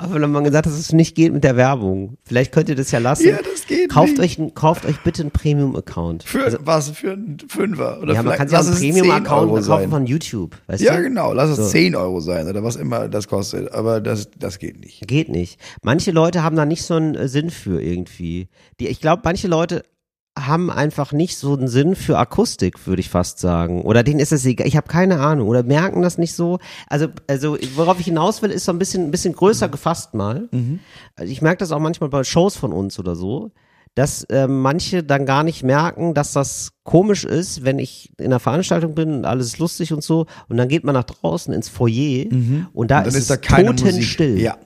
Aber 0.00 0.20
wenn 0.20 0.30
man 0.30 0.44
gesagt 0.44 0.66
hat, 0.66 0.72
dass 0.72 0.80
es 0.80 0.92
nicht 0.92 1.14
geht 1.14 1.32
mit 1.32 1.44
der 1.44 1.56
Werbung. 1.56 2.16
Vielleicht 2.24 2.52
könnt 2.52 2.68
ihr 2.68 2.74
das 2.74 2.90
ja 2.90 2.98
lassen. 2.98 3.28
Ja, 3.28 3.36
das 3.42 3.66
geht 3.66 3.90
kauft 3.90 4.18
nicht. 4.18 4.40
Euch, 4.40 4.54
kauft 4.54 4.86
euch 4.86 5.00
bitte 5.02 5.22
einen 5.22 5.30
Premium-Account. 5.30 6.22
Für 6.24 6.58
was? 6.64 6.90
Für 6.90 7.12
einen 7.12 7.36
Fünfer? 7.48 8.00
Oder 8.00 8.14
Ja, 8.14 8.22
man 8.22 8.36
kann 8.36 8.48
sich 8.48 8.56
auch 8.56 8.62
einen 8.62 8.72
es 8.72 8.78
10 8.80 8.94
Premium-Account 8.94 9.50
kaufen 9.50 9.62
sein. 9.62 9.90
von 9.90 10.06
YouTube. 10.06 10.56
Weißt 10.66 10.82
Ja, 10.82 10.96
du? 10.96 11.02
genau. 11.02 11.32
Lass 11.32 11.50
es 11.50 11.56
So. 11.56 11.64
10 11.64 11.94
Euro 11.96 12.20
sein 12.20 12.48
oder 12.48 12.62
was 12.64 12.76
immer 12.76 13.08
das 13.08 13.28
kostet. 13.28 13.72
Aber 13.72 14.00
das, 14.00 14.30
das 14.38 14.58
geht 14.58 14.80
nicht. 14.80 15.06
Geht 15.06 15.28
nicht. 15.28 15.60
Manche 15.82 16.10
Leute 16.10 16.42
haben 16.42 16.56
da 16.56 16.64
nicht 16.64 16.82
so 16.82 16.94
einen 16.94 17.14
äh, 17.14 17.28
Sinn 17.28 17.50
für 17.50 17.80
irgendwie. 17.82 18.48
Die, 18.80 18.88
ich 18.88 19.00
glaube, 19.00 19.22
manche 19.24 19.48
Leute 19.48 19.82
haben 20.46 20.70
einfach 20.70 21.12
nicht 21.12 21.36
so 21.38 21.54
einen 21.54 21.68
Sinn 21.68 21.94
für 21.96 22.18
Akustik, 22.18 22.86
würde 22.86 23.00
ich 23.00 23.08
fast 23.10 23.38
sagen. 23.38 23.82
Oder 23.82 24.02
denen 24.02 24.20
ist 24.20 24.32
es 24.32 24.44
egal. 24.46 24.66
Ich 24.66 24.76
habe 24.76 24.88
keine 24.88 25.20
Ahnung. 25.20 25.48
Oder 25.48 25.62
merken 25.62 26.02
das 26.02 26.18
nicht 26.18 26.34
so. 26.34 26.58
Also, 26.88 27.08
also 27.26 27.56
worauf 27.76 27.98
ich 28.00 28.06
hinaus 28.06 28.42
will, 28.42 28.50
ist 28.50 28.64
so 28.64 28.72
ein 28.72 28.78
bisschen, 28.78 29.04
ein 29.04 29.10
bisschen 29.10 29.32
größer 29.34 29.68
gefasst 29.68 30.14
mal. 30.14 30.48
Also 31.16 31.32
ich 31.32 31.42
merke 31.42 31.58
das 31.58 31.72
auch 31.72 31.78
manchmal 31.80 32.10
bei 32.10 32.24
Shows 32.24 32.56
von 32.56 32.72
uns 32.72 32.98
oder 32.98 33.14
so. 33.16 33.50
Dass 33.96 34.22
äh, 34.24 34.46
manche 34.46 35.02
dann 35.02 35.26
gar 35.26 35.42
nicht 35.42 35.64
merken, 35.64 36.14
dass 36.14 36.32
das 36.32 36.70
komisch 36.84 37.24
ist, 37.24 37.64
wenn 37.64 37.80
ich 37.80 38.12
in 38.18 38.26
einer 38.26 38.38
Veranstaltung 38.38 38.94
bin 38.94 39.12
und 39.12 39.24
alles 39.24 39.46
ist 39.48 39.58
lustig 39.58 39.92
und 39.92 40.04
so, 40.04 40.26
und 40.48 40.56
dann 40.58 40.68
geht 40.68 40.84
man 40.84 40.94
nach 40.94 41.02
draußen 41.04 41.52
ins 41.52 41.68
Foyer 41.68 42.26
und 42.72 42.90
da 42.90 43.00
Mhm. 43.00 43.04
dann 43.04 43.04
ist, 43.06 43.14
ist 43.16 43.22
es 43.22 43.26
da 43.28 43.36
keine 43.36 43.74
totenstill. 43.74 44.38
Ja. 44.40 44.58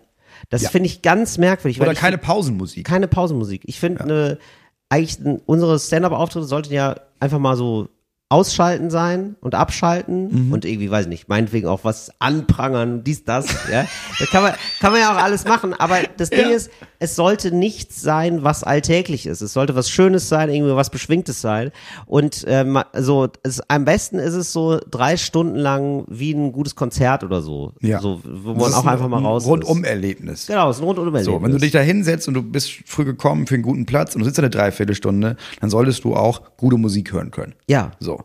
Das 0.51 0.61
Ja. 0.61 0.69
finde 0.69 0.89
ich 0.89 1.01
ganz 1.01 1.39
merkwürdig. 1.39 1.81
Oder 1.81 1.95
keine 1.95 2.19
Pausenmusik. 2.19 2.87
keine 2.87 3.09
Pausenmusik. 3.09 3.63
Ich 3.65 3.81
finde, 3.81 4.07
ne, 4.07 4.39
eigentlich 4.89 5.19
unsere 5.47 5.79
Stand-up-Auftritte 5.79 6.47
sollten 6.47 6.73
ja 6.73 6.95
einfach 7.21 7.39
mal 7.39 7.57
so 7.57 7.89
ausschalten 8.31 8.91
sein 8.91 9.37
und 9.41 9.55
abschalten 9.55 10.47
Mhm. 10.47 10.53
und 10.53 10.65
irgendwie, 10.65 10.91
weiß 10.91 11.03
ich 11.05 11.09
nicht, 11.11 11.29
meinetwegen 11.29 11.69
auch 11.69 11.81
was 11.85 12.11
anprangern, 12.21 13.05
dies, 13.05 13.25
das, 13.25 13.47
ja. 13.71 13.87
Das 14.19 14.31
kann 14.31 14.43
man, 14.43 14.55
kann 14.81 14.93
man 14.93 15.01
ja 15.01 15.13
auch 15.13 15.23
alles 15.23 15.45
machen, 15.45 15.75
aber 15.75 15.99
das 16.17 16.31
Ding 16.31 16.49
Ja. 16.51 16.57
ist, 16.57 16.71
es 17.05 17.15
sollte 17.17 17.53
nichts 17.55 18.01
sein, 18.03 18.43
was 18.43 18.65
alltäglich 18.65 19.27
ist. 19.27 19.41
Es 19.41 19.53
sollte 19.53 19.75
was 19.77 19.89
Schönes 19.89 20.29
sein, 20.29 20.51
irgendwie 20.51 20.75
was 20.75 20.91
Beschwingtes 20.91 21.41
sein 21.41 21.71
und 22.07 22.45
ähm, 22.49 22.79
so, 22.95 23.29
es, 23.43 23.61
am 23.69 23.85
besten 23.85 24.19
ist 24.19 24.35
es 24.35 24.53
so 24.53 24.79
drei 24.91 25.17
Stunden 25.17 25.57
lang 25.57 26.05
wie 26.09 26.33
ein 26.33 26.53
gutes 26.53 26.75
Konzert 26.75 27.23
oder 27.25 27.43
so, 27.43 27.73
Ja. 27.81 28.01
so 28.01 28.21
wo 28.25 28.55
man 28.55 28.75
auch 28.75 28.85
ein 28.85 28.89
einfach 28.95 29.09
mal 29.09 29.23
raus 29.23 29.45
ist. 29.45 29.49
Rundum-Erlebnis. 29.49 30.47
Genau, 30.47 30.71
es 30.71 30.77
ist 30.77 30.83
ein 30.83 30.87
Rundum-Erlebnis. 30.87 31.25
So, 31.27 31.43
wenn 31.43 31.53
du 31.53 31.59
dich 31.59 31.73
da 31.73 31.81
hinsetzt 31.81 32.27
und 32.29 32.35
du 32.35 32.43
bist 32.43 32.71
früh 32.87 33.05
gekommen 33.05 33.47
für 33.47 33.55
einen 33.55 33.63
guten 33.63 33.87
Platz 33.87 34.15
und 34.15 34.21
du 34.21 34.25
sitzt 34.25 34.39
eine 34.39 34.51
Dreiviertelstunde, 34.51 35.37
dann 35.61 35.71
solltest 35.71 36.05
du 36.05 36.15
auch 36.17 36.43
gute 36.57 36.77
Musik 36.77 37.13
hören 37.13 37.31
können. 37.31 37.55
ja, 37.69 37.93
So. 38.01 38.21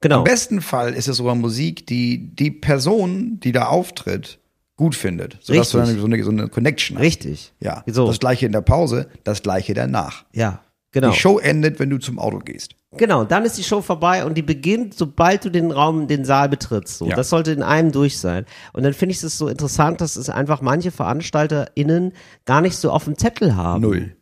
genau. 0.00 0.18
Im 0.18 0.24
besten 0.24 0.60
Fall 0.60 0.94
ist 0.94 1.08
es 1.08 1.16
sogar 1.18 1.34
Musik, 1.34 1.86
die 1.86 2.34
die 2.34 2.50
Person, 2.50 3.38
die 3.42 3.52
da 3.52 3.66
auftritt, 3.66 4.38
gut 4.82 4.96
findet. 4.96 5.38
Sodass 5.40 5.70
du 5.70 5.78
Richtig. 5.78 5.94
dann 5.94 6.00
so 6.00 6.06
eine, 6.06 6.24
so 6.24 6.30
eine 6.30 6.48
Connection 6.48 6.96
hast. 6.96 7.04
Richtig. 7.04 7.52
Ja. 7.60 7.84
So. 7.86 8.08
Das 8.08 8.18
gleiche 8.18 8.46
in 8.46 8.52
der 8.52 8.62
Pause, 8.62 9.06
das 9.22 9.42
gleiche 9.42 9.74
danach. 9.74 10.24
Ja, 10.32 10.60
genau. 10.90 11.10
Die 11.10 11.16
Show 11.16 11.38
endet, 11.38 11.78
wenn 11.78 11.88
du 11.88 11.98
zum 11.98 12.18
Auto 12.18 12.40
gehst. 12.40 12.74
Genau, 12.96 13.24
dann 13.24 13.44
ist 13.44 13.56
die 13.56 13.62
Show 13.62 13.80
vorbei 13.80 14.24
und 14.24 14.34
die 14.34 14.42
beginnt, 14.42 14.94
sobald 14.94 15.44
du 15.44 15.50
den 15.50 15.70
Raum, 15.70 16.08
den 16.08 16.24
Saal 16.24 16.48
betrittst. 16.48 16.98
So. 16.98 17.06
Ja. 17.06 17.14
Das 17.14 17.30
sollte 17.30 17.52
in 17.52 17.62
einem 17.62 17.92
durch 17.92 18.18
sein. 18.18 18.44
Und 18.72 18.82
dann 18.82 18.92
finde 18.92 19.14
ich 19.14 19.22
es 19.22 19.38
so 19.38 19.46
interessant, 19.46 20.00
dass 20.00 20.16
es 20.16 20.28
einfach 20.28 20.60
manche 20.62 20.90
VeranstalterInnen 20.90 22.12
gar 22.44 22.60
nicht 22.60 22.76
so 22.76 22.90
auf 22.90 23.04
dem 23.04 23.16
Zettel 23.16 23.54
haben. 23.54 23.82
Null. 23.82 24.16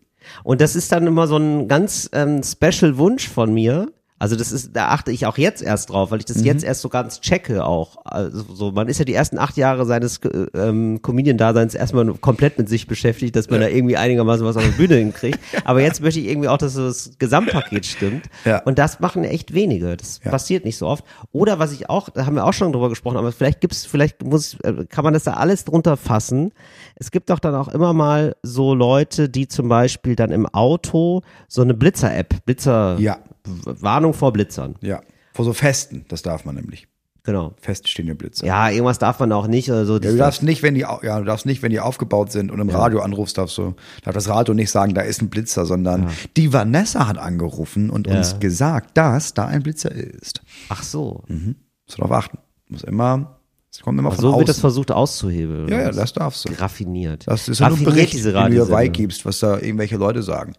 Und 0.45 0.61
das 0.61 0.77
ist 0.77 0.93
dann 0.93 1.07
immer 1.07 1.27
so 1.27 1.39
ein 1.39 1.69
ganz 1.69 2.11
ähm, 2.13 2.43
special 2.43 2.99
Wunsch 2.99 3.29
von 3.29 3.55
mir. 3.55 3.91
Also 4.21 4.37
das 4.37 4.53
ist, 4.53 4.77
da 4.77 4.89
achte 4.91 5.11
ich 5.11 5.27
auch 5.27 5.39
jetzt 5.39 5.63
erst 5.63 5.91
drauf, 5.91 6.11
weil 6.13 6.19
ich 6.21 6.27
das 6.27 6.37
Mhm. 6.39 6.45
jetzt 6.45 6.63
erst 6.63 6.83
so 6.83 6.89
ganz 6.91 7.21
checke 7.21 7.65
auch. 7.65 7.97
Also 8.05 8.45
so, 8.55 8.71
man 8.71 8.87
ist 8.89 8.99
ja 8.99 9.05
die 9.07 9.15
ersten 9.15 9.39
acht 9.39 9.57
Jahre 9.57 9.87
seines 9.87 10.19
äh, 10.19 10.47
ähm, 10.55 11.01
Comedian-Daseins 11.03 11.75
erstmal 11.75 12.05
komplett 12.15 12.59
mit 12.59 12.69
sich 12.69 12.87
beschäftigt, 12.87 13.35
dass 13.35 13.49
man 13.51 13.61
da 13.61 13.69
irgendwie 13.69 13.97
einigermaßen 13.97 14.45
was 14.47 14.57
auf 14.57 14.63
der 14.63 14.71
Bühne 14.73 14.97
hinkriegt. 14.97 15.39
Aber 15.65 15.81
jetzt 15.81 16.03
möchte 16.03 16.21
ich 16.21 16.29
irgendwie 16.29 16.49
auch, 16.49 16.59
dass 16.59 16.75
so 16.75 16.87
das 16.87 17.13
Gesamtpaket 17.19 17.87
stimmt. 17.87 18.27
Ja. 18.45 18.63
Und 18.63 18.79
das 18.79 19.01
machen 19.01 19.25
echt 19.25 19.55
wenige. 19.55 19.97
Das 19.97 20.19
passiert 20.21 20.65
nicht 20.67 20.77
so 20.77 20.87
oft. 20.87 21.05
Oder 21.33 21.59
was 21.59 21.73
ich 21.73 21.89
auch, 21.89 22.11
da 22.11 22.27
haben 22.27 22.37
wir 22.37 22.45
auch 22.45 22.53
schon 22.53 22.73
drüber 22.73 22.91
gesprochen, 22.91 23.17
aber 23.17 23.33
vielleicht 23.33 23.61
gibt's, 23.63 23.87
vielleicht 23.87 24.23
muss, 24.23 24.55
äh, 24.61 24.85
kann 24.89 25.03
man 25.05 25.15
das 25.15 25.25
da 25.25 25.33
alles 25.33 25.65
drunter 25.65 25.97
fassen. 25.97 26.53
Es 26.97 27.11
gibt 27.11 27.31
doch 27.31 27.39
dann 27.39 27.55
auch 27.55 27.69
immer 27.69 27.95
mal 27.95 28.37
so 28.43 28.75
Leute, 28.75 29.31
die 29.31 29.49
zum 29.49 29.69
Beispiel 29.71 30.15
dann 30.15 30.31
im 30.31 30.47
Auto 30.47 31.23
so 31.49 31.63
eine 31.63 31.73
Blitzer-App, 31.73 32.45
Blitzer, 32.45 32.97
Ja. 32.99 33.17
Warnung 33.65 34.15
vor 34.15 34.33
Blitzern. 34.33 34.77
Ja. 34.81 35.01
Vor 35.35 35.45
so 35.45 35.53
Festen, 35.53 36.05
das 36.09 36.23
darf 36.23 36.45
man 36.45 36.55
nämlich. 36.57 36.87
Genau. 37.23 37.53
Feststehende 37.61 38.15
Blitze. 38.15 38.47
Ja, 38.47 38.71
irgendwas 38.71 38.99
darf 38.99 39.21
man 39.21 39.31
auch 39.33 39.47
nicht 39.47 39.69
oder 39.71 39.85
so. 39.85 39.95
Ja, 39.95 40.11
du 40.11 40.17
darfst 40.17 40.43
nicht, 40.43 40.63
wenn 40.63 40.75
die, 40.75 40.81
ja, 40.81 41.19
du 41.19 41.25
darfst 41.25 41.45
nicht, 41.45 41.63
wenn 41.63 41.71
die 41.71 41.79
aufgebaut 41.79 42.33
sind 42.33 42.51
und 42.51 42.59
im 42.61 42.71
Radio 42.71 43.01
anrufst, 43.01 43.37
darfst 43.37 43.59
du, 43.59 43.75
darf 44.05 44.15
das 44.15 44.29
Radio 44.29 44.55
nicht 44.55 44.71
sagen, 44.71 44.95
da 44.95 45.03
ist 45.03 45.21
ein 45.21 45.29
Blitzer, 45.29 45.67
sondern 45.67 46.09
die 46.39 46.53
Vanessa 46.55 47.07
hat 47.07 47.19
angerufen 47.19 47.91
und 47.91 48.07
Ja. 48.07 48.17
uns 48.17 48.41
gesagt, 48.41 48.97
dass 48.97 49.35
da 49.35 49.47
ein 49.47 49.63
Blitzer 49.63 49.93
ist. 49.93 50.41
Ach 50.71 50.83
so. 50.83 51.23
Musst 51.29 51.99
du 51.99 52.03
darauf 52.03 52.13
achten. 52.13 52.39
Muss 52.69 52.85
immer, 52.85 53.40
es 53.73 53.81
kommt 53.83 53.99
immer 53.99 54.11
von 54.11 54.21
so 54.21 54.37
wird 54.37 54.49
das 54.49 54.59
versucht 54.59 54.91
auszuhebeln. 54.91 55.69
ja, 55.69 55.81
ja, 55.83 55.91
das 55.93 56.13
darfst 56.13 56.49
du. 56.49 56.53
Raffiniert. 56.61 57.25
Das 57.29 57.49
ist 57.49 57.61
ja 57.61 57.69
nur 57.69 57.79
ein 57.79 57.85
Raffiniert 57.85 57.95
Bericht, 57.95 58.13
diese 58.15 58.33
den 58.33 58.45
du 58.47 58.51
dir 58.51 58.67
beigibst, 58.67 59.25
was 59.25 59.39
da 59.39 59.59
irgendwelche 59.59 59.97
Leute 59.97 60.23
sagen. 60.23 60.55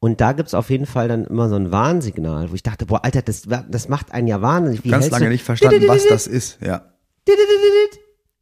Und 0.00 0.20
da 0.20 0.32
gibt's 0.32 0.54
auf 0.54 0.70
jeden 0.70 0.86
Fall 0.86 1.08
dann 1.08 1.24
immer 1.24 1.48
so 1.48 1.56
ein 1.56 1.70
Warnsignal, 1.72 2.50
wo 2.50 2.54
ich 2.54 2.62
dachte, 2.62 2.86
boah, 2.86 3.04
Alter, 3.04 3.22
das, 3.22 3.42
das 3.70 3.88
macht 3.88 4.12
einen 4.12 4.28
ja 4.28 4.40
wahnsinnig. 4.40 4.82
Wie 4.84 4.88
Ganz 4.90 5.10
lange 5.10 5.26
du- 5.26 5.30
nicht 5.32 5.44
verstanden, 5.44 5.86
was 5.88 6.06
das 6.06 6.26
ist. 6.26 6.58
Ja. 6.62 6.90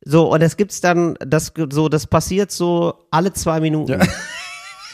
So, 0.04 0.32
und 0.32 0.40
das 0.42 0.56
gibt's 0.56 0.80
dann, 0.80 1.14
das, 1.24 1.52
so, 1.70 1.88
das 1.88 2.06
passiert 2.06 2.50
so 2.50 2.94
alle 3.10 3.32
zwei 3.32 3.60
Minuten. 3.60 4.00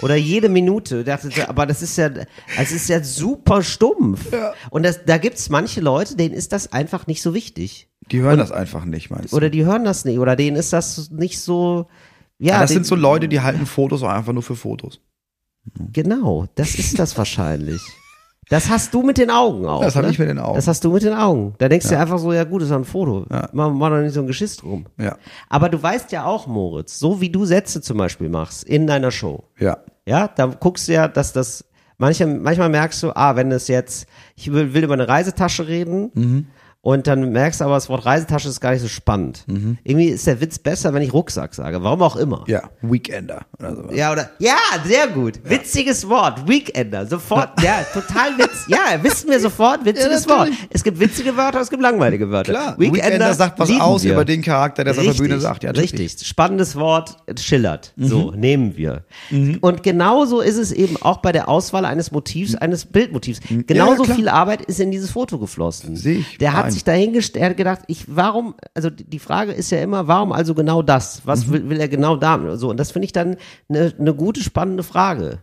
Oder 0.00 0.16
jede 0.16 0.48
Minute. 0.48 0.96
Ist- 0.98 1.48
Aber 1.48 1.66
das 1.66 1.82
ist 1.82 1.96
ja, 1.96 2.10
es 2.58 2.72
ist 2.72 2.88
ja 2.88 3.02
super 3.02 3.62
stumpf. 3.62 4.26
Und 4.70 4.84
das, 4.84 5.04
da 5.04 5.18
gibt's 5.18 5.48
manche 5.48 5.80
Leute, 5.80 6.16
denen 6.16 6.34
ist 6.34 6.52
das 6.52 6.72
einfach 6.72 7.06
nicht 7.06 7.22
so 7.22 7.34
wichtig. 7.34 7.88
Die 8.10 8.20
hören 8.20 8.38
das 8.38 8.52
einfach 8.52 8.84
nicht, 8.84 9.10
meinst 9.10 9.32
du? 9.32 9.36
Oder 9.36 9.50
die 9.50 9.64
hören 9.64 9.84
das 9.84 10.04
nicht. 10.04 10.18
Oder 10.18 10.36
denen 10.36 10.56
ist 10.56 10.72
das 10.72 11.10
nicht 11.10 11.40
so, 11.40 11.88
ja. 12.38 12.54
ja, 12.54 12.60
das 12.60 12.70
den- 12.70 12.76
sind 12.76 12.86
so 12.86 12.94
Leute, 12.94 13.28
die 13.28 13.40
halten 13.40 13.66
Fotos 13.66 14.02
auch 14.02 14.08
einfach 14.08 14.32
nur 14.32 14.42
für 14.42 14.56
Fotos. 14.56 15.00
Genau, 15.92 16.46
das 16.54 16.74
ist 16.76 16.98
das 16.98 17.18
wahrscheinlich. 17.18 17.82
Das 18.48 18.70
hast 18.70 18.94
du 18.94 19.02
mit 19.02 19.18
den 19.18 19.30
Augen 19.30 19.66
auch. 19.66 19.82
Das 19.82 19.94
hab 19.94 20.04
ne? 20.04 20.10
ich 20.10 20.18
mit 20.18 20.28
den 20.28 20.38
Augen. 20.38 20.56
Das 20.56 20.66
hast 20.66 20.82
du 20.84 20.90
mit 20.90 21.02
den 21.02 21.12
Augen. 21.12 21.54
Da 21.58 21.68
denkst 21.68 21.86
du 21.86 21.94
dir 21.94 22.00
einfach 22.00 22.18
so, 22.18 22.32
ja 22.32 22.44
gut, 22.44 22.62
ist 22.62 22.70
ja 22.70 22.76
ein 22.76 22.84
Foto. 22.84 23.26
Ja. 23.30 23.48
Mach, 23.52 23.70
mach 23.70 23.90
doch 23.90 24.00
nicht 24.00 24.14
so 24.14 24.20
ein 24.20 24.26
Geschiss 24.26 24.56
drum. 24.56 24.86
Ja. 24.98 25.16
Aber 25.48 25.68
du 25.68 25.82
weißt 25.82 26.12
ja 26.12 26.24
auch, 26.24 26.46
Moritz, 26.46 26.98
so 26.98 27.20
wie 27.20 27.30
du 27.30 27.44
Sätze 27.44 27.82
zum 27.82 27.98
Beispiel 27.98 28.28
machst 28.28 28.64
in 28.64 28.86
deiner 28.86 29.10
Show. 29.10 29.44
Ja. 29.58 29.78
Ja, 30.06 30.28
da 30.28 30.46
guckst 30.46 30.88
du 30.88 30.92
ja, 30.92 31.08
dass 31.08 31.34
das, 31.34 31.64
manchmal, 31.98 32.28
manchmal 32.38 32.70
merkst 32.70 33.02
du, 33.02 33.14
ah, 33.14 33.36
wenn 33.36 33.52
es 33.52 33.68
jetzt, 33.68 34.06
ich 34.34 34.50
will, 34.50 34.72
will 34.72 34.84
über 34.84 34.94
eine 34.94 35.08
Reisetasche 35.08 35.68
reden 35.68 36.10
Mhm. 36.14 36.46
Und 36.88 37.06
dann 37.06 37.32
merkst 37.32 37.60
du 37.60 37.66
aber, 37.66 37.74
das 37.74 37.90
Wort 37.90 38.06
Reisetasche 38.06 38.48
ist 38.48 38.62
gar 38.62 38.70
nicht 38.72 38.80
so 38.80 38.88
spannend. 38.88 39.44
Irgendwie 39.84 40.06
ist 40.08 40.26
der 40.26 40.40
Witz 40.40 40.58
besser, 40.58 40.94
wenn 40.94 41.02
ich 41.02 41.12
Rucksack 41.12 41.54
sage. 41.54 41.82
Warum 41.82 42.00
auch 42.00 42.16
immer. 42.16 42.44
Ja, 42.46 42.62
Weekender 42.80 43.42
oder 43.58 43.76
sowas. 43.76 43.94
Ja, 43.94 44.10
oder? 44.10 44.30
Ja, 44.38 44.56
sehr 44.86 45.08
gut. 45.08 45.38
Witziges 45.44 46.08
Wort. 46.08 46.48
Weekender. 46.48 47.04
Sofort. 47.06 47.50
Ja, 47.62 47.84
total 47.92 48.38
Witz. 48.38 48.64
Ja, 48.68 49.02
wissen 49.02 49.28
wir 49.28 49.38
sofort. 49.38 49.84
Witziges 49.84 50.24
Ja, 50.24 50.30
Wort. 50.38 50.48
Es 50.70 50.82
gibt 50.82 50.98
witzige 50.98 51.36
Wörter, 51.36 51.60
es 51.60 51.68
gibt 51.68 51.82
langweilige 51.82 52.30
Wörter. 52.30 52.52
Klar, 52.52 52.78
Weekender, 52.78 53.34
sagt 53.34 53.58
was 53.58 53.70
aus 53.78 54.04
wir. 54.04 54.12
über 54.14 54.24
den 54.24 54.40
Charakter, 54.40 54.82
der 54.84 54.94
es 54.94 54.98
auf 54.98 55.04
der 55.04 55.12
Bühne 55.22 55.40
sagt. 55.40 55.64
Ja, 55.64 55.72
richtig. 55.72 56.16
Spannendes 56.22 56.74
Wort, 56.76 57.16
schillert. 57.38 57.92
Mhm. 57.96 58.06
So, 58.06 58.30
nehmen 58.30 58.78
wir. 58.78 59.02
Und 59.60 59.82
genauso 59.82 60.40
ist 60.40 60.56
es 60.56 60.72
eben 60.72 60.96
auch 60.96 61.18
bei 61.18 61.32
der 61.32 61.50
Auswahl 61.50 61.84
eines 61.84 62.12
Motivs, 62.12 62.54
eines 62.54 62.86
Bildmotivs. 62.86 63.40
Genauso 63.66 64.04
klar. 64.04 64.16
viel 64.16 64.28
Arbeit 64.30 64.62
ist 64.62 64.80
in 64.80 64.90
dieses 64.90 65.10
Foto 65.10 65.38
geflossen. 65.38 65.94
Sehe 65.94 66.20
ich 66.20 66.38
Der 66.38 66.54
hat. 66.54 66.77
Sich 66.78 66.84
dahingestellt, 66.84 67.42
er 67.42 67.50
hat 67.50 67.56
gedacht, 67.56 67.80
ich, 67.88 68.04
warum, 68.08 68.54
also 68.74 68.88
die 68.90 69.18
Frage 69.18 69.52
ist 69.52 69.70
ja 69.70 69.78
immer, 69.80 70.06
warum 70.08 70.32
also 70.32 70.54
genau 70.54 70.82
das? 70.82 71.22
Was 71.24 71.46
Mhm. 71.46 71.52
will, 71.52 71.70
will 71.70 71.80
er 71.80 71.88
genau 71.88 72.16
da? 72.16 72.56
So, 72.56 72.70
und 72.70 72.78
das 72.78 72.90
finde 72.92 73.06
ich 73.06 73.12
dann 73.12 73.36
eine 73.68 73.92
eine 73.98 74.14
gute, 74.14 74.42
spannende 74.42 74.82
Frage. 74.82 75.42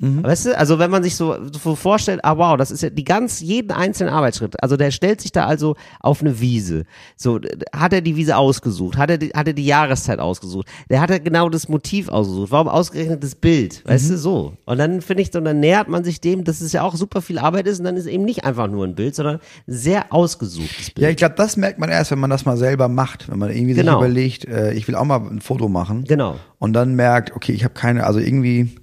Mhm. 0.00 0.22
Weißt 0.22 0.46
du, 0.46 0.56
also 0.56 0.78
wenn 0.78 0.90
man 0.92 1.02
sich 1.02 1.16
so, 1.16 1.36
so 1.52 1.74
vorstellt, 1.74 2.20
ah 2.24 2.38
wow, 2.38 2.56
das 2.56 2.70
ist 2.70 2.82
ja 2.84 2.90
die 2.90 3.02
ganz, 3.02 3.40
jeden 3.40 3.72
einzelnen 3.72 4.12
Arbeitsschritt. 4.14 4.62
Also 4.62 4.76
der 4.76 4.92
stellt 4.92 5.20
sich 5.20 5.32
da 5.32 5.46
also 5.46 5.74
auf 6.00 6.20
eine 6.20 6.40
Wiese. 6.40 6.84
So, 7.16 7.40
hat 7.74 7.92
er 7.92 8.00
die 8.00 8.14
Wiese 8.14 8.36
ausgesucht? 8.36 8.96
Hat 8.96 9.10
er 9.10 9.18
die, 9.18 9.30
hat 9.30 9.48
er 9.48 9.54
die 9.54 9.66
Jahreszeit 9.66 10.20
ausgesucht? 10.20 10.68
Der 10.88 11.00
hat 11.00 11.10
er 11.10 11.18
genau 11.18 11.48
das 11.48 11.68
Motiv 11.68 12.08
ausgesucht. 12.08 12.52
Warum 12.52 12.68
ausgerechnet 12.68 13.24
das 13.24 13.34
Bild? 13.34 13.82
Weißt 13.86 14.06
Mhm. 14.06 14.10
du, 14.12 14.18
so. 14.18 14.52
Und 14.66 14.78
dann 14.78 15.00
finde 15.00 15.22
ich, 15.24 15.30
so, 15.32 15.40
dann 15.40 15.58
nähert 15.58 15.88
man 15.88 16.04
sich 16.04 16.20
dem, 16.20 16.44
dass 16.44 16.60
es 16.60 16.72
ja 16.72 16.82
auch 16.82 16.94
super 16.94 17.20
viel 17.20 17.38
Arbeit 17.40 17.66
ist 17.66 17.80
und 17.80 17.84
dann 17.84 17.96
ist 17.96 18.06
eben 18.06 18.24
nicht 18.24 18.44
einfach 18.44 18.68
nur 18.68 18.84
ein 18.86 18.94
Bild, 18.94 19.16
sondern 19.16 19.40
sehr 19.66 20.12
ausgesuchtes 20.12 20.90
Bild. 20.92 21.02
Ja, 21.04 21.10
ich 21.10 21.16
glaube, 21.16 21.34
das 21.36 21.56
merkt 21.56 21.80
man 21.80 21.90
erst, 21.90 22.12
wenn 22.12 22.20
man 22.20 22.30
das 22.30 22.44
mal 22.44 22.56
selber 22.56 22.86
macht, 22.88 23.28
wenn 23.28 23.38
man 23.38 23.50
irgendwie 23.50 23.74
sich 23.74 23.82
Genau. 23.84 23.98
überlegt, 23.98 24.44
äh, 24.46 24.72
ich 24.74 24.86
will 24.86 24.94
auch 24.94 25.04
mal 25.04 25.20
ein 25.20 25.40
Foto 25.40 25.68
machen. 25.68 26.04
Genau. 26.04 26.36
Und 26.60 26.72
dann 26.74 26.94
merkt, 26.94 27.34
okay, 27.34 27.50
ich 27.52 27.64
habe 27.64 27.74
keine, 27.74 28.04
also 28.04 28.18
irgendwie, 28.20 28.76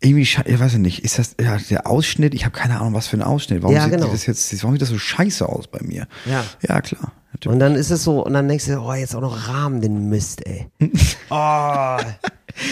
irgendwie, 0.00 0.22
ich 0.22 0.60
weiß 0.60 0.74
ja 0.74 0.78
nicht, 0.78 1.04
ist 1.04 1.18
das 1.18 1.36
ja, 1.40 1.56
der 1.70 1.86
Ausschnitt? 1.86 2.34
Ich 2.34 2.44
habe 2.44 2.56
keine 2.56 2.80
Ahnung, 2.80 2.94
was 2.94 3.06
für 3.06 3.16
ein 3.16 3.22
Ausschnitt. 3.22 3.62
Warum 3.62 3.74
Ja, 3.74 3.84
sieht 3.84 3.92
genau. 3.92 4.08
das 4.08 4.26
jetzt, 4.26 4.62
warum 4.62 4.74
sieht 4.74 4.82
das 4.82 4.90
so 4.90 4.98
scheiße 4.98 5.48
aus 5.48 5.66
bei 5.68 5.80
mir? 5.82 6.06
Ja. 6.26 6.44
Ja, 6.66 6.80
klar. 6.80 7.12
Natürlich. 7.32 7.52
Und 7.54 7.60
dann 7.60 7.74
ist 7.74 7.90
es 7.90 8.04
so, 8.04 8.24
und 8.24 8.32
dann 8.32 8.48
denkst 8.48 8.66
du, 8.66 8.78
oh, 8.80 8.94
jetzt 8.94 9.14
auch 9.14 9.20
noch 9.20 9.48
Rahmen, 9.48 9.80
den 9.80 10.08
Mist, 10.08 10.46
ey. 10.46 10.68
Oh. 11.28 11.98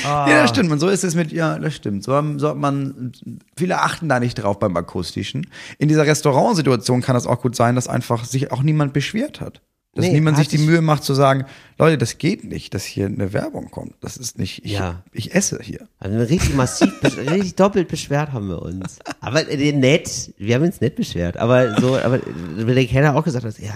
Ja, 0.02 0.26
das 0.40 0.50
stimmt. 0.50 0.70
Und 0.70 0.78
so 0.78 0.88
ist 0.88 1.04
es 1.04 1.14
mit, 1.14 1.30
ja, 1.30 1.58
das 1.58 1.74
stimmt. 1.74 2.04
So, 2.04 2.14
haben, 2.14 2.38
so 2.38 2.48
hat 2.48 2.56
man, 2.56 3.12
viele 3.56 3.82
achten 3.82 4.08
da 4.08 4.18
nicht 4.18 4.37
drauf 4.37 4.58
beim 4.58 4.74
Akustischen. 4.78 5.46
In 5.78 5.88
dieser 5.88 6.06
Restaurantsituation 6.06 7.02
kann 7.02 7.16
es 7.16 7.26
auch 7.26 7.42
gut 7.42 7.54
sein, 7.54 7.74
dass 7.74 7.87
einfach 7.87 8.24
sich 8.24 8.50
auch 8.50 8.62
niemand 8.62 8.94
beschwert 8.94 9.42
hat. 9.42 9.60
Dass 9.94 10.04
Nee, 10.07 10.12
niemand 10.12 10.37
sich 10.37 10.48
die 10.48 10.59
Mühe 10.59 10.80
macht 10.80 11.04
zu 11.04 11.14
sagen, 11.14 11.44
Leute, 11.78 11.98
das 11.98 12.18
geht 12.18 12.42
nicht, 12.44 12.74
dass 12.74 12.85
hier 12.85 13.07
eine 13.07 13.33
Werbung 13.33 13.70
kommt. 13.70 13.94
Das 14.00 14.16
ist 14.16 14.38
nicht, 14.38 14.64
ich, 14.64 14.72
Ja. 14.72 15.02
ich 15.12 15.35
esse 15.35 15.61
hier. 15.62 15.87
Also 16.00 16.18
richtig 16.18 16.54
massiv, 16.54 16.92
richtig 17.02 17.54
doppelt 17.54 17.88
beschwert 17.88 18.33
haben 18.33 18.48
wir 18.48 18.61
uns. 18.61 18.98
Aber 19.20 19.48
äh, 19.48 19.72
nett, 19.72 20.35
wir 20.37 20.57
haben 20.57 20.64
uns 20.64 20.80
nicht 20.80 20.96
beschwert. 20.96 21.37
Aber 21.37 21.80
so, 21.80 21.96
aber 21.96 22.18
der 22.18 22.87
Kenner 22.87 23.14
auch 23.14 23.24
gesagt 23.24 23.44
hat, 23.44 23.59
ja, 23.59 23.74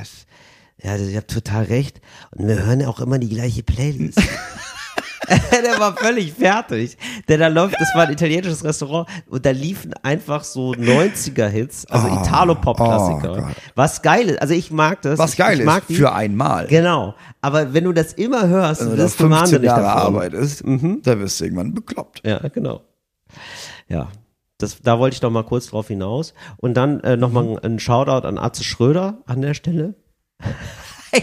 ja, 0.82 0.96
ihr 0.96 1.16
habt 1.16 1.30
total 1.30 1.64
recht. 1.64 2.00
Und 2.30 2.46
wir 2.48 2.64
hören 2.64 2.80
ja 2.80 2.88
auch 2.88 3.00
immer 3.00 3.18
die 3.18 3.28
gleiche 3.28 3.62
Playlist. 3.62 4.20
der 5.64 5.78
war 5.80 5.96
völlig 5.96 6.32
fertig. 6.32 6.96
Denn 7.28 7.40
da 7.40 7.48
läuft, 7.48 7.74
das 7.80 7.94
war 7.94 8.06
ein 8.06 8.12
italienisches 8.12 8.64
Restaurant 8.64 9.08
und 9.28 9.44
da 9.44 9.50
liefen 9.50 9.92
einfach 10.02 10.44
so 10.44 10.72
90er-Hits, 10.72 11.86
also 11.86 12.08
Oh, 12.08 12.20
Italo-Pop-Klassiker. 12.22 13.48
oh 13.48 13.52
was 13.74 14.02
geil 14.02 14.28
ist, 14.30 14.40
also 14.42 14.54
ich 14.54 14.70
mag 14.70 15.02
das. 15.02 15.18
Was 15.18 15.32
ich, 15.32 15.38
geil 15.38 15.60
ich 15.60 15.64
mag 15.66 15.82
ist, 15.82 15.90
die. 15.90 15.94
für 15.96 16.12
einmal. 16.12 16.66
Genau. 16.66 17.14
Aber 17.40 17.72
wenn 17.74 17.84
du 17.84 17.92
das 17.92 18.12
immer 18.14 18.48
hörst, 18.48 18.80
Wenn 18.80 18.88
dann 18.88 18.96
du 18.96 19.02
da 19.02 19.04
wirst 19.04 19.20
du 19.20 19.24
15 19.24 19.40
wahnsinnig 19.40 19.66
Jahre 19.66 19.82
davon. 19.82 20.02
Arbeit 20.14 20.32
ist, 20.34 20.66
Mhm. 20.66 21.00
da 21.02 21.18
wirst 21.18 21.40
du 21.40 21.44
irgendwann 21.44 21.74
bekloppt. 21.74 22.20
Ja, 22.26 22.38
genau. 22.48 22.82
Ja, 23.88 24.08
das, 24.58 24.80
da 24.82 24.98
wollte 24.98 25.14
ich 25.14 25.20
doch 25.20 25.30
mal 25.30 25.44
kurz 25.44 25.68
drauf 25.68 25.88
hinaus. 25.88 26.34
Und 26.56 26.74
dann 26.74 27.00
äh, 27.00 27.16
nochmal 27.16 27.44
ein, 27.44 27.58
ein 27.58 27.78
Shoutout 27.78 28.26
an 28.26 28.38
Atze 28.38 28.64
Schröder 28.64 29.18
an 29.26 29.40
der 29.42 29.54
Stelle. 29.54 29.94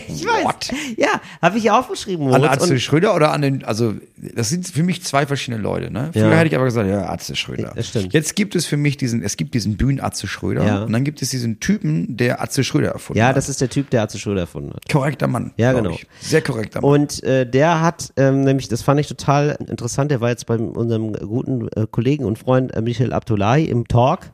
ich 0.08 0.26
weiß. 0.26 0.44
What? 0.44 0.70
Ja, 0.98 1.22
habe 1.42 1.58
ich 1.58 1.64
ja 1.66 1.80
aufgeschrieben. 1.80 2.26
An 2.34 2.42
Moritz. 2.42 2.62
Atze 2.62 2.74
Und- 2.74 2.80
Schröder 2.80 3.16
oder 3.16 3.32
an 3.32 3.42
den, 3.42 3.64
also 3.66 3.94
das 4.36 4.50
sind 4.50 4.68
für 4.68 4.84
mich 4.84 5.04
zwei 5.04 5.26
verschiedene 5.26 5.62
Leute. 5.62 5.92
Ne? 5.92 6.10
Früher 6.14 6.30
Ja. 6.30 6.36
hätte 6.38 6.48
ich 6.48 6.56
aber 6.56 6.66
gesagt, 6.66 6.90
ja, 6.90 7.10
Atze 7.10 7.36
Schröder. 7.36 7.74
Das 7.76 7.90
stimmt. 7.90 8.14
Jetzt 8.14 8.36
gibt 8.36 8.56
es 8.56 8.66
für 8.66 8.78
mich 8.78 8.98
diesen, 8.98 9.22
es 9.24 9.38
gibt 9.38 9.54
diesen 9.54 9.78
Bühnen 9.78 10.00
Atze 10.02 10.28
Schröder 10.28 10.66
Ja. 10.66 10.84
und 10.84 10.92
dann 10.94 11.04
gibt 11.04 11.22
es 11.22 11.30
diesen 11.30 11.60
Typen, 11.60 12.18
der 12.18 12.42
Atze 12.42 12.64
Schröder 12.64 12.90
erfunden 12.92 13.20
ja, 13.20 13.28
hat. 13.28 13.38
das 13.38 13.50
ist 13.50 13.62
der 13.62 13.70
Typ, 13.70 13.90
der 13.90 14.02
Atze 14.04 14.18
Schröder 14.20 14.42
erfunden 14.42 14.74
hat. 14.74 14.90
korrekter 14.92 15.28
Mann. 15.28 15.52
Ja, 15.58 15.74
genau. 15.74 15.92
Ich. 15.92 16.08
Sehr 16.22 16.42
korrekter 16.42 16.82
Mann. 16.82 16.92
Und 16.92 17.24
äh, 17.24 17.50
der 17.50 17.82
hat 17.82 18.12
ähm, 18.18 18.42
nämlich, 18.42 18.68
das 18.68 18.82
fand 18.82 19.00
ich 19.00 19.08
total 19.08 19.58
interessant, 19.68 20.12
der 20.12 20.22
war 20.22 20.30
jetzt 20.30 20.46
bei 20.46 20.58
unserem 20.58 21.14
guten 21.14 21.68
äh, 21.76 21.86
Kollegen 21.90 22.26
und 22.26 22.38
Freund 22.40 22.74
äh, 22.74 22.82
Michael 22.82 23.14
Abdullahi 23.14 23.66
im 23.66 23.88
Talk. 23.88 24.32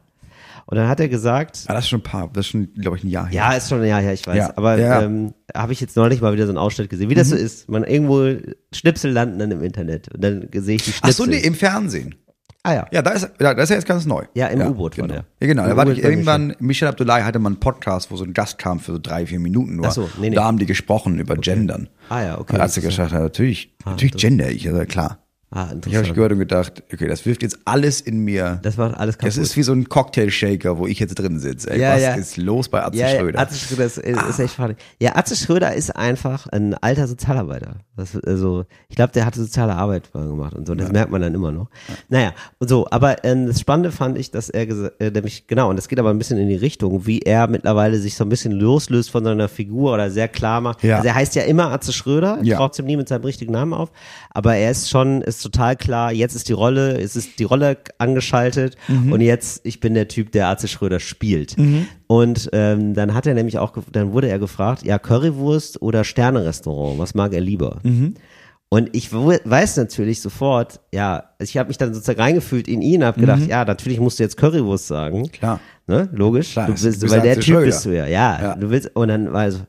Und 0.72 0.78
dann 0.78 0.88
hat 0.88 1.02
er 1.02 1.10
gesagt, 1.10 1.66
ah, 1.68 1.74
das 1.74 1.84
ist 1.84 1.90
schon 1.90 2.00
ein 2.00 2.04
paar, 2.04 2.30
das 2.32 2.46
ist 2.46 2.52
schon, 2.52 2.74
glaube 2.76 2.96
ich, 2.96 3.04
ein 3.04 3.10
Jahr 3.10 3.28
her. 3.28 3.36
Ja, 3.36 3.52
ist 3.52 3.68
schon 3.68 3.82
ein 3.82 3.90
Jahr 3.90 4.00
her, 4.00 4.14
ich 4.14 4.26
weiß. 4.26 4.38
Ja, 4.38 4.54
Aber 4.56 4.78
ja. 4.80 5.02
ähm, 5.02 5.34
habe 5.54 5.74
ich 5.74 5.82
jetzt 5.82 5.98
neulich 5.98 6.22
mal 6.22 6.32
wieder 6.32 6.46
so 6.46 6.52
einen 6.52 6.58
Ausschnitt 6.58 6.90
gesehen. 6.90 7.10
Wie 7.10 7.14
das 7.14 7.28
so 7.28 7.36
ist. 7.36 7.70
Man 7.70 7.84
irgendwo 7.84 8.38
Schnipsel 8.72 9.12
landen 9.12 9.38
dann 9.38 9.52
im 9.52 9.62
Internet 9.62 10.08
und 10.14 10.24
dann 10.24 10.48
sehe 10.54 10.78
ich 10.78 10.84
die 10.84 10.94
Schnipsel. 10.94 11.10
Ach 11.10 11.12
so, 11.12 11.26
nee, 11.26 11.40
im 11.40 11.56
Fernsehen. 11.56 12.16
ah 12.64 12.74
ja. 12.74 12.88
Ja, 12.90 13.02
da 13.02 13.10
ist, 13.10 13.30
ja, 13.42 13.54
das 13.54 13.66
ist 13.66 13.70
ja 13.72 13.76
jetzt 13.76 13.86
ganz 13.86 14.06
neu. 14.06 14.24
Ja, 14.34 14.48
im 14.48 14.62
U-Boot 14.62 14.98
war 14.98 15.08
genau. 15.08 15.20
der. 15.20 15.26
Ja, 15.42 15.48
genau. 15.48 15.68
Da 15.68 15.76
war 15.76 15.84
U-Boot 15.84 15.98
ich 15.98 16.04
war 16.06 16.10
irgendwann, 16.10 16.56
Michel 16.60 16.88
Abdullahi 16.88 17.24
hatte 17.24 17.40
mal 17.40 17.50
einen 17.50 17.60
Podcast, 17.60 18.10
wo 18.10 18.16
so 18.16 18.24
ein 18.24 18.32
Gast 18.32 18.58
kam 18.58 18.80
für 18.80 18.94
so 18.94 18.98
drei, 18.98 19.26
vier 19.26 19.42
Minuten 19.42 19.76
nur. 19.76 19.88
Ach 19.88 19.92
so, 19.92 20.10
nee, 20.22 20.30
nee. 20.30 20.36
Da 20.38 20.46
haben 20.46 20.58
die 20.58 20.68
gesprochen 20.68 21.20
über 21.20 21.36
Gendern. 21.36 21.90
Ah 22.08 22.24
ja, 22.24 22.40
okay. 22.40 22.56
Da 22.56 22.64
hat 22.64 22.72
sie 22.72 22.80
gesagt, 22.80 23.12
ja, 23.12 23.20
natürlich, 23.20 23.76
natürlich 23.86 24.16
gender 24.16 24.50
ich, 24.50 24.64
ja 24.64 24.86
klar. 24.86 25.21
Ah, 25.54 25.64
Ich 25.64 25.68
habe 25.68 25.76
interessant. 25.76 26.14
gehört 26.16 26.32
und 26.32 26.40
gedacht, 26.40 26.84
okay, 26.94 27.08
das 27.10 27.26
wirft 27.26 27.44
jetzt 27.44 27.60
alles 27.66 28.00
in 28.00 28.20
mir. 28.20 28.60
Das 28.64 28.78
macht 28.78 28.96
alles 28.98 29.18
kaputt. 29.18 29.28
Das 29.28 29.38
ist 29.38 29.58
wie 29.58 29.64
so 29.64 29.74
ein 29.74 29.90
Cocktail-Shaker, 29.90 30.78
wo 30.78 30.88
ich 30.88 30.98
jetzt 31.00 31.16
drin 31.16 31.40
sitze. 31.40 31.72
Ey, 31.72 31.82
Ja, 31.82 31.94
was 31.96 32.02
ja. 32.02 32.14
ist 32.16 32.38
los 32.38 32.70
bei 32.70 32.82
Atze 32.82 32.98
ja, 33.00 33.10
ja, 33.10 33.20
Schröder? 33.20 33.40
Atze 33.40 33.56
Schröder 33.56 33.84
ist, 33.86 33.98
ist 33.98 34.40
echt 34.40 34.54
funny. 34.56 34.76
Ja, 35.02 35.18
Atze 35.18 35.36
Schröder 35.36 35.74
ist 35.76 35.94
einfach 35.94 36.48
ein 36.48 36.74
alter 36.76 37.06
Sozialarbeiter. 37.08 37.76
Das, 37.98 38.16
also, 38.26 38.64
ich 38.88 38.96
glaube, 38.96 39.12
der 39.12 39.26
hatte 39.26 39.42
soziale 39.42 39.76
Arbeit 39.76 40.14
gemacht 40.14 40.54
und 40.56 40.66
so. 40.66 40.74
Das 40.74 40.90
merkt 40.92 41.12
man 41.12 41.22
dann 41.22 41.36
immer 41.36 41.52
noch. 41.52 41.70
Naja, 42.08 42.32
und 42.60 42.70
so. 42.70 42.88
Aber 42.90 43.24
ähm, 43.26 43.48
das 43.48 43.60
Spannende 43.60 43.92
fand 43.92 44.18
ich, 44.18 44.32
dass 44.32 44.50
er 44.50 44.64
äh, 45.02 45.12
nämlich, 45.12 45.48
genau, 45.48 45.70
und 45.70 45.76
das 45.76 45.90
geht 45.90 46.00
aber 46.00 46.12
ein 46.12 46.18
bisschen 46.18 46.38
in 46.38 46.48
die 46.48 46.56
Richtung, 46.56 47.06
wie 47.06 47.20
er 47.20 47.48
mittlerweile 47.48 47.98
sich 48.00 48.16
so 48.16 48.24
ein 48.24 48.30
bisschen 48.30 48.54
loslöst 48.54 49.12
von 49.12 49.26
seiner 49.26 49.50
Figur 49.50 49.94
oder 49.94 50.10
sehr 50.10 50.30
klar 50.30 50.62
macht. 50.62 50.82
Ja. 50.84 50.96
Also 50.98 51.10
er 51.10 51.16
heißt 51.16 51.36
ja 51.36 51.44
immer 51.44 51.72
Atze 51.72 51.92
Schröder. 51.92 52.40
Ich 52.42 52.48
Ja. 52.48 52.58
taucht 52.58 52.80
ihm 52.80 52.86
nie 52.86 52.96
mit 52.96 53.10
seinem 53.10 53.26
richtigen 53.26 53.52
Namen 53.52 53.74
auf. 53.74 53.92
Aber 54.30 54.56
er 54.56 54.72
ist 54.72 54.90
schon, 54.90 55.22
ist 55.22 55.41
total 55.42 55.76
klar, 55.76 56.12
jetzt 56.12 56.36
ist 56.36 56.48
die 56.50 56.54
Rolle, 56.54 57.00
es 57.02 57.16
ist 57.16 57.40
die 57.40 57.44
Rolle 57.44 57.78
angeschaltet 57.98 58.76
Mhm. 58.88 59.12
und 59.12 59.22
jetzt, 59.22 59.62
ich 59.66 59.80
bin 59.80 59.94
der 59.94 60.08
Typ, 60.08 60.32
der 60.32 60.48
Atze 60.48 60.68
Schröder 60.68 61.00
spielt. 61.00 61.56
Und 62.08 62.50
ähm, 62.54 62.94
dann 62.94 63.14
hat 63.14 63.26
er 63.26 63.34
nämlich 63.34 63.58
auch, 63.58 63.74
dann 63.92 64.12
wurde 64.14 64.30
er 64.30 64.40
gefragt, 64.40 64.84
ja, 64.84 65.00
Currywurst 65.00 65.82
oder 65.82 66.04
Sternerestaurant, 66.04 67.00
was 67.00 67.14
mag 67.16 67.34
er 67.34 67.42
lieber? 67.42 67.80
Mhm. 67.84 68.16
Und 68.74 68.90
ich 68.96 69.12
weiß 69.12 69.76
natürlich 69.78 70.22
sofort, 70.22 70.80
ja, 70.94 71.26
ich 71.40 71.58
habe 71.58 71.68
mich 71.68 71.78
dann 71.78 71.94
sozusagen 71.94 72.22
reingefühlt 72.22 72.70
in 72.70 72.82
ihn, 72.82 73.04
habe 73.04 73.20
gedacht, 73.20 73.46
ja, 73.46 73.66
natürlich 73.66 74.00
musst 74.00 74.18
du 74.20 74.24
jetzt 74.24 74.38
Currywurst 74.38 74.88
sagen. 74.88 75.20
Mhm. 75.24 75.32
Klar. 75.32 75.60
Ne? 75.88 76.08
Logisch. 76.14 76.54
Klar, 76.54 76.68
du 76.68 76.74
du 76.74 76.82
bist, 76.82 77.02
bist 77.02 77.14
weil 77.14 77.22
der 77.22 77.36
Typ 77.36 77.44
Schröder. 77.44 77.66
bist 77.66 77.86
du 77.86 77.90
ja. 77.90 78.06
ja. 78.06 78.42
Ja. 78.42 78.56
Du 78.56 78.70
willst, 78.70 78.96
und 78.96 79.10
dann 79.10 79.34
war 79.34 79.44
er 79.44 79.52
so, 79.52 79.60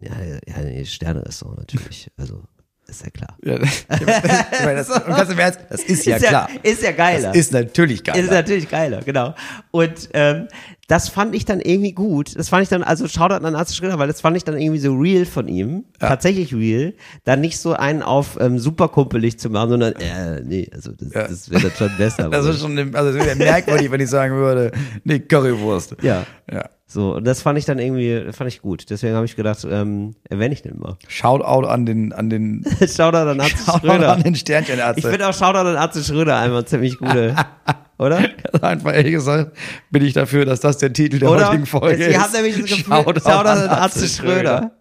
ja, 0.00 0.10
ja, 0.46 0.62
nee, 0.64 0.84
Sternerestaurant 0.84 1.58
natürlich. 1.58 2.08
Also, 2.16 2.42
ist 2.88 3.04
ja 3.04 3.10
klar. 3.10 3.36
Ja, 3.42 3.56
ich 3.62 4.64
meine, 4.64 4.76
das, 4.76 4.90
und 4.90 5.06
ganz 5.06 5.30
im 5.30 5.38
Ernst, 5.38 5.60
das 5.70 5.82
ist 5.82 6.04
ja 6.04 6.18
klar. 6.18 6.48
Ist 6.62 6.82
ja 6.82 6.92
geiler. 6.92 7.28
Das 7.28 7.36
ist 7.36 7.52
natürlich 7.52 8.04
geil. 8.04 8.22
Ist 8.22 8.30
natürlich 8.30 8.68
geiler, 8.68 9.00
genau. 9.02 9.34
Und 9.70 10.10
ähm, 10.12 10.48
das 10.88 11.08
fand 11.08 11.34
ich 11.34 11.44
dann 11.44 11.60
irgendwie 11.60 11.92
gut. 11.92 12.36
Das 12.36 12.50
fand 12.50 12.64
ich 12.64 12.68
dann, 12.68 12.82
also 12.82 13.08
Shoutout 13.08 13.46
an 13.46 13.54
Arzt 13.54 13.74
Schröder, 13.74 13.98
weil 13.98 14.08
das 14.08 14.20
fand 14.20 14.36
ich 14.36 14.44
dann 14.44 14.58
irgendwie 14.58 14.80
so 14.80 14.94
real 14.94 15.24
von 15.24 15.48
ihm. 15.48 15.84
Tatsächlich 15.98 16.54
real. 16.54 16.92
Dann 17.24 17.40
nicht 17.40 17.58
so 17.58 17.72
einen 17.72 18.02
auf 18.02 18.36
ähm, 18.40 18.58
super 18.58 18.88
kumpelig 18.88 19.38
zu 19.38 19.48
machen, 19.48 19.70
sondern, 19.70 19.94
äh, 19.94 20.42
nee, 20.42 20.68
also 20.72 20.92
das, 20.92 21.10
das 21.12 21.50
wäre 21.50 21.62
dann 21.62 21.72
schon 21.72 21.96
besser. 21.96 22.28
Das 22.30 22.44
ist 22.44 22.60
schon, 22.60 22.94
also 22.94 23.16
das 23.16 23.26
wäre 23.26 23.36
merkwürdig, 23.36 23.90
wenn 23.90 24.00
ich 24.00 24.10
sagen 24.10 24.34
würde, 24.34 24.72
nee, 25.04 25.20
Currywurst. 25.20 25.96
ja. 26.02 26.26
Ja. 26.52 26.68
So, 26.92 27.14
und 27.14 27.24
das 27.24 27.40
fand 27.40 27.58
ich 27.58 27.64
dann 27.64 27.78
irgendwie, 27.78 28.32
fand 28.32 28.48
ich 28.48 28.60
gut. 28.60 28.90
Deswegen 28.90 29.14
habe 29.14 29.24
ich 29.24 29.34
gedacht, 29.34 29.66
ähm, 29.68 30.14
erwähne 30.28 30.52
ich 30.52 30.60
den 30.60 30.78
mal. 30.78 30.98
Shoutout 31.08 31.66
an 31.66 31.86
den, 31.86 32.12
an 32.12 32.28
den, 32.28 32.64
Shoutout 32.86 33.16
an 33.30 33.40
Arzt 33.40 33.64
Shoutout 33.64 33.86
Schröder. 33.86 34.12
an 34.12 34.22
den 34.22 34.34
Sternchenärzte. 34.34 35.00
Ich 35.00 35.06
finde 35.06 35.26
auch 35.26 35.32
Shoutout 35.32 35.68
an 35.70 35.76
Arzt 35.76 36.04
Schröder 36.06 36.38
einmal 36.38 36.66
ziemlich 36.66 36.98
gute. 36.98 37.34
Oder? 37.98 38.18
Also 38.52 38.66
einfach 38.66 38.92
ehrlich 38.94 39.12
gesagt, 39.12 39.56
bin 39.90 40.04
ich 40.04 40.12
dafür, 40.12 40.44
dass 40.44 40.60
das 40.60 40.76
der 40.78 40.92
Titel 40.92 41.18
der 41.18 41.30
Oder? 41.30 41.48
heutigen 41.48 41.66
Folge 41.66 42.04
Sie 42.04 42.10
ist. 42.10 42.18
haben 42.18 42.32
nämlich 42.32 42.60
das 42.60 42.64
Gefühl, 42.64 42.84
Shoutout 42.84 43.20
Shoutout, 43.20 43.48
an 43.48 43.58
an 43.58 43.68
Atze 43.70 44.08
Schröder. 44.08 44.72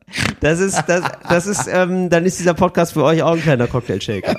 Das 0.42 0.60
ist, 0.60 0.84
das, 0.88 1.04
das 1.30 1.48
ist, 1.48 1.70
ähm, 1.72 2.10
dann 2.10 2.26
ist 2.26 2.40
dieser 2.40 2.56
Podcast 2.56 2.94
für 2.94 3.04
euch 3.04 3.22
auch 3.24 3.34
ein 3.34 3.42
kleiner 3.42 3.68
Cocktail-Shaker. 3.68 4.36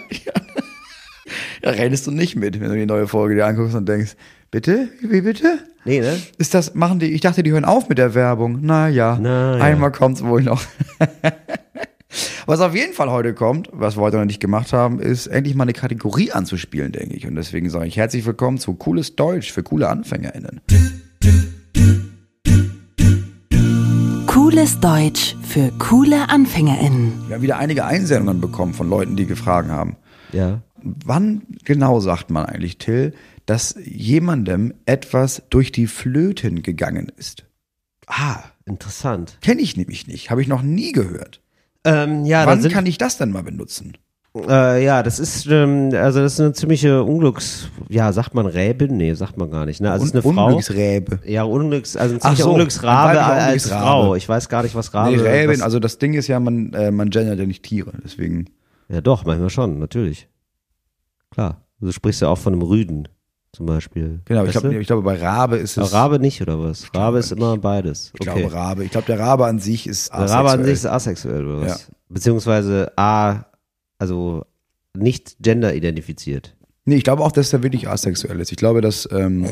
Da 1.62 1.70
redest 1.70 2.08
du 2.08 2.10
nicht 2.10 2.34
mit, 2.34 2.60
wenn 2.60 2.68
du 2.68 2.74
die 2.74 2.86
neue 2.86 3.06
Folge 3.06 3.36
dir 3.36 3.46
anguckst 3.46 3.76
und 3.76 3.88
denkst, 3.88 4.16
bitte? 4.50 4.88
Wie 5.00 5.20
bitte? 5.20 5.60
Nee, 5.84 6.00
ne? 6.00 6.18
Ist 6.36 6.54
das, 6.54 6.74
machen 6.74 6.98
die, 6.98 7.06
ich 7.12 7.20
dachte, 7.20 7.44
die 7.44 7.52
hören 7.52 7.64
auf 7.64 7.88
mit 7.88 7.98
der 7.98 8.14
Werbung. 8.14 8.58
Na 8.62 8.88
ja, 8.88 9.16
Na 9.20 9.58
ja. 9.58 9.62
einmal 9.62 9.92
kommt's 9.92 10.24
wohl 10.24 10.42
noch. 10.42 10.60
Was 12.46 12.60
auf 12.60 12.74
jeden 12.74 12.92
Fall 12.92 13.10
heute 13.10 13.32
kommt, 13.32 13.68
was 13.72 13.96
wir 13.96 14.02
heute 14.02 14.18
noch 14.18 14.24
nicht 14.24 14.40
gemacht 14.40 14.72
haben, 14.72 14.98
ist 14.98 15.28
endlich 15.28 15.54
mal 15.54 15.62
eine 15.62 15.72
Kategorie 15.72 16.32
anzuspielen, 16.32 16.90
denke 16.92 17.14
ich. 17.14 17.26
Und 17.26 17.36
deswegen 17.36 17.70
sage 17.70 17.86
ich 17.86 17.96
herzlich 17.96 18.26
willkommen 18.26 18.58
zu 18.58 18.74
Cooles 18.74 19.14
Deutsch 19.16 19.52
für 19.52 19.62
coole 19.62 19.88
AnfängerInnen. 19.88 20.60
Cooles 24.26 24.80
Deutsch 24.80 25.36
für 25.42 25.70
coole 25.78 26.28
AnfängerInnen. 26.28 27.12
Wir 27.28 27.36
haben 27.36 27.42
wieder 27.42 27.58
einige 27.58 27.84
Einsendungen 27.84 28.40
bekommen 28.40 28.74
von 28.74 28.90
Leuten, 28.90 29.16
die 29.16 29.24
gefragt 29.24 29.70
haben. 29.70 29.96
Ja. 30.32 30.60
Wann 30.82 31.42
genau 31.64 32.00
sagt 32.00 32.30
man 32.30 32.46
eigentlich, 32.46 32.78
Till, 32.78 33.14
dass 33.46 33.76
jemandem 33.84 34.74
etwas 34.86 35.42
durch 35.50 35.72
die 35.72 35.86
Flöten 35.86 36.62
gegangen 36.62 37.10
ist? 37.16 37.44
Ah, 38.06 38.40
interessant. 38.66 39.38
Kenne 39.40 39.62
ich 39.62 39.76
nämlich 39.76 40.06
nicht, 40.06 40.30
habe 40.30 40.42
ich 40.42 40.48
noch 40.48 40.62
nie 40.62 40.92
gehört. 40.92 41.40
Ähm, 41.84 42.24
ja, 42.24 42.46
Wann 42.46 42.62
kann 42.68 42.86
ich 42.86 42.98
das 42.98 43.18
denn 43.18 43.30
mal 43.30 43.42
benutzen? 43.42 43.96
äh, 44.34 44.82
ja, 44.84 45.02
das 45.02 45.18
ist, 45.18 45.46
ähm, 45.46 45.90
also 45.92 46.20
das 46.20 46.34
ist 46.34 46.40
eine 46.40 46.52
ziemliche 46.54 47.02
Unglücks, 47.04 47.68
ja, 47.88 48.12
sagt 48.12 48.34
man 48.34 48.46
Räbin? 48.46 48.96
Nee, 48.96 49.12
sagt 49.14 49.36
man 49.36 49.50
gar 49.50 49.66
nicht, 49.66 49.80
ne? 49.80 49.90
Also 49.90 50.04
es 50.04 50.10
ist 50.10 50.16
eine 50.16 50.24
Un 50.24 50.34
Frau. 50.34 50.46
Unglücksräbe. 50.46 51.20
Ja, 51.26 51.42
Unglücks, 51.42 51.96
also 51.96 52.14
ein 52.14 52.18
Ach 52.22 52.28
ziemlicher 52.28 52.44
so, 52.44 52.50
Unglücksrabe 52.50 53.22
als 53.22 53.44
Unglücksrabe. 53.46 53.82
Frau. 53.84 54.14
Ich 54.14 54.28
weiß 54.28 54.48
gar 54.48 54.62
nicht, 54.62 54.74
was 54.74 54.94
Rabe 54.94 55.16
Nee, 55.16 55.22
Räbin, 55.22 55.56
was, 55.56 55.62
also 55.62 55.78
das 55.80 55.98
Ding 55.98 56.14
ist 56.14 56.28
ja, 56.28 56.40
man, 56.40 56.72
äh, 56.72 56.90
man 56.90 57.10
gendert 57.10 57.38
ja 57.38 57.46
nicht 57.46 57.62
Tiere, 57.62 57.92
deswegen. 58.02 58.46
Ja, 58.88 59.00
doch, 59.00 59.24
manchmal 59.24 59.50
schon, 59.50 59.78
natürlich. 59.78 60.28
Klar. 61.32 61.60
Du 61.80 61.90
sprichst 61.90 62.22
ja 62.22 62.28
auch 62.28 62.38
von 62.38 62.52
einem 62.52 62.62
Rüden, 62.62 63.08
zum 63.52 63.66
Beispiel. 63.66 64.20
Genau, 64.24 64.44
ich 64.44 64.52
glaube, 64.52 64.74
ich 64.78 64.86
glaube, 64.86 65.02
bei 65.02 65.20
Rabe 65.20 65.56
ist 65.56 65.76
Aber 65.78 65.86
es. 65.88 65.92
Rabe 65.92 66.18
nicht, 66.20 66.40
oder 66.40 66.62
was? 66.62 66.94
Rabe 66.94 67.18
ist 67.18 67.32
immer 67.32 67.56
beides. 67.58 68.12
Ich 68.14 68.20
Okay. 68.28 68.40
glaube 68.40 68.52
Rabe. 68.54 68.84
Ich 68.84 68.90
glaube, 68.92 69.06
der 69.06 69.18
Rabe 69.18 69.46
an 69.46 69.58
sich 69.58 69.86
ist 69.88 70.12
Der 70.12 70.30
Rabe 70.30 70.50
an 70.50 70.62
sich 70.64 70.74
ist 70.74 70.86
asexuell. 70.86 71.34
asexuell, 71.42 71.46
oder 71.58 71.66
was? 71.72 71.90
Beziehungsweise 72.08 72.92
A, 72.96 73.44
also 73.98 74.44
nicht 74.96 75.36
gender 75.40 75.74
identifiziert. 75.74 76.54
Nee, 76.84 76.96
ich 76.96 77.04
glaube 77.04 77.22
auch, 77.22 77.30
dass 77.30 77.50
der 77.50 77.62
wirklich 77.62 77.88
asexuell 77.88 78.40
ist. 78.40 78.50
Ich 78.50 78.56
glaube, 78.58 78.80
dass, 78.80 79.08
ähm, 79.12 79.46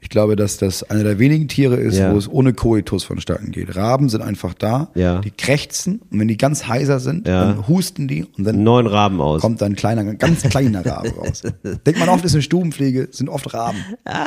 ich 0.00 0.08
glaube, 0.08 0.34
dass 0.34 0.56
das 0.56 0.82
einer 0.82 1.04
der 1.04 1.20
wenigen 1.20 1.46
Tiere 1.46 1.76
ist, 1.76 1.96
Ja. 1.96 2.12
wo 2.12 2.18
es 2.18 2.28
ohne 2.28 2.52
Koitus 2.52 3.04
vonstatten 3.04 3.52
geht. 3.52 3.76
Raben 3.76 4.08
sind 4.08 4.22
einfach 4.22 4.54
da, 4.54 4.90
Ja. 4.96 5.20
die 5.20 5.30
krächzen 5.30 6.00
und 6.10 6.18
wenn 6.18 6.26
die 6.26 6.36
ganz 6.36 6.66
heiser 6.66 6.98
sind, 6.98 7.28
Ja. 7.28 7.44
dann 7.44 7.68
husten 7.68 8.08
die 8.08 8.24
und 8.24 8.42
dann 8.42 8.64
Neun 8.64 8.88
Raben 8.88 9.20
aus. 9.20 9.40
kommt 9.40 9.62
dann 9.62 9.72
ein 9.72 9.76
kleiner, 9.76 10.02
ganz 10.16 10.42
kleiner 10.42 10.84
Rabe 10.84 11.10
raus. 11.16 11.42
Denkt 11.86 12.00
man 12.00 12.08
oft, 12.08 12.24
ist 12.24 12.34
eine 12.34 12.42
Stubenpflege, 12.42 13.06
sind 13.12 13.28
oft 13.28 13.54
Raben. 13.54 13.78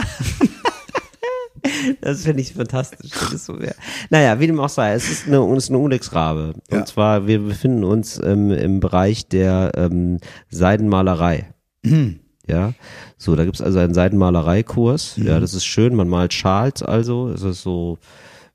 Das 2.02 2.24
finde 2.24 2.42
ich 2.42 2.54
fantastisch. 2.54 3.12
So, 3.38 3.60
ja. 3.60 3.72
Naja, 4.10 4.40
wie 4.40 4.48
dem 4.48 4.60
auch 4.60 4.70
sei, 4.70 4.94
es 4.94 5.10
ist 5.10 5.28
eine, 5.28 5.40
es 5.54 5.64
ist 5.66 5.70
eine 5.70 5.80
Unglücksrabe. 5.80 6.54
Und 6.70 6.78
Ja. 6.78 6.86
zwar, 6.86 7.28
wir 7.28 7.40
befinden 7.40 7.84
uns 7.84 8.22
ähm, 8.24 8.52
im 8.52 8.80
Bereich 8.80 9.28
der 9.28 9.72
ähm, 9.76 10.20
Seidenmalerei. 10.50 11.48
Mhm. 11.84 12.20
Ja, 12.48 12.74
so, 13.18 13.36
da 13.36 13.44
gibt's 13.46 13.62
also 13.62 13.80
einen 13.80 13.94
Seidenmalereikurs. 13.94 15.18
Mhm. 15.18 15.28
Ja, 15.28 15.40
das 15.40 15.54
ist 15.54 15.66
schön, 15.66 15.96
man 15.96 16.08
malt 16.08 16.34
Schals 16.34 16.82
also. 16.82 17.30
Es 17.30 17.42
ist 17.44 17.62
so, 17.62 17.98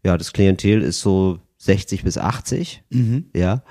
ja, 0.05 0.17
das 0.17 0.33
Klientel 0.33 0.83
ist 0.83 1.01
so 1.01 1.39
60 1.59 2.03
bis 2.05 2.19
80. 2.19 2.83
Ja. 3.35 3.63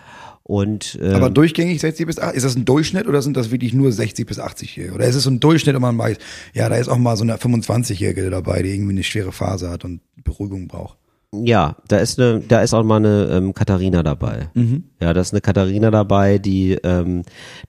Und 0.44 0.98
ähm, 1.02 1.10
Mhm. 1.10 1.16
Aber 1.16 1.30
durchgängig 1.30 1.80
60 1.80 2.06
bis 2.08 2.20
80, 2.20 2.38
ist 2.38 2.44
das 2.44 2.56
ein 2.56 2.66
Durchschnitt 2.66 3.08
oder 3.08 3.22
sind 3.22 3.38
das 3.38 3.52
wirklich 3.52 3.74
nur 3.74 3.92
60 3.92 4.28
bis 4.28 4.40
80-Jährige? 4.40 4.94
Oder 4.94 5.06
ist 5.06 5.16
es 5.16 5.24
so 5.24 5.30
ein 5.30 5.40
Durchschnitt 5.40 5.76
und 5.76 5.82
man 5.82 5.98
weiß, 5.98 6.18
ja, 6.54 6.68
da 6.68 6.76
ist 6.76 6.90
auch 6.90 6.98
mal 6.98 7.16
so 7.16 7.24
eine 7.24 7.36
25-Jährige 7.38 8.30
dabei, 8.30 8.62
die 8.62 8.70
irgendwie 8.70 8.92
eine 8.92 9.04
schwere 9.04 9.32
Phase 9.32 9.70
hat 9.70 9.86
und 9.86 10.02
Beruhigung 10.24 10.68
braucht. 10.68 10.98
Ja, 11.34 11.78
da 11.88 11.98
ist 11.98 12.20
eine, 12.20 12.42
da 12.42 12.62
ist 12.62 12.74
auch 12.74 12.84
mal 12.84 12.98
eine 12.98 13.30
ähm, 13.32 13.54
Katharina 13.54 14.04
dabei. 14.04 14.50
Mhm. 14.54 14.84
Ja, 15.00 15.14
da 15.14 15.22
ist 15.22 15.34
eine 15.34 15.40
Katharina 15.42 15.90
dabei, 15.90 16.38
die, 16.40 16.74
ähm, 16.84 17.24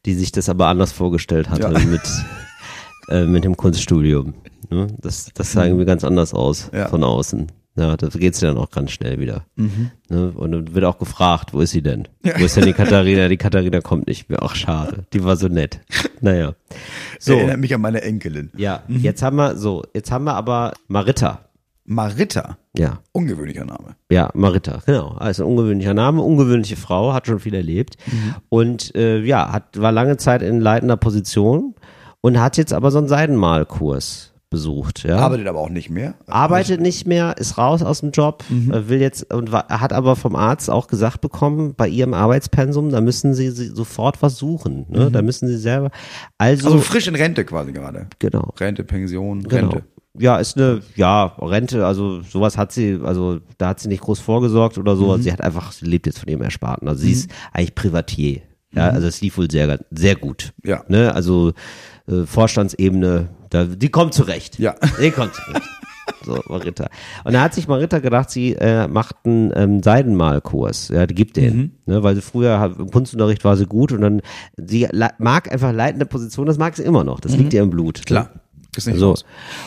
die 0.05 0.15
sich 0.15 0.33
das 0.33 0.49
aber 0.49 0.67
anders 0.67 0.91
vorgestellt 0.91 1.49
hatte 1.49 1.63
Ja. 1.73 1.79
mit, 1.79 2.01
äh, 3.09 3.25
mit 3.25 3.45
dem 3.45 3.57
Kunststudium. 3.57 4.35
Ne? 4.71 4.89
Das, 5.01 5.31
das 5.35 5.53
sah 5.53 5.65
irgendwie 5.65 5.85
ganz 5.85 6.03
anders 6.03 6.35
aus 6.35 6.71
Ja. 6.75 6.89
von 6.89 7.05
außen. 7.05 7.53
Ja, 7.77 7.97
da 7.97 8.09
geht's 8.09 8.41
dann 8.41 8.59
auch 8.59 8.71
ganz 8.71 8.91
schnell 8.91 9.19
wieder. 9.21 9.47
Mhm. 9.57 9.93
Ne? 10.11 10.33
Und 10.35 10.53
dann 10.53 10.75
wird 10.75 10.85
auch 10.85 10.99
gefragt, 10.99 11.55
wo 11.55 11.61
ist 11.61 11.71
sie 11.71 11.83
denn? 11.83 12.07
Wo 12.23 12.45
ist 12.45 12.57
denn 12.57 12.67
die 12.67 12.75
Katharina? 12.75 13.29
Die 13.29 13.39
Katharina 13.39 13.81
kommt 13.81 14.09
nicht 14.09 14.29
mehr. 14.29 14.41
Ach, 14.43 14.55
schade. 14.57 15.07
Die 15.15 15.25
war 15.25 15.37
so 15.37 15.47
nett. 15.49 15.81
Naja. 16.21 16.55
So, 17.19 17.35
Erinnert 17.35 17.61
mich 17.61 17.75
an 17.75 17.81
meine 17.81 18.03
Enkelin. 18.03 18.51
ja, 18.57 18.83
Mhm. 18.89 18.99
jetzt 19.01 19.23
haben 19.23 19.37
wir, 19.37 19.57
so, 19.57 19.85
jetzt 19.95 20.11
haben 20.11 20.25
wir 20.25 20.35
aber 20.35 20.75
Marita. 20.89 21.47
Maritta, 21.85 22.57
Ja. 22.77 23.01
ungewöhnlicher 23.13 23.65
Name. 23.65 23.97
Ja, 24.11 24.31
Marita, 24.35 24.81
genau. 24.87 25.09
Also 25.19 25.47
ungewöhnlicher 25.47 25.95
Name, 25.95 26.23
ungewöhnliche 26.23 26.77
Frau, 26.77 27.13
hat 27.13 27.27
schon 27.27 27.41
viel 27.41 27.55
erlebt 27.55 27.97
und 28.49 28.95
äh, 28.95 29.19
ja, 29.23 29.53
hat 29.53 29.81
war 29.81 29.91
lange 29.93 30.17
Zeit 30.17 30.43
in 30.43 30.61
leitender 30.61 30.97
Position 30.97 31.75
und 32.21 32.41
hat 32.41 32.57
jetzt 32.57 32.73
aber 32.73 32.91
so 32.93 32.99
einen 32.99 33.09
Seidenmalkurs 33.09 34.33
besucht. 34.49 35.03
Ja. 35.05 35.17
Arbeitet 35.17 35.47
aber 35.49 35.61
auch 35.61 35.71
nicht 35.71 35.89
mehr. 35.89 36.15
Arbeitet 36.27 36.81
nicht 36.81 37.07
mehr, 37.07 37.37
ist 37.39 37.57
raus 37.57 37.83
aus 37.83 38.01
dem 38.01 38.11
Job, 38.11 38.45
äh, 38.51 38.89
will 38.89 39.01
jetzt 39.01 39.33
und 39.33 39.51
war, 39.51 39.67
hat 39.69 39.93
aber 39.95 40.15
vom 40.15 40.37
Arzt 40.37 40.69
auch 40.71 40.89
gesagt 40.89 41.21
bekommen, 41.23 41.75
bei 41.75 41.89
ihrem 41.89 42.13
Arbeitspensum, 42.15 42.91
da 42.91 43.01
müssen 43.01 43.33
sie, 43.35 43.51
sie 43.51 43.69
sofort 43.69 44.21
was 44.23 44.37
suchen. 44.37 44.85
Ne? 44.91 45.11
Da 45.11 45.23
müssen 45.23 45.49
sie 45.49 45.57
selber. 45.57 45.91
Also, 46.39 46.67
Also 46.69 46.81
frisch 46.81 47.09
in 47.09 47.15
Rente 47.15 47.45
quasi 47.47 47.73
gerade. 47.73 48.07
genau. 48.19 48.53
Rente, 48.61 48.85
Pension, 48.85 49.43
Genau. 49.43 49.81
Ja, 50.19 50.37
ist 50.37 50.59
eine, 50.59 50.83
ja, 50.95 51.25
Rente, 51.39 51.87
also 51.87 52.21
sowas 52.21 52.59
hat 52.59 52.71
sie, 52.71 53.01
also 53.03 53.41
da 53.57 53.69
hat 53.69 53.81
sie 53.81 53.89
nicht 53.89 54.03
groß 54.03 54.21
vorgesorgt 54.21 54.77
oder 54.77 54.95
so. 54.95 55.11
Also 55.11 55.23
sie 55.23 55.33
hat 55.33 55.41
einfach, 55.41 55.73
sie 55.73 55.87
lebt 55.87 56.07
jetzt 56.07 56.19
von 56.19 56.29
ihrem 56.29 56.43
Ersparten. 56.43 56.87
Also 56.87 57.03
sie 57.03 57.13
ist 57.13 57.31
eigentlich 57.53 57.75
Privatier. 57.75 58.43
Ja, 58.75 58.89
also 58.89 59.07
es 59.07 59.21
lief 59.21 59.37
wohl 59.37 59.51
sehr, 59.51 59.79
sehr 59.91 60.17
gut. 60.17 60.53
Ja. 60.65 60.83
Ne, 60.89 61.15
also 61.15 61.53
äh, 62.09 62.25
Vorstandsebene, 62.25 63.29
da, 63.51 63.65
die 63.65 63.89
kommt 63.91 64.15
zurecht. 64.15 64.59
Ja. 64.59 64.75
Die 65.01 65.11
kommt 65.11 65.35
zurecht. 65.35 65.69
So, 66.25 66.41
Marita. 66.49 66.89
Und 67.25 67.33
da 67.33 67.43
hat 67.43 67.55
sich 67.55 67.69
Marita 67.69 67.99
gedacht, 67.99 68.31
sie 68.31 68.55
äh, 68.55 68.87
macht 68.89 69.17
einen 69.25 69.53
ähm, 69.55 69.83
Seidenmalkurs. 69.83 70.89
Ja, 70.89 71.07
die 71.07 71.15
gibt 71.15 71.37
den. 71.37 71.79
Ne, 71.87 72.03
weil 72.03 72.15
sie 72.15 72.23
früher 72.23 72.75
im 72.79 72.91
Kunstunterricht 72.91 73.45
war 73.45 73.57
sie 73.57 73.67
gut 73.67 73.93
und 73.93 74.01
dann, 74.01 74.23
sie 74.57 74.89
mag 75.19 75.51
einfach 75.51 75.73
leitende 75.73 76.07
Position, 76.07 76.47
das 76.47 76.59
mag 76.59 76.77
sie 76.77 76.83
immer 76.83 77.05
noch. 77.05 77.21
Das 77.21 77.33
liegt 77.37 77.53
ihr 77.55 77.63
im 77.63 77.71
Blut. 77.71 78.03
ne? 78.25 78.41
Ist 78.77 78.87
nicht 78.87 78.99
So. 78.99 79.11
raus. 79.11 79.25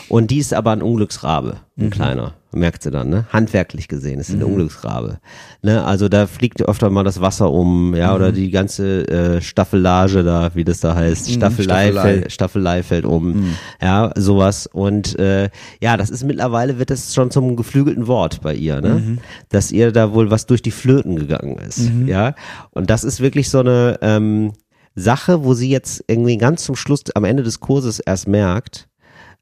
Und 0.08 0.30
die 0.32 0.38
ist 0.38 0.52
aber 0.52 0.72
ein 0.72 0.82
Unglücksrabe, 0.82 1.58
Mhm. 1.76 1.84
ein 1.84 1.90
kleiner. 1.90 2.34
Merkt 2.52 2.82
sie 2.84 2.90
dann, 2.90 3.10
ne? 3.10 3.26
Handwerklich 3.34 3.86
gesehen 3.86 4.18
ist 4.18 4.28
sie 4.28 4.34
eine 4.34 4.46
Unglücksrabe. 4.46 5.18
Ne? 5.62 5.84
Also 5.84 6.08
da 6.08 6.26
fliegt 6.26 6.62
öfter 6.62 6.88
mal 6.88 7.04
das 7.04 7.20
Wasser 7.20 7.50
um, 7.52 7.94
ja, 7.94 8.08
Mhm. 8.10 8.14
oder 8.16 8.32
die 8.32 8.50
ganze 8.50 9.06
äh, 9.08 9.40
Staffelage 9.42 10.24
da, 10.24 10.50
wie 10.54 10.64
das 10.64 10.80
da 10.80 10.94
heißt, 10.94 11.30
Staffelei, 11.30 11.90
Staffelei. 11.90 12.02
Fällt, 12.02 12.32
Staffelei 12.32 12.82
fällt 12.82 13.04
um, 13.04 13.44
ja, 13.82 14.10
sowas. 14.16 14.66
Und 14.72 15.18
äh, 15.18 15.50
ja, 15.82 15.98
das 15.98 16.08
ist 16.08 16.24
mittlerweile, 16.24 16.78
wird 16.78 16.88
das 16.90 17.14
schon 17.14 17.30
zum 17.30 17.56
geflügelten 17.56 18.06
Wort 18.06 18.40
bei 18.40 18.54
ihr, 18.54 18.80
ne? 18.80 19.18
Dass 19.50 19.70
ihr 19.70 19.92
da 19.92 20.14
wohl 20.14 20.30
was 20.30 20.46
durch 20.46 20.62
die 20.62 20.70
Flöten 20.70 21.16
gegangen 21.16 21.58
ist, 21.58 21.90
ja. 22.06 22.34
Und 22.70 22.88
das 22.88 23.04
ist 23.04 23.20
wirklich 23.20 23.50
so 23.50 23.58
eine 23.60 23.98
ähm, 24.00 24.52
Sache, 24.94 25.44
wo 25.44 25.52
sie 25.52 25.68
jetzt 25.68 26.02
irgendwie 26.08 26.38
ganz 26.38 26.64
zum 26.64 26.74
Schluss, 26.74 27.02
am 27.14 27.24
Ende 27.24 27.42
des 27.42 27.60
Kurses 27.60 28.00
erst 28.00 28.28
merkt, 28.28 28.88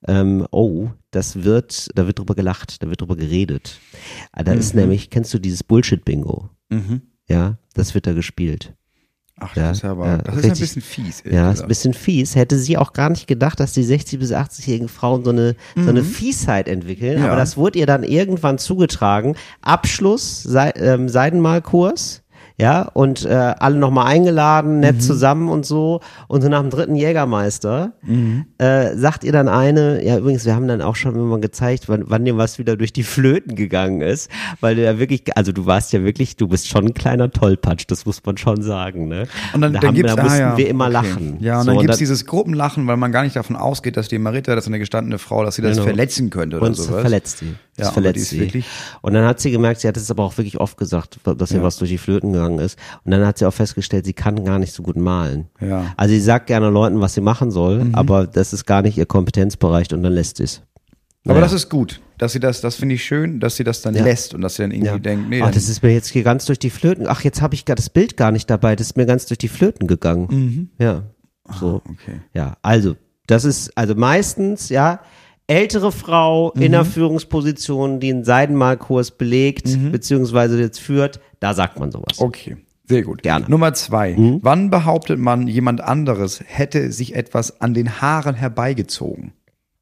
ähm, 0.07 0.46
oh, 0.50 0.88
das 1.11 1.44
wird, 1.44 1.88
da 1.94 2.07
wird 2.07 2.18
drüber 2.18 2.34
gelacht, 2.34 2.82
da 2.82 2.88
wird 2.90 3.00
drüber 3.00 3.16
geredet. 3.16 3.78
Ah, 4.32 4.42
Da 4.42 4.52
ist 4.52 4.74
nämlich, 4.74 5.11
kennst 5.11 5.32
du 5.34 5.38
dieses 5.38 5.62
Bullshit-Bingo? 5.64 6.50
Ja, 7.28 7.59
das 7.74 7.94
wird 7.94 8.07
da 8.07 8.12
gespielt. 8.12 8.74
Ach, 9.40 9.55
Ja, 9.57 9.68
das 9.70 9.78
ist 9.78 9.84
aber, 9.84 10.07
ja, 10.07 10.18
das 10.18 10.36
ist 10.36 10.44
ein 10.44 10.50
richtig. 10.50 10.61
bisschen 10.61 10.82
fies. 10.82 11.22
Ja, 11.28 11.50
ist 11.50 11.62
ein 11.62 11.68
bisschen 11.68 11.94
fies. 11.94 12.36
Hätte 12.36 12.57
sie 12.59 12.76
auch 12.78 12.92
gar 12.92 13.11
nicht 13.11 13.26
gedacht, 13.26 13.59
dass 13.61 13.72
die 13.72 13.84
60- 13.84 14.18
bis 14.18 14.30
80-jährigen 14.32 14.88
Frauen 14.88 15.24
so 15.24 15.30
eine, 15.30 15.57
so 15.76 15.88
eine 15.88 16.05
Fiesheit 16.05 16.68
entwickeln. 16.68 17.18
Ja. 17.18 17.26
Aber 17.28 17.36
das 17.36 17.57
wurde 17.57 17.78
ihr 17.80 17.86
dann 17.86 18.05
irgendwann 18.05 18.59
zugetragen. 18.59 19.34
Abschluss, 19.61 20.42
Sei, 20.42 20.70
ähm, 20.76 21.09
Seidenmalkurs. 21.09 22.22
Ja, 22.57 22.82
und 22.92 23.24
äh, 23.24 23.30
alle 23.59 23.76
nochmal 23.76 24.07
eingeladen, 24.07 24.78
nett 24.78 25.02
zusammen 25.02 25.48
und 25.48 25.66
so. 25.66 26.00
Und 26.28 26.42
so 26.42 26.48
nach 26.48 26.61
dem 26.61 26.70
dritten 26.70 26.94
Jägermeister 26.94 27.94
äh, 28.59 28.96
sagt 28.96 29.24
ihr 29.24 29.32
dann 29.32 29.48
eine, 29.48 30.05
ja 30.05 30.18
übrigens, 30.18 30.44
wir 30.44 30.55
haben 30.55 30.68
dann 30.68 30.80
auch 30.80 30.94
schon 30.94 31.16
immer 31.16 31.40
gezeigt, 31.40 31.88
wann, 31.88 32.05
wann 32.07 32.24
dir 32.24 32.36
was 32.36 32.61
wieder 32.61 32.76
durch 32.76 32.92
die 32.92 33.02
Flöten 33.02 33.57
gegangen 33.57 34.02
ist, 34.02 34.30
weil 34.61 34.76
du 34.76 34.84
ja 34.84 35.00
wirklich, 35.00 35.36
also 35.36 35.50
du 35.50 35.66
warst 35.66 35.92
ja 35.92 36.05
wirklich, 36.05 36.36
du 36.36 36.46
bist 36.46 36.68
schon 36.68 36.84
ein 36.86 36.94
kleiner 36.94 37.28
Tollpatsch, 37.28 37.86
das 37.88 38.07
muss 38.07 38.24
man 38.24 38.36
schon 38.36 38.62
sagen, 38.62 39.09
ne? 39.09 39.26
Und 39.52 39.61
dann, 39.61 39.72
da, 39.72 39.80
dann 39.80 39.88
haben, 39.88 39.94
gibt's, 39.96 40.14
da 40.14 40.20
ah, 40.20 40.24
mussten 40.24 40.38
ja, 40.38 40.57
wir 40.57 40.68
immer 40.68 40.84
okay. 40.84 40.92
lachen. 40.92 41.36
Ja, 41.40 41.59
und 41.59 41.64
So, 41.64 41.70
dann 41.72 41.80
gibt's 41.80 41.96
da- 41.96 41.98
dieses 41.98 42.24
Gruppenlachen, 42.24 42.86
weil 42.86 42.96
man 42.96 43.11
gar 43.11 43.24
nicht 43.24 43.34
davon 43.34 43.57
ausgeht, 43.57 43.96
dass 43.96 44.07
die 44.07 44.18
Marita, 44.18 44.55
das 44.55 44.64
ist 44.64 44.68
eine 44.68 44.78
gestandene 44.78 45.18
Frau, 45.18 45.44
dass 45.44 45.57
sie 45.57 45.62
das 45.62 45.72
Genau. 45.72 45.86
verletzen 45.86 46.30
könnte 46.30 46.59
oder 46.59 46.66
und 46.66 46.74
sowas. 46.74 47.00
verletzt 47.00 47.38
sie. 47.38 47.55
Das 47.76 47.88
Ja, 47.88 47.92
verletzt 47.92 48.26
sie. 48.26 48.38
wirklich- 48.38 48.66
Und 49.02 49.14
dann 49.14 49.24
hat 49.26 49.40
sie 49.40 49.50
gemerkt, 49.50 49.80
sie 49.80 49.88
hat 49.88 49.96
es 49.96 50.09
aber 50.09 50.22
auch 50.22 50.36
wirklich 50.38 50.61
oft 50.61 50.76
gesagt, 50.76 51.18
dass 51.24 51.50
ihr 51.50 51.57
Ja. 51.59 51.62
was 51.64 51.76
durch 51.78 51.90
die 51.90 51.98
Flöten 51.98 52.32
gegangen 52.32 52.43
gegangen 52.45 52.64
ist. 52.64 52.78
Und 53.05 53.11
dann 53.12 53.26
hat 53.26 53.38
sie 53.38 53.47
auch 53.47 53.55
festgestellt, 53.55 54.05
sie 54.05 54.12
kann 54.12 54.45
gar 54.45 54.59
nicht 54.59 54.72
so 54.72 54.82
gut 54.82 54.97
malen. 54.97 55.47
Ja. 55.61 55.80
Mhm. 55.82 55.86
Also 55.97 56.14
sie 56.14 56.20
sagt 56.20 56.47
gerne 56.47 56.70
Leuten, 56.70 57.01
was 57.01 57.14
sie 57.14 57.20
machen 57.20 57.51
soll, 57.51 57.86
aber 57.92 58.26
das 58.26 58.53
ist 58.53 58.66
gar 58.66 58.82
nicht 58.82 58.99
ihr 58.99 59.07
Kompetenzbereich 59.07 59.92
und 59.92 60.03
dann 60.03 60.12
lässt 60.12 60.36
sie 60.38 60.45
es. 60.45 60.62
Aber 61.26 61.34
Naja. 61.34 61.45
das 61.47 61.53
ist 61.55 61.70
gut, 61.70 62.03
dass 62.18 62.32
sie 62.32 62.40
das, 62.40 62.61
das 62.61 62.76
finde 62.76 62.97
ich 62.97 63.05
schön, 63.05 63.40
dass 63.40 63.57
sie 63.57 63.64
das 63.64 63.80
dann 63.80 63.95
Ja. 63.95 64.05
lässt 64.05 64.34
und 64.34 64.42
dass 64.42 64.57
sie 64.57 64.62
dann 64.62 64.72
irgendwie 64.72 64.88
Ja. 64.92 64.99
denkt, 64.99 65.28
nee, 65.30 65.40
Ach, 65.42 65.51
das 65.51 65.70
ist 65.70 65.82
mir 65.82 65.92
jetzt 65.92 66.09
hier 66.09 66.22
ganz 66.22 66.45
durch 66.45 66.59
die 66.59 66.68
Flöten. 66.68 67.07
Ach, 67.09 67.22
jetzt 67.22 67.40
habe 67.40 67.55
ich 67.55 67.64
gar 67.64 67.76
das 67.76 67.88
Bild 67.88 68.18
gar 68.18 68.30
nicht 68.30 68.51
dabei. 68.51 68.76
Das 68.76 68.88
ist 68.88 68.97
mir 68.99 69.07
ganz 69.07 69.24
durch 69.26 69.38
die 69.38 69.49
Flöten 69.49 69.86
gegangen. 69.86 70.70
Ja, 70.78 71.05
so. 71.59 71.80
Mhm. 71.86 71.92
okay. 71.92 72.20
Ja, 72.34 72.57
also 72.61 72.97
das 73.26 73.45
ist 73.47 73.76
also 73.76 73.95
meistens 73.95 74.68
ja 74.68 75.01
ältere 75.47 75.92
Frau 75.92 76.53
in 76.53 76.61
Mhm. 76.61 76.64
einer 76.66 76.84
Führungsposition, 76.84 78.01
die 78.01 78.11
einen 78.12 78.24
Seidenmalkurs 78.24 79.12
belegt 79.12 79.68
Mhm. 79.68 79.92
beziehungsweise 79.92 80.59
jetzt 80.61 80.80
führt. 80.80 81.20
Da 81.40 81.55
sagt 81.55 81.78
man 81.78 81.90
sowas. 81.90 82.18
Okay, 82.18 82.57
sehr 82.88 83.03
gut. 83.03 83.22
Gerne. 83.22 83.47
Nummer 83.49 83.74
zwei. 83.74 84.16
Wann 84.42 84.70
behauptet 84.70 85.18
man, 85.18 85.47
jemand 85.47 85.80
anderes 85.82 86.42
hätte 86.47 86.90
sich 86.92 87.14
etwas 87.14 87.61
an 87.61 87.74
den 87.74 88.01
Haaren 88.01 88.34
herbeigezogen? 88.34 89.32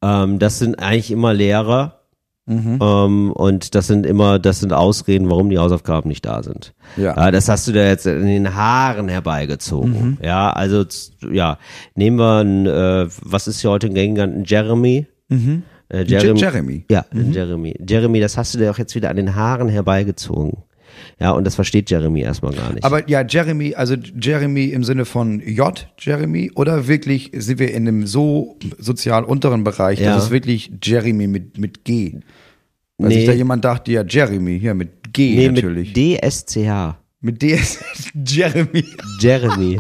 Ähm, 0.03 0.39
das 0.39 0.59
sind 0.59 0.77
eigentlich 0.81 1.11
immer 1.11 1.33
Lehrer. 1.33 1.99
Mhm. 2.45 2.81
Ähm, 2.83 3.31
und 3.33 3.77
das 3.77 3.87
sind 3.87 4.05
immer, 4.05 4.41
das 4.41 4.59
sind 4.59 4.73
Ausreden, 4.73 5.31
warum 5.31 5.49
die 5.49 5.59
Hausaufgaben 5.59 6.09
nicht 6.09 6.27
da 6.27 6.43
sind. 6.43 6.75
Ja. 6.97 7.29
Äh, 7.29 7.31
das 7.31 7.49
hast 7.49 7.69
du 7.69 7.73
da 7.73 7.85
jetzt 7.85 8.05
in 8.05 8.27
den 8.27 8.57
Haaren 8.57 9.09
herbeigezogen. 9.09 9.93
Mhm. 9.93 10.19
Ja, 10.21 10.51
also 10.51 10.85
ja, 11.31 11.59
nehmen 11.95 12.19
wir 12.19 12.41
ein, 12.41 12.67
äh, 12.67 13.07
was 13.23 13.47
ist 13.47 13.61
hier 13.61 13.71
heute 13.71 13.87
ein 13.87 13.95
gängiger, 13.95 14.25
ein 14.25 14.43
Jeremy? 14.45 15.07
Äh, 15.89 16.03
Je- 16.05 16.35
Jeremy. 16.35 16.85
Ja, 16.91 17.05
ein 17.13 17.33
Jeremy. 17.33 17.75
Jeremy, 17.87 18.21
das 18.21 18.37
hast 18.37 18.55
du 18.55 18.59
dir 18.59 18.71
auch 18.71 18.79
jetzt 18.79 18.95
wieder 18.95 19.11
an 19.11 19.17
den 19.17 19.35
Haaren 19.35 19.69
herbeigezogen. 19.69 20.59
Ja, 21.19 21.31
und 21.33 21.45
das 21.45 21.55
versteht 21.55 21.91
Jeremy 21.91 22.21
erstmal 22.21 22.53
gar 22.55 22.73
nicht. 22.73 22.85
Aber 22.85 23.09
ja, 23.09 23.23
Jeremy, 23.27 23.75
also 23.75 23.95
Jeremy 23.95 24.67
im 24.67 24.85
Sinne 24.85 25.05
von 25.05 25.41
J, 25.41 25.87
Jeremy, 25.99 26.51
oder 26.55 26.87
wirklich 26.89 27.31
sind 27.35 27.59
wir 27.59 27.71
in 27.73 27.89
einem 27.89 28.07
so 28.07 28.57
sozial 28.79 29.25
unteren 29.25 29.65
Bereich, 29.65 30.01
Ja. 30.01 30.15
dass 30.15 30.25
es 30.25 30.31
wirklich 30.31 30.71
Jeremy 30.83 31.27
mit, 31.27 31.59
mit 31.59 31.85
G. 31.85 32.21
Weil 32.99 33.09
Nee. 33.09 33.15
sich 33.17 33.27
da 33.27 33.33
jemand 33.33 33.65
dachte, 33.65 33.91
ja, 33.93 34.05
Jeremy, 34.07 34.59
hier 34.61 34.75
mit 34.75 35.13
G 35.13 35.35
nee, 35.37 35.49
natürlich. 35.49 35.95
mit 35.97 36.23
DSCH. 36.23 36.97
Mit, 37.21 37.41
D 37.43 37.53
ist 37.55 37.79
Jeremy. 38.27 38.85
Jeremy. 39.21 39.79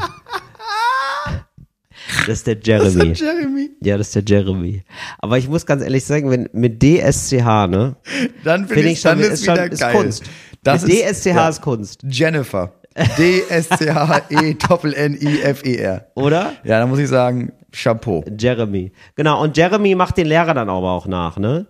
Das 2.26 2.38
ist 2.38 2.46
der 2.46 2.58
Jeremy. 2.62 3.12
Jeremy. 3.12 3.70
Ja, 3.82 3.98
das 3.98 4.14
ist 4.14 4.14
der 4.14 4.24
Jeremy. 4.26 4.82
Aber 5.18 5.38
ich 5.38 5.48
muss 5.48 5.66
ganz 5.66 5.82
ehrlich 5.82 6.04
sagen, 6.04 6.30
wenn 6.30 6.48
mit 6.52 6.82
DSCH, 6.82 7.68
ne? 7.68 7.96
Dann 8.44 8.66
Finde 8.66 8.74
finde 8.74 8.90
ich 8.90 9.00
schon, 9.00 9.18
ist 9.20 9.28
ist, 9.28 9.44
schon, 9.44 9.56
ist 9.56 9.80
geil. 9.80 9.94
Kunst. 9.94 10.24
Das 10.62 10.82
mit 10.86 10.94
ist, 10.94 11.24
DSCH 11.24 11.26
ja. 11.26 11.48
ist 11.48 11.60
Kunst, 11.60 12.02
Jennifer. 12.08 12.72
D-S-C-H-E-N-N-I-F-E-R. 13.18 14.46
oder? 16.14 16.52
Ja, 16.64 16.78
da 16.78 16.86
muss 16.86 16.98
ich 16.98 17.08
sagen, 17.08 17.52
Chapeau. 17.72 18.22
Jeremy. 18.38 18.92
Genau, 19.16 19.42
und 19.42 19.56
Jeremy 19.56 19.94
macht 19.94 20.18
den 20.18 20.26
Lehrer 20.26 20.52
dann 20.54 20.68
aber 20.68 20.90
auch 20.90 21.06
nach, 21.06 21.38
ne? 21.38 21.66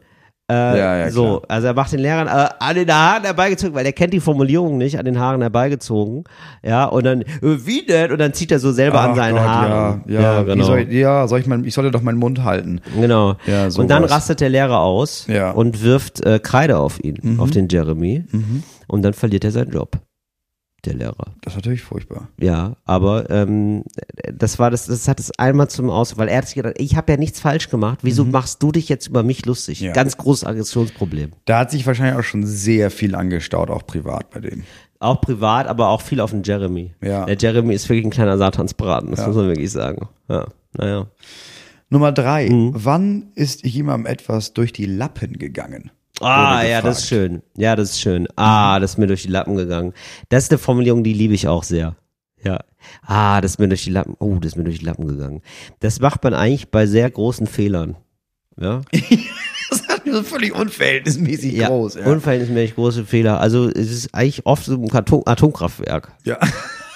Äh, 0.50 0.54
Ja, 0.54 0.96
ja, 0.98 1.10
so, 1.10 1.38
klar. 1.38 1.42
also 1.48 1.66
er 1.68 1.74
macht 1.74 1.92
den 1.92 2.00
Lehrern 2.00 2.26
äh, 2.26 2.48
an 2.58 2.74
den 2.74 2.92
Haaren 2.92 3.22
herbeigezogen, 3.24 3.74
weil 3.74 3.86
er 3.86 3.92
kennt 3.92 4.12
die 4.12 4.20
Formulierung 4.20 4.76
nicht, 4.76 4.98
an 4.98 5.04
den 5.04 5.18
Haaren 5.18 5.40
herbeigezogen. 5.40 6.24
Ja, 6.64 6.84
und 6.86 7.04
dann, 7.04 7.22
äh, 7.22 7.26
wie 7.42 7.86
denn? 7.86 8.10
Und 8.12 8.18
dann 8.18 8.34
zieht 8.34 8.50
er 8.52 8.58
so 8.58 8.72
selber 8.72 9.00
an 9.00 9.10
Ach 9.12 9.16
seinen 9.16 9.34
Gott, 9.36 9.44
Haaren. 9.44 10.02
Ja, 10.08 10.20
ja, 10.20 10.42
genau. 10.42 10.56
Wie 10.56 10.66
soll 10.66 10.78
ich, 10.80 10.88
ja, 10.92 11.28
soll 11.28 11.40
ich 11.40 11.46
mein, 11.46 11.64
ich 11.64 11.74
sollte 11.74 11.90
doch 11.90 12.02
meinen 12.02 12.18
Mund 12.18 12.42
halten. 12.44 12.80
Genau. 13.00 13.36
Ja, 13.46 13.68
und 13.76 13.88
dann 13.88 14.04
rastet 14.04 14.40
der 14.40 14.48
Lehrer 14.50 14.80
aus 14.80 15.26
Ja. 15.28 15.52
und 15.52 15.82
wirft 15.82 16.24
äh, 16.26 16.38
Kreide 16.42 16.78
auf 16.78 17.02
ihn, 17.02 17.18
Mhm. 17.22 17.40
auf 17.40 17.50
den 17.50 17.68
Jeremy. 17.68 18.24
Und 18.88 19.02
dann 19.02 19.12
verliert 19.14 19.44
er 19.44 19.52
seinen 19.52 19.70
Job. 19.70 19.96
Der 20.84 20.94
Lehrer. 20.94 21.34
Das 21.42 21.52
ist 21.52 21.56
natürlich 21.58 21.82
furchtbar. 21.82 22.28
Ja, 22.40 22.74
aber 22.84 23.30
ähm, 23.30 23.84
das 24.34 24.58
war 24.58 24.68
das, 24.70 24.86
das 24.86 25.06
hat 25.06 25.20
es 25.20 25.30
einmal 25.38 25.68
zum 25.70 25.88
Aus, 25.90 26.18
weil 26.18 26.26
er 26.28 26.38
hat 26.38 26.46
sich 26.46 26.56
gedacht, 26.56 26.74
ich 26.78 26.96
habe 26.96 27.12
ja 27.12 27.18
nichts 27.18 27.38
falsch 27.38 27.70
gemacht. 27.70 28.00
Wieso 28.02 28.24
machst 28.24 28.60
du 28.64 28.72
dich 28.72 28.88
jetzt 28.88 29.06
über 29.06 29.22
mich 29.22 29.46
lustig? 29.46 29.80
Mhm. 29.80 29.86
Ja. 29.88 29.92
Ganz 29.92 30.16
großes 30.16 30.44
Aggressionsproblem. 30.44 31.30
Da 31.44 31.60
hat 31.60 31.70
sich 31.70 31.86
wahrscheinlich 31.86 32.18
auch 32.18 32.24
schon 32.28 32.44
sehr 32.44 32.90
viel 32.90 33.14
angestaut, 33.14 33.70
auch 33.70 33.86
privat 33.86 34.30
bei 34.30 34.40
dem. 34.40 34.64
Auch 34.98 35.20
privat, 35.20 35.68
aber 35.68 35.88
auch 35.88 36.00
viel 36.02 36.20
auf 36.20 36.30
den 36.32 36.42
Jeremy. 36.42 36.92
Ja. 37.00 37.26
Der 37.26 37.36
Jeremy 37.36 37.74
ist 37.74 37.88
wirklich 37.88 38.04
ein 38.06 38.10
kleiner 38.10 38.36
Satansbraten, 38.38 39.10
das 39.10 39.20
Ja. 39.20 39.26
muss 39.28 39.36
man 39.36 39.46
wirklich 39.48 39.70
sagen. 39.70 40.08
Ja, 40.28 40.46
naja. 40.76 41.06
Nummer 41.90 42.10
drei. 42.10 42.48
Mhm. 42.50 42.72
Wann 42.74 43.26
ist 43.34 43.64
jemandem 43.66 44.06
etwas 44.10 44.52
durch 44.54 44.72
die 44.72 44.86
Lappen 44.86 45.38
gegangen? 45.38 45.90
Ah, 46.20 46.62
ja, 46.62 46.82
das 46.82 47.00
ist 47.00 47.08
schön. 47.08 47.42
Ja, 47.56 47.74
das 47.74 47.90
ist 47.90 48.00
schön. 48.00 48.28
Ah, 48.36 48.78
das 48.78 48.92
ist 48.92 48.98
mir 48.98 49.06
durch 49.06 49.22
die 49.22 49.28
Lappen 49.28 49.56
gegangen. 49.56 49.92
Das 50.28 50.44
ist 50.44 50.50
eine 50.50 50.58
Formulierung, 50.58 51.02
die 51.04 51.14
liebe 51.14 51.34
ich 51.34 51.48
auch 51.48 51.64
sehr. 51.64 51.96
Ja. 52.44 52.60
Ah, 53.02 53.40
das 53.40 53.52
ist 53.52 53.58
mir 53.58 53.68
durch 53.68 53.84
die 53.84 53.90
Lappen. 53.90 54.16
Oh, 54.18 54.36
das 54.36 54.52
ist 54.52 54.56
mir 54.56 54.64
durch 54.64 54.80
die 54.80 54.84
Lappen 54.84 55.06
gegangen. 55.06 55.42
Das 55.80 56.00
macht 56.00 56.22
man 56.24 56.34
eigentlich 56.34 56.70
bei 56.70 56.86
sehr 56.86 57.10
großen 57.10 57.46
Fehlern. 57.46 57.96
Ja. 58.60 58.82
Das 59.70 59.80
ist 59.80 60.12
so 60.12 60.22
völlig 60.22 60.54
unverhältnismäßig 60.54 61.54
ja. 61.54 61.68
groß. 61.68 61.94
Ja. 61.94 62.04
Unverhältnismäßig 62.04 62.74
große 62.74 63.06
Fehler. 63.06 63.40
Also 63.40 63.70
es 63.70 63.90
ist 63.90 64.14
eigentlich 64.14 64.44
oft 64.44 64.66
so 64.66 64.74
ein 64.74 64.92
Atom 64.92 65.22
Atomkraftwerk. 65.24 66.12
ja. 66.24 66.38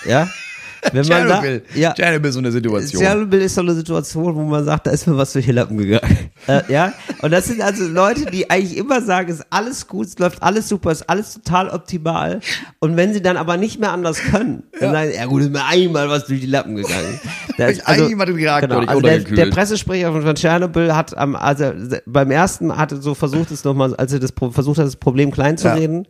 Ja. 0.05 0.29
Wenn 0.93 1.07
man 1.07 1.29
da, 1.29 1.41
Tschernobyl. 1.41 1.63
ja. 1.75 1.93
Tschernobyl 1.95 2.29
ist 2.29 2.35
so 2.35 2.39
eine 2.41 2.53
Situation. 2.53 3.03
Tschernobyl 3.03 3.41
ist 3.41 3.55
so 3.55 3.61
eine 3.61 3.75
Situation, 3.75 4.35
wo 4.35 4.43
man 4.43 4.65
sagt, 4.65 4.87
da 4.87 4.91
ist 4.91 5.07
mir 5.07 5.17
was 5.17 5.33
durch 5.33 5.47
die 5.47 5.53
Lappen 5.53 5.77
gegangen. 5.79 6.31
äh, 6.47 6.61
ja, 6.69 6.93
und 7.23 7.31
das 7.31 7.47
sind 7.47 7.61
also 7.63 7.85
Leute, 7.87 8.27
die 8.27 8.49
eigentlich 8.51 8.77
immer 8.77 9.01
sagen, 9.03 9.31
es 9.31 9.41
ist 9.41 9.47
alles 9.51 9.87
gut, 9.87 10.07
es 10.07 10.19
läuft 10.19 10.43
alles 10.43 10.69
super, 10.69 10.91
es 10.91 11.01
ist 11.01 11.11
alles 11.11 11.35
total 11.35 11.69
optimal. 11.71 12.41
Und 12.79 12.97
wenn 12.97 13.13
sie 13.15 13.23
dann 13.23 13.37
aber 13.37 13.57
nicht 13.57 13.81
mehr 13.81 13.93
anders 13.93 14.19
können, 14.21 14.63
dann 14.81 14.93
sagen 14.93 15.11
sie, 15.11 15.17
ja 15.17 15.27
gut, 15.27 15.43
ist 15.43 15.53
mir 15.53 15.65
einmal 15.65 16.09
was 16.09 16.27
durch 16.27 16.41
die 16.41 16.47
Lappen 16.47 16.77
gegangen. 16.77 17.21
Da 17.59 17.67
ist 17.69 17.87
Eigentlich 17.87 18.17
mal 18.17 18.27
den 18.27 18.37
Reaktor 18.37 18.69
genau, 18.69 18.81
nicht 18.81 18.89
also 18.91 19.01
der, 19.01 19.19
der 19.21 19.47
Pressesprecher 19.47 20.13
von 20.13 20.35
Tschernobyl 20.35 20.95
hat 20.95 21.17
am, 21.17 21.35
also 21.37 21.73
beim 22.05 22.31
ersten 22.31 22.77
hatte 22.77 23.01
so 23.01 23.15
versucht 23.15 23.51
es 23.51 23.65
nochmal, 23.65 23.95
als 23.97 24.13
er 24.13 24.19
das 24.21 24.33
versucht 24.51 24.79
hat, 24.79 24.87
das 24.87 24.97
Problem 24.97 25.31
klein 25.31 25.57
zu 25.57 25.69
Ja. 25.69 25.75
reden, 25.75 26.07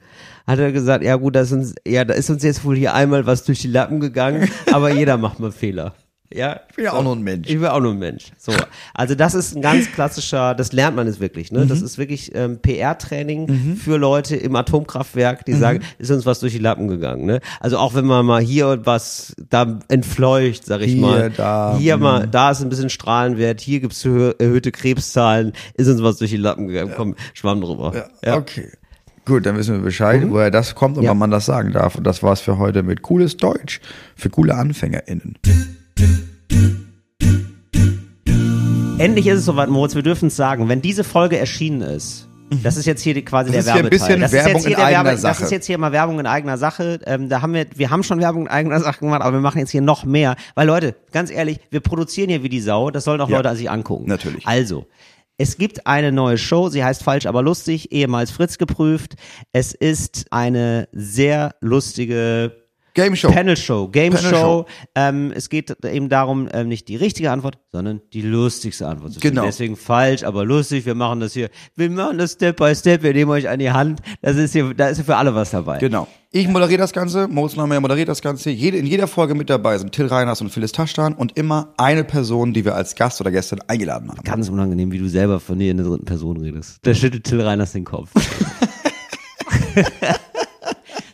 hat 0.47 0.59
er 0.59 0.73
gesagt, 0.73 1.05
ja 1.05 1.17
gut, 1.17 1.35
das 1.37 1.49
ist 1.49 1.53
uns, 1.53 1.75
ja, 1.87 2.05
da 2.05 2.15
ist 2.15 2.31
uns 2.31 2.43
jetzt 2.43 2.65
wohl 2.65 2.77
hier 2.77 2.95
einmal 2.95 3.27
was 3.27 3.45
durch 3.45 3.61
die 3.61 3.69
Lappen 3.69 4.01
gegangen, 4.01 4.49
aber 4.73 4.93
jeder 4.93 5.17
macht 5.17 5.41
mal 5.41 5.53
Fehler. 5.53 5.95
Ja, 6.33 6.61
Ich 6.71 6.77
bin 6.77 6.85
ja 6.87 6.93
auch 6.93 7.05
nur 7.05 7.15
ein 7.15 7.23
Mensch. 7.23 7.49
ich 7.49 7.55
bin 7.55 7.67
auch 7.67 7.81
nur 7.81 7.93
ein 7.93 7.99
Mensch. 7.99 8.33
So, 8.37 8.53
also 8.95 9.15
das 9.15 9.35
ist 9.35 9.55
ein 9.55 9.63
ganz 9.63 9.93
klassischer, 9.93 10.55
das 10.55 10.73
lernt 10.73 10.97
man 10.97 11.07
jetzt 11.07 11.21
wirklich. 11.21 11.53
Ne? 11.53 11.61
Mhm. 11.65 11.69
Das 11.69 11.83
ist 11.83 11.99
wirklich 11.99 12.35
ähm, 12.35 12.59
PR-Training 12.59 13.77
für 13.77 13.97
Leute 13.97 14.35
im 14.35 14.57
Atomkraftwerk, 14.57 15.45
die 15.45 15.53
sagen, 15.53 15.83
ist 15.99 16.11
uns 16.11 16.27
was 16.27 16.41
durch 16.41 16.53
die 16.53 16.59
Lappen 16.59 16.89
gegangen. 16.89 17.27
Ne? 17.27 17.41
Also 17.61 17.79
auch 17.79 17.95
wenn 17.95 18.07
man 18.07 18.27
mal 18.27 18.43
hier 18.43 18.81
was 18.85 19.37
da 19.49 19.79
entfleucht, 19.89 20.67
sag 20.67 20.81
ich 20.81 20.95
Hier, 20.95 21.01
mal, 21.01 21.31
da, 21.31 21.75
mhm. 21.75 21.79
hier 21.79 21.97
mal, 21.97 22.27
da 22.27 22.51
ist 22.51 22.61
ein 22.61 22.71
bisschen 22.71 22.91
Strahlenwert, 22.91 23.61
hier 23.61 23.79
gibt's 23.79 24.05
erhö 24.05 24.33
erhöhte 24.39 24.73
Krebszahlen, 24.73 25.53
ist 25.75 25.89
uns 25.89 26.03
was 26.03 26.19
durch 26.19 26.33
die 26.33 26.37
Lappen 26.39 26.67
gegangen. 26.67 26.93
Komm, 26.97 27.15
schwamm 27.35 27.61
drüber. 27.61 28.09
Ja. 28.25 28.37
Okay. 28.37 28.69
Gut, 29.27 29.45
dann 29.45 29.57
wissen 29.57 29.75
wir 29.75 29.83
Bescheid, 29.83 30.23
woher 30.31 30.53
das 30.53 30.77
kommt 30.77 30.97
und 30.99 31.03
Ja. 31.03 31.11
wann 31.11 31.19
man 31.19 31.33
das 31.33 31.47
sagen 31.47 31.73
darf. 31.73 31.97
Und 31.97 32.05
das 32.05 32.23
war's 32.23 32.41
für 32.41 32.59
heute 32.59 32.85
mit 32.85 33.03
cooles 33.03 33.37
Deutsch 33.37 33.81
für 34.15 34.31
coole 34.31 34.55
AnfängerInnen. 34.55 35.37
Endlich 38.99 39.27
ist 39.27 39.41
es 39.41 39.45
soweit, 39.45 39.69
Moritz, 39.69 39.95
wir 39.95 40.03
dürfen 40.03 40.29
es 40.29 40.37
sagen, 40.37 40.69
wenn 40.69 40.81
diese 40.81 41.05
Folge 41.05 41.39
erschienen 41.39 41.83
ist, 41.83 42.29
das 42.63 42.77
ist 42.77 42.87
jetzt 42.87 43.03
hier 43.03 43.21
quasi 43.25 43.51
Das 43.53 43.65
der 43.67 43.75
ist 43.75 43.81
hier 43.81 43.85
ein 43.85 43.91
Werbeteil. 43.91 43.99
bisschen 43.99 44.21
das 44.21 44.33
Werbung 44.33 44.57
ist 44.57 44.65
jetzt 44.65 44.67
hier 44.67 44.71
in 44.71 44.77
der 44.79 44.87
eigener 44.87 45.05
Werbe, 45.05 45.11
Das 45.11 45.21
Sache. 45.23 45.45
ist 45.45 45.51
jetzt 45.51 45.67
hier 45.67 45.79
mal 45.79 45.91
Werbung 45.93 46.21
in 46.21 46.27
eigener 46.27 46.57
Sache. 46.59 47.01
Ähm, 47.05 47.29
da 47.29 47.43
haben 47.43 47.53
wir, 47.55 47.67
wir 47.75 47.91
haben 47.91 48.05
schon 48.05 48.21
Werbung 48.21 48.43
in 48.43 48.49
eigener 48.49 48.79
Sache 48.81 49.01
gemacht, 49.01 49.23
aber 49.23 49.37
wir 49.37 49.41
machen 49.41 49.59
jetzt 49.59 49.73
hier 49.73 49.81
noch 49.81 50.05
mehr. 50.05 50.37
Weil 50.55 50.69
Leute, 50.69 50.95
ganz 51.11 51.33
ehrlich, 51.33 51.59
wir 51.71 51.81
produzieren 51.81 52.29
hier 52.31 52.45
wie 52.45 52.49
die 52.49 52.61
Sau. 52.61 52.93
Das 52.93 53.03
sollen 53.03 53.21
auch 53.21 53.29
Ja. 53.29 53.39
Leute 53.39 53.57
sich 53.57 53.69
angucken. 53.69 54.05
Natürlich. 54.07 54.47
Also. 54.47 54.87
Es 55.39 55.59
gibt 55.59 55.87
eine 55.87 56.13
neue 56.13 56.39
Show, 56.39 56.71
sie 56.71 56.83
heißt 56.83 57.03
Falsch, 57.03 57.27
aber 57.27 57.43
lustig, 57.43 57.93
ehemals 57.93 58.31
Fritz 58.31 58.57
geprüft. 58.57 59.17
Es 59.53 59.75
ist 59.75 60.27
eine 60.31 60.89
sehr 60.93 61.55
lustige 61.61 62.66
Game 62.97 63.15
Show. 63.15 63.31
Panel 63.31 63.57
Show, 63.57 63.89
Game 63.89 64.15
Panel 64.15 64.31
Show. 64.31 64.37
Show. 64.41 64.67
Ähm, 64.95 65.31
es 65.35 65.51
geht 65.51 65.77
eben 65.85 66.09
darum, 66.09 66.49
ähm, 66.51 66.69
nicht 66.69 66.89
die 66.89 66.97
richtige 66.97 67.31
Antwort, 67.31 67.59
sondern 67.71 68.01
die 68.15 68.23
lustigste 68.23 68.89
Antwort 68.89 69.13
zu 69.13 69.21
finden. 69.21 69.37
Genau. 69.37 69.47
Deswegen 69.47 69.77
falsch, 69.77 70.25
aber 70.25 70.47
lustig. 70.47 70.87
Wir 70.87 70.95
machen 70.95 71.21
das 71.21 71.35
hier. 71.35 71.51
Wir 71.75 71.91
machen 71.91 72.17
das 72.17 72.33
Step 72.33 72.57
by 72.57 72.75
Step. 72.75 73.03
Wir 73.03 73.13
nehmen 73.13 73.31
euch 73.31 73.51
an 73.51 73.59
die 73.59 73.71
Hand. 73.71 74.01
Das 74.23 74.37
ist 74.37 74.53
hier, 74.53 74.73
da 74.73 74.89
ist 74.89 75.03
für 75.03 75.17
alle 75.17 75.35
was 75.35 75.51
dabei. 75.51 75.77
Genau. 75.79 76.09
Ich 76.31 76.49
moderiere 76.49 76.79
das 76.79 76.93
Ganze, 76.93 77.29
Moritz 77.29 77.55
Neumeyer 77.57 77.81
moderiert 77.81 78.09
das 78.09 78.21
Ganze. 78.21 78.51
Jede, 78.51 78.79
in 78.79 78.87
jeder 78.87 79.07
Folge 79.07 79.35
mit 79.35 79.49
dabei 79.49 79.79
sind 79.79 79.93
Till 79.93 80.07
Reiners 80.07 80.41
und 80.41 80.51
Phyllis 80.51 80.73
Taschtan 80.73 81.15
und 81.15 81.37
immer 81.37 81.73
eine 81.77 82.03
Person, 82.03 82.53
die 82.53 82.65
wir 82.65 82.75
als 82.75 82.95
Gast 82.95 83.21
oder 83.21 83.31
Gästin 83.31 83.61
eingeladen 83.69 84.11
haben. 84.11 84.23
Ganz 84.25 84.49
unangenehm, 84.49 84.91
wie 84.91 84.99
du 84.99 85.09
selber 85.09 85.39
von 85.39 85.59
dir 85.59 85.71
in 85.71 85.77
der 85.77 85.87
dritten 85.87 86.05
Person 86.05 86.39
redest. 86.39 86.79
Da 86.83 86.95
schüttelt 86.95 87.25
Till 87.25 87.41
Reiners 87.41 87.73
den 87.73 87.85
Kopf. 87.85 88.11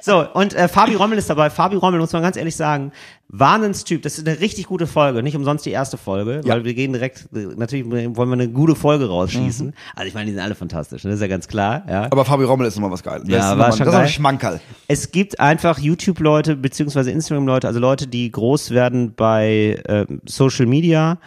So, 0.05 0.26
und 0.34 0.53
äh, 0.55 0.66
Fabi 0.66 0.96
Rommel 0.96 1.16
ist 1.16 1.30
dabei. 1.30 1.48
Fabi 1.48 1.76
Rommel, 1.76 2.00
muss 2.00 2.12
man 2.12 2.22
ganz 2.22 2.36
ehrlich 2.36 2.57
sagen, 2.57 2.90
Wahnsinnstyp. 3.28 4.03
Das 4.03 4.18
ist 4.18 4.26
eine 4.26 4.40
richtig 4.40 4.66
gute 4.66 4.88
Folge. 4.88 5.22
Nicht 5.22 5.36
umsonst 5.36 5.64
die 5.64 5.70
erste 5.70 5.96
Folge, 5.96 6.40
Ja. 6.44 6.55
weil 6.55 6.64
wir 6.64 6.74
gehen 6.74 6.92
direkt, 6.92 7.28
natürlich 7.32 7.86
wollen 7.86 8.28
wir 8.28 8.32
eine 8.32 8.48
gute 8.48 8.74
Folge 8.74 9.09
rausschießen. 9.09 9.68
Mhm. 9.68 9.72
Also 9.94 10.09
ich 10.09 10.14
meine, 10.14 10.26
die 10.26 10.32
sind 10.32 10.42
alle 10.42 10.57
fantastisch, 10.57 11.05
ne? 11.05 11.11
das 11.11 11.18
ist 11.18 11.22
ja 11.22 11.28
ganz 11.28 11.46
klar. 11.46 11.84
Ja. 11.88 12.03
Aber 12.11 12.24
Fabi 12.24 12.42
Rommel 12.44 12.66
ist 12.66 12.74
nochmal 12.74 12.90
was 12.90 13.03
Geiles. 13.05 13.28
Ja, 13.28 13.36
das 13.36 13.44
ist 13.44 13.50
war 13.50 13.57
nochmal- 13.57 13.72
schon 13.76 13.84
das 13.86 13.94
ist 13.94 13.98
geil. 13.98 14.03
ein 14.07 14.09
Schmankerl. 14.12 14.61
Es 14.88 15.12
gibt 15.12 15.38
einfach 15.38 15.78
YouTube-Leute 15.78 16.57
beziehungsweise 16.57 17.12
Instagram-Leute, 17.12 17.68
also 17.68 17.78
Leute, 17.78 18.09
die 18.09 18.30
groß 18.30 18.72
werden 18.72 19.14
bei 19.14 19.80
äh, 19.86 20.05
Social 20.26 20.66
Media 20.66 21.18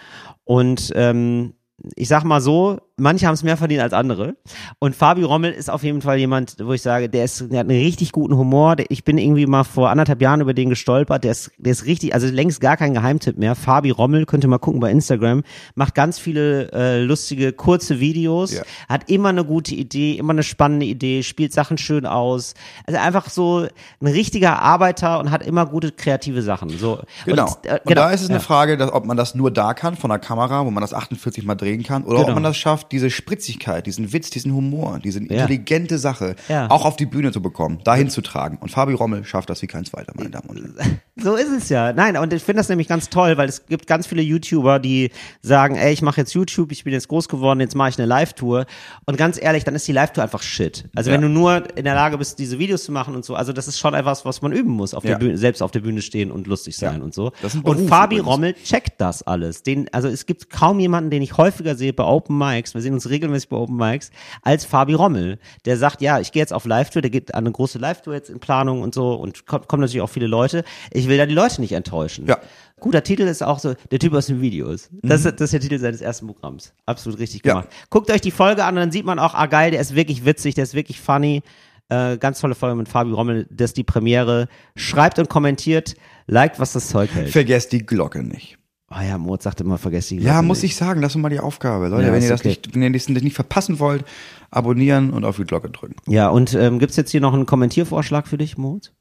und 0.43 0.91
ähm, 0.95 1.53
ich 1.95 2.07
sag 2.09 2.23
mal 2.25 2.41
so, 2.41 2.79
manche 2.97 3.27
haben 3.27 3.33
es 3.33 3.43
mehr 3.43 3.57
verdient 3.57 3.81
als 3.81 3.93
andere. 3.93 4.35
Und 4.79 4.95
Fabi 4.95 5.23
Rommel 5.23 5.51
ist 5.51 5.69
auf 5.69 5.83
jeden 5.83 6.01
Fall 6.01 6.17
jemand, 6.17 6.55
wo 6.63 6.73
ich 6.73 6.81
sage, 6.81 7.09
der 7.09 7.25
ist, 7.25 7.51
der 7.51 7.59
hat 7.59 7.69
einen 7.69 7.79
richtig 7.81 8.11
guten 8.11 8.37
Humor. 8.37 8.75
Der, 8.75 8.85
ich 8.89 9.03
bin 9.03 9.17
irgendwie 9.17 9.45
mal 9.45 9.63
vor 9.63 9.89
anderthalb 9.89 10.21
Jahren 10.21 10.41
über 10.41 10.53
den 10.53 10.69
gestolpert. 10.69 11.23
Der 11.23 11.31
ist, 11.31 11.51
der 11.57 11.71
ist 11.73 11.85
richtig, 11.85 12.13
also 12.13 12.27
längst 12.27 12.61
gar 12.61 12.77
kein 12.77 12.93
Geheimtipp 12.93 13.37
mehr. 13.37 13.55
Fabi 13.55 13.91
Rommel, 13.91 14.25
könnt 14.25 14.43
ihr 14.45 14.47
mal 14.47 14.57
gucken 14.59 14.79
bei 14.79 14.91
Instagram, 14.91 15.43
macht 15.75 15.95
ganz 15.95 16.19
viele 16.19 16.71
äh, 16.71 17.01
lustige, 17.03 17.51
kurze 17.53 17.99
Videos, 17.99 18.53
Ja. 18.53 18.63
hat 18.87 19.09
immer 19.09 19.29
eine 19.29 19.43
gute 19.43 19.75
Idee, 19.75 20.13
immer 20.13 20.33
eine 20.33 20.43
spannende 20.43 20.85
Idee, 20.85 21.23
spielt 21.23 21.53
Sachen 21.53 21.77
schön 21.77 22.05
aus. 22.05 22.53
Also 22.87 22.99
einfach 22.99 23.29
so 23.29 23.67
ein 24.01 24.07
richtiger 24.07 24.61
Arbeiter 24.61 25.19
und 25.19 25.31
hat 25.31 25.45
immer 25.45 25.65
gute 25.65 25.91
kreative 25.91 26.41
Sachen. 26.41 26.69
So. 26.69 26.99
Genau. 27.25 27.45
Und, 27.47 27.65
äh, 27.65 27.71
Und 27.73 27.79
genau. 27.85 28.01
da 28.01 28.11
ist 28.11 28.21
es 28.21 28.29
eine 28.29 28.37
Ja. 28.37 28.43
Frage, 28.43 28.77
dass, 28.77 28.91
ob 28.91 29.05
man 29.05 29.17
das 29.17 29.35
nur 29.35 29.51
da 29.51 29.73
kann, 29.73 29.95
von 29.97 30.09
der 30.09 30.19
Kamera, 30.19 30.65
wo 30.65 30.71
man 30.71 30.81
das 30.81 30.93
48 30.93 31.43
Mal 31.45 31.55
drehen 31.55 31.83
kann, 31.83 32.03
oder 32.03 32.17
Genau. 32.17 32.29
ob 32.29 32.33
man 32.35 32.43
das 32.43 32.55
schafft, 32.57 32.84
diese 32.91 33.09
Spritzigkeit, 33.09 33.85
diesen 33.85 34.13
Witz, 34.13 34.29
diesen 34.29 34.53
Humor, 34.53 34.99
diese 35.03 35.19
intelligente 35.19 35.97
Sache 35.97 36.35
Ja. 36.47 36.69
auch 36.69 36.85
auf 36.85 36.95
die 36.95 37.05
Bühne 37.05 37.31
zu 37.31 37.41
bekommen, 37.41 37.79
dahin 37.83 38.09
zu 38.09 38.21
tragen. 38.21 38.57
Und 38.59 38.69
Fabi 38.71 38.93
Rommel 38.93 39.23
schafft 39.25 39.49
das 39.49 39.61
wie 39.61 39.67
kein 39.67 39.85
zweiter, 39.85 40.13
meine 40.15 40.29
Damen 40.29 40.49
und 40.49 40.57
Herren. 40.57 40.99
So 41.17 41.35
ist 41.35 41.47
es 41.49 41.69
ja. 41.69 41.93
Nein, 41.93 42.17
und 42.17 42.33
ich 42.33 42.43
finde 42.43 42.59
das 42.59 42.67
nämlich 42.67 42.89
ganz 42.89 43.09
toll, 43.09 43.37
weil 43.37 43.47
es 43.47 43.65
gibt 43.67 43.87
ganz 43.87 44.05
viele 44.05 44.21
YouTuber, 44.21 44.79
die 44.79 45.11
sagen, 45.41 45.75
ey, 45.77 45.93
ich 45.93 46.01
mache 46.01 46.19
jetzt 46.19 46.33
YouTube, 46.33 46.73
ich 46.73 46.83
bin 46.83 46.91
jetzt 46.91 47.07
groß 47.07 47.29
geworden, 47.29 47.61
jetzt 47.61 47.73
mache 47.73 47.87
ich 47.89 47.97
eine 47.97 48.05
Live-Tour. 48.05 48.65
Und 49.05 49.17
ganz 49.17 49.41
ehrlich, 49.41 49.63
dann 49.63 49.75
ist 49.75 49.87
die 49.87 49.93
Live-Tour 49.93 50.23
einfach 50.25 50.41
Shit. 50.41 50.83
Also 50.93 51.09
Ja. 51.09 51.15
wenn 51.15 51.21
du 51.21 51.29
nur 51.29 51.63
in 51.77 51.85
der 51.85 51.95
Lage 51.95 52.17
bist, 52.17 52.37
diese 52.37 52.59
Videos 52.59 52.83
zu 52.83 52.91
machen 52.91 53.15
und 53.15 53.23
so, 53.23 53.33
also 53.33 53.53
das 53.53 53.69
ist 53.69 53.79
schon 53.79 53.93
etwas, 53.93 54.25
was 54.25 54.41
man 54.41 54.51
üben 54.51 54.71
muss, 54.71 54.93
auf 54.93 55.05
Ja. 55.05 55.11
der 55.11 55.19
Bühne, 55.19 55.37
selbst 55.37 55.61
auf 55.61 55.71
der 55.71 55.79
Bühne 55.79 56.01
stehen 56.01 56.31
und 56.31 56.47
lustig 56.47 56.75
sein 56.75 57.01
und 57.01 57.13
so. 57.13 57.31
Und 57.63 57.87
Fabi 57.87 58.15
übrigens. 58.17 58.27
Rommel 58.33 58.53
checkt 58.65 58.99
das 58.99 59.23
alles. 59.23 59.63
Den, 59.63 59.87
also 59.93 60.09
es 60.09 60.25
gibt 60.25 60.49
kaum 60.49 60.81
jemanden, 60.81 61.11
den 61.11 61.21
ich 61.21 61.37
häufiger 61.37 61.75
sehe 61.75 61.93
bei 61.93 62.03
Open 62.03 62.37
Mics, 62.37 62.74
wir 62.75 62.81
sehen 62.81 62.93
uns 62.93 63.09
regelmäßig 63.09 63.49
bei 63.49 63.57
Open 63.57 63.75
Mics, 63.77 64.11
als 64.43 64.65
Fabi 64.65 64.93
Rommel. 64.93 65.39
Der 65.65 65.77
sagt, 65.77 66.01
ja, 66.01 66.19
ich 66.19 66.31
gehe 66.31 66.41
jetzt 66.41 66.53
auf 66.53 66.65
Live-Tour, 66.65 67.01
der 67.01 67.09
geht 67.11 67.33
an 67.33 67.45
eine 67.45 67.51
große 67.51 67.79
Live-Tour 67.79 68.13
jetzt 68.13 68.29
in 68.29 68.39
Planung 68.39 68.81
und 68.83 68.93
so 68.93 69.13
und 69.15 69.45
kommt, 69.47 69.67
kommen 69.67 69.81
natürlich 69.81 70.01
auch 70.01 70.09
viele 70.09 70.27
Leute. 70.27 70.63
Ich 70.91 71.07
will 71.07 71.17
da 71.17 71.25
die 71.25 71.33
Leute 71.33 71.61
nicht 71.61 71.71
enttäuschen. 71.71 72.27
Ja. 72.27 72.37
Guter 72.79 73.01
Titel 73.03 73.23
ist 73.23 73.41
auch 73.41 73.59
so, 73.59 73.73
der 73.89 73.99
Typ 73.99 74.13
aus 74.13 74.27
den 74.27 74.41
Videos. 74.41 74.89
Das, 75.01 75.23
ist- 75.25 75.39
das 75.39 75.41
ist 75.45 75.53
der 75.53 75.59
Titel 75.61 75.79
seines 75.79 76.01
ersten 76.01 76.27
Programms. 76.27 76.73
Absolut 76.85 77.19
richtig 77.19 77.45
Ja. 77.45 77.53
gemacht. 77.53 77.69
Guckt 77.89 78.11
euch 78.11 78.21
die 78.21 78.31
Folge 78.31 78.65
an 78.65 78.75
und 78.75 78.81
dann 78.81 78.91
sieht 78.91 79.05
man 79.05 79.17
auch, 79.17 79.33
ah 79.33 79.45
geil, 79.47 79.71
der 79.71 79.79
ist 79.79 79.95
wirklich 79.95 80.25
witzig, 80.25 80.55
der 80.55 80.65
ist 80.65 80.73
wirklich 80.75 80.99
funny. 80.99 81.41
Äh, 81.87 82.17
ganz 82.17 82.39
tolle 82.41 82.55
Folge 82.55 82.75
mit 82.75 82.89
Fabi 82.89 83.11
Rommel, 83.11 83.47
das 83.51 83.69
ist 83.69 83.77
die 83.77 83.83
Premiere. 83.83 84.47
Schreibt 84.75 85.19
und 85.19 85.29
kommentiert, 85.29 85.95
liked, 86.27 86.59
was 86.59 86.73
das 86.73 86.89
Zeug 86.89 87.11
hält. 87.13 87.29
Vergesst 87.29 87.71
die 87.71 87.85
Glocke 87.85 88.23
nicht. 88.23 88.57
Oh 88.91 89.01
ja, 89.01 89.17
Mord 89.17 89.41
sagte 89.41 89.63
immer, 89.63 89.77
vergesst 89.79 90.11
die 90.11 90.19
Ja, 90.19 90.41
muss 90.43 90.61
nicht. 90.61 90.71
ich 90.73 90.77
sagen, 90.77 91.01
das 91.01 91.15
ist 91.15 91.21
mal 91.21 91.29
die 91.29 91.39
Aufgabe. 91.39 91.87
Leute, 91.87 92.07
Ja, 92.07 92.13
wenn 92.13 92.21
ihr 92.21 92.29
das 92.29 92.41
okay. 92.41 92.49
nicht, 92.49 92.75
wenn 92.75 92.83
ihr 92.83 92.91
das 92.91 93.07
nicht 93.09 93.33
verpassen 93.35 93.79
wollt, 93.79 94.05
abonnieren 94.51 95.09
und 95.11 95.25
auf 95.25 95.37
die 95.37 95.43
Glocke 95.43 95.69
drücken. 95.71 95.95
Ja, 96.07 96.29
und 96.29 96.53
ähm, 96.53 96.77
gibt's 96.79 96.95
jetzt 96.95 97.09
hier 97.11 97.21
noch 97.21 97.33
einen 97.33 97.45
Kommentiervorschlag 97.47 98.27
für 98.27 98.37
dich, 98.37 98.57
Mord? 98.57 98.93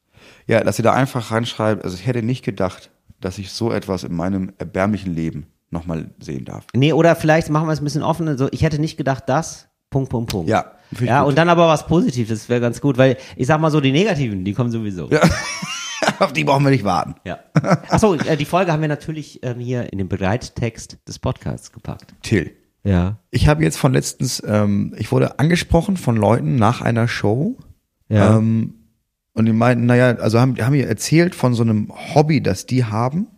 Ja, 0.46 0.64
dass 0.64 0.78
ihr 0.78 0.82
da 0.84 0.94
einfach 0.94 1.30
reinschreibt, 1.30 1.84
also 1.84 1.96
ich 1.96 2.06
hätte 2.06 2.22
nicht 2.22 2.44
gedacht, 2.44 2.90
dass 3.20 3.36
ich 3.38 3.50
so 3.52 3.70
etwas 3.72 4.04
in 4.04 4.14
meinem 4.14 4.52
erbärmlichen 4.58 5.14
Leben 5.14 5.46
nochmal 5.70 6.10
sehen 6.18 6.44
darf. 6.46 6.64
Nee, 6.74 6.92
oder 6.94 7.14
vielleicht 7.14 7.50
machen 7.50 7.66
wir 7.68 7.72
es 7.72 7.80
ein 7.80 7.84
bisschen 7.84 8.02
offen. 8.02 8.26
Also 8.28 8.48
ich 8.52 8.62
hätte 8.62 8.78
nicht 8.78 8.96
gedacht, 8.96 9.24
das. 9.26 9.68
Punkt, 9.90 10.08
Punkt, 10.10 10.30
Punkt. 10.30 10.48
Ja, 10.48 10.72
Ja, 11.00 11.20
gut. 11.20 11.28
und 11.30 11.38
dann 11.38 11.48
aber 11.50 11.68
was 11.68 11.86
Positives, 11.86 12.40
das 12.40 12.48
wäre 12.48 12.60
ganz 12.60 12.80
gut, 12.80 12.96
weil 12.96 13.16
ich 13.36 13.46
sag 13.46 13.60
mal 13.60 13.70
so, 13.70 13.80
die 13.80 13.92
Negativen, 13.92 14.44
die 14.44 14.54
kommen 14.54 14.70
sowieso. 14.70 15.08
Ja. 15.10 15.20
Auf 16.18 16.32
die 16.32 16.44
brauchen 16.44 16.64
wir 16.64 16.70
nicht 16.70 16.84
warten. 16.84 17.14
Achso, 17.88 18.14
äh, 18.14 18.36
die 18.36 18.44
Folge 18.44 18.72
haben 18.72 18.80
wir 18.80 18.88
natürlich 18.88 19.40
ähm, 19.42 19.58
hier 19.58 19.92
in 19.92 19.98
den 19.98 20.08
Begleittext 20.08 20.98
des 21.06 21.18
Podcasts 21.18 21.72
gepackt. 21.72 22.14
Till. 22.22 22.52
Ja. 22.82 23.18
Ich 23.30 23.48
habe 23.48 23.62
jetzt 23.62 23.78
von 23.78 23.92
letztens, 23.92 24.42
ähm, 24.46 24.94
ich 24.98 25.10
wurde 25.10 25.38
angesprochen 25.38 25.96
von 25.96 26.16
Leuten 26.16 26.56
nach 26.56 26.80
einer 26.80 27.08
Show. 27.08 27.56
Ja. 28.08 28.36
Ähm, 28.36 28.74
und 29.32 29.46
die 29.46 29.52
meinten, 29.52 29.86
naja, 29.86 30.16
also 30.16 30.38
haben, 30.38 30.56
haben 30.58 30.72
mir 30.72 30.86
erzählt 30.86 31.34
von 31.34 31.54
so 31.54 31.62
einem 31.62 31.92
Hobby, 32.14 32.42
das 32.42 32.66
die 32.66 32.84
haben. 32.84 33.28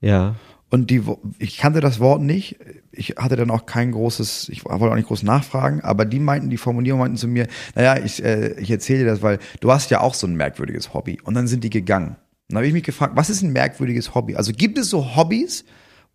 ja. 0.00 0.34
Und 0.70 0.90
die, 0.90 1.02
ich 1.38 1.58
kannte 1.58 1.80
das 1.80 1.98
Wort 1.98 2.22
nicht. 2.22 2.56
Ich 2.92 3.16
hatte 3.18 3.34
dann 3.36 3.50
auch 3.50 3.66
kein 3.66 3.90
großes, 3.90 4.48
ich 4.50 4.64
wollte 4.64 4.90
auch 4.90 4.94
nicht 4.94 5.08
groß 5.08 5.24
nachfragen, 5.24 5.80
aber 5.80 6.04
die 6.04 6.20
meinten, 6.20 6.48
die 6.48 6.56
Formulierung 6.56 7.00
meinten 7.00 7.16
zu 7.16 7.26
mir, 7.28 7.48
naja, 7.74 7.98
ich, 8.02 8.22
äh, 8.24 8.52
ich 8.60 8.70
erzähle 8.70 9.00
dir 9.00 9.06
das, 9.06 9.20
weil 9.22 9.38
du 9.60 9.72
hast 9.72 9.90
ja 9.90 10.00
auch 10.00 10.14
so 10.14 10.26
ein 10.28 10.34
merkwürdiges 10.36 10.94
Hobby. 10.94 11.18
Und 11.24 11.34
dann 11.34 11.48
sind 11.48 11.64
die 11.64 11.70
gegangen. 11.70 12.10
Und 12.10 12.16
dann 12.48 12.58
habe 12.58 12.66
ich 12.68 12.72
mich 12.72 12.84
gefragt, 12.84 13.14
was 13.16 13.30
ist 13.30 13.42
ein 13.42 13.52
merkwürdiges 13.52 14.14
Hobby? 14.14 14.36
Also 14.36 14.52
gibt 14.52 14.78
es 14.78 14.88
so 14.90 15.16
Hobbys, 15.16 15.64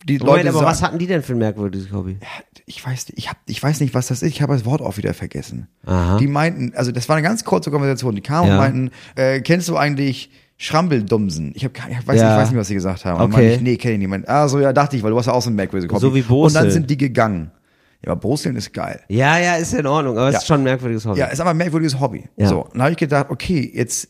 die 0.06 0.20
Moment, 0.20 0.38
Leute 0.38 0.50
aber 0.50 0.60
sagen, 0.60 0.72
was 0.72 0.82
hatten 0.82 1.00
die 1.00 1.08
denn 1.08 1.24
für 1.24 1.34
ein 1.34 1.40
merkwürdiges 1.40 1.92
Hobby? 1.92 2.18
ich 2.66 2.86
weiß, 2.86 3.08
ich 3.16 3.30
hab, 3.30 3.38
ich 3.48 3.62
weiß 3.62 3.80
nicht, 3.80 3.94
was 3.94 4.08
das 4.08 4.22
ist. 4.22 4.30
Ich 4.30 4.42
habe 4.42 4.54
das 4.54 4.66
Wort 4.66 4.82
auch 4.82 4.98
wieder 4.98 5.14
vergessen. 5.14 5.68
Aha. 5.86 6.18
Die 6.18 6.28
meinten, 6.28 6.74
also 6.76 6.92
das 6.92 7.08
war 7.10 7.16
eine 7.16 7.28
ganz 7.28 7.44
kurze 7.44 7.72
Konversation. 7.72 8.16
Die 8.16 8.22
kamen 8.22 8.48
Ja. 8.48 8.54
und 8.54 8.60
meinten, 8.60 8.92
äh, 9.16 9.42
kennst 9.42 9.70
du 9.70 9.78
eigentlich 9.78 10.32
Schrambeldumsen? 10.58 11.52
Ich, 11.56 11.66
hab, 11.66 11.74
keine- 11.74 11.94
ich, 12.00 12.08
weiß, 12.08 12.20
Ja. 12.20 12.34
ich 12.36 12.42
weiß 12.42 12.50
nicht, 12.52 12.60
was 12.60 12.68
sie 12.68 12.74
gesagt 12.76 13.06
haben. 13.06 13.18
Und 13.22 13.34
Okay. 13.34 13.42
meinte 13.42 13.56
ich, 13.56 13.62
nee, 13.62 13.78
kenne 13.78 13.94
ich 13.96 14.00
niemand. 14.00 14.28
Ah, 14.30 14.48
so, 14.48 14.60
ja, 14.60 14.72
dachte 14.74 14.96
ich, 14.96 15.04
weil 15.04 15.12
du 15.12 15.18
hast 15.18 15.26
ja 15.28 15.34
auch 15.34 15.42
so 15.42 15.50
ein 15.50 15.56
merkwürdiges 15.56 15.94
Hobby. 15.94 16.02
So 16.02 16.16
wie 16.16 16.22
Und 16.22 16.28
Boseln. 16.28 16.64
dann 16.66 16.72
sind 16.72 16.90
die 16.90 16.98
gegangen. 16.98 17.52
Ja, 18.06 18.12
aber 18.12 18.22
Boseln 18.22 18.56
ist 18.56 18.72
geil. 18.74 19.02
Ja, 19.10 19.38
ja, 19.40 19.56
ist 19.56 19.74
in 19.74 19.86
Ordnung, 19.88 20.18
aber 20.18 20.28
es 20.28 20.34
Ja. 20.34 20.40
ist 20.40 20.48
schon 20.48 20.58
ein 20.62 20.64
merkwürdiges 20.64 21.06
Hobby. 21.06 21.20
Ja, 21.20 21.26
ist 21.28 21.40
aber 21.42 21.50
ein 21.52 21.58
merkwürdiges 21.58 22.00
Hobby. 22.00 22.24
Ja. 22.38 22.48
So, 22.48 22.68
dann 22.72 22.82
habe 22.84 22.92
ich 22.92 22.98
gedacht, 22.98 23.28
okay, 23.30 23.72
jetzt, 23.74 24.10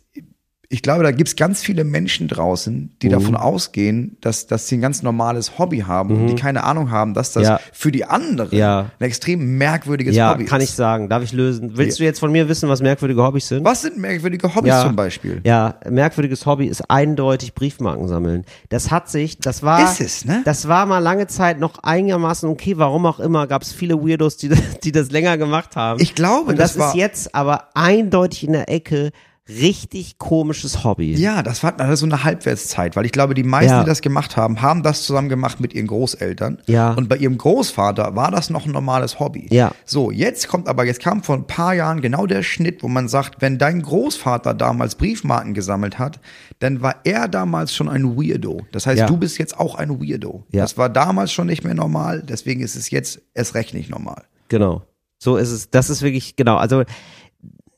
ich 0.69 0.81
glaube, 0.81 1.03
da 1.03 1.11
gibt's 1.11 1.35
ganz 1.35 1.61
viele 1.61 1.83
Menschen 1.83 2.27
draußen, 2.27 2.73
Mhm. 2.75 2.89
die 3.01 3.09
davon 3.09 3.35
ausgehen, 3.35 4.17
dass, 4.21 4.47
dass 4.47 4.67
sie 4.67 4.77
ein 4.77 4.81
ganz 4.81 5.03
normales 5.03 5.59
Hobby 5.59 5.79
haben 5.79 6.11
und 6.15 6.27
die 6.27 6.35
keine 6.35 6.63
Ahnung 6.63 6.91
haben, 6.91 7.13
dass 7.13 7.31
das 7.33 7.43
Mhm. 7.43 7.49
Ja. 7.49 7.59
für 7.73 7.91
die 7.91 8.05
anderen 8.05 8.57
Ja. 8.57 8.91
ein 8.99 9.05
extrem 9.05 9.57
merkwürdiges 9.57 10.15
Ja, 10.15 10.31
Hobby 10.33 10.45
kann 10.45 10.61
ist. 10.61 10.69
ich 10.69 10.75
sagen. 10.75 11.09
Darf 11.09 11.23
ich 11.23 11.33
lösen? 11.33 11.77
Willst 11.77 11.99
du 11.99 12.03
jetzt 12.03 12.19
von 12.19 12.31
mir 12.31 12.49
wissen, 12.49 12.67
was 12.69 12.81
merkwürdige 12.81 13.21
Hobbys 13.23 13.47
sind? 13.47 13.63
Was 13.63 13.81
sind 13.83 13.97
merkwürdige 13.97 14.53
Hobbys 14.55 14.69
ja, 14.69 14.81
zum 14.83 14.95
Beispiel? 14.95 15.41
Ja, 15.43 15.75
merkwürdiges 15.89 16.45
Hobby 16.45 16.65
ist 16.67 16.89
eindeutig 16.89 17.53
Briefmarken 17.53 18.07
sammeln. 18.07 18.45
Das 18.69 18.91
hat 18.91 19.09
sich, 19.09 19.37
das 19.39 19.61
war, 19.63 19.83
Ist 19.83 20.01
es, 20.01 20.25
ne? 20.25 20.41
Das 20.45 20.67
war 20.67 20.85
mal 20.85 20.99
lange 20.99 21.27
Zeit 21.27 21.59
noch 21.59 21.79
einigermaßen 21.83 22.49
okay. 22.49 22.77
Warum 22.77 23.05
auch 23.05 23.19
immer, 23.19 23.47
gab 23.47 23.61
es 23.61 23.71
viele 23.71 23.95
Weirdos, 24.01 24.37
die, 24.37 24.49
das- 24.49 24.59
die 24.83 24.91
das 24.91 25.11
länger 25.11 25.37
gemacht 25.37 25.75
haben. 25.75 26.01
Ich 26.01 26.15
glaube, 26.15 26.51
Und 26.51 26.59
das, 26.59 26.75
das 26.75 26.89
ist 26.89 26.95
jetzt 26.95 27.35
aber 27.35 27.69
eindeutig 27.75 28.45
in 28.45 28.53
der 28.53 28.69
Ecke 28.69 29.11
richtig 29.47 30.17
komisches 30.17 30.83
Hobby. 30.83 31.13
Ja, 31.15 31.43
das 31.43 31.61
war 31.63 31.79
ist 31.91 31.99
so 31.99 32.05
eine 32.05 32.23
Halbwertszeit, 32.23 32.95
weil 32.95 33.05
ich 33.05 33.11
glaube, 33.11 33.35
die 33.35 33.43
meisten, 33.43 33.71
Ja. 33.71 33.83
die 33.83 33.89
das 33.89 34.01
gemacht 34.01 34.37
haben, 34.37 34.61
haben 34.61 34.81
das 34.81 35.03
zusammen 35.03 35.29
gemacht 35.29 35.59
mit 35.59 35.73
ihren 35.73 35.87
Großeltern. 35.87 36.59
Ja. 36.65 36.93
Und 36.93 37.09
bei 37.09 37.17
ihrem 37.17 37.37
Großvater 37.37 38.15
war 38.15 38.31
das 38.31 38.49
noch 38.49 38.65
ein 38.65 38.71
normales 38.71 39.19
Hobby. 39.19 39.47
Ja. 39.51 39.71
So, 39.85 40.09
jetzt 40.09 40.47
kommt 40.47 40.67
aber, 40.67 40.85
jetzt 40.85 40.99
kam 40.99 41.21
vor 41.23 41.35
ein 41.35 41.45
paar 41.47 41.73
Jahren 41.75 42.01
genau 42.01 42.25
der 42.25 42.41
Schnitt, 42.41 42.81
wo 42.81 42.87
man 42.87 43.07
sagt, 43.07 43.41
wenn 43.41 43.57
dein 43.59 43.81
Großvater 43.83 44.53
damals 44.55 44.95
Briefmarken 44.95 45.53
gesammelt 45.53 45.99
hat, 45.99 46.19
dann 46.59 46.81
war 46.81 46.95
er 47.03 47.27
damals 47.27 47.73
schon 47.75 47.87
ein 47.87 48.17
Weirdo. 48.17 48.61
Das 48.71 48.87
heißt, 48.87 48.99
Ja. 48.99 49.05
du 49.05 49.17
bist 49.17 49.37
jetzt 49.37 49.59
auch 49.59 49.75
ein 49.75 50.01
Weirdo. 50.01 50.43
Ja. 50.51 50.63
Das 50.63 50.77
war 50.77 50.89
damals 50.89 51.31
schon 51.31 51.47
nicht 51.47 51.63
mehr 51.63 51.75
normal, 51.75 52.23
deswegen 52.23 52.61
ist 52.61 52.75
es 52.75 52.89
jetzt 52.89 53.21
erst 53.35 53.53
recht 53.53 53.73
nicht 53.75 53.89
normal. 53.91 54.23
Genau. 54.47 54.81
So 55.17 55.37
ist 55.37 55.51
es. 55.51 55.69
Das 55.69 55.89
ist 55.89 56.01
wirklich, 56.01 56.35
genau. 56.35 56.57
Also, 56.57 56.83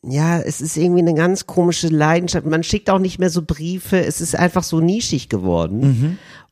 ja, 0.03 0.39
es 0.39 0.61
ist 0.61 0.77
irgendwie 0.77 1.01
eine 1.01 1.13
ganz 1.13 1.47
komische 1.47 1.87
Leidenschaft. 1.87 2.45
Man 2.45 2.63
schickt 2.63 2.89
auch 2.89 2.99
nicht 2.99 3.19
mehr 3.19 3.29
so 3.29 3.41
Briefe. 3.41 4.03
Es 4.03 4.21
ist 4.21 4.35
einfach 4.35 4.63
so 4.63 4.79
nischig 4.79 5.29
geworden. 5.29 5.81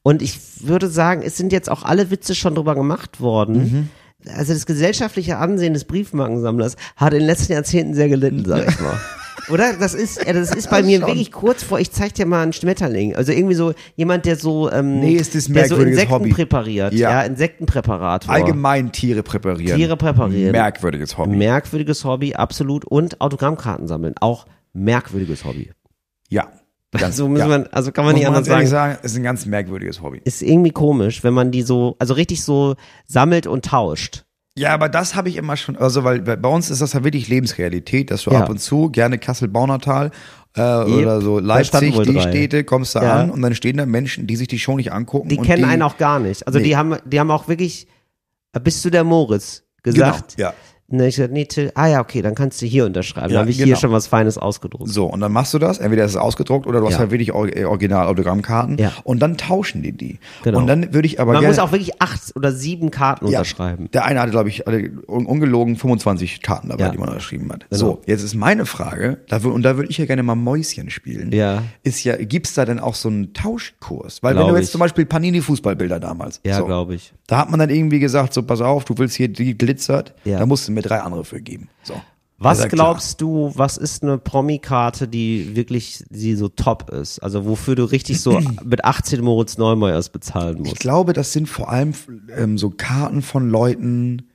Und 0.03 0.21
ich 0.21 0.39
würde 0.61 0.87
sagen, 0.89 1.21
es 1.23 1.37
sind 1.37 1.51
jetzt 1.51 1.69
auch 1.69 1.83
alle 1.83 2.11
Witze 2.11 2.35
schon 2.35 2.55
drüber 2.55 2.75
gemacht 2.75 3.21
worden. 3.21 3.89
Also 4.35 4.53
das 4.53 4.65
gesellschaftliche 4.65 5.37
Ansehen 5.37 5.73
des 5.73 5.85
Briefmarkensammlers 5.85 6.75
hat 6.95 7.13
in 7.13 7.19
den 7.19 7.27
letzten 7.27 7.53
Jahrzehnten 7.53 7.93
sehr 7.93 8.09
gelitten, 8.09 8.43
sag 8.45 8.67
ich 8.67 8.79
mal. 8.79 8.99
Oder? 9.49 9.73
Das 9.73 9.93
ist, 9.93 10.25
ja, 10.25 10.33
das 10.33 10.51
ist 10.53 10.69
bei 10.69 10.81
mir 10.83 10.99
schon. 10.99 11.07
wirklich 11.07 11.31
kurz 11.31 11.63
vor, 11.63 11.79
ich 11.79 11.91
zeig 11.91 12.13
dir 12.13 12.25
mal 12.25 12.41
einen 12.43 12.53
Schmetterling. 12.53 13.15
Also 13.15 13.31
irgendwie 13.31 13.55
so 13.55 13.73
jemand, 13.95 14.25
der 14.25 14.35
so, 14.35 14.71
ähm, 14.71 14.99
Nee, 14.99 15.15
ist 15.15 15.35
das 15.35 15.45
der 15.47 15.67
so 15.67 15.75
Insekten 15.77 16.13
Hobby. 16.13 16.29
präpariert. 16.31 16.93
Ja. 16.93 17.11
Ja, 17.11 17.21
Insektenpräparator. 17.23 18.33
Allgemein 18.33 18.91
Tiere 18.91 19.23
präparieren. 19.23 19.77
Tiere 19.77 19.97
präparieren. 19.97 20.51
Merkwürdiges 20.51 21.17
Hobby. 21.17 21.35
Merkwürdiges 21.35 22.03
Hobby, 22.05 22.33
absolut. 22.35 22.85
Und 22.85 23.21
Autogrammkarten 23.21 23.87
sammeln, 23.87 24.15
auch 24.19 24.45
merkwürdiges 24.73 25.45
Hobby. 25.45 25.71
ja. 26.29 26.47
Ganz, 26.97 27.17
So 27.17 27.27
muss 27.27 27.39
ja. 27.39 27.47
man, 27.47 27.67
also 27.73 27.91
kann 27.91 28.05
man 28.05 28.13
Muss 28.13 28.19
nicht 28.21 28.27
anders 28.27 28.45
sagen. 28.47 28.67
sagen, 28.67 28.97
ist 29.03 29.17
ein 29.17 29.23
ganz 29.23 29.45
merkwürdiges 29.45 30.01
Hobby. 30.01 30.21
Ist 30.23 30.41
irgendwie 30.41 30.71
komisch, 30.71 31.25
wenn 31.25 31.33
man 31.33 31.51
die 31.51 31.61
so, 31.61 31.97
also 31.99 32.13
richtig 32.13 32.41
so 32.41 32.75
sammelt 33.05 33.47
und 33.47 33.65
tauscht. 33.65 34.23
Ja, 34.57 34.73
aber 34.73 34.87
das 34.87 35.15
habe 35.15 35.27
ich 35.27 35.35
immer 35.35 35.57
schon, 35.57 35.75
also 35.75 36.03
weil 36.05 36.21
bei 36.21 36.47
uns 36.49 36.69
ist 36.69 36.81
das 36.81 36.93
ja 36.93 37.03
wirklich 37.03 37.27
Lebensrealität, 37.27 38.09
dass 38.09 38.23
du 38.23 38.31
Ja. 38.31 38.41
ab 38.41 38.49
und 38.49 38.59
zu 38.59 38.89
gerne 38.89 39.17
Kassel-Baunatal 39.17 40.11
äh, 40.55 40.61
oder 40.61 41.19
so 41.19 41.39
Leipzig, 41.39 41.93
die 41.99 42.13
drei. 42.13 42.21
Städte, 42.21 42.63
kommst 42.63 42.95
du 42.95 42.99
Ja. 42.99 43.15
an 43.19 43.31
und 43.31 43.41
dann 43.41 43.53
stehen 43.53 43.75
da 43.75 43.85
Menschen, 43.85 44.27
die 44.27 44.37
sich 44.37 44.47
die 44.47 44.57
Show 44.59 44.77
nicht 44.77 44.93
angucken. 44.93 45.27
Die 45.27 45.35
kennen 45.37 45.63
die, 45.63 45.69
einen 45.69 45.81
auch 45.81 45.97
gar 45.97 46.19
nicht. 46.19 46.47
Also 46.47 46.59
Nee. 46.59 46.65
die 46.65 46.77
haben, 46.77 46.95
die 47.05 47.19
haben 47.19 47.31
auch 47.31 47.49
wirklich, 47.49 47.87
äh, 48.53 48.59
bist 48.61 48.85
du 48.85 48.89
der 48.89 49.03
Moritz 49.03 49.63
gesagt? 49.83 50.37
Genau, 50.37 50.49
ja. 50.49 50.55
Ne, 50.87 51.07
ich 51.07 51.15
gesagt, 51.15 51.33
nee, 51.33 51.45
Till, 51.45 51.71
ah 51.73 51.87
ja, 51.87 51.99
okay, 51.99 52.21
dann 52.21 52.35
kannst 52.35 52.61
du 52.61 52.67
hier 52.67 52.85
unterschreiben. 52.85 53.29
Ja, 53.29 53.33
dann 53.33 53.39
habe 53.39 53.49
ich 53.49 53.57
genau. 53.57 53.65
hier 53.65 53.75
schon 53.75 53.91
was 53.91 54.05
Feines 54.05 54.37
ausgedruckt. 54.37 54.87
So, 54.87 55.05
und 55.07 55.19
dann 55.19 55.31
machst 55.31 55.51
du 55.55 55.57
das, 55.57 55.79
entweder 55.79 56.05
ist 56.05 56.11
es 56.11 56.17
ausgedruckt 56.17 56.67
oder 56.67 56.79
du 56.79 56.85
hast 56.85 56.93
Ja. 56.93 56.99
halt 56.99 57.09
wirklich 57.09 57.29
äh, 57.29 57.65
Original-Autogrammkarten 57.65 58.77
Ja. 58.77 58.91
und 59.03 59.19
dann 59.19 59.35
tauschen 59.35 59.81
die 59.81 59.93
die. 59.93 60.19
Genau. 60.43 60.59
Und 60.59 60.67
dann 60.67 60.93
würde 60.93 61.07
ich 61.07 61.19
aber 61.19 61.33
Man 61.33 61.41
gerne, 61.41 61.55
muss 61.55 61.59
auch 61.59 61.71
wirklich 61.71 61.99
acht 62.01 62.35
oder 62.35 62.51
sieben 62.51 62.91
Karten 62.91 63.25
Ja. 63.27 63.39
unterschreiben. 63.39 63.89
Der 63.93 64.05
eine 64.05 64.19
hatte, 64.19 64.29
glaube 64.31 64.49
ich, 64.49 64.67
un 64.67 65.25
ungelogen 65.25 65.75
25 65.75 66.43
Karten 66.43 66.69
dabei, 66.69 66.89
die 66.89 66.99
man 66.99 67.09
unterschrieben 67.09 67.51
hat. 67.51 67.65
Genau. 67.71 67.79
So, 67.79 68.01
jetzt 68.05 68.21
ist 68.23 68.35
meine 68.35 68.67
Frage, 68.67 69.17
und 69.43 69.63
da 69.63 69.77
würde 69.77 69.89
ich 69.89 69.97
ja 69.97 70.05
gerne 70.05 70.21
mal 70.21 70.35
Mäuschen 70.35 70.91
spielen. 70.91 71.31
Ja. 71.31 71.63
Ist 71.81 72.03
ja, 72.03 72.15
gibt's 72.15 72.53
da 72.53 72.63
denn 72.65 72.79
auch 72.79 72.93
so 72.95 73.09
einen 73.09 73.33
Tauschkurs? 73.33 74.21
Weil 74.21 74.35
wenn 74.35 74.41
Glaub 74.43 74.49
du 74.51 74.55
jetzt 74.57 74.65
ich. 74.65 74.71
zum 74.71 74.79
Beispiel 74.79 75.05
Panini-Fußballbilder 75.05 75.99
damals. 75.99 76.41
Ja, 76.45 76.57
so, 76.57 76.65
glaube 76.65 76.93
ich. 76.95 77.11
Da 77.27 77.37
hat 77.39 77.49
man 77.49 77.59
dann 77.59 77.71
irgendwie 77.71 77.99
gesagt, 77.99 78.33
so 78.35 78.43
pass 78.43 78.61
auf, 78.61 78.85
du 78.85 78.95
willst 78.97 79.15
hier 79.15 79.29
die 79.29 79.57
glitzert, 79.57 80.13
Ja. 80.25 80.37
da 80.39 80.45
musst 80.45 80.67
du 80.67 80.74
mir 80.75 80.81
drei 80.83 80.99
andere 81.01 81.25
für 81.25 81.41
geben. 81.41 81.69
So. 81.83 81.95
Was 82.37 82.59
ja 82.59 82.67
glaubst 82.67 83.21
du, 83.21 83.53
was 83.55 83.77
ist 83.77 84.03
eine 84.03 84.17
Promi-Karte, 84.17 85.07
die 85.07 85.55
wirklich, 85.55 86.03
die 86.09 86.35
so 86.35 86.49
top 86.49 86.89
ist? 86.89 87.19
Also 87.19 87.45
wofür 87.45 87.75
du 87.75 87.85
richtig 87.85 88.19
so 88.19 88.39
mit 88.63 88.83
18 88.83 89.23
Moritz 89.23 89.57
Neumeyers 89.57 90.09
bezahlen 90.09 90.57
Ich 90.57 90.69
musst? 90.71 90.79
glaube, 90.81 91.13
das 91.13 91.31
sind 91.31 91.47
vor 91.47 91.69
allem 91.69 91.93
ähm, 92.35 92.57
so 92.57 92.69
Karten 92.71 93.21
von 93.21 93.49
Leuten, 93.49 94.29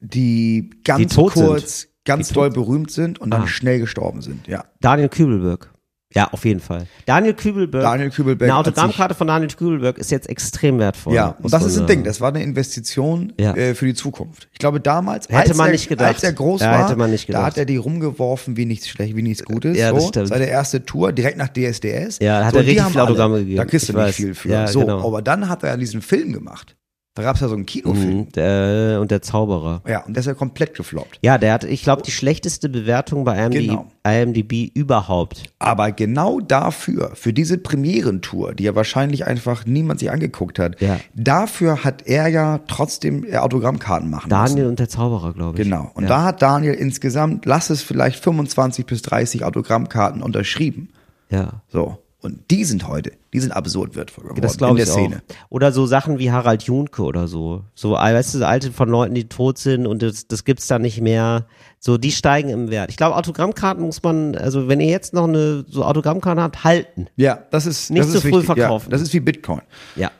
die 0.00 0.70
ganz 0.84 1.14
Die 1.14 1.16
kurz, 1.16 1.80
sind. 1.82 1.90
ganz 2.04 2.28
doll 2.30 2.50
berühmt 2.50 2.90
sind 2.90 3.18
und 3.18 3.30
dann 3.30 3.42
Ah. 3.42 3.46
schnell 3.46 3.78
gestorben 3.80 4.22
sind. 4.22 4.46
Ja. 4.48 4.64
Daniel 4.80 5.08
Kübelberg. 5.10 5.70
Ja, 6.14 6.28
auf 6.32 6.44
jeden 6.44 6.60
Fall. 6.60 6.86
Daniel 7.04 7.34
Kübelberg. 7.34 7.82
Daniel 7.82 8.10
Kübelberg 8.10 8.48
Eine 8.48 8.58
Autogrammkarte 8.60 9.14
von 9.14 9.26
Daniel 9.26 9.50
Kübelberg 9.50 9.98
ist 9.98 10.10
jetzt 10.12 10.28
extrem 10.28 10.78
wertvoll. 10.78 11.12
Ja, 11.14 11.36
und 11.42 11.52
das 11.52 11.64
ist 11.64 11.78
ein. 11.78 11.86
Ding. 11.88 12.04
Das 12.04 12.20
war 12.20 12.28
eine 12.28 12.42
Investition 12.44 13.32
Ja. 13.38 13.54
äh, 13.56 13.74
für 13.74 13.86
die 13.86 13.94
Zukunft. 13.94 14.48
Ich 14.52 14.58
glaube, 14.60 14.80
damals, 14.80 15.28
Hätte 15.28 15.50
als 15.50 15.56
man 15.56 15.66
er, 15.66 15.72
nicht 15.72 15.88
gedacht. 15.88 16.14
als 16.14 16.22
er 16.22 16.32
groß 16.32 16.60
Ja, 16.60 16.70
war, 16.70 16.84
hätte 16.86 16.96
man 16.96 17.10
nicht 17.10 17.24
da 17.28 17.32
gedacht. 17.32 17.46
hat 17.46 17.58
er 17.58 17.64
die 17.64 17.76
rumgeworfen 17.76 18.56
wie 18.56 18.66
nichts 18.66 18.88
schlecht, 18.88 19.16
wie 19.16 19.22
nichts 19.22 19.44
Gutes. 19.44 19.76
Ja, 19.76 19.92
das 19.92 20.02
so. 20.04 20.08
stimmt. 20.08 20.28
Seine 20.28 20.46
erste 20.46 20.84
Tour 20.84 21.12
direkt 21.12 21.38
nach 21.38 21.48
DSDS. 21.48 22.20
Ja, 22.20 22.38
da 22.40 22.46
hat 22.46 22.52
so, 22.54 22.60
er 22.60 22.66
richtig 22.66 22.84
viele 22.86 23.02
Autogramme 23.02 23.34
alle. 23.34 23.42
gegeben. 23.42 23.56
Da 23.58 23.64
kriegst 23.64 23.88
du 23.88 23.92
Ich 23.98 24.04
nicht 24.06 24.14
viel 24.14 24.34
für. 24.34 24.48
Ja, 24.48 24.66
so, 24.68 24.80
genau. 24.80 25.04
aber 25.06 25.22
dann 25.22 25.48
hat 25.48 25.64
er 25.64 25.76
diesen 25.76 26.02
Film 26.02 26.32
gemacht. 26.32 26.76
Da 27.16 27.22
gab 27.22 27.36
es 27.36 27.40
ja 27.40 27.48
so 27.48 27.54
einen 27.54 27.64
Kinofilm. 27.64 28.16
Mhm, 28.18 28.32
der, 28.32 28.98
und 29.00 29.10
der 29.10 29.22
Zauberer. 29.22 29.80
Ja, 29.88 30.04
und 30.04 30.14
der 30.14 30.20
ist 30.20 30.26
ja 30.26 30.34
komplett 30.34 30.74
gefloppt. 30.74 31.18
Ja, 31.22 31.38
der 31.38 31.54
hat, 31.54 31.64
ich 31.64 31.82
glaube, 31.82 32.02
die 32.02 32.10
schlechteste 32.10 32.68
Bewertung 32.68 33.24
bei 33.24 33.42
IMDb, 33.42 33.68
Genau. 33.68 33.86
IMDb 34.06 34.70
überhaupt. 34.74 35.44
Aber 35.58 35.92
genau 35.92 36.40
dafür, 36.40 37.12
für 37.14 37.32
diese 37.32 37.56
Premierentour, 37.56 38.54
die 38.54 38.64
ja 38.64 38.74
wahrscheinlich 38.74 39.26
einfach 39.26 39.64
niemand 39.64 40.00
sich 40.00 40.10
angeguckt 40.10 40.58
hat, 40.58 40.78
Ja. 40.82 41.00
dafür 41.14 41.84
hat 41.84 42.06
er 42.06 42.28
ja 42.28 42.60
trotzdem 42.68 43.24
äh, 43.24 43.38
Autogrammkarten 43.38 44.10
machen 44.10 44.28
müssen. 44.28 44.48
Daniel 44.48 44.66
und 44.66 44.78
der 44.78 44.90
Zauberer, 44.90 45.32
glaube 45.32 45.58
ich. 45.58 45.64
Genau. 45.64 45.90
Und 45.94 46.02
ja. 46.02 46.08
da 46.10 46.22
hat 46.24 46.42
Daniel 46.42 46.74
insgesamt, 46.74 47.46
lass 47.46 47.70
es 47.70 47.80
vielleicht 47.82 48.22
25 48.22 48.84
bis 48.84 49.00
30 49.00 49.42
Autogrammkarten 49.42 50.22
unterschrieben. 50.22 50.90
Ja. 51.30 51.62
So. 51.68 51.96
Und 52.26 52.50
die 52.50 52.64
sind 52.64 52.88
heute, 52.88 53.12
die 53.32 53.38
sind 53.38 53.52
absurd 53.52 53.94
wertvoll 53.94 54.24
geworden 54.24 54.40
Das 54.42 54.56
in 54.56 54.74
der 54.76 54.86
Szene. 54.86 55.22
auch. 55.28 55.34
Oder 55.50 55.70
so 55.70 55.86
Sachen 55.86 56.18
wie 56.18 56.32
Harald 56.32 56.64
Junke 56.64 57.02
oder 57.02 57.28
so. 57.28 57.62
So, 57.76 57.92
weißt 57.92 58.34
du, 58.34 58.44
alte 58.44 58.72
von 58.72 58.88
Leuten, 58.88 59.14
die 59.14 59.28
tot 59.28 59.58
sind 59.58 59.86
und 59.86 60.02
das, 60.02 60.26
das 60.26 60.44
gibt's 60.44 60.66
da 60.66 60.80
nicht 60.80 61.00
mehr. 61.00 61.46
So, 61.78 61.98
die 61.98 62.10
steigen 62.10 62.48
im 62.48 62.68
Wert. 62.68 62.90
Ich 62.90 62.96
glaube, 62.96 63.14
Autogrammkarten 63.14 63.84
muss 63.84 64.02
man, 64.02 64.34
also 64.34 64.66
wenn 64.66 64.80
ihr 64.80 64.88
jetzt 64.90 65.14
noch 65.14 65.28
eine 65.28 65.64
so 65.68 65.84
Autogrammkarte 65.84 66.42
habt, 66.42 66.64
halten. 66.64 67.06
Ja, 67.14 67.38
das 67.52 67.66
ist 67.66 67.90
Nicht 67.90 68.02
das 68.02 68.10
zu 68.10 68.16
ist 68.16 68.22
früh 68.22 68.30
wichtig. 68.32 68.46
verkaufen. 68.46 68.86
Ja, 68.86 68.90
das 68.90 69.02
ist 69.02 69.14
wie 69.14 69.20
Bitcoin. 69.20 69.62
Ja. 69.96 70.10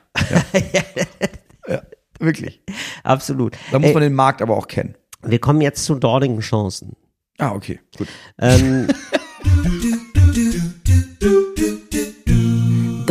Wirklich. 2.21 2.63
Absolut. 3.03 3.57
Da 3.73 3.79
muss 3.81 3.89
Ey, 3.89 3.95
man 3.95 4.03
den 4.05 4.15
Markt 4.15 4.41
aber 4.41 4.57
auch 4.57 4.69
kennen. 4.69 4.95
wir 5.23 5.39
kommen 5.39 5.61
jetzt 5.61 5.85
zu 5.85 5.97
dornigen 5.97 6.41
Chancen. 6.41 6.97
Ah, 7.39 7.53
okay, 7.53 7.81
gut. 7.99 8.09
Ähm, 8.39 8.87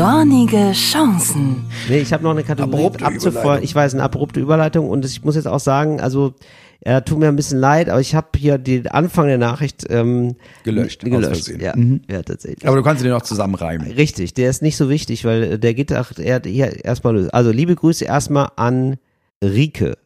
Dornige 0.05 0.71
Chancen. 0.73 1.65
Nee, 1.89 1.97
ich 1.97 2.13
habe 2.13 2.21
noch 2.23 2.29
eine 2.29 2.43
Kategorie 2.43 2.75
Abrupte 2.75 3.05
abzufeuern. 3.05 3.41
Überleitung. 3.41 3.63
Ich 3.63 3.73
weiß, 3.73 3.93
eine 3.95 4.03
abrupte 4.03 4.39
Überleitung 4.39 4.87
und 4.87 5.03
ich 5.03 5.23
muss 5.23 5.35
jetzt 5.35 5.47
auch 5.47 5.59
sagen, 5.59 5.99
also 5.99 6.35
äh, 6.81 7.01
tut 7.01 7.17
mir 7.17 7.27
ein 7.27 7.35
bisschen 7.35 7.57
leid, 7.57 7.89
aber 7.89 8.01
ich 8.01 8.13
habe 8.13 8.27
hier 8.37 8.59
den 8.59 8.87
Anfang 8.87 9.25
der 9.25 9.39
Nachricht 9.39 9.83
ähm, 9.89 10.35
Gelöscht, 10.63 11.03
gelöscht. 11.03 11.47
Ja, 11.59 11.73
ja, 12.07 12.21
tatsächlich. 12.21 12.67
Aber 12.67 12.77
du 12.77 12.83
kannst 12.83 13.03
den 13.03 13.09
noch 13.09 13.23
zusammenreimen. 13.23 13.93
Richtig, 13.93 14.35
der 14.35 14.51
ist 14.51 14.61
nicht 14.61 14.77
so 14.77 14.89
wichtig, 14.89 15.25
weil 15.25 15.43
äh, 15.53 15.59
der 15.59 15.73
geht 15.73 15.91
auch 15.91 16.11
er 16.19 16.35
hat 16.35 16.45
hier 16.45 16.85
erstmal 16.85 17.15
los. 17.15 17.29
Also 17.29 17.49
liebe 17.49 17.73
Grüße 17.73 18.05
erstmal 18.05 18.49
an 18.57 18.97
Rike. 19.43 19.97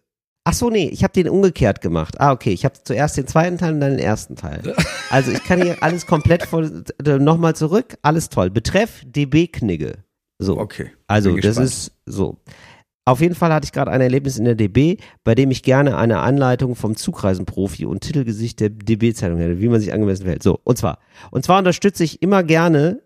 Ach 0.46 0.54
so, 0.54 0.70
nee, 0.70 0.88
ich 0.88 1.04
habe 1.04 1.14
den 1.14 1.30
umgekehrt 1.30 1.82
gemacht. 1.82 2.20
Ah, 2.20 2.32
okay, 2.32 2.52
ich 2.52 2.66
habe 2.66 2.76
zuerst 2.84 3.18
den 3.18 3.28
zweiten 3.28 3.58
Teil 3.58 3.74
und 3.74 3.82
dann 3.82 3.92
den 3.92 4.00
ersten 4.00 4.36
Teil. 4.36 4.76
Also 5.12 5.32
ich 5.32 5.44
kann 5.44 5.60
hier 5.60 5.82
alles 5.82 6.06
komplett 6.06 6.44
voll 6.44 6.84
nochmal 7.02 7.56
zurück. 7.56 7.98
Alles 8.04 8.30
toll. 8.30 8.52
Betreff 8.52 9.02
DB-Knigge. 9.04 10.04
So. 10.38 10.60
Okay. 10.60 10.92
Also, 11.08 11.36
das 11.36 11.58
ist 11.58 11.92
so. 12.06 12.38
Auf 13.06 13.22
jeden 13.22 13.34
Fall 13.34 13.52
hatte 13.52 13.66
ich 13.66 13.72
gerade 13.72 13.90
ein 13.90 14.02
Erlebnis 14.02 14.38
in 14.38 14.46
der 14.46 14.54
DB, 14.54 14.98
bei 15.24 15.34
dem 15.34 15.50
ich 15.50 15.64
gerne 15.64 15.98
eine 15.98 16.20
Anleitung 16.20 16.76
vom 16.76 16.96
Zugreisenprofi 16.96 17.88
und 17.88 18.02
Titelgesicht 18.02 18.60
der 18.60 18.70
DB-Zeitung 18.70 19.40
hätte, 19.40 19.60
wie 19.60 19.68
man 19.68 19.80
sich 19.80 19.92
angemessen 19.92 20.26
verhält. 20.26 20.44
So, 20.44 20.60
und 20.64 20.78
zwar. 20.78 21.00
Und 21.32 21.44
zwar 21.44 21.58
unterstütze 21.58 22.04
ich 22.04 22.22
immer 22.22 22.44
gerne, 22.44 23.02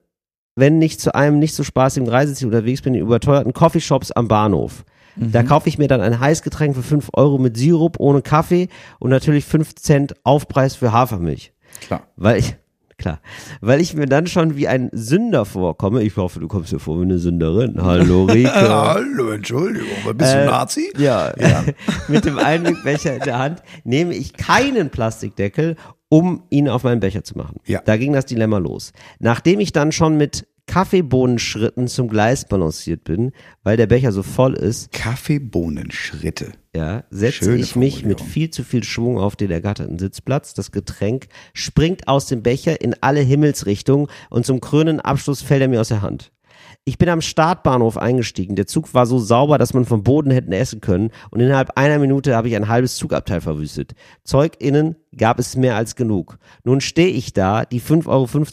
wenn 0.57 0.81
ich 0.81 0.99
zu 0.99 1.15
einem 1.15 1.39
nicht 1.39 1.55
so 1.55 1.63
spaßigen 1.63 2.09
Reiseziel 2.09 2.47
unterwegs 2.47 2.81
bin, 2.81 2.95
in 2.95 3.01
überteuerten 3.01 3.53
Coffeeshops 3.53 4.11
am 4.11 4.27
Bahnhof. 4.27 4.83
Da 5.15 5.43
kaufe 5.43 5.69
ich 5.69 5.77
mir 5.77 5.87
dann 5.87 6.01
ein 6.01 6.19
Heißgetränk 6.19 6.75
für 6.75 6.83
5 6.83 7.09
Euro 7.13 7.37
mit 7.37 7.55
Sirup 7.57 7.99
ohne 7.99 8.21
Kaffee 8.21 8.67
und 8.99 9.09
natürlich 9.11 9.45
5 9.45 9.75
Cent 9.75 10.15
Aufpreis 10.23 10.75
für 10.75 10.91
Hafermilch. 10.91 11.53
Klar. 11.81 12.01
Weil 12.15 12.37
ich, 12.39 12.55
klar, 12.97 13.19
weil 13.61 13.79
ich 13.81 13.93
mir 13.93 14.05
dann 14.07 14.27
schon 14.27 14.55
wie 14.55 14.67
ein 14.67 14.89
Sünder 14.91 15.45
vorkomme. 15.45 16.01
Ich 16.03 16.17
hoffe, 16.17 16.39
du 16.39 16.47
kommst 16.47 16.71
dir 16.71 16.79
vor 16.79 16.99
wie 16.99 17.03
eine 17.03 17.19
Sünderin. 17.19 17.75
Hallo, 17.81 18.23
Rike. 18.31 18.51
Hallo, 18.53 19.29
Entschuldigung, 19.31 19.87
bist 20.17 20.33
du 20.33 20.37
Äh, 20.39 20.45
Nazi? 20.45 20.91
Ja, 20.97 21.33
mit 22.07 22.25
dem 22.25 22.37
Einwegbecher 22.39 23.15
in 23.15 23.21
der 23.21 23.37
Hand 23.39 23.61
nehme 23.83 24.15
ich 24.15 24.33
keinen 24.33 24.89
Plastikdeckel, 24.89 25.75
um 26.09 26.43
ihn 26.49 26.69
auf 26.69 26.83
meinen 26.83 26.99
Becher 26.99 27.23
zu 27.23 27.37
machen. 27.37 27.57
Ja. 27.65 27.81
Da 27.85 27.97
ging 27.97 28.13
das 28.13 28.25
Dilemma 28.25 28.57
los. 28.59 28.93
Nachdem 29.19 29.59
ich 29.59 29.71
dann 29.73 29.91
schon 29.91 30.15
mit 30.17 30.47
Kaffeebohnenschritten 30.73 31.87
zum 31.87 32.07
Gleis 32.07 32.47
balanciert 32.47 33.03
bin, 33.03 33.31
weil 33.61 33.77
der 33.77 33.85
Becher 33.85 34.11
so 34.11 34.23
voll 34.23 34.55
ist, 34.55 34.91
Kaffeebohnenschritte. 34.91 36.53
ja, 36.75 37.03
setze 37.11 37.45
Schöne 37.45 37.61
ich 37.61 37.75
mich 37.75 38.03
mit 38.03 38.19
viel 38.19 38.49
zu 38.49 38.63
viel 38.63 38.83
Schwung 38.83 39.19
auf 39.19 39.35
den 39.35 39.51
ergatterten 39.51 39.99
Sitzplatz. 39.99 40.55
Das 40.55 40.71
Getränk 40.71 41.27
springt 41.53 42.07
aus 42.07 42.25
dem 42.25 42.41
Becher 42.41 42.81
in 42.81 42.95
alle 43.01 43.19
Himmelsrichtungen 43.19 44.07
und 44.31 44.47
zum 44.47 44.61
krönenden 44.61 44.99
Abschluss 44.99 45.43
fällt 45.43 45.61
er 45.61 45.67
mir 45.67 45.79
aus 45.79 45.89
der 45.89 46.01
Hand. 46.01 46.31
Ich 46.85 46.97
bin 46.97 47.09
am 47.09 47.21
Startbahnhof 47.21 47.97
eingestiegen. 47.97 48.55
Der 48.55 48.67
Zug 48.67 48.93
war 48.93 49.05
so 49.05 49.19
sauber, 49.19 49.57
dass 49.57 49.73
man 49.73 49.85
vom 49.85 50.03
Boden 50.03 50.31
hätten 50.31 50.51
essen 50.51 50.81
können. 50.81 51.11
Und 51.31 51.39
innerhalb 51.39 51.77
einer 51.77 51.99
Minute 51.99 52.35
habe 52.35 52.49
ich 52.49 52.55
ein 52.55 52.67
halbes 52.67 52.97
Zugabteil 52.97 53.39
verwüstet. 53.41 53.93
ZeugInnen 54.23 54.95
gab 55.15 55.39
es 55.39 55.55
mehr 55.55 55.75
als 55.75 55.95
genug. 55.95 56.37
Nun 56.63 56.81
stehe 56.81 57.07
ich 57.07 57.33
da, 57.33 57.65
die 57.65 57.81
5,50 57.81 58.07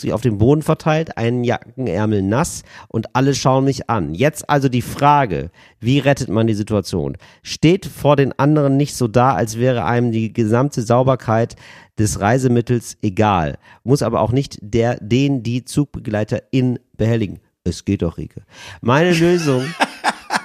Euro 0.06 0.14
auf 0.14 0.20
dem 0.20 0.38
Boden 0.38 0.62
verteilt, 0.62 1.16
einen 1.16 1.44
Jackenärmel 1.44 2.22
nass 2.22 2.62
und 2.88 3.14
alle 3.16 3.34
schauen 3.34 3.64
mich 3.64 3.90
an. 3.90 4.14
Jetzt 4.14 4.48
also 4.48 4.68
die 4.68 4.82
Frage, 4.82 5.50
wie 5.80 5.98
rettet 5.98 6.28
man 6.28 6.46
die 6.46 6.54
Situation? 6.54 7.16
Steht 7.42 7.86
vor 7.86 8.16
den 8.16 8.38
anderen 8.38 8.76
nicht 8.76 8.94
so 8.94 9.08
da, 9.08 9.34
als 9.34 9.58
wäre 9.58 9.84
einem 9.84 10.12
die 10.12 10.32
gesamte 10.32 10.82
Sauberkeit 10.82 11.56
des 11.98 12.20
Reisemittels 12.20 12.96
egal. 13.02 13.58
Muss 13.84 14.02
aber 14.02 14.20
auch 14.20 14.32
nicht 14.32 14.58
der, 14.62 14.96
den, 15.00 15.42
die 15.42 15.64
ZugbegleiterIn 15.64 16.78
behelligen. 16.96 17.40
Es 17.64 17.84
geht 17.84 18.02
doch, 18.02 18.16
Rike. 18.16 18.42
Meine 18.80 19.12
Lösung, 19.12 19.64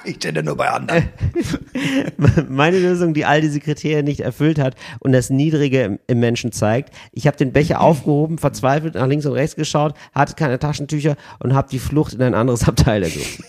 Ich 0.06 0.16
stelle 0.16 0.42
nur 0.42 0.56
bei 0.56 0.70
anderen. 0.70 1.08
meine 2.48 2.78
Lösung, 2.78 3.12
die 3.12 3.24
all 3.24 3.40
diese 3.40 3.60
Kriterien 3.60 4.04
nicht 4.04 4.20
erfüllt 4.20 4.58
hat 4.58 4.76
und 5.00 5.12
das 5.12 5.30
Niedrige 5.30 5.98
im, 6.06 6.20
Menschen 6.20 6.52
zeigt. 6.52 6.94
Ich 7.12 7.26
habe 7.26 7.36
den 7.36 7.52
Becher 7.52 7.80
aufgehoben, 7.80 8.38
verzweifelt 8.38 8.94
nach 8.94 9.06
links 9.06 9.26
und 9.26 9.32
rechts 9.32 9.56
geschaut, 9.56 9.94
hatte 10.12 10.34
keine 10.34 10.58
Taschentücher 10.58 11.16
und 11.40 11.54
habe 11.54 11.68
die 11.70 11.78
Flucht 11.78 12.14
in 12.14 12.22
ein 12.22 12.34
anderes 12.34 12.66
Abteil 12.68 13.02
ergriffen. 13.02 13.44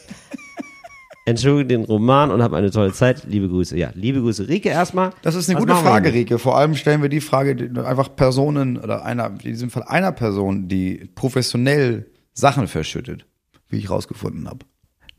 Entschuldige 1.25 1.67
den 1.67 1.83
Roman 1.83 2.31
und 2.31 2.41
habe 2.41 2.55
eine 2.55 2.71
tolle 2.71 2.93
Zeit. 2.93 3.25
Liebe 3.25 3.49
Grüße. 3.49 3.77
Ja, 3.77 3.91
liebe 3.93 4.21
Grüße. 4.21 4.47
Rike 4.47 4.69
erstmal. 4.69 5.11
Das 5.23 5.35
ist 5.35 5.49
eine 5.49 5.59
Was 5.59 5.65
gute 5.65 5.75
Frage? 5.75 6.13
Rike. 6.13 6.39
Vor 6.39 6.57
allem 6.57 6.73
stellen 6.73 7.01
wir 7.01 7.09
die 7.09 7.19
Frage 7.19 7.69
einfach 7.85 8.15
Personen 8.15 8.77
oder 8.77 9.03
einer, 9.03 9.27
in 9.27 9.37
diesem 9.37 9.69
Fall 9.69 9.83
einer 9.83 10.13
Person, 10.13 10.69
die 10.69 11.09
professionell 11.15 12.09
Sachen 12.33 12.67
verschüttet, 12.67 13.25
wie 13.69 13.77
ich 13.77 13.89
rausgefunden 13.89 14.47
habe. 14.47 14.65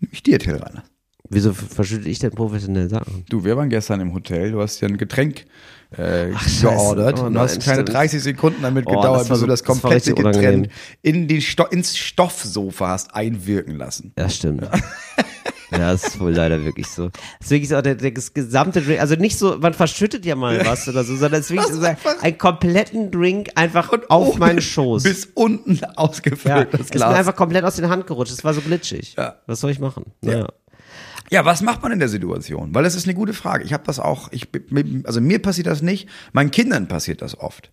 Nämlich 0.00 0.22
dir, 0.22 0.38
Till 0.38 0.56
Reiner. 0.56 0.84
Wieso 1.30 1.52
verschütte 1.52 2.08
ich 2.08 2.20
denn 2.20 2.30
professionell 2.30 2.88
Sachen? 2.88 3.24
Du, 3.28 3.44
wir 3.44 3.54
waren 3.56 3.68
gestern 3.68 4.00
im 4.00 4.14
Hotel, 4.14 4.52
du 4.52 4.62
hast 4.62 4.80
ja 4.80 4.88
ein 4.88 4.96
Getränk 4.96 5.44
äh, 5.90 6.32
Scheiße. 6.32 6.62
geordert 6.62 7.18
Oh 7.20 7.24
und 7.26 7.34
nein, 7.34 7.42
hast 7.42 7.60
keine 7.62 7.82
stimmt. 7.82 7.92
30 7.92 8.22
Sekunden 8.22 8.62
damit 8.62 8.86
Oh, 8.86 8.90
gedauert, 8.96 9.20
das 9.22 9.28
bis 9.28 9.36
du 9.36 9.40
so- 9.40 9.46
das 9.46 9.60
das 9.62 9.66
komplette 9.66 10.10
richtig 10.12 10.24
Getränk 10.24 10.68
in 11.02 11.28
die 11.28 11.42
Sto 11.42 11.64
ins 11.66 11.98
Stoffsofa 11.98 12.88
hast 12.88 13.14
einwirken 13.14 13.76
lassen. 13.76 14.12
Ja, 14.18 14.30
stimmt. 14.30 14.62
Ja, 14.62 14.70
das 15.70 16.04
ist 16.04 16.20
wohl 16.20 16.32
leider 16.32 16.64
wirklich 16.64 16.86
so. 16.88 17.08
Das 17.08 17.20
ist 17.46 17.50
wirklich 17.50 17.68
so, 17.68 17.80
der, 17.80 17.94
der 17.94 18.10
gesamte 18.12 18.80
Drink, 18.82 19.00
also 19.00 19.14
nicht 19.16 19.38
so, 19.38 19.58
man 19.58 19.74
verschüttet 19.74 20.24
ja 20.24 20.34
mal 20.36 20.64
was 20.66 20.88
oder 20.88 21.04
so, 21.04 21.16
sondern 21.16 21.40
es 21.40 21.50
ist 21.50 21.56
wirklich 21.56 21.74
so 21.74 22.16
ein 22.22 22.38
kompletten 22.38 23.10
Drink 23.10 23.50
einfach 23.54 23.90
auf 24.08 24.28
oben 24.28 24.38
meinen 24.38 24.60
Schoß. 24.60 25.02
Bis 25.02 25.26
unten 25.34 25.76
Ja, 25.76 25.92
ausgefüllt, 25.96 26.68
es 26.68 26.70
das 26.72 26.80
ist 26.80 26.94
mir 26.94 26.98
Glas. 27.00 27.14
einfach 27.18 27.36
komplett 27.36 27.64
aus 27.64 27.76
den 27.76 27.88
Hand 27.88 28.06
gerutscht. 28.06 28.32
Es 28.32 28.44
war 28.44 28.54
so 28.54 28.60
glitschig. 28.60 29.14
Ja. 29.16 29.36
Was 29.46 29.60
soll 29.60 29.70
ich 29.70 29.78
machen? 29.80 30.04
Naja. 30.22 30.48
Ja, 31.30 31.44
was 31.44 31.60
macht 31.60 31.82
man 31.82 31.92
in 31.92 31.98
der 31.98 32.08
Situation? 32.08 32.74
Weil 32.74 32.84
das 32.84 32.94
ist 32.94 33.04
eine 33.04 33.14
gute 33.14 33.34
Frage. 33.34 33.62
Ich 33.64 33.74
habe 33.74 33.82
das 33.86 33.98
auch, 33.98 34.32
ich, 34.32 34.48
also 35.04 35.20
mir 35.20 35.40
passiert 35.42 35.66
das 35.66 35.82
nicht, 35.82 36.08
meinen 36.32 36.50
Kindern 36.50 36.88
passiert 36.88 37.20
das 37.20 37.38
oft. 37.38 37.70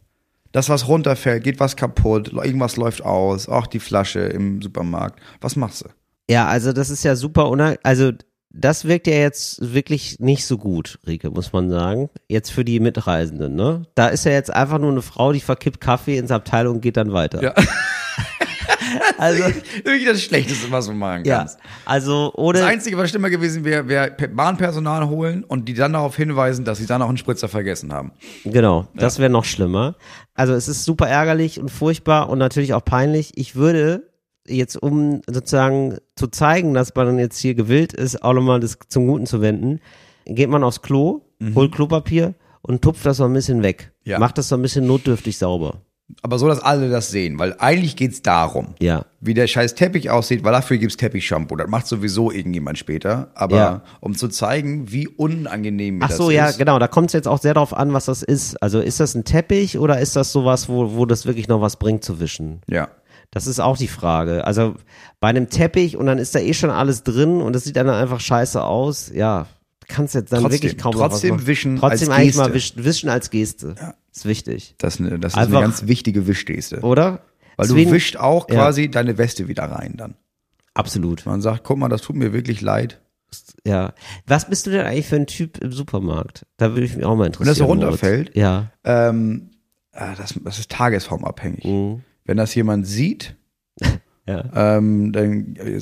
Dass 0.52 0.68
was 0.70 0.88
runterfällt, 0.88 1.44
geht 1.44 1.60
was 1.60 1.76
kaputt, 1.76 2.32
irgendwas 2.34 2.76
läuft 2.76 3.04
aus, 3.04 3.48
auch 3.48 3.68
die 3.68 3.80
Flasche 3.80 4.20
im 4.20 4.62
Supermarkt. 4.62 5.20
Was 5.42 5.56
machst 5.56 5.84
du? 5.86 5.90
Ja, 6.30 6.48
also 6.48 6.74
das 6.74 6.90
ist 6.90 7.04
ja 7.04 7.16
super 7.16 7.50
unang 7.50 7.78
also 7.84 8.12
das 8.58 8.86
wirkt 8.86 9.06
ja 9.08 9.16
jetzt 9.16 9.74
wirklich 9.74 10.20
nicht 10.22 10.46
so 10.46 10.58
gut, 10.58 10.98
Rike, 11.06 11.30
muss 11.30 11.52
man 11.52 11.70
sagen. 11.70 12.10
Jetzt 12.30 12.52
für 12.54 12.64
die 12.64 12.80
Mitreisenden, 12.80 13.54
ne? 13.56 13.82
Da 13.96 14.08
ist 14.08 14.24
ja 14.24 14.32
jetzt 14.32 14.50
einfach 14.54 14.80
nur 14.80 14.92
eine 14.92 15.02
Frau, 15.02 15.34
die 15.34 15.42
verkippt 15.42 15.82
Kaffee 15.82 16.18
ins 16.18 16.32
Abteil 16.32 16.68
und 16.68 16.80
geht 16.80 16.96
dann 16.96 17.12
weiter. 17.12 17.44
Ja. 17.44 17.54
Also, 19.18 19.44
Wirklich 19.84 20.06
das 20.06 20.22
Schlechteste, 20.22 20.70
was 20.72 20.88
du 20.88 20.94
machen 20.94 21.24
ja. 21.26 21.40
kannst. 21.40 21.58
Also 21.86 22.28
Das 22.34 22.36
ohne, 22.44 22.66
Einzige, 22.66 22.98
was 22.98 23.10
schlimmer 23.10 23.30
gewesen 23.30 23.64
wäre, 23.64 23.88
wäre 23.88 24.12
Pe- 24.12 24.28
Bahnpersonal 24.30 25.08
holen 25.08 25.44
und 25.44 25.68
die 25.68 25.74
dann 25.74 25.94
darauf 25.94 26.16
hinweisen, 26.16 26.66
dass 26.66 26.78
sie 26.78 26.86
dann 26.86 27.02
auch 27.02 27.08
einen 27.10 27.18
Spritzer 27.18 27.48
vergessen 27.48 27.92
haben. 27.94 28.12
genau, 28.44 28.88
das 28.94 29.20
wäre 29.20 29.30
noch 29.30 29.46
schlimmer. 29.46 29.96
Also 30.34 30.54
es 30.54 30.68
ist 30.68 30.86
super 30.86 31.08
ärgerlich 31.08 31.60
und 31.60 31.70
furchtbar 31.72 32.30
und 32.30 32.40
natürlich 32.40 32.74
auch 32.74 32.84
peinlich. 32.84 33.34
Ich 33.38 33.56
würde 33.56 34.10
jetzt, 34.48 34.76
um 34.82 35.22
sozusagen 35.30 35.98
zu 36.16 36.28
zeigen, 36.28 36.74
dass 36.74 36.94
man 36.96 37.18
jetzt 37.20 37.38
hier 37.40 37.56
gewillt 37.56 37.94
ist, 37.94 38.24
auch 38.24 38.34
nochmal 38.34 38.60
das 38.60 38.78
zum 38.90 39.08
Guten 39.08 39.26
zu 39.26 39.42
wenden, 39.42 39.80
geht 40.26 40.50
man 40.50 40.64
aufs 40.64 40.82
Klo, 40.82 41.22
holt 41.54 41.74
Klopapier 41.74 42.34
und 42.62 42.82
tupft 42.82 43.06
das 43.06 43.18
so 43.18 43.26
ein 43.26 43.34
bisschen 43.34 43.62
weg. 43.64 43.92
Ja. 44.04 44.20
Macht 44.20 44.38
das 44.38 44.48
so 44.50 44.56
ein 44.56 44.62
bisschen 44.62 44.88
notdürftig 44.88 45.38
sauber. 45.38 45.82
Aber 46.22 46.38
so, 46.38 46.48
dass 46.48 46.60
alle 46.60 46.88
das 46.90 47.10
sehen, 47.10 47.40
weil 47.40 47.56
eigentlich 47.58 47.96
geht's 47.96 48.22
darum, 48.22 48.76
Ja. 48.80 49.06
wie 49.22 49.34
der 49.34 49.48
scheiß 49.48 49.74
Teppich 49.74 50.12
aussieht, 50.12 50.44
weil 50.44 50.52
dafür 50.52 50.78
gibt's 50.78 50.98
Teppichshampoo. 50.98 51.56
Das 51.56 51.68
macht 51.68 51.88
sowieso 51.88 52.30
irgendjemand 52.32 52.78
später. 52.78 53.32
Aber 53.34 53.56
Ja. 53.58 53.82
um 54.02 54.16
zu 54.16 54.28
zeigen, 54.28 54.92
wie 54.92 55.08
unangenehm 55.08 56.00
Ach 56.04 56.10
das 56.10 56.18
so, 56.18 56.30
ist. 56.30 56.36
ja, 56.36 56.52
genau. 56.52 56.78
Da 56.78 56.88
kommt 56.88 57.08
es 57.08 57.14
jetzt 57.14 57.28
auch 57.28 57.40
sehr 57.40 57.56
darauf 57.56 57.76
an, 57.76 57.92
was 57.94 58.06
das 58.06 58.22
ist. 58.22 58.62
Also 58.62 58.82
ist 58.82 59.00
das 59.00 59.16
ein 59.16 59.24
Teppich 59.26 59.80
oder 59.80 60.00
ist 60.00 60.16
das 60.16 60.32
sowas, 60.32 60.70
wo, 60.70 60.96
wo 60.96 61.08
das 61.08 61.26
wirklich 61.26 61.48
noch 61.48 61.62
was 61.62 61.78
bringt 61.78 62.04
zu 62.04 62.20
wischen? 62.20 62.62
Ja. 62.68 62.88
Das 63.36 63.48
ist 63.48 63.60
auch 63.60 63.78
die 63.78 63.90
Frage. 63.90 64.48
Also 64.48 64.76
bei 65.20 65.28
einem 65.28 65.50
Teppich 65.50 65.98
und 65.98 66.06
dann 66.06 66.18
ist 66.20 66.34
da 66.34 66.40
eh 66.40 66.54
schon 66.54 66.70
alles 66.70 67.04
drin 67.04 67.42
und 67.42 67.54
das 67.54 67.66
sieht 67.66 67.76
dann 67.76 67.90
einfach 67.90 68.22
scheiße 68.22 68.64
aus. 68.64 69.12
Ja, 69.14 69.48
kannst 69.90 70.16
jetzt 70.16 70.32
dann 70.32 70.42
Trotzdem- 70.42 70.64
wirklich 70.64 70.78
kaum 70.78 70.94
noch 70.94 71.02
trotzdem 71.10 71.32
was 71.32 71.38
machen. 71.42 71.48
wischen 71.48 71.76
Trotzdem 71.78 72.10
als 72.10 72.18
eigentlich 72.20 72.36
mal 72.38 72.50
Geste. 72.52 72.78
wischen, 72.78 72.86
wischen 72.86 73.10
als 73.10 73.30
Geste. 73.30 73.76
Ist 74.14 74.26
wichtig. 74.26 74.76
Das, 74.78 74.96
ist 74.96 75.02
eine- 75.02 75.20
das 75.20 75.34
ist 75.34 75.38
Einfach- 75.38 75.58
eine 75.58 75.68
ganz 75.68 75.86
wichtige 75.86 76.26
Wischgeste. 76.28 76.80
Oder? 76.80 77.22
Weil 77.58 77.68
Deswegen- 77.68 77.90
du 77.92 77.96
wischst 77.98 78.18
auch 78.18 78.48
Ja. 78.50 78.56
quasi 78.56 78.90
deine 78.90 79.18
Weste 79.18 79.48
wieder 79.50 79.64
rein 79.64 79.96
dann. 79.98 80.16
Absolut. 80.74 81.26
Man 81.26 81.42
sagt, 81.42 81.64
guck 81.66 81.78
mal, 81.78 81.90
das 81.90 82.02
tut 82.02 82.16
mir 82.16 82.34
wirklich 82.34 82.62
leid. 82.62 83.02
Ja. 83.66 83.94
Was 84.28 84.50
bist 84.50 84.66
du 84.66 84.72
denn 84.72 84.86
eigentlich 84.86 85.08
für 85.08 85.18
ein 85.18 85.28
Typ 85.28 85.58
im 85.58 85.72
Supermarkt? 85.74 86.46
Da 86.58 86.72
würde 86.72 86.84
ich 86.86 86.96
mich 86.96 87.04
auch 87.06 87.16
mal 87.18 87.26
interessieren. 87.26 87.48
das 87.50 87.58
so 87.58 87.66
runterfällt? 87.66 88.34
Ja. 88.36 88.72
Ähm, 88.86 89.52
äh, 89.92 90.16
das, 90.18 90.36
das 90.44 90.60
ist 90.60 90.72
tagesformabhängig. 90.72 91.66
Mhm. 91.66 92.02
Wenn 92.26 92.38
das 92.38 92.54
jemand 92.56 92.86
sieht, 92.88 93.36
Ja. 94.28 94.44
ähm, 94.78 95.12
dann 95.14 95.56
äh, 95.58 95.80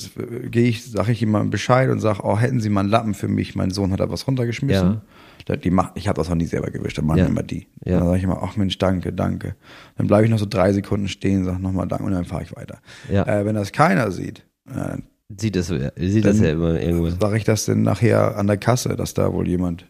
gehe 0.49 0.67
ich, 0.67 0.83
sage 0.91 1.13
ich 1.13 1.21
jemandem 1.21 1.49
Bescheid 1.49 1.89
und 1.89 2.01
sage, 2.01 2.19
oh, 2.23 2.37
hätten 2.37 2.59
Sie 2.59 2.67
mal 2.69 2.81
einen 2.81 2.89
Lappen 2.89 3.13
für 3.13 3.29
mich? 3.29 3.55
Mein 3.55 3.71
Sohn 3.71 3.93
hat 3.93 4.01
da 4.01 4.09
was 4.09 4.27
runtergeschmissen. 4.27 4.99
Da- 5.45 5.55
Die 5.55 5.71
macht, 5.71 5.93
ich 5.95 6.09
habe 6.09 6.17
das 6.17 6.27
noch 6.27 6.35
nie 6.35 6.45
selber 6.45 6.69
gewischt, 6.69 6.97
dann 6.97 7.05
machen 7.05 7.19
Ja. 7.19 7.25
immer 7.27 7.43
die. 7.43 7.67
Ja. 7.85 7.99
Dann 7.99 8.07
sage 8.07 8.17
ich 8.17 8.23
immer, 8.25 8.43
ach 8.43 8.57
Mensch, 8.57 8.77
danke, 8.77 9.13
danke. 9.13 9.55
Dann 9.95 10.07
bleibe 10.07 10.25
ich 10.25 10.29
noch 10.29 10.39
so 10.39 10.45
drei 10.45 10.73
Sekunden 10.73 11.07
stehen, 11.07 11.45
sage 11.45 11.61
nochmal 11.61 11.87
danke 11.87 12.03
und 12.03 12.11
dann 12.11 12.25
fahre 12.25 12.43
ich 12.43 12.53
weiter. 12.53 12.79
Ja. 13.09 13.25
Äh, 13.25 13.45
wenn 13.45 13.55
das 13.55 13.71
keiner 13.71 14.11
sieht, 14.11 14.43
äh, 14.69 14.97
Sieht 15.35 15.55
das, 15.55 15.67
sieht 15.95 16.25
das 16.25 16.39
ja 16.41 16.49
immer 16.51 16.79
irgendwo. 16.79 17.09
sage 17.09 17.37
ich 17.37 17.43
das 17.45 17.63
denn 17.65 17.81
nachher 17.81 18.37
an 18.37 18.45
der 18.47 18.57
Kasse, 18.57 18.95
dass 18.97 19.13
da 19.13 19.31
wohl 19.33 19.47
jemand 19.47 19.89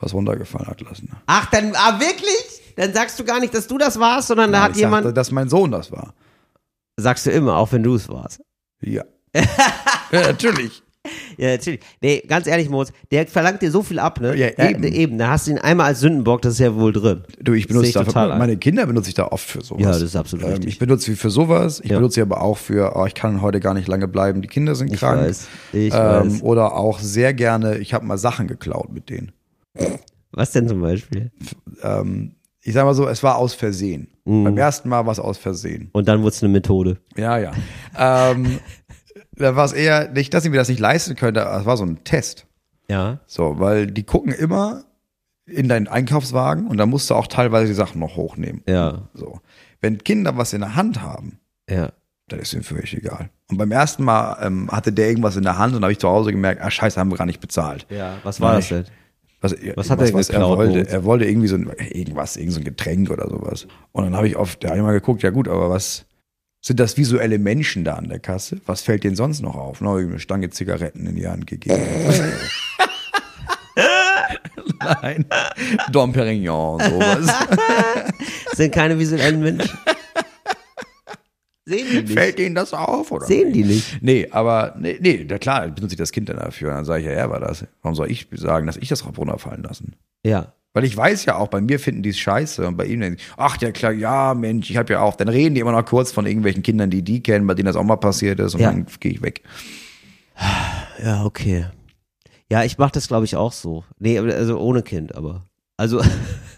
was 0.00 0.12
runtergefallen 0.14 0.66
hat 0.66 0.80
lassen. 0.80 1.10
Ach, 1.26 1.48
dann, 1.50 1.72
ah, 1.74 2.00
wirklich? 2.00 2.41
Dann 2.76 2.92
sagst 2.94 3.18
du 3.18 3.24
gar 3.24 3.40
nicht, 3.40 3.54
dass 3.54 3.66
du 3.66 3.78
das 3.78 3.98
warst, 3.98 4.28
sondern 4.28 4.52
da 4.52 4.62
hat 4.62 4.72
ich 4.72 4.78
jemand. 4.78 5.04
sagte, 5.04 5.14
dass 5.14 5.30
mein 5.30 5.48
Sohn 5.48 5.70
das 5.70 5.90
war. 5.92 6.14
sagst 6.96 7.26
du 7.26 7.30
immer, 7.30 7.56
auch 7.56 7.72
wenn 7.72 7.82
du 7.82 7.94
es 7.94 8.08
warst. 8.08 8.40
Ja. 8.82 9.04
ja, 9.34 10.20
natürlich. 10.22 10.82
Ja, 11.36 11.48
natürlich. 11.52 11.80
Nee, 12.00 12.22
ganz 12.28 12.46
ehrlich, 12.46 12.68
Moritz, 12.68 12.92
der 13.10 13.26
verlangt 13.26 13.60
dir 13.62 13.72
so 13.72 13.82
viel 13.82 13.98
ab, 13.98 14.20
ne? 14.20 14.36
Ja, 14.36 14.50
Da- 14.50 14.68
eben. 14.70 14.84
eben. 14.84 15.18
Da 15.18 15.28
hast 15.30 15.46
du 15.46 15.52
ihn 15.52 15.58
einmal 15.58 15.86
als 15.86 16.00
Sündenbock, 16.00 16.42
das 16.42 16.52
ist 16.54 16.58
ja 16.60 16.74
wohl 16.76 16.92
drin. 16.92 17.24
Du, 17.40 17.54
ich 17.54 17.66
benutze 17.66 17.86
ich 17.88 17.92
dafür, 17.94 18.06
total 18.12 18.32
ein. 18.32 18.38
meine 18.38 18.56
Kinder 18.56 18.86
benutze 18.86 19.08
ich 19.08 19.14
da 19.14 19.26
oft 19.26 19.44
für 19.48 19.62
sowas. 19.64 19.82
Ja, 19.82 19.88
das 19.88 20.02
ist 20.02 20.14
absolut 20.14 20.44
ähm, 20.44 20.50
richtig. 20.52 20.68
Ich 20.68 20.78
benutze 20.78 21.06
sie 21.06 21.16
für 21.16 21.30
sowas. 21.30 21.80
Ich 21.80 21.90
Ja. 21.90 21.96
benutze 21.96 22.16
sie 22.16 22.22
aber 22.22 22.40
auch 22.42 22.56
für, 22.58 22.94
oh, 22.96 23.04
ich 23.06 23.14
kann 23.14 23.40
heute 23.42 23.58
gar 23.58 23.74
nicht 23.74 23.88
lange 23.88 24.06
bleiben, 24.06 24.42
die 24.42 24.48
Kinder 24.48 24.74
sind 24.76 24.92
Ich 24.92 25.00
krank. 25.00 25.22
weiß, 25.22 25.48
ich 25.72 25.92
ähm, 25.92 26.00
weiß. 26.34 26.42
Oder 26.42 26.76
auch 26.76 27.00
sehr 27.00 27.34
gerne, 27.34 27.78
ich 27.78 27.94
habe 27.94 28.04
mal 28.04 28.18
Sachen 28.18 28.46
geklaut 28.46 28.92
mit 28.92 29.08
denen. 29.10 29.32
Was 30.30 30.52
denn 30.52 30.68
zum 30.68 30.80
Beispiel? 30.82 31.32
Ähm, 31.82 32.36
ich 32.62 32.74
sag 32.74 32.84
mal 32.84 32.94
so, 32.94 33.08
es 33.08 33.22
war 33.22 33.36
aus 33.36 33.54
Versehen. 33.54 34.08
Mhm. 34.24 34.44
Beim 34.44 34.58
ersten 34.58 34.88
Mal 34.88 35.04
war 35.04 35.12
es 35.12 35.18
aus 35.20 35.38
Versehen. 35.38 35.90
Und 35.92 36.08
dann 36.08 36.20
wurde 36.22 36.30
es 36.34 36.42
eine 36.42 36.52
Methode. 36.52 36.98
Ja, 37.16 37.38
ja. 37.38 37.52
ähm, 37.98 38.60
da 39.32 39.56
war 39.56 39.64
es 39.64 39.72
eher 39.72 40.10
nicht, 40.10 40.32
dass 40.34 40.44
ich 40.44 40.50
mir 40.50 40.58
das 40.58 40.68
nicht 40.68 40.80
leisten 40.80 41.16
könnte, 41.16 41.46
aber 41.46 41.60
es 41.60 41.66
war 41.66 41.76
so 41.76 41.84
ein 41.84 42.04
Test. 42.04 42.46
Ja. 42.88 43.18
So, 43.26 43.58
weil 43.58 43.86
die 43.88 44.04
gucken 44.04 44.32
immer 44.32 44.84
in 45.46 45.68
deinen 45.68 45.88
Einkaufswagen 45.88 46.66
und 46.68 46.76
da 46.76 46.86
musst 46.86 47.10
du 47.10 47.14
auch 47.14 47.26
teilweise 47.26 47.66
die 47.66 47.74
Sachen 47.74 48.00
noch 48.00 48.16
hochnehmen. 48.16 48.62
Ja. 48.68 49.08
So. 49.14 49.40
Wenn 49.80 49.98
Kinder 49.98 50.36
was 50.36 50.52
in 50.52 50.60
der 50.60 50.76
Hand 50.76 51.02
haben, 51.02 51.40
Ja. 51.68 51.90
dann 52.28 52.38
ist 52.38 52.52
ihm 52.52 52.62
völlig 52.62 52.96
egal. 52.96 53.30
Und 53.50 53.58
beim 53.58 53.72
ersten 53.72 54.04
Mal 54.04 54.38
ähm, 54.40 54.70
hatte 54.70 54.92
der 54.92 55.08
irgendwas 55.08 55.36
in 55.36 55.42
der 55.42 55.58
Hand 55.58 55.74
und 55.74 55.82
habe 55.82 55.92
ich 55.92 55.98
zu 55.98 56.08
Hause 56.08 56.30
gemerkt, 56.30 56.62
ah 56.62 56.70
scheiße, 56.70 56.98
haben 56.98 57.10
wir 57.10 57.18
gar 57.18 57.26
nicht 57.26 57.40
bezahlt. 57.40 57.86
Ja. 57.90 58.18
Was 58.22 58.40
war 58.40 58.52
Nein, 58.52 58.60
das 58.60 58.68
denn? 58.68 58.84
Was, 59.42 59.54
Was 59.74 59.90
hat 59.90 60.00
er 60.00 60.14
was 60.14 60.28
er 60.30 60.34
geklaut, 60.34 60.58
wollte? 60.58 60.72
Moritz? 60.72 60.92
Er 60.92 61.04
wollte 61.04 61.24
irgendwie 61.26 61.48
so 61.48 61.56
ein, 61.56 61.70
irgendwas, 61.90 62.36
irgend 62.36 62.52
so 62.52 62.60
ein 62.60 62.64
Getränk 62.64 63.10
oder 63.10 63.28
sowas. 63.28 63.66
Und 63.90 64.04
dann 64.04 64.16
habe 64.16 64.28
ich 64.28 64.36
oft, 64.36 64.62
da 64.62 64.70
hab 64.70 64.76
ich 64.76 64.82
mal 64.82 64.92
geguckt, 64.92 65.22
ja 65.22 65.30
gut, 65.30 65.48
aber 65.48 65.68
was 65.68 66.06
sind 66.64 66.78
das 66.78 66.96
visuelle 66.96 67.40
Menschen 67.40 67.82
da 67.82 67.94
an 67.94 68.08
der 68.08 68.20
Kasse? 68.20 68.60
Was 68.66 68.82
fällt 68.82 69.02
denen 69.02 69.16
sonst 69.16 69.42
noch 69.42 69.56
auf? 69.56 69.80
Na, 69.80 69.90
hab 69.90 69.98
ich 69.98 70.06
eine 70.06 70.20
Stange 70.20 70.48
Zigaretten 70.50 71.06
in 71.06 71.16
die 71.16 71.26
Hand 71.26 71.48
gegeben. 71.48 71.82
Nein, 74.78 75.24
Dom 75.90 76.12
Perignon, 76.12 76.80
sowas. 76.80 77.34
Sind 78.52 78.72
keine 78.72 78.98
visuellen 78.98 79.40
Menschen. 79.40 79.76
Sehen 81.64 81.86
die 81.90 82.02
nicht. 82.02 82.12
Fällt 82.12 82.38
denen 82.38 82.54
das 82.54 82.72
auf? 82.74 83.12
Oder? 83.12 83.26
Sehen 83.26 83.52
die 83.52 83.62
nicht. 83.64 84.02
Nee, 84.02 84.28
aber 84.30 84.74
nee, 84.78 84.98
nee, 85.00 85.24
da 85.24 85.38
klar, 85.38 85.68
benutze 85.68 85.94
ich 85.94 85.98
das 85.98 86.10
Kind 86.12 86.28
dann 86.28 86.36
dafür. 86.38 86.70
Und 86.70 86.74
dann 86.76 86.84
sage 86.84 87.00
ich, 87.02 87.06
ja, 87.06 87.12
er 87.12 87.30
war 87.30 87.38
das. 87.40 87.64
Warum 87.82 87.94
soll 87.94 88.10
ich 88.10 88.26
sagen, 88.32 88.66
dass 88.66 88.76
ich 88.76 88.88
das 88.88 89.06
runterfallen 89.06 89.62
lassen? 89.62 89.94
Ja. 90.24 90.52
Weil 90.74 90.84
ich 90.84 90.96
weiß 90.96 91.26
ja 91.26 91.36
auch, 91.36 91.48
bei 91.48 91.60
mir 91.60 91.78
finden 91.78 92.02
die 92.02 92.08
es 92.10 92.18
scheiße 92.18 92.66
und 92.66 92.76
bei 92.78 92.86
ihm 92.86 93.00
denken, 93.00 93.20
ach 93.36 93.58
ja 93.60 93.70
klar, 93.72 93.92
ja 93.92 94.32
Mensch, 94.34 94.70
ich 94.70 94.76
habe 94.78 94.92
ja 94.92 95.00
auch. 95.00 95.16
Dann 95.16 95.28
reden 95.28 95.54
die 95.54 95.60
immer 95.60 95.72
noch 95.72 95.84
kurz 95.84 96.10
von 96.10 96.26
irgendwelchen 96.26 96.62
Kindern, 96.62 96.88
die 96.90 97.02
die 97.02 97.22
kennen, 97.22 97.46
bei 97.46 97.54
denen 97.54 97.66
das 97.66 97.76
auch 97.76 97.84
mal 97.84 97.96
passiert 97.96 98.40
ist 98.40 98.54
und 98.54 98.62
Ja. 98.62 98.70
dann 98.72 98.86
gehe 98.98 99.12
ich 99.12 99.22
weg. 99.22 99.42
Ja, 101.02 101.24
okay. 101.24 101.66
Ja, 102.50 102.64
ich 102.64 102.78
mache 102.78 102.92
das, 102.92 103.08
glaube 103.08 103.24
ich, 103.24 103.36
auch 103.36 103.52
so. 103.52 103.84
Nee, 103.98 104.18
also 104.18 104.58
ohne 104.58 104.82
Kind, 104.82 105.14
aber. 105.14 105.46
Also, 105.76 106.00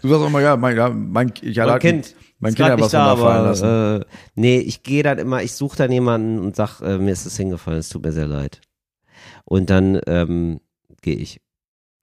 Du 0.01 0.09
sagst 0.09 0.23
auch 0.23 0.29
mal, 0.29 0.41
ja, 0.43 0.55
mein, 0.55 0.75
ja, 0.77 0.89
mein, 0.89 1.31
ich 1.41 1.57
mein 1.57 1.79
Kind. 1.79 2.15
Mein 2.45 2.55
Kind 2.55 2.69
hat 2.69 2.79
was 2.79 2.85
nicht 2.85 2.93
da, 2.93 3.05
aber, 3.05 3.41
lassen. 3.41 4.01
Äh, 4.01 4.05
nee, 4.35 4.59
ich 4.59 4.83
gehe 4.83 5.03
dann 5.03 5.17
immer, 5.17 5.41
ich 5.43 5.53
suche 5.53 5.77
dann 5.77 5.91
jemanden 5.91 6.39
und 6.39 6.55
sag, 6.55 6.81
äh, 6.81 6.97
mir 6.97 7.11
ist 7.11 7.25
es 7.25 7.37
hingefallen, 7.37 7.79
es 7.79 7.89
tut 7.89 8.03
mir 8.03 8.11
sehr 8.11 8.27
leid. 8.27 8.61
Und 9.45 9.69
dann 9.69 9.99
ähm, 10.07 10.59
gehe 11.01 11.15
ich. 11.15 11.41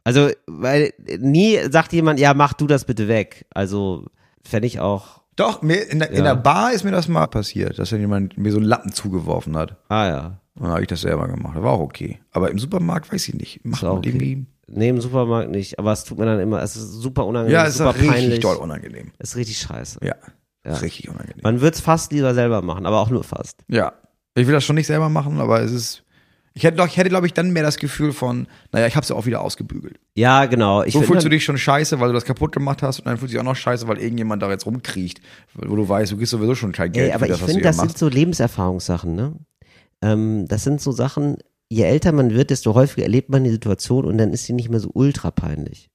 Also, 0.04 0.30
weil 0.46 0.92
nie 1.18 1.58
sagt 1.70 1.92
jemand, 1.92 2.18
ja, 2.18 2.34
mach 2.34 2.54
du 2.54 2.66
das 2.66 2.84
bitte 2.84 3.08
weg. 3.08 3.46
Also, 3.54 4.06
fände 4.42 4.66
ich 4.66 4.80
auch. 4.80 5.22
Doch, 5.36 5.62
mir, 5.62 5.88
in, 5.90 6.00
der, 6.00 6.10
in 6.10 6.16
Ja. 6.18 6.34
der 6.34 6.36
Bar 6.36 6.72
ist 6.72 6.84
mir 6.84 6.90
das 6.90 7.08
mal 7.08 7.26
passiert, 7.26 7.78
dass 7.78 7.90
dann 7.90 8.00
jemand 8.00 8.36
mir 8.36 8.52
so 8.52 8.58
einen 8.58 8.66
Lappen 8.66 8.92
zugeworfen 8.92 9.56
hat. 9.56 9.76
Ah 9.88 10.06
ja. 10.06 10.40
Und 10.54 10.64
dann 10.64 10.72
habe 10.72 10.82
ich 10.82 10.88
das 10.88 11.00
selber 11.00 11.28
gemacht. 11.28 11.56
Das 11.56 11.62
war 11.62 11.72
auch 11.72 11.80
okay. 11.80 12.20
Aber 12.32 12.50
im 12.50 12.58
Supermarkt 12.58 13.12
weiß 13.12 13.28
ich 13.28 13.34
nicht. 13.34 13.64
Macht 13.64 13.84
auch 13.84 13.90
man 13.90 13.98
okay. 13.98 14.08
irgendwie. 14.10 14.46
Nee, 14.68 14.88
im 14.90 15.00
Supermarkt 15.00 15.50
nicht, 15.50 15.78
aber 15.78 15.92
es 15.92 16.04
tut 16.04 16.18
mir 16.18 16.24
dann 16.26 16.40
immer, 16.40 16.62
es 16.62 16.76
ist 16.76 16.92
super 16.92 17.26
unangenehm, 17.26 17.54
Ja, 17.54 17.64
es 17.64 17.70
ist 17.70 17.78
super 17.78 17.90
auch 17.90 17.94
richtig 17.94 18.10
peinlich. 18.10 18.40
doll 18.40 18.56
unangenehm. 18.56 19.10
Es 19.18 19.30
ist 19.30 19.36
richtig 19.36 19.58
scheiße. 19.58 19.98
Ja. 20.02 20.14
Ja. 20.64 20.74
Richtig 20.76 21.08
unangenehm. 21.08 21.40
Man 21.42 21.60
wird's 21.60 21.80
fast 21.80 22.12
lieber 22.12 22.34
selber 22.34 22.62
machen, 22.62 22.86
aber 22.86 23.00
auch 23.00 23.10
nur 23.10 23.24
fast. 23.24 23.64
Ja. 23.68 23.92
Ich 24.34 24.46
will 24.46 24.54
das 24.54 24.64
schon 24.64 24.76
nicht 24.76 24.86
selber 24.86 25.08
machen, 25.08 25.40
aber 25.40 25.60
es 25.60 25.72
ist, 25.72 26.04
Ich 26.54 26.62
hätte, 26.64 26.82
ich 26.86 26.96
hätte, 26.96 27.08
glaube 27.08 27.26
ich, 27.26 27.32
dann 27.34 27.50
mehr 27.52 27.62
das 27.64 27.76
Gefühl 27.78 28.12
von, 28.12 28.46
naja, 28.70 28.86
ich 28.86 28.94
habe 28.94 29.04
sie 29.04 29.14
auch 29.14 29.26
wieder 29.26 29.40
ausgebügelt. 29.40 29.98
Ja, 30.14 30.44
genau. 30.46 30.82
Ich 30.84 30.92
So 30.92 31.02
fühlst 31.02 31.24
du 31.24 31.28
dich 31.28 31.44
schon 31.44 31.58
scheiße, 31.58 31.98
weil 31.98 32.08
du 32.08 32.14
das 32.14 32.24
kaputt 32.24 32.52
gemacht 32.52 32.82
hast 32.82 33.00
und 33.00 33.06
dann 33.06 33.16
fühlst 33.16 33.32
du 33.34 33.38
dich 33.38 33.40
auch 33.40 33.44
noch 33.50 33.56
scheiße, 33.56 33.88
weil 33.88 33.98
irgendjemand 33.98 34.42
da 34.42 34.50
jetzt 34.50 34.64
rumkriecht, 34.66 35.20
wo 35.54 35.74
du 35.74 35.88
weißt, 35.88 36.12
du 36.12 36.16
kriegst 36.16 36.30
sowieso 36.30 36.54
schon 36.54 36.72
kein 36.72 36.92
Geld 36.92 37.08
Ey, 37.08 37.12
aber 37.14 37.24
für 37.24 37.32
das, 37.32 37.40
ich 37.40 37.46
finde, 37.46 37.62
das 37.62 37.76
sind 37.76 37.86
machst. 37.86 37.98
so 37.98 38.08
Lebenserfahrungssachen, 38.08 39.14
ne? 39.14 39.34
Ähm, 40.02 40.46
das 40.48 40.64
sind 40.64 40.80
so 40.80 40.92
Sachen, 40.92 41.38
je 41.72 41.84
älter 41.84 42.12
man 42.12 42.30
wird, 42.30 42.50
desto 42.50 42.74
häufiger 42.74 43.02
erlebt 43.04 43.30
man 43.30 43.44
die 43.44 43.50
Situation 43.50 44.04
und 44.04 44.18
dann 44.18 44.32
ist 44.32 44.44
sie 44.46 44.52
nicht 44.52 44.68
mehr 44.70 44.80
so 44.80 44.90
ultra 44.92 45.30
peinlich. 45.30 45.88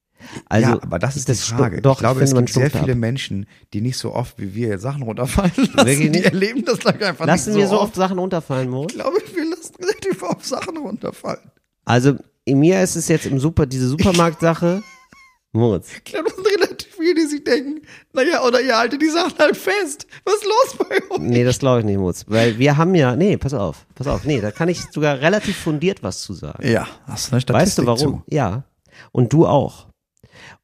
Also, 0.48 0.70
ja, 0.70 0.82
aber 0.82 0.98
das 0.98 1.16
ist 1.16 1.28
die 1.28 1.34
stu- 1.34 1.56
Frage. 1.56 1.80
Doch, 1.80 1.94
ich 1.94 1.98
glaube, 2.00 2.22
es 2.22 2.34
gibt 2.34 2.48
sehr 2.48 2.70
viele 2.72 2.92
ab. 2.92 2.98
Menschen, 2.98 3.46
die 3.72 3.80
nicht 3.80 3.96
so 3.96 4.12
oft 4.14 4.38
wie 4.40 4.52
wir 4.54 4.78
Sachen 4.80 5.02
runterfallen 5.04 5.52
lassen. 5.56 5.86
Wirklich 5.86 6.10
Die 6.12 6.24
erleben 6.24 6.64
das 6.64 6.80
gleich 6.80 7.00
einfach 7.04 7.24
Lassen 7.24 7.50
nicht 7.50 7.60
wir 7.60 7.68
so 7.68 7.80
oft 7.80 7.94
Sachen 7.94 8.18
runterfallen, 8.18 8.68
Moritz? 8.68 8.94
Ich 8.94 8.98
glaube, 9.00 9.16
wir 9.34 9.44
lassen 9.48 9.74
relativ 9.80 10.22
oft 10.24 10.44
Sachen 10.44 10.76
runterfallen. 10.78 11.50
Also, 11.84 12.14
in 12.44 12.58
mir 12.58 12.82
ist 12.82 12.96
es 12.96 13.06
jetzt 13.08 13.26
im 13.26 13.38
Super, 13.38 13.66
diese 13.66 13.86
Supermarktsache. 13.88 14.82
Moritz. 15.52 15.92
Ich 15.94 16.04
glaube, 16.04 16.30
das 16.30 16.44
sind 16.44 16.60
viele, 16.98 17.14
die 17.14 17.26
sich 17.26 17.44
denken, 17.44 17.80
naja, 18.12 18.42
oder 18.44 18.60
ihr 18.60 18.76
haltet 18.76 19.00
die 19.00 19.08
Sachen 19.10 19.38
halt 19.38 19.56
fest. 19.56 20.06
Was 20.24 20.34
ist 20.34 20.44
los 20.44 20.88
bei 20.88 20.96
euch? 20.96 21.20
Nee, 21.20 21.44
das 21.44 21.58
glaube 21.58 21.80
ich 21.80 21.86
nicht, 21.86 21.98
Moritz. 21.98 22.24
Weil 22.28 22.58
wir 22.58 22.76
haben 22.76 22.94
ja, 22.94 23.16
nee, 23.16 23.36
pass 23.36 23.54
auf, 23.54 23.86
pass 23.94 24.06
auf, 24.06 24.24
nee, 24.24 24.40
da 24.40 24.50
kann 24.50 24.68
ich 24.68 24.82
sogar 24.90 25.20
relativ 25.20 25.56
fundiert 25.56 26.02
was 26.02 26.20
zu 26.22 26.34
sagen. 26.34 26.66
Ja, 26.68 26.86
hast 27.06 27.28
du 27.28 27.32
eine 27.32 27.40
Statistik 27.40 27.86
Weißt 27.86 28.00
du 28.02 28.06
warum? 28.06 28.24
Zu. 28.24 28.34
Ja. 28.34 28.64
Und 29.12 29.32
du 29.32 29.46
auch. 29.46 29.86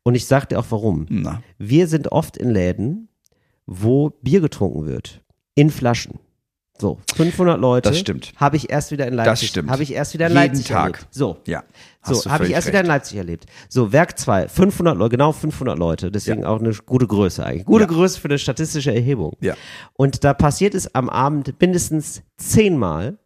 Und 0.03 0.15
ich 0.15 0.27
sag 0.27 0.49
dir 0.49 0.59
auch 0.59 0.67
warum. 0.69 1.07
Na, 1.09 1.43
Wir 1.59 1.87
sind 1.89 2.13
oft 2.13 2.37
in 2.37 2.51
Läden, 2.51 3.09
wo 3.67 4.11
Bier 4.11 4.41
getrunken 4.41 4.87
wird. 4.87 5.23
In 5.55 5.71
Flaschen. 5.71 6.19
So, 6.77 6.99
500 7.15 7.61
Leute. 7.61 7.89
Das 7.91 7.99
stimmt. 7.99 8.33
Habe 8.37 8.57
ich 8.57 8.69
erst 8.69 8.91
wieder 8.91 9.07
in 9.07 9.15
Leipzig. 9.15 9.49
stimmt. 9.51 9.71
Habe 9.71 9.85
ich 9.85 9.93
erst 9.93 10.13
wieder 10.15 10.27
in 10.27 10.33
Jeden 10.33 10.47
Leipzig 10.49 10.67
Tag. 10.67 10.95
erlebt. 10.95 11.07
So. 11.11 11.37
ja. 11.47 11.63
So, 12.03 12.31
habe 12.31 12.47
ich 12.47 12.53
erst 12.53 12.67
wieder 12.67 12.81
in 12.81 12.87
recht. 12.87 12.97
Leipzig 12.97 13.17
erlebt. 13.19 13.47
So, 13.69 13.93
Werk 13.93 14.19
2, 14.19 14.49
500 14.49 14.97
Leute, 14.99 15.11
genau 15.11 15.33
500 15.33 15.79
Leute, 15.79 16.11
deswegen 16.11 16.45
auch 16.45 16.59
eine 16.61 16.73
gute 16.85 17.07
Größe 17.07 17.47
eigentlich. 17.47 17.65
Gute 17.65 17.85
Ja. 17.85 17.89
Größe 17.89 18.21
für 18.21 18.29
eine 18.29 18.39
statistische 18.39 18.93
Erhebung. 18.93 19.37
Ja. 19.41 19.55
Und 19.95 20.25
da 20.25 20.35
passiert 20.35 20.75
es 20.75 20.95
am 20.95 21.09
Abend 21.09 21.55
mindestens 21.61 22.23
zehnmal, 22.37 23.19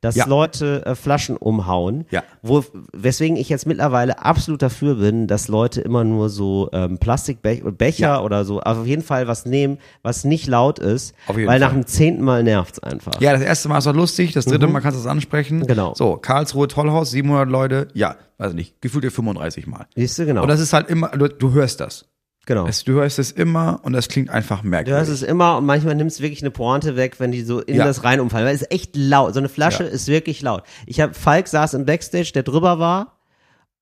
dass 0.00 0.14
Ja. 0.14 0.26
Leute 0.26 0.84
äh, 0.86 0.94
Flaschen 0.94 1.36
umhauen. 1.36 2.06
Ja. 2.10 2.22
Wo, 2.42 2.64
weswegen 2.92 3.36
ich 3.36 3.48
jetzt 3.48 3.66
mittlerweile 3.66 4.24
absolut 4.24 4.62
dafür 4.62 4.94
bin, 4.96 5.26
dass 5.26 5.48
Leute 5.48 5.80
immer 5.82 6.04
nur 6.04 6.28
so 6.30 6.68
ähm, 6.72 6.98
Plastikbecher 6.98 7.70
Becher 7.72 8.00
Ja. 8.06 8.20
oder 8.22 8.44
so, 8.44 8.60
auf 8.60 8.86
jeden 8.86 9.02
Fall 9.02 9.28
was 9.28 9.44
nehmen, 9.46 9.78
was 10.02 10.24
nicht 10.24 10.46
laut 10.46 10.78
ist, 10.78 11.14
Auf 11.26 11.36
jeden 11.36 11.48
weil 11.48 11.60
nach 11.60 11.70
Fall. 11.72 11.80
dem 11.80 11.86
zehnten 11.86 12.22
Mal 12.24 12.42
nervt's 12.42 12.78
einfach. 12.78 13.20
Ja, 13.20 13.32
das 13.32 13.42
erste 13.42 13.68
Mal 13.68 13.78
ist 13.78 13.86
doch 13.86 13.94
lustig, 13.94 14.32
das 14.32 14.44
dritte 14.46 14.66
Mal 14.66 14.80
kannst 14.80 14.96
du 14.96 15.00
es 15.00 15.06
ansprechen. 15.06 15.58
Mhm. 15.58 15.66
Genau. 15.66 15.94
So, 15.94 16.16
Karlsruhe 16.16 16.68
Tollhaus, 16.68 17.10
700 17.10 17.48
Leute, 17.48 17.88
ja, 17.94 18.16
weiß 18.38 18.54
nicht, 18.54 18.80
gefühlt 18.80 19.04
ihr 19.04 19.10
35 19.12 19.66
Mal. 19.66 19.86
Siehst 19.94 20.18
du, 20.18 20.26
genau. 20.26 20.42
Und 20.42 20.48
das 20.48 20.60
ist 20.60 20.72
halt 20.72 20.88
immer, 20.88 21.08
du, 21.08 21.28
du 21.28 21.52
hörst 21.52 21.80
das. 21.80 22.06
Genau. 22.46 22.66
Es, 22.66 22.84
du 22.84 22.92
hörst 22.94 23.18
es 23.18 23.30
immer 23.30 23.80
und 23.82 23.92
das 23.92 24.08
klingt 24.08 24.30
einfach 24.30 24.62
Du 24.62 24.68
merkwürdig. 24.68 24.98
hörst 25.08 25.10
es 25.10 25.22
immer 25.22 25.56
und 25.58 25.66
manchmal 25.66 25.94
nimmst 25.94 26.18
du 26.18 26.22
wirklich 26.22 26.42
eine 26.42 26.50
Pointe 26.50 26.96
weg, 26.96 27.16
wenn 27.18 27.32
die 27.32 27.42
so 27.42 27.60
in 27.60 27.76
Ja. 27.76 27.84
das 27.84 28.04
rein 28.04 28.20
umfallen. 28.20 28.46
Weil 28.46 28.54
es 28.54 28.62
ist 28.62 28.72
echt 28.72 28.96
laut. 28.96 29.34
So 29.34 29.40
eine 29.40 29.48
Flasche 29.48 29.84
Ja. 29.84 29.88
ist 29.90 30.08
wirklich 30.08 30.42
laut. 30.42 30.62
Ich 30.86 31.00
habe 31.00 31.14
Falk 31.14 31.46
saß 31.48 31.74
im 31.74 31.84
Backstage, 31.86 32.32
der 32.34 32.42
drüber 32.42 32.78
war 32.78 33.19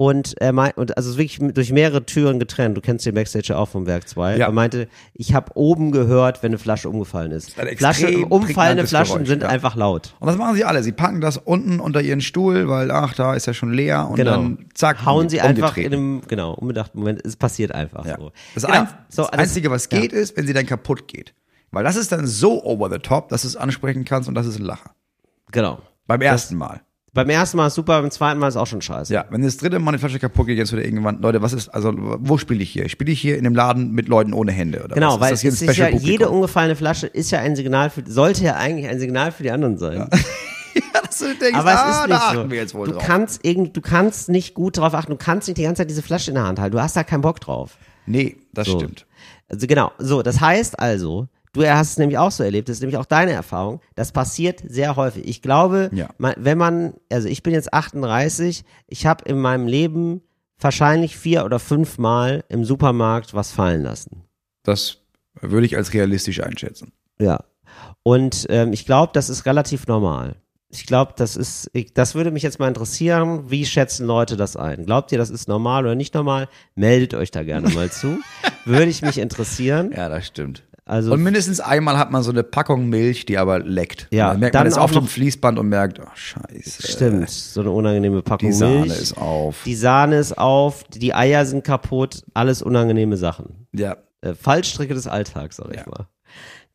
und 0.01 0.41
er 0.41 0.53
meint, 0.53 0.77
und 0.79 0.97
also 0.97 1.19
wirklich 1.19 1.41
durch 1.55 1.73
mehrere 1.73 2.07
Türen 2.07 2.39
getrennt. 2.39 2.77
Du 2.77 2.81
kennst 2.81 3.05
den 3.05 3.17
Backstage 3.17 3.49
ja 3.49 3.57
auch 3.57 3.69
vom 3.69 3.85
Werk 3.87 4.09
2. 4.09 4.37
Ja. 4.37 4.47
Er 4.47 4.53
meinte, 4.53 4.87
ich 5.13 5.35
habe 5.35 5.51
oben 5.57 5.91
gehört, 5.91 6.41
wenn 6.45 6.51
eine 6.53 6.59
Flasche 6.59 6.89
umgefallen 6.89 7.33
ist. 7.33 7.59
ein 7.59 7.77
Flasche, 7.77 8.25
umfallende 8.27 8.87
Flaschen 8.87 9.15
Geräusch, 9.15 9.29
sind 9.29 9.43
ja. 9.43 9.49
einfach 9.49 9.75
laut. 9.75 10.15
Und 10.21 10.29
das 10.29 10.37
machen 10.37 10.55
sie 10.55 10.65
alle. 10.65 10.85
Sie 10.85 10.93
packen 10.93 11.21
das 11.21 11.37
unten 11.37 11.81
unter 11.81 12.01
ihren 12.01 12.21
Stuhl, 12.21 12.69
weil, 12.69 12.93
ach, 12.93 13.13
da 13.15 13.35
ist 13.35 13.47
ja 13.47 13.55
schon 13.55 13.73
leer. 13.73 14.07
Und 14.09 14.15
Genau. 14.15 14.31
dann, 14.31 14.67
zack, 14.73 15.05
Hauen 15.05 15.29
sie 15.29 15.41
einfach 15.41 15.77
in 15.77 15.93
einem, 15.93 16.21
genau, 16.29 16.55
unbedachten 16.55 17.01
Moment. 17.01 17.21
Es 17.27 17.35
passiert 17.35 17.73
einfach 17.73 18.07
Ja. 18.07 18.17
so. 18.19 18.31
Das, 18.55 18.63
genau. 18.67 18.79
ein, 18.79 18.89
so, 19.09 19.23
das 19.23 19.33
Einzige, 19.33 19.69
was 19.73 19.89
geht, 19.89 20.13
ist, 20.13 20.37
wenn 20.37 20.47
sie 20.47 20.53
dann 20.53 20.65
kaputt 20.67 21.09
geht. 21.09 21.35
Weil 21.73 21.83
das 21.83 21.97
ist 21.97 22.13
dann 22.13 22.25
so 22.25 22.63
over 22.65 22.89
the 22.89 22.99
top, 22.99 23.31
dass 23.31 23.43
du 23.43 23.49
es 23.49 23.57
ansprechen 23.57 24.05
kannst 24.05 24.29
und 24.29 24.37
das 24.37 24.47
ist 24.47 24.61
ein 24.61 24.65
Lacher. 24.65 24.93
Genau. 25.51 25.81
Beim 26.07 26.21
ersten 26.23 26.55
Mal. 26.57 26.83
Beim 27.19 27.31
ersten 27.31 27.57
Mal 27.57 27.67
ist 27.67 27.75
super, 27.75 28.01
beim 28.01 28.11
zweiten 28.11 28.39
Mal 28.39 28.49
ist 28.49 28.57
auch 28.57 28.67
schon 28.67 28.81
scheiße. 28.81 29.13
Ja, 29.13 29.25
wenn 29.31 29.43
das 29.43 29.57
dritte 29.57 29.79
Mal 29.79 29.91
eine 29.91 29.99
Flasche 29.99 30.19
kaputt 30.19 30.47
geht, 30.47 30.57
jetzt 30.59 30.73
wieder 30.73 30.85
irgendwann, 30.85 31.21
Leute, 31.21 31.43
was 31.43 31.53
ist, 31.53 31.69
also, 31.69 31.93
wo 31.97 32.39
spiele 32.39 32.63
ich 32.63 32.71
hier? 32.71 32.89
Spiele 32.89 33.11
ich 33.11 33.21
hier 33.21 33.37
in 33.39 33.45
dem 33.45 33.55
Laden 33.55 33.93
mit 33.93 34.09
Leuten 34.09 34.33
ohne 34.33 34.53
Hände? 34.53 34.83
Oder 34.85 34.95
Genau, 34.95 35.15
was? 35.15 35.21
weil 35.21 35.33
ist 35.33 35.33
das 35.33 35.41
hier 35.41 35.51
es 35.51 35.63
ist 35.63 35.77
ja, 35.79 35.89
jede 35.89 36.29
umgefallene 36.29 36.77
Flasche 36.77 37.07
ist 37.07 37.31
ja 37.31 37.41
ein 37.41 37.57
Signal 37.57 37.91
für, 37.91 38.03
sollte 38.07 38.45
ja 38.45 38.55
eigentlich 38.55 38.89
ein 38.89 38.99
Signal 39.01 39.33
für 39.33 39.43
die 39.43 39.51
anderen 39.51 39.79
sein. 39.79 40.09
dass 40.93 41.19
du 41.19 41.35
denkst, 41.35 41.59
Aber 41.59 41.73
es 41.73 41.77
ah, 41.79 41.91
ist 42.05 42.11
da 42.11 42.33
nicht 42.33 42.43
so. 42.45 42.51
wir 42.51 42.59
jetzt 42.59 42.75
wohl 42.75 42.87
du 42.87 42.93
drauf. 42.95 43.03
kannst 43.05 43.45
irgend, 43.45 43.77
du 43.77 43.81
kannst 43.81 44.29
nicht 44.29 44.55
gut 44.55 44.77
drauf 44.79 44.95
achten. 44.95 45.11
Du 45.13 45.17
kannst 45.19 45.49
nicht 45.49 45.59
die 45.59 45.63
ganze 45.63 45.81
Zeit 45.83 45.91
diese 45.91 46.03
Flasche 46.03 46.31
in 46.31 46.37
der 46.37 46.45
Hand 46.45 46.61
halten. 46.61 46.77
Du 46.77 46.83
hast 46.83 46.97
da 46.97 47.05
keinen 47.05 47.23
Bock 47.23 47.41
drauf. 47.41 47.77
Nee, 48.07 48.37
das 48.53 48.69
So. 48.69 48.79
stimmt. 48.79 49.07
Also 49.49 49.67
genau. 49.67 49.93
So, 49.99 50.23
das 50.23 50.41
heißt 50.41 50.79
also, 50.79 51.29
du 51.59 51.75
hast 51.77 51.91
es 51.93 51.99
nämlich 51.99 52.19
auch 52.19 52.31
so 52.31 52.43
erlebt. 52.45 52.69
Das 52.69 52.77
ist 52.77 52.81
nämlich 52.81 52.97
auch 52.99 53.05
deine 53.05 53.33
Erfahrung. 53.33 53.81
Das 53.95 54.13
passiert 54.13 54.63
sehr 54.67 54.97
häufig. 54.97 55.27
Ich 55.29 55.43
glaube, 55.43 55.91
Ja. 55.93 56.09
wenn 56.19 56.59
man, 56.59 56.95
also 57.11 57.29
ich 57.29 57.43
bin 57.43 57.53
jetzt 57.53 57.73
38. 57.73 58.65
Ich 58.87 59.07
habe 59.07 59.25
in 59.25 59.39
meinem 59.39 59.67
Leben 59.67 60.23
wahrscheinlich 60.61 61.17
vier 61.17 61.45
oder 61.45 61.59
fünf 61.59 61.99
Mal 61.99 62.45
im 62.49 62.65
Supermarkt 62.65 63.35
was 63.35 63.53
fallen 63.53 63.83
lassen. 63.83 64.25
Das 64.63 64.99
würde 65.41 65.67
ich 65.67 65.77
als 65.77 65.93
realistisch 65.95 66.43
einschätzen. 66.43 66.93
Ja. 67.21 67.45
Und 68.03 68.47
ähm, 68.49 68.73
ich 68.73 68.87
glaube, 68.87 69.13
das 69.13 69.29
ist 69.29 69.47
relativ 69.47 69.87
normal. 69.87 70.37
Ich 70.71 70.85
glaube, 70.85 71.15
das 71.17 71.37
ist, 71.37 71.71
ich, 71.73 71.95
das 71.95 72.15
würde 72.15 72.31
mich 72.31 72.43
jetzt 72.43 72.59
mal 72.59 72.69
interessieren, 72.69 73.51
wie 73.51 73.65
schätzen 73.65 74.07
Leute 74.07 74.37
das 74.37 74.55
ein? 74.57 74.85
Glaubt 74.85 75.13
ihr, 75.13 75.19
das 75.19 75.31
ist 75.31 75.49
normal 75.49 75.85
oder 75.85 75.95
nicht 75.95 76.13
normal? 76.15 76.49
Meldet 76.75 77.15
euch 77.15 77.31
da 77.31 77.43
gerne 77.43 77.71
mal 77.71 77.91
zu. 77.91 78.19
Würde 78.67 78.91
ich 78.91 79.01
mich 79.01 79.17
interessieren. 79.17 79.93
Ja, 79.97 80.11
das 80.11 80.27
stimmt. 80.27 80.65
Also 80.89 81.13
Und 81.13 81.23
mindestens 81.23 81.61
einmal 81.61 81.99
hat 81.99 82.11
man 82.11 82.23
so 82.23 82.31
eine 82.31 82.43
Packung 82.43 82.89
Milch, 82.89 83.27
die 83.27 83.37
aber 83.39 83.59
leckt. 83.61 84.09
Ja, 84.11 84.31
dann 84.31 84.41
merkt 84.41 84.55
dann 84.55 84.63
man 84.63 84.69
es 84.73 84.79
auf 84.79 84.91
dem 84.91 85.07
Fließband 85.07 85.59
und 85.59 85.69
merkt, 85.69 86.01
oh 86.01 86.07
scheiße. 86.15 86.89
stimmt, 86.91 87.29
so 87.31 87.61
eine 87.61 87.71
unangenehme 87.71 88.23
Packung 88.23 88.49
Die 88.49 88.55
Sahne 88.55 88.81
Milch. 88.81 88.99
ist 89.01 89.19
auf. 89.19 89.63
Die 89.67 89.75
Sahne 89.75 90.17
ist 90.17 90.39
auf, 90.39 90.85
die 90.85 91.15
Eier 91.15 91.45
sind 91.47 91.63
kaputt, 91.63 92.23
alles 92.35 92.63
unangenehme 92.63 93.17
Sachen. 93.17 93.67
ja. 93.73 93.97
Äh, 94.21 94.35
Fallstricke 94.35 94.95
des 94.95 95.07
Alltags, 95.07 95.57
sag 95.57 95.71
ich 95.71 95.77
Ja. 95.77 95.85
mal. 95.87 96.09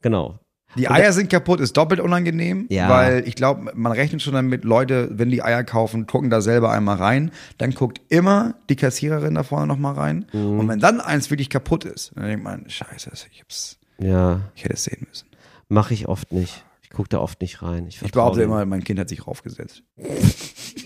Genau. 0.01 0.39
Die 0.77 0.89
Eier 0.89 1.11
sind 1.13 1.29
kaputt, 1.29 1.59
ist 1.59 1.75
doppelt 1.77 1.99
unangenehm, 1.99 2.65
Ja. 2.69 2.89
weil 2.89 3.27
ich 3.27 3.35
glaube, 3.35 3.71
man 3.75 3.91
rechnet 3.91 4.21
schon 4.21 4.33
damit, 4.33 4.63
Leute, 4.63 5.09
wenn 5.11 5.29
die 5.29 5.43
Eier 5.43 5.63
kaufen, 5.63 6.07
gucken 6.07 6.29
da 6.29 6.39
selber 6.41 6.71
einmal 6.71 6.95
rein, 6.97 7.31
dann 7.57 7.71
guckt 7.71 7.99
immer 8.09 8.55
die 8.69 8.75
Kassiererin 8.75 9.35
da 9.35 9.43
vorne 9.43 9.67
nochmal 9.67 9.93
rein. 9.95 10.25
Mhm. 10.33 10.59
Und 10.59 10.67
wenn 10.69 10.79
dann 10.79 11.01
eins 11.01 11.29
wirklich 11.29 11.49
kaputt 11.49 11.83
ist, 11.85 12.11
dann 12.15 12.25
denkt 12.25 12.43
man, 12.43 12.69
scheiße, 12.69 13.11
ich, 13.31 13.41
hab's, 13.41 13.77
Ja, 13.99 14.41
ich 14.55 14.63
hätte 14.63 14.73
es 14.73 14.83
sehen 14.83 15.05
müssen. 15.07 15.27
mache 15.69 15.93
ich 15.93 16.07
oft 16.07 16.31
nicht. 16.31 16.63
Ich 16.81 16.89
gucke 16.89 17.09
da 17.09 17.19
oft 17.19 17.41
nicht 17.41 17.61
rein. 17.63 17.87
Ich, 17.87 18.01
Ich 18.03 18.11
behaupte 18.11 18.43
immer, 18.43 18.63
mein 18.65 18.83
Kind 18.83 18.99
hat 18.99 19.09
sich 19.09 19.25
raufgesetzt. 19.25 19.81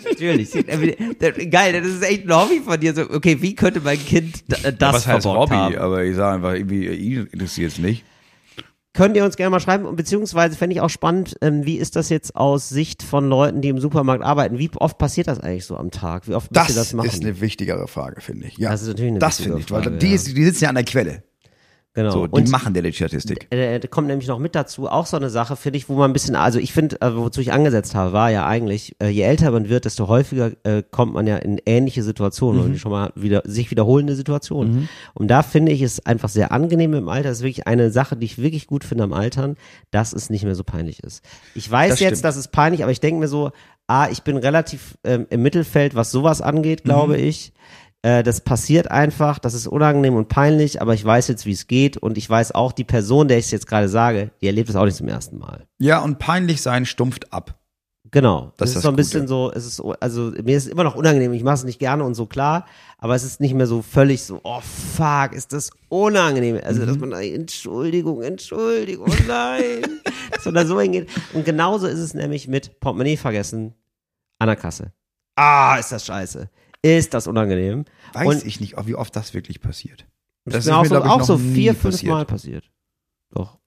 Natürlich. 0.05 0.51
Geil, 1.51 1.73
das 1.81 1.87
ist 1.91 2.03
echt 2.03 2.25
ein 2.29 2.33
Hobby 2.35 2.61
von 2.63 2.79
dir. 2.79 2.93
So, 2.93 3.01
okay, 3.09 3.41
wie 3.41 3.55
könnte 3.55 3.81
mein 3.81 3.99
Kind 3.99 4.49
d- 4.49 4.71
das 4.71 4.93
Was 4.93 5.07
heißt 5.07 5.25
Hobby? 5.25 5.53
haben? 5.53 5.75
Aber 5.77 6.03
ich 6.03 6.15
sage 6.15 6.35
einfach, 6.35 6.53
irgendwie, 6.53 6.87
ihn 6.87 7.27
interessiert 7.27 7.73
es 7.73 7.79
nicht. 7.79 8.03
Könnt 8.93 9.15
ihr 9.15 9.23
uns 9.25 9.35
gerne 9.37 9.51
mal 9.51 9.59
schreiben, 9.59 9.95
beziehungsweise 9.95 10.55
fände 10.55 10.73
ich 10.75 10.81
auch 10.81 10.89
spannend, 10.89 11.35
ähm, 11.41 11.65
wie 11.65 11.75
ist 11.75 11.95
das 11.95 12.09
jetzt 12.09 12.35
aus 12.35 12.67
Sicht 12.69 13.03
von 13.03 13.29
Leuten, 13.29 13.61
die 13.61 13.67
im 13.69 13.79
Supermarkt 13.79 14.23
arbeiten? 14.23 14.57
Wie 14.57 14.71
oft 14.75 14.97
passiert 14.97 15.27
das 15.27 15.39
eigentlich 15.39 15.65
so 15.65 15.77
am 15.77 15.91
Tag? 15.91 16.27
Wie 16.27 16.33
oft 16.33 16.49
müsst 16.49 16.61
Das, 16.69 16.69
ihr 16.75 16.75
das 16.79 16.93
machen? 16.93 17.07
ist 17.07 17.21
eine 17.21 17.39
wichtigere 17.39 17.87
Frage, 17.87 18.21
finde 18.21 18.47
ich. 18.47 18.57
Ja, 18.57 18.71
Das 18.71 18.81
ist 18.81 18.87
natürlich 18.87 19.11
eine 19.11 19.19
Das 19.19 19.39
finde 19.39 19.59
ich, 19.59 19.69
weil 19.69 19.99
die, 19.99 20.07
ja. 20.07 20.15
ist, 20.15 20.35
die 20.35 20.43
sitzen 20.43 20.63
ja 20.63 20.69
an 20.69 20.75
der 20.75 20.83
Quelle. 20.85 21.23
Genau. 21.97 22.11
So, 22.11 22.27
die 22.27 22.33
und 22.33 22.49
machen 22.49 22.73
der 22.73 22.91
Statistik. 22.91 23.47
äh, 23.49 23.79
da 23.79 23.87
kommt 23.87 24.07
nämlich 24.07 24.27
noch 24.27 24.39
mit 24.39 24.55
dazu, 24.55 24.87
auch 24.87 25.05
so 25.05 25.17
eine 25.17 25.29
Sache, 25.29 25.55
finde 25.55 25.77
ich, 25.77 25.89
wo 25.89 25.95
man 25.95 26.11
ein 26.11 26.13
bisschen, 26.13 26.35
also 26.35 26.59
ich 26.59 26.71
finde, 26.71 27.01
äh, 27.01 27.15
wozu 27.15 27.41
ich 27.41 27.51
angesetzt 27.51 27.95
habe, 27.95 28.13
war 28.13 28.29
ja 28.31 28.45
eigentlich, 28.45 28.95
äh, 29.01 29.07
je 29.09 29.23
älter 29.23 29.51
man 29.51 29.67
wird, 29.67 29.85
desto 29.85 30.07
häufiger 30.07 30.51
äh, 30.63 30.83
kommt 30.89 31.13
man 31.13 31.27
ja 31.27 31.37
in 31.37 31.59
ähnliche 31.65 32.03
Situationen 32.03 32.61
und 32.61 32.77
schon 32.77 32.91
mal 32.91 33.11
wieder 33.15 33.41
sich 33.45 33.71
wiederholende 33.71 34.15
Situationen. 34.15 34.89
Und 35.13 35.27
da 35.27 35.41
finde 35.43 35.71
ich 35.71 35.81
es 35.81 36.05
einfach 36.05 36.29
sehr 36.29 36.51
angenehm 36.51 36.93
im 36.93 37.09
Alter. 37.09 37.29
Das 37.29 37.39
ist 37.39 37.43
wirklich 37.43 37.67
eine 37.67 37.91
Sache, 37.91 38.15
die 38.15 38.25
ich 38.25 38.37
wirklich 38.37 38.67
gut 38.67 38.83
finde 38.83 39.03
am 39.03 39.13
Altern, 39.13 39.55
dass 39.91 40.13
es 40.13 40.29
nicht 40.29 40.43
mehr 40.43 40.55
so 40.55 40.63
peinlich 40.63 41.03
ist. 41.03 41.23
Ich 41.55 41.69
weiß 41.69 41.91
Das 41.91 41.99
jetzt, 41.99 42.09
stimmt. 42.19 42.25
dass 42.25 42.35
es 42.37 42.47
peinlich, 42.47 42.83
aber 42.83 42.91
ich 42.91 42.99
denke 42.99 43.19
mir 43.19 43.27
so, 43.27 43.51
ah, 43.87 44.07
ich 44.11 44.21
bin 44.21 44.37
relativ 44.37 44.97
ähm, 45.03 45.25
im 45.29 45.41
Mittelfeld, 45.41 45.95
was 45.95 46.11
sowas 46.11 46.41
angeht, 46.41 46.83
glaube 46.83 47.17
ich. 47.17 47.53
Äh, 48.07 48.23
das 48.23 48.39
passiert 48.41 48.89
einfach, 48.89 49.37
das 49.37 49.53
ist 49.53 49.67
unangenehm 49.67 50.15
und 50.15 50.29
peinlich, 50.29 50.81
aber 50.81 50.93
ich 50.93 51.03
weiß 51.03 51.27
jetzt, 51.27 51.45
wie 51.45 51.51
es 51.51 51.67
geht 51.67 51.97
und 51.97 52.17
ich 52.17 52.29
weiß 52.29 52.53
auch, 52.53 52.71
die 52.71 52.85
Person, 52.85 53.27
der 53.27 53.37
ich 53.37 53.45
es 53.45 53.51
jetzt 53.51 53.67
gerade 53.67 53.89
sage, 53.89 54.31
die 54.39 54.45
erlebt 54.47 54.69
es 54.69 54.75
auch 54.77 54.85
nicht 54.85 54.95
zum 54.95 55.09
ersten 55.09 55.37
Mal. 55.39 55.65
Ja, 55.79 55.99
und 55.99 56.17
peinlich 56.17 56.61
sein 56.61 56.85
stumpft 56.85 57.33
ab. 57.33 57.59
Genau. 58.09 58.53
Das 58.55 58.57
Das, 58.57 58.69
ist 58.69 58.75
das 58.75 58.83
so 58.83 58.89
ein 58.89 58.91
Gute. 58.93 59.01
bisschen 59.03 59.27
so, 59.27 59.51
es 59.53 59.65
ist, 59.65 59.81
also 59.99 60.31
mir 60.41 60.55
ist 60.55 60.67
es 60.67 60.71
immer 60.71 60.85
noch 60.85 60.95
unangenehm, 60.95 61.33
ich 61.33 61.43
mache 61.43 61.55
es 61.55 61.63
nicht 61.65 61.79
gerne 61.79 62.05
und 62.05 62.13
so 62.13 62.25
klar, 62.27 62.65
aber 62.99 63.15
es 63.15 63.23
ist 63.25 63.41
nicht 63.41 63.53
mehr 63.53 63.67
so 63.67 63.81
völlig 63.81 64.23
so, 64.23 64.39
oh 64.43 64.61
fuck, 64.61 65.33
ist 65.33 65.51
das 65.51 65.71
unangenehm. 65.89 66.57
Also, 66.63 66.83
Mhm. 66.83 66.85
dass 66.87 66.97
man, 66.99 67.11
Entschuldigung, 67.11 68.21
Entschuldigung, 68.21 69.11
nein. 69.27 69.99
Sondern 70.39 70.65
so 70.67 70.79
hingeht. 70.79 71.09
Und 71.33 71.43
genauso 71.43 71.87
ist 71.87 71.99
es 71.99 72.13
nämlich 72.13 72.47
mit 72.47 72.79
Portemonnaie 72.79 73.17
vergessen 73.17 73.73
an 74.39 74.47
der 74.47 74.55
Kasse. 74.55 74.93
Ah, 75.35 75.75
ist 75.77 75.91
das 75.91 76.05
scheiße. 76.05 76.49
Ist 76.95 77.13
das 77.13 77.27
unangenehm. 77.27 77.85
Weiß 78.13 78.27
Und- 78.27 78.45
ich 78.45 78.59
nicht, 78.59 78.75
wie 78.85 78.95
oft 78.95 79.15
das 79.15 79.33
wirklich 79.33 79.61
passiert. 79.61 80.05
Das 80.45 80.65
ist 80.65 80.67
mir 80.67 80.77
auch 80.77 80.85
so, 80.85 81.03
auch 81.03 81.23
so 81.23 81.37
vier, 81.37 81.73
fünf 81.73 81.95
passiert. 81.95 82.11
Mal 82.11 82.25
passiert. 82.25 82.71
Doch. 83.31 83.57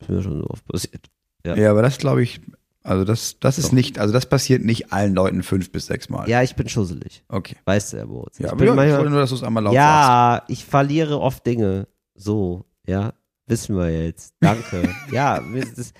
Ist 0.00 0.08
mir 0.10 0.22
schon 0.22 0.40
so 0.40 0.46
oft 0.48 0.66
passiert. 0.66 1.06
Ja. 1.46 1.54
Ja, 1.56 1.70
aber 1.70 1.82
das 1.82 1.98
glaube 1.98 2.22
ich, 2.22 2.40
also 2.82 3.04
das, 3.04 3.38
das 3.38 3.58
ist 3.58 3.68
Doch. 3.68 3.72
nicht, 3.72 3.98
also 3.98 4.12
das 4.12 4.26
passiert 4.26 4.64
nicht 4.64 4.92
allen 4.92 5.14
Leuten 5.14 5.42
fünf 5.42 5.70
bis 5.70 5.86
sechs 5.86 6.08
Mal. 6.08 6.28
Ja, 6.28 6.42
ich 6.42 6.56
bin 6.56 6.68
schusselig. 6.68 7.22
Okay. 7.28 7.56
Weißt 7.64 7.92
du 7.92 7.98
ja, 7.98 8.06
Moritz. 8.06 8.38
Ja, 8.38 8.46
ich 8.46 8.52
aber 8.52 8.64
ja, 8.64 8.72
ich 8.72 8.96
wollte 8.96 9.10
nur, 9.10 9.20
dass 9.20 9.30
du 9.30 9.36
es 9.36 9.42
einmal 9.42 9.62
laut 9.62 9.74
sagst. 9.74 9.76
ja, 9.76 10.42
ich 10.48 10.64
verliere 10.64 11.20
oft 11.20 11.46
Dinge. 11.46 11.86
So, 12.14 12.64
ja. 12.86 13.14
Wissen 13.46 13.76
wir 13.76 13.90
jetzt. 13.90 14.34
Danke. 14.40 14.88
ja, 15.12 15.38
das, 15.76 15.92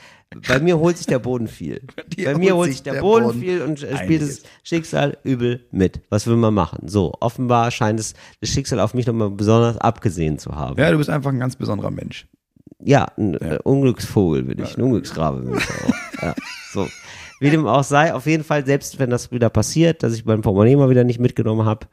bei 0.48 0.60
mir 0.60 0.78
holt 0.78 0.96
sich 0.96 1.06
der 1.06 1.18
Boden 1.18 1.48
viel. 1.48 1.82
Bei 2.24 2.36
mir 2.36 2.56
holt 2.56 2.70
sich 2.70 2.82
der, 2.82 3.00
Boden, 3.00 3.40
viel 3.40 3.62
und 3.62 3.80
spielt 3.80 4.22
das. 4.22 4.42
Schicksal 4.62 5.18
übel 5.24 5.66
mit. 5.70 6.00
Was 6.08 6.26
will 6.26 6.36
man 6.36 6.54
machen? 6.54 6.88
So, 6.88 7.12
offenbar 7.20 7.70
scheint 7.70 8.00
es 8.00 8.14
das 8.40 8.50
Schicksal 8.50 8.80
auf 8.80 8.94
mich 8.94 9.06
nochmal 9.06 9.30
besonders 9.30 9.78
abgesehen 9.78 10.38
zu 10.38 10.52
haben. 10.54 10.80
Ja, 10.80 10.90
du 10.90 10.98
bist 10.98 11.10
einfach 11.10 11.30
ein 11.30 11.40
ganz 11.40 11.56
besonderer 11.56 11.90
Mensch. 11.90 12.26
Ja, 12.82 13.06
ein 13.16 13.34
äh, 13.34 13.58
Unglücksvogel 13.62 14.42
bin 14.42 14.62
ich, 14.62 14.76
ein 14.76 14.82
Unglücksrabe 14.82 15.40
bin 15.40 15.56
ich 15.56 15.68
auch. 15.68 16.22
Ja, 16.22 16.34
so. 16.72 16.88
Wie 17.40 17.50
dem 17.50 17.66
auch 17.66 17.84
sei, 17.84 18.14
auf 18.14 18.26
jeden 18.26 18.44
Fall, 18.44 18.64
selbst 18.64 18.98
wenn 18.98 19.10
das 19.10 19.30
wieder 19.30 19.50
passiert, 19.50 20.02
dass 20.02 20.14
ich 20.14 20.24
mein 20.24 20.42
Portemonnaie 20.42 20.76
mal 20.76 20.90
wieder 20.90 21.04
nicht 21.04 21.18
mitgenommen 21.18 21.66
habe, 21.66 21.86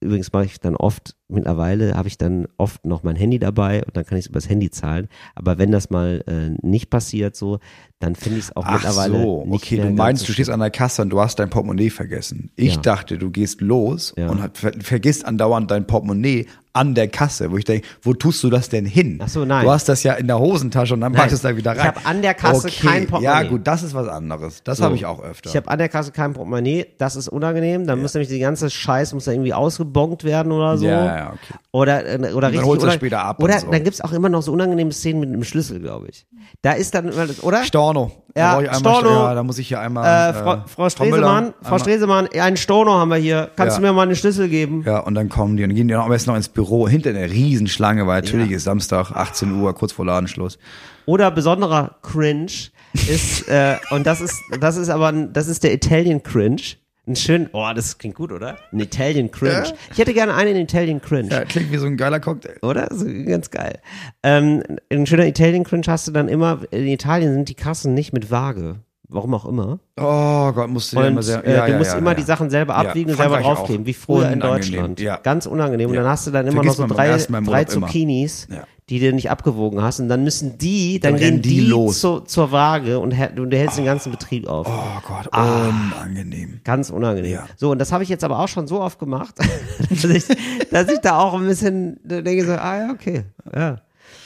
übrigens 0.00 0.32
mache 0.32 0.44
ich 0.44 0.60
dann 0.60 0.76
oft, 0.76 1.16
mittlerweile 1.28 1.94
habe 1.94 2.08
ich 2.08 2.18
dann 2.18 2.46
oft 2.58 2.84
noch 2.86 3.02
mein 3.02 3.16
Handy 3.16 3.38
dabei 3.38 3.82
und 3.84 3.96
dann 3.96 4.04
kann 4.04 4.18
ich 4.18 4.24
es 4.26 4.30
übers 4.30 4.48
Handy 4.48 4.70
zahlen. 4.70 5.08
Aber 5.34 5.58
wenn 5.58 5.72
das 5.72 5.90
mal 5.90 6.22
äh, 6.26 6.56
nicht 6.66 6.90
passiert 6.90 7.36
so, 7.36 7.58
dann 7.98 8.14
finde 8.14 8.38
ich 8.38 8.44
es 8.46 8.56
auch 8.56 8.64
Ach 8.66 8.74
mittlerweile 8.74 9.14
so, 9.22 9.44
nicht 9.46 9.54
okay, 9.64 9.76
du 9.78 9.90
meinst, 9.90 10.28
du 10.28 10.32
stehst 10.32 10.50
an 10.50 10.60
der 10.60 10.70
Kasse 10.70 11.02
und 11.02 11.10
du 11.10 11.20
hast 11.20 11.38
dein 11.38 11.50
Portemonnaie 11.50 11.90
vergessen. 11.90 12.50
Ich 12.56 12.74
Ja. 12.76 12.80
dachte, 12.82 13.18
du 13.18 13.30
gehst 13.30 13.60
los 13.60 14.12
Ja. 14.16 14.28
und 14.28 14.42
hat, 14.42 14.58
ver 14.58 14.72
vergisst 14.80 15.24
andauernd 15.24 15.70
dein 15.70 15.86
Portemonnaie 15.86 16.46
an 16.76 16.96
der 16.96 17.06
Kasse, 17.06 17.52
wo 17.52 17.56
ich 17.56 17.64
denke, 17.64 17.86
wo 18.02 18.14
tust 18.14 18.42
du 18.42 18.50
das 18.50 18.68
denn 18.68 18.84
hin? 18.84 19.20
Ach 19.22 19.28
so, 19.28 19.44
nein. 19.44 19.64
Du 19.64 19.70
hast 19.70 19.88
das 19.88 20.02
ja 20.02 20.14
in 20.14 20.26
der 20.26 20.40
Hosentasche 20.40 20.94
und 20.94 21.02
dann 21.02 21.12
Nein. 21.12 21.20
packst 21.20 21.32
du 21.32 21.36
es 21.36 21.42
da 21.42 21.56
wieder 21.56 21.72
Ich 21.72 21.78
rein. 21.78 21.86
hab 21.86 22.04
an 22.08 22.20
der 22.20 22.34
Kasse 22.34 22.66
okay. 22.66 22.84
kein 22.88 23.06
Portemonnaie. 23.06 23.44
Ja, 23.44 23.48
gut, 23.48 23.64
das 23.64 23.84
ist 23.84 23.94
was 23.94 24.08
anderes. 24.08 24.60
Das 24.64 24.78
So. 24.78 24.84
habe 24.84 24.96
ich 24.96 25.06
auch 25.06 25.22
öfter. 25.22 25.48
Ich 25.50 25.54
habe 25.56 25.68
an 25.68 25.78
der 25.78 25.88
Kasse 25.88 26.10
kein 26.10 26.32
Portemonnaie, 26.32 26.86
das 26.98 27.14
ist 27.14 27.28
unangenehm. 27.28 27.86
Dann 27.86 28.02
muss 28.02 28.12
nämlich 28.14 28.28
die 28.28 28.40
ganze 28.40 28.68
Scheiß 28.70 29.14
muss 29.14 29.24
da 29.26 29.30
irgendwie 29.30 29.54
ausgebonkt 29.54 30.24
werden 30.24 30.50
oder 30.50 30.76
so. 30.76 30.86
Ja, 30.86 31.13
ja, 31.16 31.28
okay. 31.28 31.54
Oder, 31.72 32.06
äh, 32.06 32.32
oder 32.32 32.48
richtig. 32.48 32.64
holst 32.66 32.82
du 32.82 32.86
oder, 32.86 32.94
später 32.94 33.20
ab 33.22 33.42
Oder 33.42 33.58
so. 33.60 33.70
dann 33.70 33.82
gibt's 33.84 34.00
auch 34.00 34.12
immer 34.12 34.28
noch 34.28 34.42
so 34.42 34.52
unangenehme 34.52 34.92
Szenen 34.92 35.20
mit 35.20 35.32
dem 35.32 35.44
Schlüssel, 35.44 35.80
glaube 35.80 36.08
ich. 36.08 36.26
Da 36.62 36.72
ist 36.72 36.94
dann 36.94 37.08
immer, 37.12 37.26
das- 37.26 37.42
oder? 37.42 37.64
Storno. 37.64 38.12
Ja, 38.36 38.60
da 38.60 38.74
Storno. 38.74 39.08
Ja, 39.10 39.34
da 39.34 39.42
muss 39.42 39.58
ich 39.58 39.70
ja 39.70 39.80
einmal. 39.80 40.30
Äh, 40.30 40.34
Frau, 40.34 40.42
Frau 40.42 40.62
Frau 40.66 40.90
Stresemann, 40.90 41.54
Frau 41.62 41.78
Stresemann, 41.78 42.28
einen 42.38 42.56
Storno 42.56 42.92
haben 42.94 43.08
wir 43.10 43.16
hier. 43.16 43.50
Kannst 43.56 43.76
Ja. 43.76 43.80
du 43.80 43.86
mir 43.86 43.92
mal 43.92 44.06
den 44.06 44.16
Schlüssel 44.16 44.48
geben? 44.48 44.82
Ja, 44.84 44.98
und 45.00 45.14
dann 45.14 45.28
kommen 45.28 45.56
die 45.56 45.64
und 45.64 45.74
gehen 45.74 45.86
die 45.88 45.94
noch 45.94 46.04
am 46.04 46.10
besten 46.10 46.30
noch 46.30 46.36
ins 46.36 46.48
Büro 46.48 46.88
hinter 46.88 47.10
einer 47.10 47.30
Riesenschlange, 47.30 48.06
weil 48.06 48.22
natürlich 48.22 48.50
ist 48.50 48.64
Samstag 48.64 49.12
18 49.12 49.52
Uhr, 49.60 49.72
kurz 49.74 49.92
vor 49.92 50.04
Ladenschluss. 50.06 50.58
Oder 51.06 51.30
besonderer 51.30 51.96
Cringe 52.02 52.50
ist, 52.94 53.48
äh, 53.48 53.76
und 53.90 54.06
das 54.06 54.20
ist, 54.20 54.40
das 54.60 54.76
ist 54.76 54.88
aber, 54.88 55.08
ein, 55.08 55.32
das 55.32 55.48
ist 55.48 55.62
der 55.62 55.72
Italian 55.74 56.22
Cringe. 56.22 56.62
Ein 57.06 57.16
schön, 57.16 57.50
oh, 57.52 57.68
das 57.74 57.98
klingt 57.98 58.14
gut, 58.14 58.32
oder? 58.32 58.56
Ein 58.72 58.80
Italian 58.80 59.30
Cringe. 59.30 59.64
Ja. 59.66 59.72
Ich 59.92 59.98
hätte 59.98 60.14
gerne 60.14 60.34
einen 60.34 60.56
Italian 60.56 61.02
Cringe. 61.02 61.28
Ja, 61.28 61.44
klingt 61.44 61.70
wie 61.70 61.76
so 61.76 61.86
ein 61.86 61.98
geiler 61.98 62.18
Cocktail. 62.18 62.56
Oder? 62.62 62.88
So, 62.90 63.04
ganz 63.26 63.50
geil. 63.50 63.78
Ähm, 64.22 64.62
ein 64.90 65.06
schöner 65.06 65.26
Italian 65.26 65.64
Cringe 65.64 65.84
hast 65.86 66.08
du 66.08 66.12
dann 66.12 66.28
immer, 66.28 66.60
in 66.70 66.86
Italien 66.86 67.34
sind 67.34 67.50
die 67.50 67.54
Kassen 67.54 67.92
nicht 67.92 68.14
mit 68.14 68.30
Waage. 68.30 68.80
Warum 69.08 69.34
auch 69.34 69.44
immer. 69.44 69.80
Oh 69.98 70.50
Gott, 70.52 70.70
musst 70.70 70.92
du 70.92 70.96
dir 70.96 71.08
immer 71.08 71.18
Und 71.18 71.22
sehr, 71.22 71.44
äh, 71.44 71.54
ja, 71.54 71.66
du 71.66 71.72
ja, 71.72 71.78
musst 71.78 71.92
ja, 71.92 71.98
immer 71.98 72.14
die 72.14 72.22
Sachen 72.22 72.48
selber 72.48 72.74
abwiegen 72.74 73.10
und 73.10 73.16
selber 73.18 73.38
draufkleben, 73.38 73.84
auch. 73.84 73.86
wie 73.86 73.92
früher 73.92 74.32
in 74.32 74.40
Unangenehm, 74.40 74.80
Deutschland. 74.80 75.00
ja. 75.00 75.16
Ganz 75.18 75.44
unangenehm. 75.44 75.90
Und 75.90 75.96
dann 75.96 76.06
hast 76.06 76.26
du 76.26 76.30
dann 76.30 76.46
immer 76.46 76.62
Vergisst 76.62 76.78
noch 76.78 76.88
so 76.88 76.94
drei, 76.94 77.16
drei 77.16 77.66
Urlaub 77.66 77.94
immer. 77.94 78.66
Die 78.90 79.00
du 79.00 79.12
nicht 79.14 79.30
abgewogen 79.30 79.82
hast. 79.82 80.00
Und 80.00 80.08
dann 80.10 80.24
müssen 80.24 80.58
die, 80.58 81.00
dann, 81.00 81.12
Dann 81.14 81.20
gehen 81.20 81.42
die 81.42 81.48
die, 81.48 81.60
los. 81.60 82.00
Zu, 82.00 82.20
zur 82.20 82.52
Waage 82.52 82.98
und, 82.98 83.14
und 83.38 83.50
du 83.50 83.56
hältst 83.56 83.78
den 83.78 83.86
ganzen 83.86 84.10
Betrieb 84.12 84.46
auf. 84.46 84.66
Oh 84.68 85.00
Gott, 85.08 85.28
Ah. 85.32 85.68
unangenehm. 85.70 86.60
Ganz 86.64 86.90
unangenehm. 86.90 87.32
Ja. 87.32 87.46
So, 87.56 87.70
und 87.70 87.78
das 87.78 87.92
habe 87.92 88.02
ich 88.02 88.10
jetzt 88.10 88.24
aber 88.24 88.38
auch 88.38 88.48
schon 88.48 88.66
so 88.66 88.82
oft 88.82 88.98
gemacht, 88.98 89.36
dass, 89.88 90.04
ich, 90.04 90.24
dass 90.70 90.88
ich 90.90 90.98
da 90.98 91.18
auch 91.18 91.32
ein 91.32 91.46
bisschen 91.46 91.98
denke 92.04 92.44
so, 92.44 92.52
ah 92.52 92.76
ja, 92.78 92.90
okay, 92.92 93.24
ja. 93.56 93.76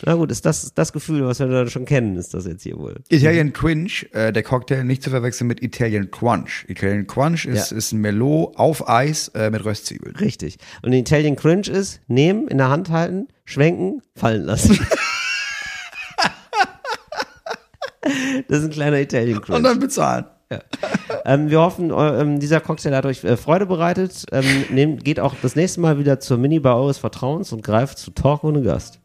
Na 0.04 0.14
gut, 0.14 0.30
ist 0.30 0.44
das 0.46 0.72
das 0.74 0.92
Gefühl, 0.92 1.24
was 1.26 1.40
wir 1.40 1.46
da 1.48 1.66
schon 1.66 1.84
kennen, 1.84 2.16
ist 2.16 2.32
das 2.34 2.46
jetzt 2.46 2.62
hier 2.62 2.78
wohl. 2.78 2.96
Italian 3.08 3.52
Quinch, 3.52 4.08
äh, 4.12 4.32
der 4.32 4.42
Cocktail 4.42 4.84
nicht 4.84 5.02
zu 5.02 5.10
verwechseln 5.10 5.46
mit 5.48 5.62
Italian 5.62 6.10
Crunch. 6.10 6.64
Italian 6.68 7.06
Crunch 7.06 7.46
ist, 7.46 7.70
Ja. 7.70 7.76
ist 7.76 7.92
ein 7.92 8.00
Merlot 8.00 8.56
auf 8.56 8.88
Eis 8.88 9.28
äh, 9.34 9.50
mit 9.50 9.64
Röstzwiebeln. 9.64 10.14
Richtig. 10.16 10.58
Und 10.82 10.92
Italian 10.92 11.36
Cringe 11.36 11.68
ist, 11.68 12.00
nehmen, 12.06 12.48
in 12.48 12.58
der 12.58 12.68
Hand 12.68 12.90
halten, 12.90 13.28
schwenken, 13.44 14.02
fallen 14.14 14.42
lassen. 14.44 14.78
das 18.48 18.58
ist 18.58 18.64
ein 18.64 18.70
kleiner 18.70 19.00
Italian 19.00 19.38
Und 19.38 19.44
Cringe. 19.44 19.62
dann 19.62 19.78
bezahlen. 19.80 20.24
Ähm, 21.26 21.50
wir 21.50 21.60
hoffen, 21.60 21.92
ähm, 21.94 22.40
dieser 22.40 22.60
Cocktail 22.60 22.94
hat 22.96 23.04
euch 23.04 23.22
äh, 23.24 23.36
Freude 23.36 23.66
bereitet. 23.66 24.24
Ähm, 24.32 24.44
nehmt, 24.70 25.04
geht 25.04 25.20
auch 25.20 25.34
das 25.42 25.56
nächste 25.56 25.80
Mal 25.80 25.98
wieder 25.98 26.20
zur 26.20 26.38
Minibar 26.38 26.78
eures 26.78 26.96
Vertrauens 26.96 27.52
und 27.52 27.62
greift 27.62 27.98
zu 27.98 28.12
Talk 28.12 28.44
ohne 28.44 28.62
Gast. 28.62 28.98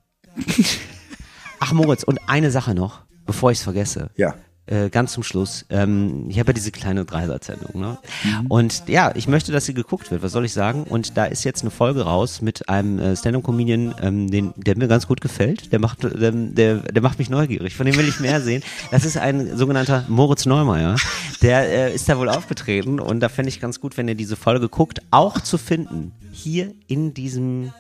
Ach 1.60 1.74
Moritz, 1.74 2.04
und 2.04 2.20
eine 2.28 2.52
Sache 2.52 2.76
noch, 2.76 3.02
bevor 3.26 3.52
ich 3.52 3.60
es 3.60 3.64
vergesse. 3.64 4.10
Ja. 4.16 4.36
Äh, 4.66 4.90
ganz 4.90 5.12
zum 5.12 5.24
Schluss. 5.24 5.66
Ähm, 5.70 6.28
ich 6.30 6.40
habe 6.40 6.52
ja 6.52 6.54
diese 6.54 6.72
kleine 6.72 7.04
Dreisatzsendung, 7.04 7.82
ne? 7.82 7.98
Mhm. 8.24 8.48
Und 8.48 8.84
ja, 8.88 9.12
ich 9.14 9.28
möchte, 9.28 9.52
dass 9.52 9.66
sie 9.66 9.74
geguckt 9.74 10.10
wird. 10.10 10.24
Was 10.24 10.32
soll 10.32 10.46
ich 10.46 10.54
sagen? 10.54 10.84
Und 10.84 11.18
da 11.18 11.26
ist 11.26 11.44
jetzt 11.44 11.64
eine 11.64 11.70
Folge 11.70 12.04
raus 12.04 12.42
mit 12.42 12.70
einem 12.70 12.98
äh, 12.98 13.14
Stand-up-Comedian, 13.18 13.96
ähm, 14.02 14.32
den, 14.32 14.54
der 14.56 14.78
mir 14.78 14.88
ganz 14.88 15.06
gut 15.06 15.20
gefällt. 15.20 15.74
Der 15.74 15.80
macht, 15.80 16.06
ähm, 16.06 16.56
der, 16.56 16.76
der 16.78 17.02
macht 17.02 17.20
mich 17.20 17.30
neugierig. 17.30 17.76
Von 17.76 17.88
dem 17.88 17.98
will 17.98 18.08
ich 18.08 18.22
mehr 18.22 18.40
sehen. 18.40 18.64
Das 18.90 19.04
ist 19.04 19.18
ein 19.18 19.58
sogenannter 19.58 20.06
Moritz 20.08 20.46
Neumeier. 20.46 20.96
Der 21.42 21.68
äh, 21.68 21.94
ist 21.94 22.08
da 22.08 22.18
wohl 22.18 22.30
aufgetreten 22.30 23.02
und 23.02 23.20
da 23.20 23.28
fände 23.28 23.50
ich 23.50 23.60
ganz 23.60 23.82
gut, 23.82 23.98
wenn 23.98 24.08
ihr 24.08 24.16
diese 24.16 24.38
Folge 24.38 24.70
guckt, 24.70 25.02
auch 25.12 25.42
zu 25.42 25.58
finden 25.58 26.14
hier 26.32 26.74
in 26.88 27.14
diesem 27.14 27.74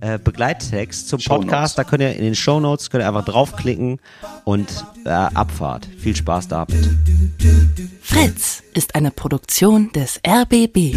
äh, 0.00 0.18
Begleittext 0.18 1.08
zum 1.08 1.20
Shownotes. 1.20 1.46
Podcast. 1.46 1.78
Da 1.78 1.84
könnt 1.84 2.02
ihr 2.02 2.14
in 2.14 2.22
den 2.22 2.34
Shownotes 2.34 2.90
könnt 2.90 3.02
ihr 3.04 3.08
einfach 3.08 3.24
draufklicken 3.24 4.00
und 4.44 4.68
äh, 5.04 5.10
Abfahrt. 5.10 5.86
Viel 5.98 6.16
Spaß 6.16 6.48
damit. 6.48 6.88
Fritz 8.02 8.62
ist 8.74 8.94
eine 8.94 9.10
Produktion 9.10 9.90
des 9.92 10.20
RBB. 10.26 10.94